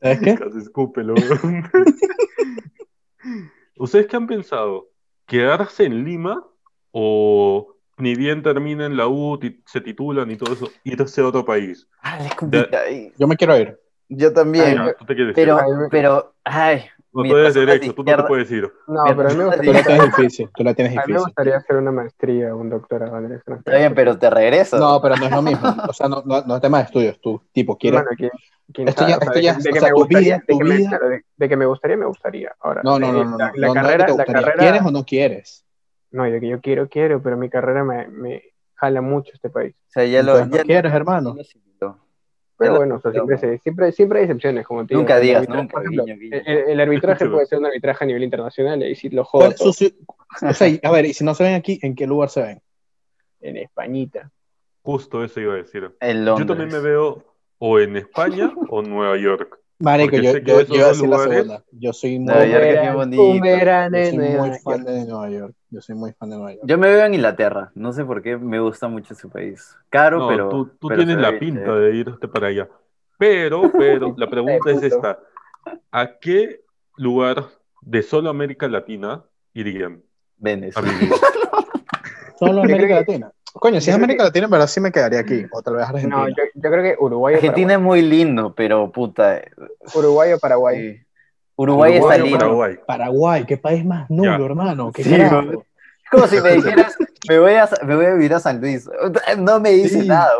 ¿Sabes 0.00 0.20
qué? 0.20 0.38
Escúpelo. 0.56 1.14
¿Ustedes 3.76 4.06
qué 4.06 4.16
han 4.16 4.28
pensado? 4.28 4.90
¿Quedarse 5.26 5.84
en 5.84 6.04
Lima 6.04 6.46
o 6.92 7.74
ni 7.96 8.14
bien 8.14 8.40
terminen 8.40 8.96
la 8.96 9.08
U, 9.08 9.40
se 9.66 9.80
titulan 9.80 10.30
y 10.30 10.36
todo 10.36 10.54
eso, 10.54 10.70
irse 10.84 11.22
a 11.22 11.26
otro 11.26 11.44
país? 11.44 11.88
Ah, 12.02 12.24
es 12.24 12.32
complicado. 12.36 12.84
Yo 13.18 13.26
me 13.26 13.36
quiero 13.36 13.58
ir. 13.58 13.80
Yo 14.08 14.32
también. 14.32 14.78
Ah, 14.78 14.94
pero, 15.34 15.58
pero, 15.90 16.34
ay, 16.44 16.84
No, 17.14 17.22
mi 17.22 17.30
tú 17.30 17.36
eres 17.36 17.54
derecho, 17.54 17.94
tú 17.94 18.02
no 18.04 18.16
te 18.16 18.22
puedes 18.24 18.50
ir. 18.50 18.72
No, 18.88 19.02
pero 19.16 19.28
a 19.28 19.32
mí 19.32 19.38
me 19.38 19.44
tú 19.44 19.50
Tú 19.50 19.56
gustaría, 19.56 19.72
la 19.72 19.82
tienes 19.84 20.16
difícil, 20.16 20.50
tú 20.54 20.64
la 20.64 20.74
tienes 20.74 20.92
a 20.92 20.94
mí 20.94 20.96
me 20.96 21.06
difícil. 21.12 21.24
gustaría 21.26 21.56
hacer 21.56 21.76
una 21.76 21.92
maestría, 21.92 22.54
un 22.54 22.70
doctorado 22.70 23.18
en 23.18 23.24
el 23.26 23.32
extranjero. 23.34 23.60
está 23.70 23.78
bien, 23.78 23.94
pero 23.94 24.18
te 24.18 24.30
regreso. 24.30 24.78
No, 24.78 25.00
pero 25.00 25.16
no 25.16 25.26
es 25.26 25.30
lo 25.32 25.42
mismo. 25.42 25.68
O 25.88 25.92
sea, 25.92 26.08
no, 26.08 26.22
no, 26.26 26.42
no 26.42 26.56
es 26.56 26.60
tema 26.60 26.78
de 26.78 26.84
estudios. 26.84 27.20
Tú, 27.20 27.40
tipo, 27.52 27.78
quieres. 27.78 28.00
Bueno, 28.02 28.16
¿quién, 28.16 28.30
quién 28.72 28.88
Esto 28.88 29.06
ya- 29.06 29.16
O 29.16 29.20
esto 29.20 29.32
de 29.32 29.42
ya- 29.42 29.56
que- 29.56 29.62
de 29.62 29.70
o 29.70 29.72
que 29.72 29.80
sea, 29.80 29.88
me 29.88 29.94
tu 29.94 30.00
gustaría, 30.00 30.20
vida- 30.26 30.36
de 30.46 30.52
tu 30.52 30.58
que 30.58 30.64
me- 30.64 30.76
vida- 30.76 30.88
claro, 30.88 31.08
de- 31.08 31.24
de 31.36 31.48
que 31.48 31.56
me 31.56 31.66
gustaría, 31.66 31.96
me 31.96 32.06
gustaría. 32.06 32.52
Ahora, 32.60 32.80
No, 32.82 32.98
no, 32.98 33.06
eh, 33.08 33.12
no, 33.12 33.24
no. 33.24 33.38
La, 33.38 33.46
no, 33.46 33.52
la 33.54 33.66
no, 33.68 33.74
no, 33.74 33.80
carrera, 33.80 34.06
te 34.06 34.10
la 34.10 34.16
gustaría. 34.16 34.42
carrera, 34.42 34.58
¿Quieres 34.62 34.82
o 34.82 34.90
no 34.90 35.04
quieres? 35.04 35.64
no, 36.10 36.28
yo, 36.28 36.36
yo 36.38 36.60
quiero, 36.60 36.88
quiero, 36.88 37.22
pero 37.22 37.36
mi 37.36 37.48
carrera 37.48 37.84
me, 37.84 38.08
me 38.08 38.42
jala 38.74 39.00
mucho 39.00 39.30
este 39.34 39.50
país. 39.50 39.74
O 39.88 39.90
sea, 39.92 40.04
ya 40.04 40.22
lo. 40.22 40.32
Entonces, 40.32 40.50
Ya 40.52 40.58
¿no 40.58 40.64
quieres, 40.66 40.92
hermano? 40.92 41.34
Pero 42.58 42.76
bueno, 42.76 42.96
o 42.96 43.00
sea, 43.00 43.10
asimiló, 43.10 43.26
siempre, 43.26 43.38
se- 43.56 43.62
siempre, 43.62 43.92
siempre 43.92 44.18
hay 44.18 44.24
excepciones, 44.24 44.66
como 44.66 44.86
te 44.86 44.94
digo. 44.94 45.00
Nunca 45.02 45.16
El 45.16 45.22
digas 45.22 45.48
nunca, 45.48 45.80
ejemplo, 45.80 46.04
guiño, 46.04 46.16
guiño. 46.18 46.36
El, 46.46 46.58
el 46.70 46.80
arbitraje 46.80 47.26
puede 47.28 47.46
ser 47.46 47.58
un 47.58 47.66
arbitraje 47.66 48.04
a 48.04 48.06
nivel 48.06 48.22
internacional, 48.22 48.82
y 48.82 48.94
si 48.94 49.08
lo 49.10 49.24
¿Cuál 49.24 49.54
jodo 49.54 49.68
es 49.70 49.76
su 49.76 49.84
ci- 49.84 49.94
o 50.48 50.52
sea, 50.54 50.68
a 50.82 50.90
ver, 50.92 51.06
y 51.06 51.14
si 51.14 51.24
no 51.24 51.34
se 51.34 51.44
ven 51.44 51.54
aquí, 51.54 51.78
¿en 51.82 51.94
qué 51.94 52.06
lugar 52.06 52.28
se 52.30 52.42
ven? 52.42 52.60
en 53.40 53.58
Españita. 53.58 54.30
Justo 54.82 55.22
eso 55.22 55.40
iba 55.40 55.54
a 55.54 55.56
decir. 55.56 55.90
En 56.00 56.24
Yo 56.24 56.46
también 56.46 56.70
me 56.70 56.80
veo 56.80 57.24
o 57.58 57.78
en 57.78 57.96
España 57.96 58.52
o 58.70 58.80
en 58.80 58.90
Nueva 58.90 59.16
York. 59.18 59.58
Marico, 59.80 60.16
yo, 60.16 60.38
yo, 60.38 60.60
yo 60.62 60.84
a 60.84 60.88
la 60.88 60.94
segunda. 60.94 61.64
Yo 61.72 61.92
soy 61.92 62.18
muy, 62.18 62.26
Nueva 62.26 62.46
York 62.46 62.64
es 62.64 62.80
bien 62.80 62.88
Un 62.90 62.94
bonito. 62.96 63.22
un 63.24 63.40
verano 63.40 63.96
yo 63.98 64.04
en 64.04 64.14
soy 64.14 64.28
muy 64.38 64.58
fan 64.58 64.84
de 64.84 65.04
Nueva 65.04 65.30
York. 65.30 65.54
Yo 65.70 65.80
soy 65.80 65.94
muy 65.96 66.12
fan 66.12 66.30
de 66.30 66.36
Nueva 66.36 66.52
York. 66.52 66.64
Yo 66.66 66.78
me 66.78 66.86
veo 66.88 67.04
en 67.06 67.14
Inglaterra. 67.14 67.72
No 67.74 67.92
sé 67.92 68.04
por 68.04 68.22
qué 68.22 68.36
me 68.36 68.60
gusta 68.60 68.88
mucho 68.88 69.14
ese 69.14 69.28
país. 69.28 69.76
Caro, 69.90 70.20
No, 70.20 70.28
pero. 70.28 70.48
tú, 70.48 70.66
tú 70.78 70.88
pero 70.88 70.98
tienes 70.98 71.18
la 71.18 71.30
bien 71.30 71.56
pinta 71.56 71.74
de 71.74 71.96
irte 71.96 72.28
para 72.28 72.48
allá. 72.48 72.68
Pero, 73.18 73.70
pero, 73.76 74.14
la 74.16 74.30
pregunta 74.30 74.70
es 74.70 74.82
esta. 74.82 75.18
¿A 75.90 76.18
qué 76.18 76.60
lugar 76.96 77.44
de 77.80 78.02
solo 78.02 78.30
América 78.30 78.68
Latina 78.68 79.24
irían 79.52 80.02
Venezuela. 80.36 80.90
Solo 82.38 82.62
América 82.62 82.94
Latina. 82.96 83.32
Coño, 83.54 83.80
si 83.80 83.86
yo 83.86 83.92
es 83.92 83.96
América 83.96 84.18
que- 84.18 84.28
Latina, 84.28 84.44
en 84.46 84.50
verdad 84.50 84.66
sí 84.66 84.80
me 84.80 84.90
quedaría 84.92 85.20
aquí. 85.20 85.46
O 85.52 85.62
tal 85.62 85.76
vez 85.76 85.84
Argentina. 85.88 86.16
No, 86.16 86.28
yo, 86.28 86.34
yo 86.54 86.70
creo 86.70 86.82
que 86.82 86.96
Uruguay 87.00 87.34
o 87.34 87.36
Argentina 87.36 87.72
es 87.74 87.78
Paraguay. 87.78 88.02
muy 88.02 88.08
lindo, 88.10 88.54
pero 88.54 88.90
puta. 88.90 89.36
eh, 89.38 89.50
Uruguay 89.94 90.32
o 90.32 90.38
Paraguay. 90.38 90.76
sí. 90.76 91.00
Uruguay, 91.56 91.92
Uruguay 91.98 92.16
está 92.16 92.24
lindo. 92.24 92.38
Paraguay. 92.40 92.78
Paraguay, 92.86 93.44
qué 93.46 93.56
país 93.56 93.84
más 93.84 94.10
nulo, 94.10 94.38
Ya. 94.38 94.44
hermano. 94.44 94.90
Qué 94.92 95.04
Sí, 95.04 95.14
como 96.10 96.26
si 96.26 96.40
me 96.40 96.52
dijeras, 96.52 96.96
me 97.28 97.38
voy, 97.38 97.54
a, 97.54 97.68
me 97.84 97.94
voy 97.96 98.06
a 98.06 98.14
vivir 98.14 98.34
a 98.34 98.40
San 98.40 98.60
Luis. 98.60 98.88
No 99.38 99.60
me 99.60 99.70
dice 99.70 100.02
Sí. 100.02 100.08
nada, 100.08 100.30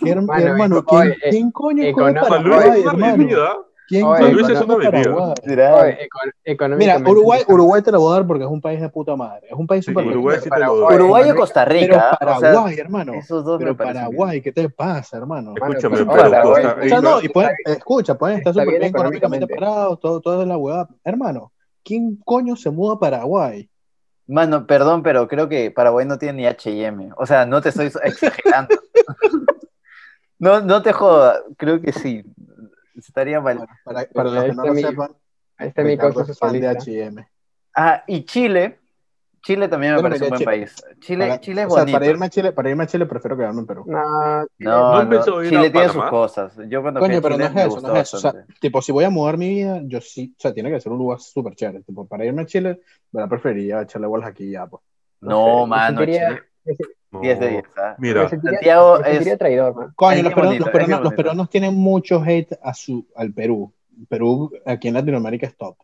güey. 0.00 0.14
Mano, 0.24 0.46
hermano, 0.46 0.78
eco- 0.78 0.98
¿quién, 1.00 1.12
eh, 1.12 1.30
quién 1.30 1.50
coño 1.50 1.94
Paraguay, 1.94 2.80
es 2.80 2.86
una 2.86 3.08
hermano? 3.10 3.66
¿Quién 3.92 4.06
Oye, 4.06 4.22
San 4.22 4.32
Luis 4.32 4.48
es. 4.48 4.62
Paraguay? 4.62 5.34
Oye. 6.46 6.66
Mira, 6.78 6.96
Uruguay, 6.98 7.42
Uruguay 7.46 7.82
te 7.82 7.92
lo 7.92 8.00
voy 8.00 8.12
a 8.12 8.14
dar 8.16 8.26
porque 8.26 8.44
es 8.44 8.50
un 8.50 8.62
país 8.62 8.80
de 8.80 8.88
puta 8.88 9.16
madre. 9.16 9.48
Es 9.50 9.52
un 9.52 9.66
país 9.66 9.84
Sí, 9.84 9.90
súper 9.90 10.06
Uruguay 10.06 10.38
sí 10.42 10.48
te 10.48 10.58
lo 10.58 10.64
doy. 10.76 10.80
Paraguay. 10.84 10.96
Uruguay 10.96 11.30
o 11.30 11.36
Costa 11.36 11.64
Pero 11.66 11.78
Rica. 11.78 11.96
o 11.96 12.00
sea, 12.00 12.18
Paraguay, 12.40 12.76
hermano. 12.78 13.12
esos 13.12 13.44
dos 13.44 13.58
Pero 13.58 13.76
Paraguay, 13.76 14.40
¿qué 14.40 14.50
te 14.50 14.70
pasa, 14.70 15.18
hermano? 15.18 15.52
Escúchame, 15.54 15.96
pero 15.98 16.06
Paraguay, 16.06 16.62
Costa 16.62 16.76
O 16.82 16.88
sea, 16.88 17.00
no, 17.02 17.16
Rica. 17.16 17.26
y 17.26 17.28
pueden, 17.34 17.50
escucha, 17.66 18.14
pueden 18.16 18.38
estar 18.38 18.52
Está 18.52 18.62
súper 18.62 18.78
bien 18.78 18.88
económicamente 18.90 19.46
parados, 19.54 20.00
todo, 20.00 20.20
todo 20.22 20.40
es 20.40 20.48
la 20.48 20.56
huevada. 20.56 20.88
Hermano, 21.04 21.52
¿quién 21.84 22.16
coño 22.24 22.56
se 22.56 22.70
muda 22.70 22.94
a 22.94 22.98
Paraguay? 22.98 23.68
Mano, 24.26 24.66
perdón, 24.66 25.02
pero 25.02 25.28
creo 25.28 25.50
que 25.50 25.70
Paraguay 25.70 26.06
no 26.06 26.16
tiene 26.16 26.38
ni 26.38 26.46
H&M. 26.46 27.10
O 27.18 27.26
sea, 27.26 27.44
no 27.44 27.60
te 27.60 27.68
estoy 27.68 27.92
exagerando. 28.04 28.74
no, 30.38 30.62
no 30.62 30.80
te 30.80 30.92
joda, 30.94 31.40
creo 31.58 31.82
que 31.82 31.92
sí. 31.92 32.22
Estaría 32.94 33.40
mal. 33.40 33.58
Bueno, 33.58 33.72
para, 33.84 34.04
para 34.06 34.30
los 34.30 34.44
que 34.44 34.52
no 34.54 34.64
lo 34.66 34.74
mi- 34.74 34.82
sepan, 34.82 35.10
Ahí 35.56 35.68
está 35.68 35.82
mi 35.82 35.90
Ricardo 35.90 36.14
causa 36.14 36.32
es 36.32 36.38
fan 36.38 36.52
de. 36.60 36.68
H&M. 36.68 37.28
Ah, 37.76 38.02
y 38.06 38.24
Chile. 38.24 38.78
Chile 39.44 39.66
también 39.66 39.94
me 39.94 39.98
Yo 39.98 40.02
no 40.04 40.08
parece 40.08 40.24
un 40.24 40.30
buen 40.30 40.42
a 40.42 40.44
país. 40.44 40.76
Chile, 41.00 41.26
Para- 41.26 41.40
Chile 41.40 41.60
es 41.62 41.66
o 41.66 41.70
sea, 41.70 41.80
bonito. 41.80 41.98
para 41.98 42.06
irme 42.10 42.26
a 42.26 42.28
Chile, 42.28 42.52
para 42.52 42.70
irme 42.70 42.84
a 42.84 42.86
Chile 42.86 43.06
prefiero 43.06 43.36
quedarme 43.36 43.60
en 43.60 43.66
Perú. 43.66 43.84
No, 43.88 44.42
No, 44.58 45.02
¿No 45.02 45.04
no, 45.04 45.42
Chile 45.42 45.70
tiene 45.70 45.86
sus 45.86 45.96
Panamá? 45.96 46.10
cosas. 46.10 46.56
Yo 46.68 46.80
cuando 46.80 47.00
Coño, 47.00 47.20
pero 47.20 47.36
no 47.36 47.38
Chile 47.38 47.46
es 47.48 47.54
me 47.54 47.62
eso, 47.64 47.80
no 47.80 47.96
es 47.96 48.02
eso. 48.02 48.16
O 48.18 48.20
sea, 48.20 48.34
tipo, 48.60 48.80
si 48.80 48.92
voy 48.92 49.02
a 49.04 49.10
mudar 49.10 49.36
mi 49.38 49.48
vida, 49.48 49.80
yo 49.84 50.00
sí, 50.00 50.32
o 50.38 50.40
sea, 50.40 50.54
tiene 50.54 50.70
que 50.70 50.80
ser 50.80 50.92
un 50.92 50.98
lugar 50.98 51.18
súper 51.18 51.56
chévere. 51.56 51.82
Tipo, 51.82 52.06
para 52.06 52.24
irme 52.24 52.42
a 52.42 52.46
Chile, 52.46 52.82
me 53.10 53.26
preferiría 53.26 53.82
echarle 53.82 54.06
bolas 54.06 54.28
aquí 54.28 54.44
y 54.44 54.50
ya, 54.52 54.66
pues. 54.68 54.80
No, 55.20 55.62
sé, 55.62 55.66
mano, 55.66 55.98
sentiría- 55.98 56.28
Chile, 56.64 56.76
10 57.20 57.38
de 57.40 57.46
No. 57.46 57.52
10. 57.52 57.64
¿ah? 57.78 57.94
Mira, 57.98 58.28
sentiría- 58.28 58.58
Santiago 58.58 59.04
es- 59.04 59.38
traidor, 59.38 59.74
man. 59.74 59.92
Coño, 59.94 60.22
los, 60.22 60.32
peruanos, 60.32 60.44
bonito, 60.46 60.64
los, 60.64 60.72
peruanos, 60.72 61.04
los 61.04 61.14
peruanos 61.14 61.50
tienen 61.50 61.74
mucho 61.74 62.22
hate 62.22 62.58
a 62.62 62.72
su, 62.74 63.06
al 63.14 63.32
Perú. 63.32 63.72
Perú 64.08 64.50
aquí 64.64 64.88
en 64.88 64.94
Latinoamérica 64.94 65.46
es 65.46 65.56
top. 65.56 65.76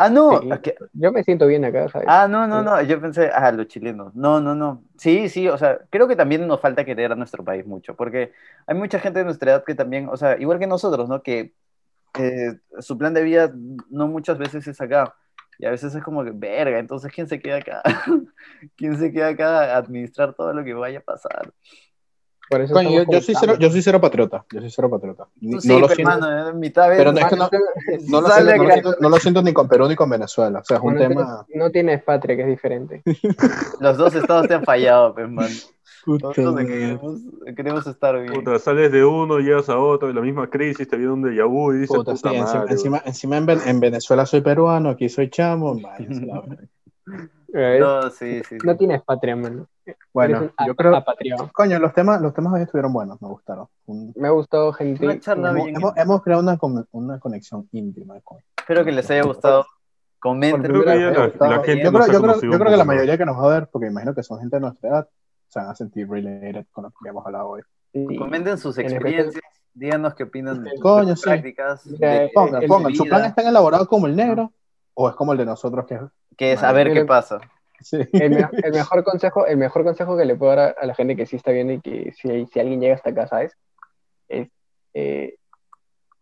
Ah, 0.00 0.08
no. 0.08 0.40
Sí. 0.40 0.48
Yo 0.92 1.10
me 1.10 1.24
siento 1.24 1.46
bien 1.48 1.64
acá, 1.64 1.88
¿sabes? 1.88 2.06
Ah, 2.08 2.28
no, 2.28 2.46
no, 2.46 2.62
no. 2.62 2.80
Yo 2.82 3.00
pensé, 3.00 3.30
ah, 3.34 3.50
los 3.50 3.66
chilenos. 3.66 4.14
No, 4.14 4.40
no, 4.40 4.54
no. 4.54 4.84
Sí, 4.96 5.28
sí, 5.28 5.48
o 5.48 5.58
sea, 5.58 5.80
creo 5.90 6.06
que 6.06 6.14
también 6.14 6.46
nos 6.46 6.60
falta 6.60 6.84
querer 6.84 7.10
a 7.10 7.16
nuestro 7.16 7.42
país 7.42 7.66
mucho, 7.66 7.96
porque 7.96 8.32
hay 8.66 8.76
mucha 8.76 9.00
gente 9.00 9.18
de 9.18 9.24
nuestra 9.24 9.50
edad 9.50 9.64
que 9.64 9.74
también, 9.74 10.08
o 10.08 10.16
sea, 10.16 10.38
igual 10.38 10.60
que 10.60 10.68
nosotros, 10.68 11.08
¿no? 11.08 11.20
Que 11.20 11.52
eh, 12.16 12.58
su 12.78 12.96
plan 12.96 13.12
de 13.12 13.22
vida 13.24 13.52
no 13.90 14.06
muchas 14.06 14.38
veces 14.38 14.68
es 14.68 14.80
acá. 14.80 15.14
Y 15.58 15.66
a 15.66 15.70
veces 15.70 15.94
es 15.94 16.02
como 16.02 16.24
que, 16.24 16.30
verga, 16.32 16.78
entonces, 16.78 17.12
¿quién 17.12 17.28
se 17.28 17.40
queda 17.40 17.56
acá? 17.56 17.82
¿Quién 18.76 18.96
se 18.96 19.12
queda 19.12 19.28
acá 19.28 19.74
a 19.74 19.76
administrar 19.78 20.32
todo 20.34 20.52
lo 20.52 20.64
que 20.64 20.72
vaya 20.72 20.98
a 20.98 21.02
pasar? 21.02 21.52
Por 22.48 22.62
eso 22.62 22.72
Coño, 22.72 22.90
yo, 22.90 23.04
yo 23.10 23.20
soy 23.20 23.34
cero, 23.38 23.56
yo 23.58 23.70
soy 23.70 23.82
cero 23.82 24.00
patriota. 24.00 24.44
Yo 24.50 24.60
soy 24.60 24.70
cero 24.70 24.88
patriota. 24.88 25.24
Tú 25.38 25.60
sí, 25.60 25.68
no, 25.68 25.80
lo 25.80 25.88
siento, 25.88 26.12
hermano, 26.12 26.54
mitad 26.54 26.88
vez. 26.88 26.96
pero 26.96 27.12
no 27.12 27.18
es 27.18 27.26
que 27.26 27.36
no, 27.36 27.50
no 27.50 27.50
lo 27.50 27.60
siento, 27.82 28.06
no, 28.08 28.20
lo 28.20 28.26
acá. 28.28 28.72
siento, 28.72 28.96
no 29.00 29.08
lo 29.10 29.16
siento 29.18 29.42
ni 29.42 29.52
con 29.52 29.68
Perú 29.68 29.86
ni 29.86 29.96
con 29.96 30.08
Venezuela. 30.08 30.60
O 30.60 30.64
sea, 30.64 30.78
es 30.78 30.82
un 30.82 30.94
Bueno, 30.94 31.08
tema. 31.08 31.46
No 31.54 31.70
tienes 31.70 32.02
patria, 32.02 32.36
que 32.36 32.42
es 32.42 32.48
diferente. 32.48 33.02
Los 33.80 33.98
dos 33.98 34.14
estados 34.14 34.48
te 34.48 34.54
han 34.54 34.64
fallado, 34.64 35.14
pues, 35.14 35.28
man. 35.28 35.48
Puta 36.04 36.28
Nosotros 36.28 36.56
queremos, 36.66 37.20
queremos 37.56 37.86
estar 37.86 38.18
bien. 38.20 38.32
puta, 38.32 38.58
sales 38.58 38.90
de 38.92 39.04
uno, 39.04 39.38
llegas 39.40 39.68
a 39.68 39.78
otro, 39.78 40.08
y 40.10 40.12
la 40.14 40.20
misma 40.20 40.48
crisis, 40.48 40.88
te 40.88 40.96
viene 40.96 41.12
un 41.12 41.22
déjà 41.22 41.46
vu 41.46 41.72
y 41.72 41.78
dices, 41.78 41.96
Puta, 41.96 42.12
puta 42.12 42.30
sí, 42.30 42.36
encima, 42.36 42.58
madre, 42.60 42.72
encima, 42.72 43.02
encima 43.04 43.36
en, 43.36 43.46
Ven- 43.46 43.60
en 43.66 43.80
Venezuela 43.80 44.24
soy 44.26 44.40
peruano, 44.40 44.90
aquí 44.90 45.08
soy 45.08 45.28
chamo. 45.30 45.76
No, 47.80 48.10
sí, 48.10 48.42
sí. 48.44 48.56
sí. 48.60 48.66
No 48.66 48.76
tienes 48.76 49.02
patria, 49.02 49.34
mano. 49.34 49.66
Bueno, 50.12 50.50
yo 50.66 50.76
creo. 50.76 50.94
apatriado. 50.94 51.48
Coño, 51.52 51.78
los 51.78 51.94
temas, 51.94 52.20
los 52.20 52.34
temas 52.34 52.52
hoy 52.52 52.60
estuvieron 52.62 52.92
buenos, 52.92 53.20
me 53.22 53.28
gustaron. 53.28 53.66
Un- 53.86 54.12
Me 54.16 54.28
ha 54.28 54.32
gustado 54.32 54.70
gente. 54.74 55.02
Una 55.06 55.18
charla 55.18 55.50
hemos, 55.50 55.64
bien. 55.64 55.76
hemos- 55.76 55.96
hemos 55.96 56.22
creado 56.22 56.42
una, 56.42 56.58
con- 56.58 56.86
una 56.92 57.18
conexión 57.18 57.66
íntima. 57.72 58.20
Con, 58.20 58.38
Espero 58.58 58.84
que 58.84 58.92
les 58.92 59.10
haya 59.10 59.22
gustado. 59.22 59.64
Comenten. 60.18 60.74
Yo, 60.74 60.82
creo, 60.82 60.94
yo, 61.00 61.10
yo 62.42 62.58
que 62.58 62.76
la 62.76 62.84
mayoría 62.84 63.16
que 63.16 63.24
nos 63.24 63.38
va 63.38 63.44
a 63.46 63.60
ver, 63.60 63.68
porque 63.72 63.86
imagino 63.86 64.14
que 64.14 64.22
son 64.22 64.40
gente 64.40 64.56
de 64.56 64.60
nuestra 64.60 64.88
edad, 64.90 65.08
se 65.48 65.58
van 65.60 65.70
a 65.70 65.74
sentir 65.74 66.08
related 66.08 66.66
con 66.70 66.84
lo 66.84 66.90
que 66.90 67.08
hemos 67.08 67.24
hablado 67.26 67.48
hoy. 67.50 67.62
Sí. 67.92 68.16
Comenten 68.16 68.58
sus 68.58 68.76
experiencias. 68.78 69.42
Díganos 69.74 70.14
qué 70.14 70.24
opinan 70.24 70.62
de 70.64 70.72
Coño, 70.80 71.10
sus 71.10 71.20
sí. 71.20 71.28
prácticas. 71.28 71.86
Mira, 71.86 72.10
de- 72.10 72.24
eh, 72.26 72.30
Pongan, 72.34 72.62
pongan, 72.66 72.94
¿su 72.94 73.04
plan 73.04 73.24
es 73.24 73.34
tan 73.34 73.46
elaborado 73.46 73.86
como 73.86 74.06
el 74.06 74.16
negro 74.16 74.52
o 74.94 75.08
es 75.08 75.14
como 75.14 75.32
el 75.32 75.38
de 75.38 75.44
nosotros 75.46 75.86
que 75.86 75.98
Que 76.36 76.52
es 76.52 76.62
a 76.62 76.72
ver 76.72 76.92
qué 76.92 77.04
pasa. 77.04 77.40
sí. 77.80 77.98
El, 78.12 78.30
me- 78.30 78.48
el 78.64 78.72
mejor 78.72 79.04
consejo, 79.04 79.46
el 79.46 79.56
mejor 79.56 79.84
consejo 79.84 80.16
que 80.16 80.24
le 80.24 80.34
puedo 80.36 80.54
dar 80.54 80.74
a, 80.78 80.80
a 80.82 80.86
la 80.86 80.94
gente 80.94 81.14
que 81.16 81.26
sí 81.26 81.36
está 81.36 81.52
viendo 81.52 81.72
y 81.74 81.80
que 81.80 82.12
si, 82.12 82.46
si 82.46 82.58
alguien 82.60 82.80
llega 82.80 82.94
hasta 82.96 83.10
acá, 83.10 83.26
¿sabes? 83.28 83.56
Es 84.28 84.48
eh, 84.94 85.36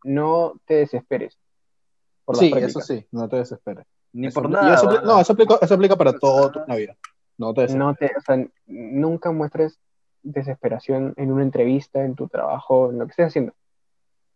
no 0.04 0.54
te 0.66 0.74
desesperes. 0.74 1.38
por 2.24 2.36
Sí, 2.36 2.50
prácticas. 2.50 2.70
eso 2.70 2.80
sí, 2.80 3.06
no 3.12 3.28
te 3.28 3.36
desesperes. 3.36 3.86
Ni 4.12 4.26
Eso 4.28 4.40
por 4.42 4.50
nada. 4.50 5.00
no, 5.02 5.20
eso 5.20 5.32
aplica, 5.32 5.58
eso 5.60 5.74
aplica 5.74 5.96
para 5.96 6.12
toda 6.12 6.52
tu- 6.52 6.74
vida. 6.74 6.94
No 7.38 7.52
te. 7.54 7.68
No 7.74 7.94
te, 7.94 8.12
o 8.16 8.20
sea, 8.20 8.44
nunca 8.66 9.30
muestres 9.30 9.78
desesperación 10.22 11.14
en 11.16 11.30
una 11.32 11.42
entrevista, 11.42 12.02
en 12.04 12.14
tu 12.14 12.28
trabajo, 12.28 12.90
en 12.90 12.98
lo 12.98 13.06
que 13.06 13.10
estés 13.10 13.26
haciendo. 13.28 13.52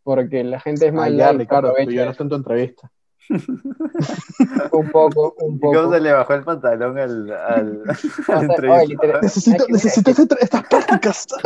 Porque 0.03 0.45
la 0.45 0.61
gente 0.61 0.87
es 0.87 0.93
Ah, 0.93 0.97
mala 0.97 1.17
ya, 1.17 1.33
y 1.33 1.39
Ricardo, 1.39 1.75
tú 1.85 1.91
ya 1.91 2.05
no 2.05 2.11
estás 2.13 2.25
en 2.25 2.29
tu 2.31 2.35
entrevista. 2.37 2.91
un 4.73 4.89
poco, 4.91 5.35
un 5.39 5.57
¿Y 5.57 5.61
¿Cómo 5.61 5.73
poco. 5.73 5.93
se 5.93 6.01
le 6.01 6.13
bajó 6.13 6.35
el 6.35 6.43
pantalón 6.45 6.99
al, 6.99 7.31
al, 7.33 7.83
O 7.91 7.95
sea, 7.95 8.37
al 8.39 8.45
oye, 8.45 8.53
entrevistador? 8.53 8.89
literal- 8.89 9.21
Necesito, 9.23 9.67
necesito 9.69 10.11
estas 10.41 10.63
prácticas. 10.69 11.27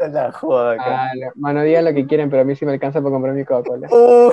La 0.12 0.32
joda 0.32 0.72
acá. 0.72 1.02
Ah, 1.04 1.10
no, 1.14 1.30
mano, 1.36 1.62
digan 1.62 1.84
lo 1.84 1.92
que 1.94 2.06
quieren, 2.06 2.30
pero 2.30 2.42
a 2.42 2.44
mí 2.44 2.56
sí 2.56 2.64
me 2.64 2.72
alcanza 2.72 3.00
para 3.00 3.12
comprar 3.12 3.34
mi 3.34 3.44
Coca-Cola. 3.44 3.88
Uy, 3.92 4.32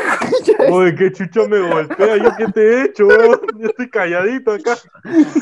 Oye, 0.72 0.95
qué 0.95 1.11
chucha 1.11 1.47
me 1.47 1.59
golpea, 1.59 2.18
¿yo 2.18 2.30
qué 2.38 2.47
te 2.51 2.61
he 2.61 2.82
hecho? 2.86 3.07
weón? 3.07 3.39
Yo 3.59 3.68
estoy 3.68 3.89
calladito 3.89 4.51
acá. 4.53 4.76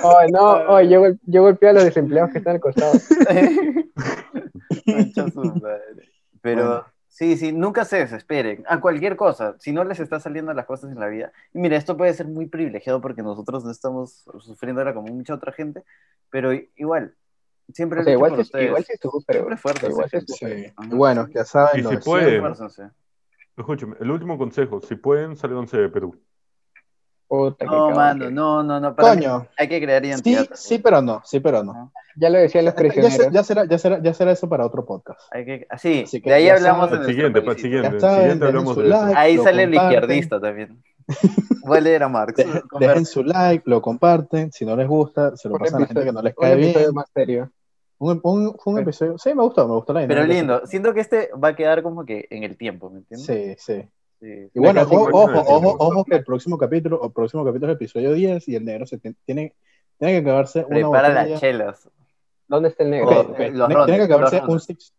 Oh, 0.04 0.18
no, 0.32 0.52
oh, 0.74 0.82
yo, 0.82 1.04
yo 1.24 1.42
golpeo 1.44 1.70
a 1.70 1.74
los 1.74 1.84
desempleados 1.86 2.32
que 2.32 2.40
están 2.40 2.56
al 2.56 2.60
costado. 2.62 2.94
Concha 4.86 5.30
su 5.32 5.42
madre. 5.62 6.10
Pero 6.42 6.66
Bueno. 6.66 6.86
sí, 7.08 7.38
sí, 7.38 7.52
nunca 7.52 7.86
se 7.86 7.98
desesperen 7.98 8.64
a 8.68 8.80
cualquier 8.80 9.16
cosa. 9.16 9.56
Si 9.60 9.72
no 9.72 9.84
les 9.84 10.00
está 10.00 10.20
saliendo 10.20 10.54
las 10.54 10.66
cosas 10.66 10.92
en 10.92 11.00
la 11.00 11.08
vida. 11.08 11.32
Y 11.54 11.60
mira, 11.60 11.78
esto 11.78 11.98
puede 11.98 12.14
ser 12.14 12.28
muy 12.28 12.48
privilegiado 12.48 13.02
porque 13.02 13.24
nosotros 13.24 13.64
no 13.66 13.72
estamos 13.72 14.26
sufriendo 14.40 14.82
ahora 14.82 14.94
como 14.94 15.08
mucha 15.14 15.34
otra 15.34 15.52
gente, 15.52 15.84
pero 16.30 16.52
igual, 16.76 17.14
siempre 17.74 18.02
O 18.02 18.04
sea, 18.04 18.14
igual 18.14 18.32
por 18.32 18.38
sí, 18.40 18.44
ustedes. 18.44 18.68
igual 18.68 18.84
sí 18.86 18.94
estuvo, 18.94 19.24
pero, 19.26 19.40
Siempre 19.40 19.58
fuertes, 19.58 19.82
pero 19.82 19.92
igual 19.94 20.10
sí 20.10 20.18
sí. 20.20 20.26
estuvo. 20.46 20.50
Sí. 20.50 20.96
Bueno, 20.96 21.28
ya 21.34 21.44
saben, 21.46 21.80
Y 21.82 21.84
si 21.84 21.96
de 21.96 22.02
pueden. 22.02 22.44
Escúchame, 23.58 23.96
el 24.00 24.12
último 24.12 24.38
consejo, 24.38 24.82
si 24.82 24.96
pueden, 24.96 25.36
sálganse 25.36 25.78
de 25.78 25.90
Perú. 25.90 26.20
Puta, 27.28 27.66
No, 27.66 27.90
mano, 27.90 28.26
que- 28.26 28.32
no, 28.32 28.62
no, 28.64 28.80
no. 28.80 28.96
para 28.96 29.16
mí 29.16 29.24
Coño, 29.24 29.48
hay 29.58 29.68
que 29.68 29.82
crear 29.82 30.02
sí, 30.04 30.10
identidad. 30.10 30.46
sí, 30.54 30.78
pero 30.78 31.02
no, 31.02 31.22
sí, 31.26 31.40
pero 31.40 31.64
no. 31.64 31.92
Ya 32.18 32.30
lo 32.30 32.38
decían 32.38 32.66
los 32.66 32.76
Ya, 32.76 32.84
ya 32.84 32.88
prisioneros. 32.94 33.26
se- 33.26 33.32
ya 33.32 33.44
será, 33.44 33.66
ya, 33.66 33.78
será, 33.80 34.00
ya 34.02 34.14
será 34.14 34.32
eso 34.32 34.48
para 34.48 34.64
otro 34.66 34.86
podcast. 34.86 35.20
Hay 35.32 35.44
que, 35.44 35.68
así, 35.70 36.04
Así 36.04 36.22
que 36.22 36.30
de 36.30 36.36
ahí 36.36 36.46
ya 36.46 36.54
hablamos 36.56 36.90
saben. 36.90 36.94
en 36.94 37.00
Para 37.00 37.10
el 37.10 37.16
siguiente, 37.16 37.42
para 37.42 37.52
el 37.54 37.60
siguiente. 37.60 37.88
Ya 37.90 37.94
el 37.96 38.00
saben, 38.02 38.20
siguiente 38.20 38.46
hablamos 38.46 38.76
de 38.78 38.84
eso. 38.84 38.92
like. 39.06 39.18
Ahí 39.20 39.38
sale 39.40 39.64
el 39.64 39.70
comparten. 39.72 39.92
izquierdista 40.04 40.40
también. 40.40 40.84
Voy 41.66 41.78
a 41.78 41.82
leer 41.82 42.04
a 42.04 42.10
Marx. 42.10 42.44
Dejen, 42.80 43.06
su 43.06 43.24
like, 43.24 43.64
lo 43.70 43.82
comparten. 43.82 44.52
Si 44.52 44.66
no 44.66 44.76
les 44.76 44.88
gusta, 44.88 45.36
se 45.38 45.48
lo 45.50 45.56
Un 45.56 45.60
pasan 45.60 45.78
a 45.78 45.80
la 45.82 45.86
gente 45.88 46.00
episodio- 46.02 46.12
que 46.12 46.16
no 46.16 46.22
les 46.22 46.34
Un 46.38 46.42
cae 46.44 46.56
bien. 46.56 46.70
episodio 46.70 46.94
más 46.94 47.06
serio. 47.14 47.52
Un, 47.98 48.20
un- 48.24 48.56
un 48.66 48.80
episodio. 48.80 49.18
Sí, 49.18 49.34
me 49.34 49.42
gustó, 49.44 49.68
me 49.68 49.74
gustó 49.76 49.94
la 49.94 50.02
Pero 50.02 50.24
dinámica. 50.26 50.34
lindo, 50.40 50.68
siento 50.68 50.94
que 50.94 51.00
este 51.00 51.30
va 51.42 51.50
a 51.50 51.56
quedar 51.56 51.82
como 51.82 52.06
que 52.06 52.28
en 52.30 52.44
el 52.44 52.58
tiempo, 52.58 52.90
¿me 52.90 53.00
entiendes? 53.00 53.26
Sí, 53.26 53.56
sí. 53.58 53.88
Sí. 54.20 54.50
Y 54.54 54.60
bueno, 54.60 54.82
ojo, 54.82 55.10
ojo, 55.12 55.76
ojo, 55.80 56.06
que 56.06 56.16
el 56.16 56.24
próximo 56.24 56.58
capítulo, 56.58 57.00
o 57.02 57.10
próximo 57.12 57.44
capítulo 57.46 57.72
es 57.72 57.76
el 57.76 57.84
episodio 57.84 58.14
10 58.14 58.48
y 58.48 58.56
el 58.56 58.64
negro 58.66 58.86
se 58.86 58.98
tiene, 58.98 59.54
que 60.00 60.18
acabarse 60.18 60.60
una 60.60 60.68
Prepara 60.70 61.10
botella. 61.10 61.26
las 61.30 61.40
chelas. 61.40 61.90
¿Dónde 62.48 62.70
está 62.70 62.84
el 62.84 62.90
negro? 62.92 63.12
Los 63.12 63.36
Tiene- 63.86 63.98
que 63.98 64.04
acabarse 64.04 64.42
un 64.48 64.60
six. 64.60 64.94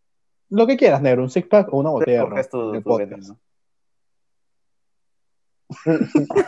Lo 0.50 0.66
que 0.66 0.76
quieras, 0.76 1.00
negro, 1.02 1.22
un 1.22 1.30
six 1.30 1.46
pack 1.48 1.72
o 1.72 1.78
una 1.78 1.90
botella 1.90 2.24
tu- 2.50 2.72
de 2.72 2.78
tu 2.78 2.84
podcast. 2.84 3.30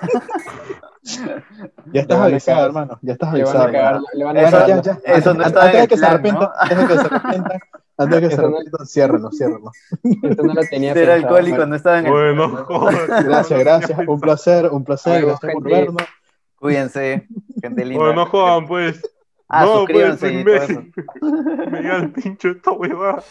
Ya 1.93 2.03
estás 2.03 2.19
avisado, 2.21 2.67
hermano. 2.67 2.99
Ya 3.03 3.15
estás 3.15 3.33
Le 3.33 3.45
van 3.45 3.57
avisado. 3.57 3.69
Eso- 3.69 4.03
Bueno, 4.15 4.51
cagar. 4.51 4.67
ya, 4.67 4.83
ya. 4.83 4.93
eso 5.05 5.31
Antes- 5.31 5.37
no 5.37 5.43
en 5.43 5.43
antes 5.59 5.73
de 5.73 5.81
el 5.81 5.89
que 5.89 5.97
se 5.97 6.07
antes 6.07 6.79
de 6.79 6.87
que 6.87 6.99
se 6.99 7.07
arrepientan, 7.07 7.61
antes 7.99 8.21
de 8.21 8.29
que 8.29 8.35
se 8.35 8.43
no- 8.43 8.49
arrepientan, 8.49 8.87
ciérrenlo, 8.87 9.31
ciérrenlo. 9.33 9.71
Esto 10.23 10.43
no 10.43 10.55
lo 10.55 10.63
tenía 10.63 10.93
Ser 10.95 11.07
pensado. 11.09 11.27
alcohólico 11.27 11.67
no 11.67 11.75
estaba 11.77 11.99
en 12.01 12.07
el 12.07 12.13
Bueno. 12.13 12.67
Gracias, 13.25 13.59
gracias. 13.61 13.99
Un 14.07 14.21
placer, 14.21 14.69
un 14.71 14.85
placer. 14.85 15.13
Bueno, 15.25 15.27
Gracias 15.29 15.53
por 15.53 15.63
gente. 15.65 15.79
vernos. 15.81 16.03
Cuídense. 16.59 17.27
Gente 17.63 17.85
linda. 17.85 18.05
Oye, 18.05 18.15
no 18.15 18.27
jodan, 18.27 18.67
pues. 18.67 19.01
Ah, 19.49 19.65
no, 19.65 19.87
pues, 19.87 20.11
suscríbanse. 20.21 20.93
Me 21.71 21.81
llega 21.81 21.97
el 21.97 22.13
pincho 22.13 22.51
esta 22.51 22.71
huevada. 22.73 23.23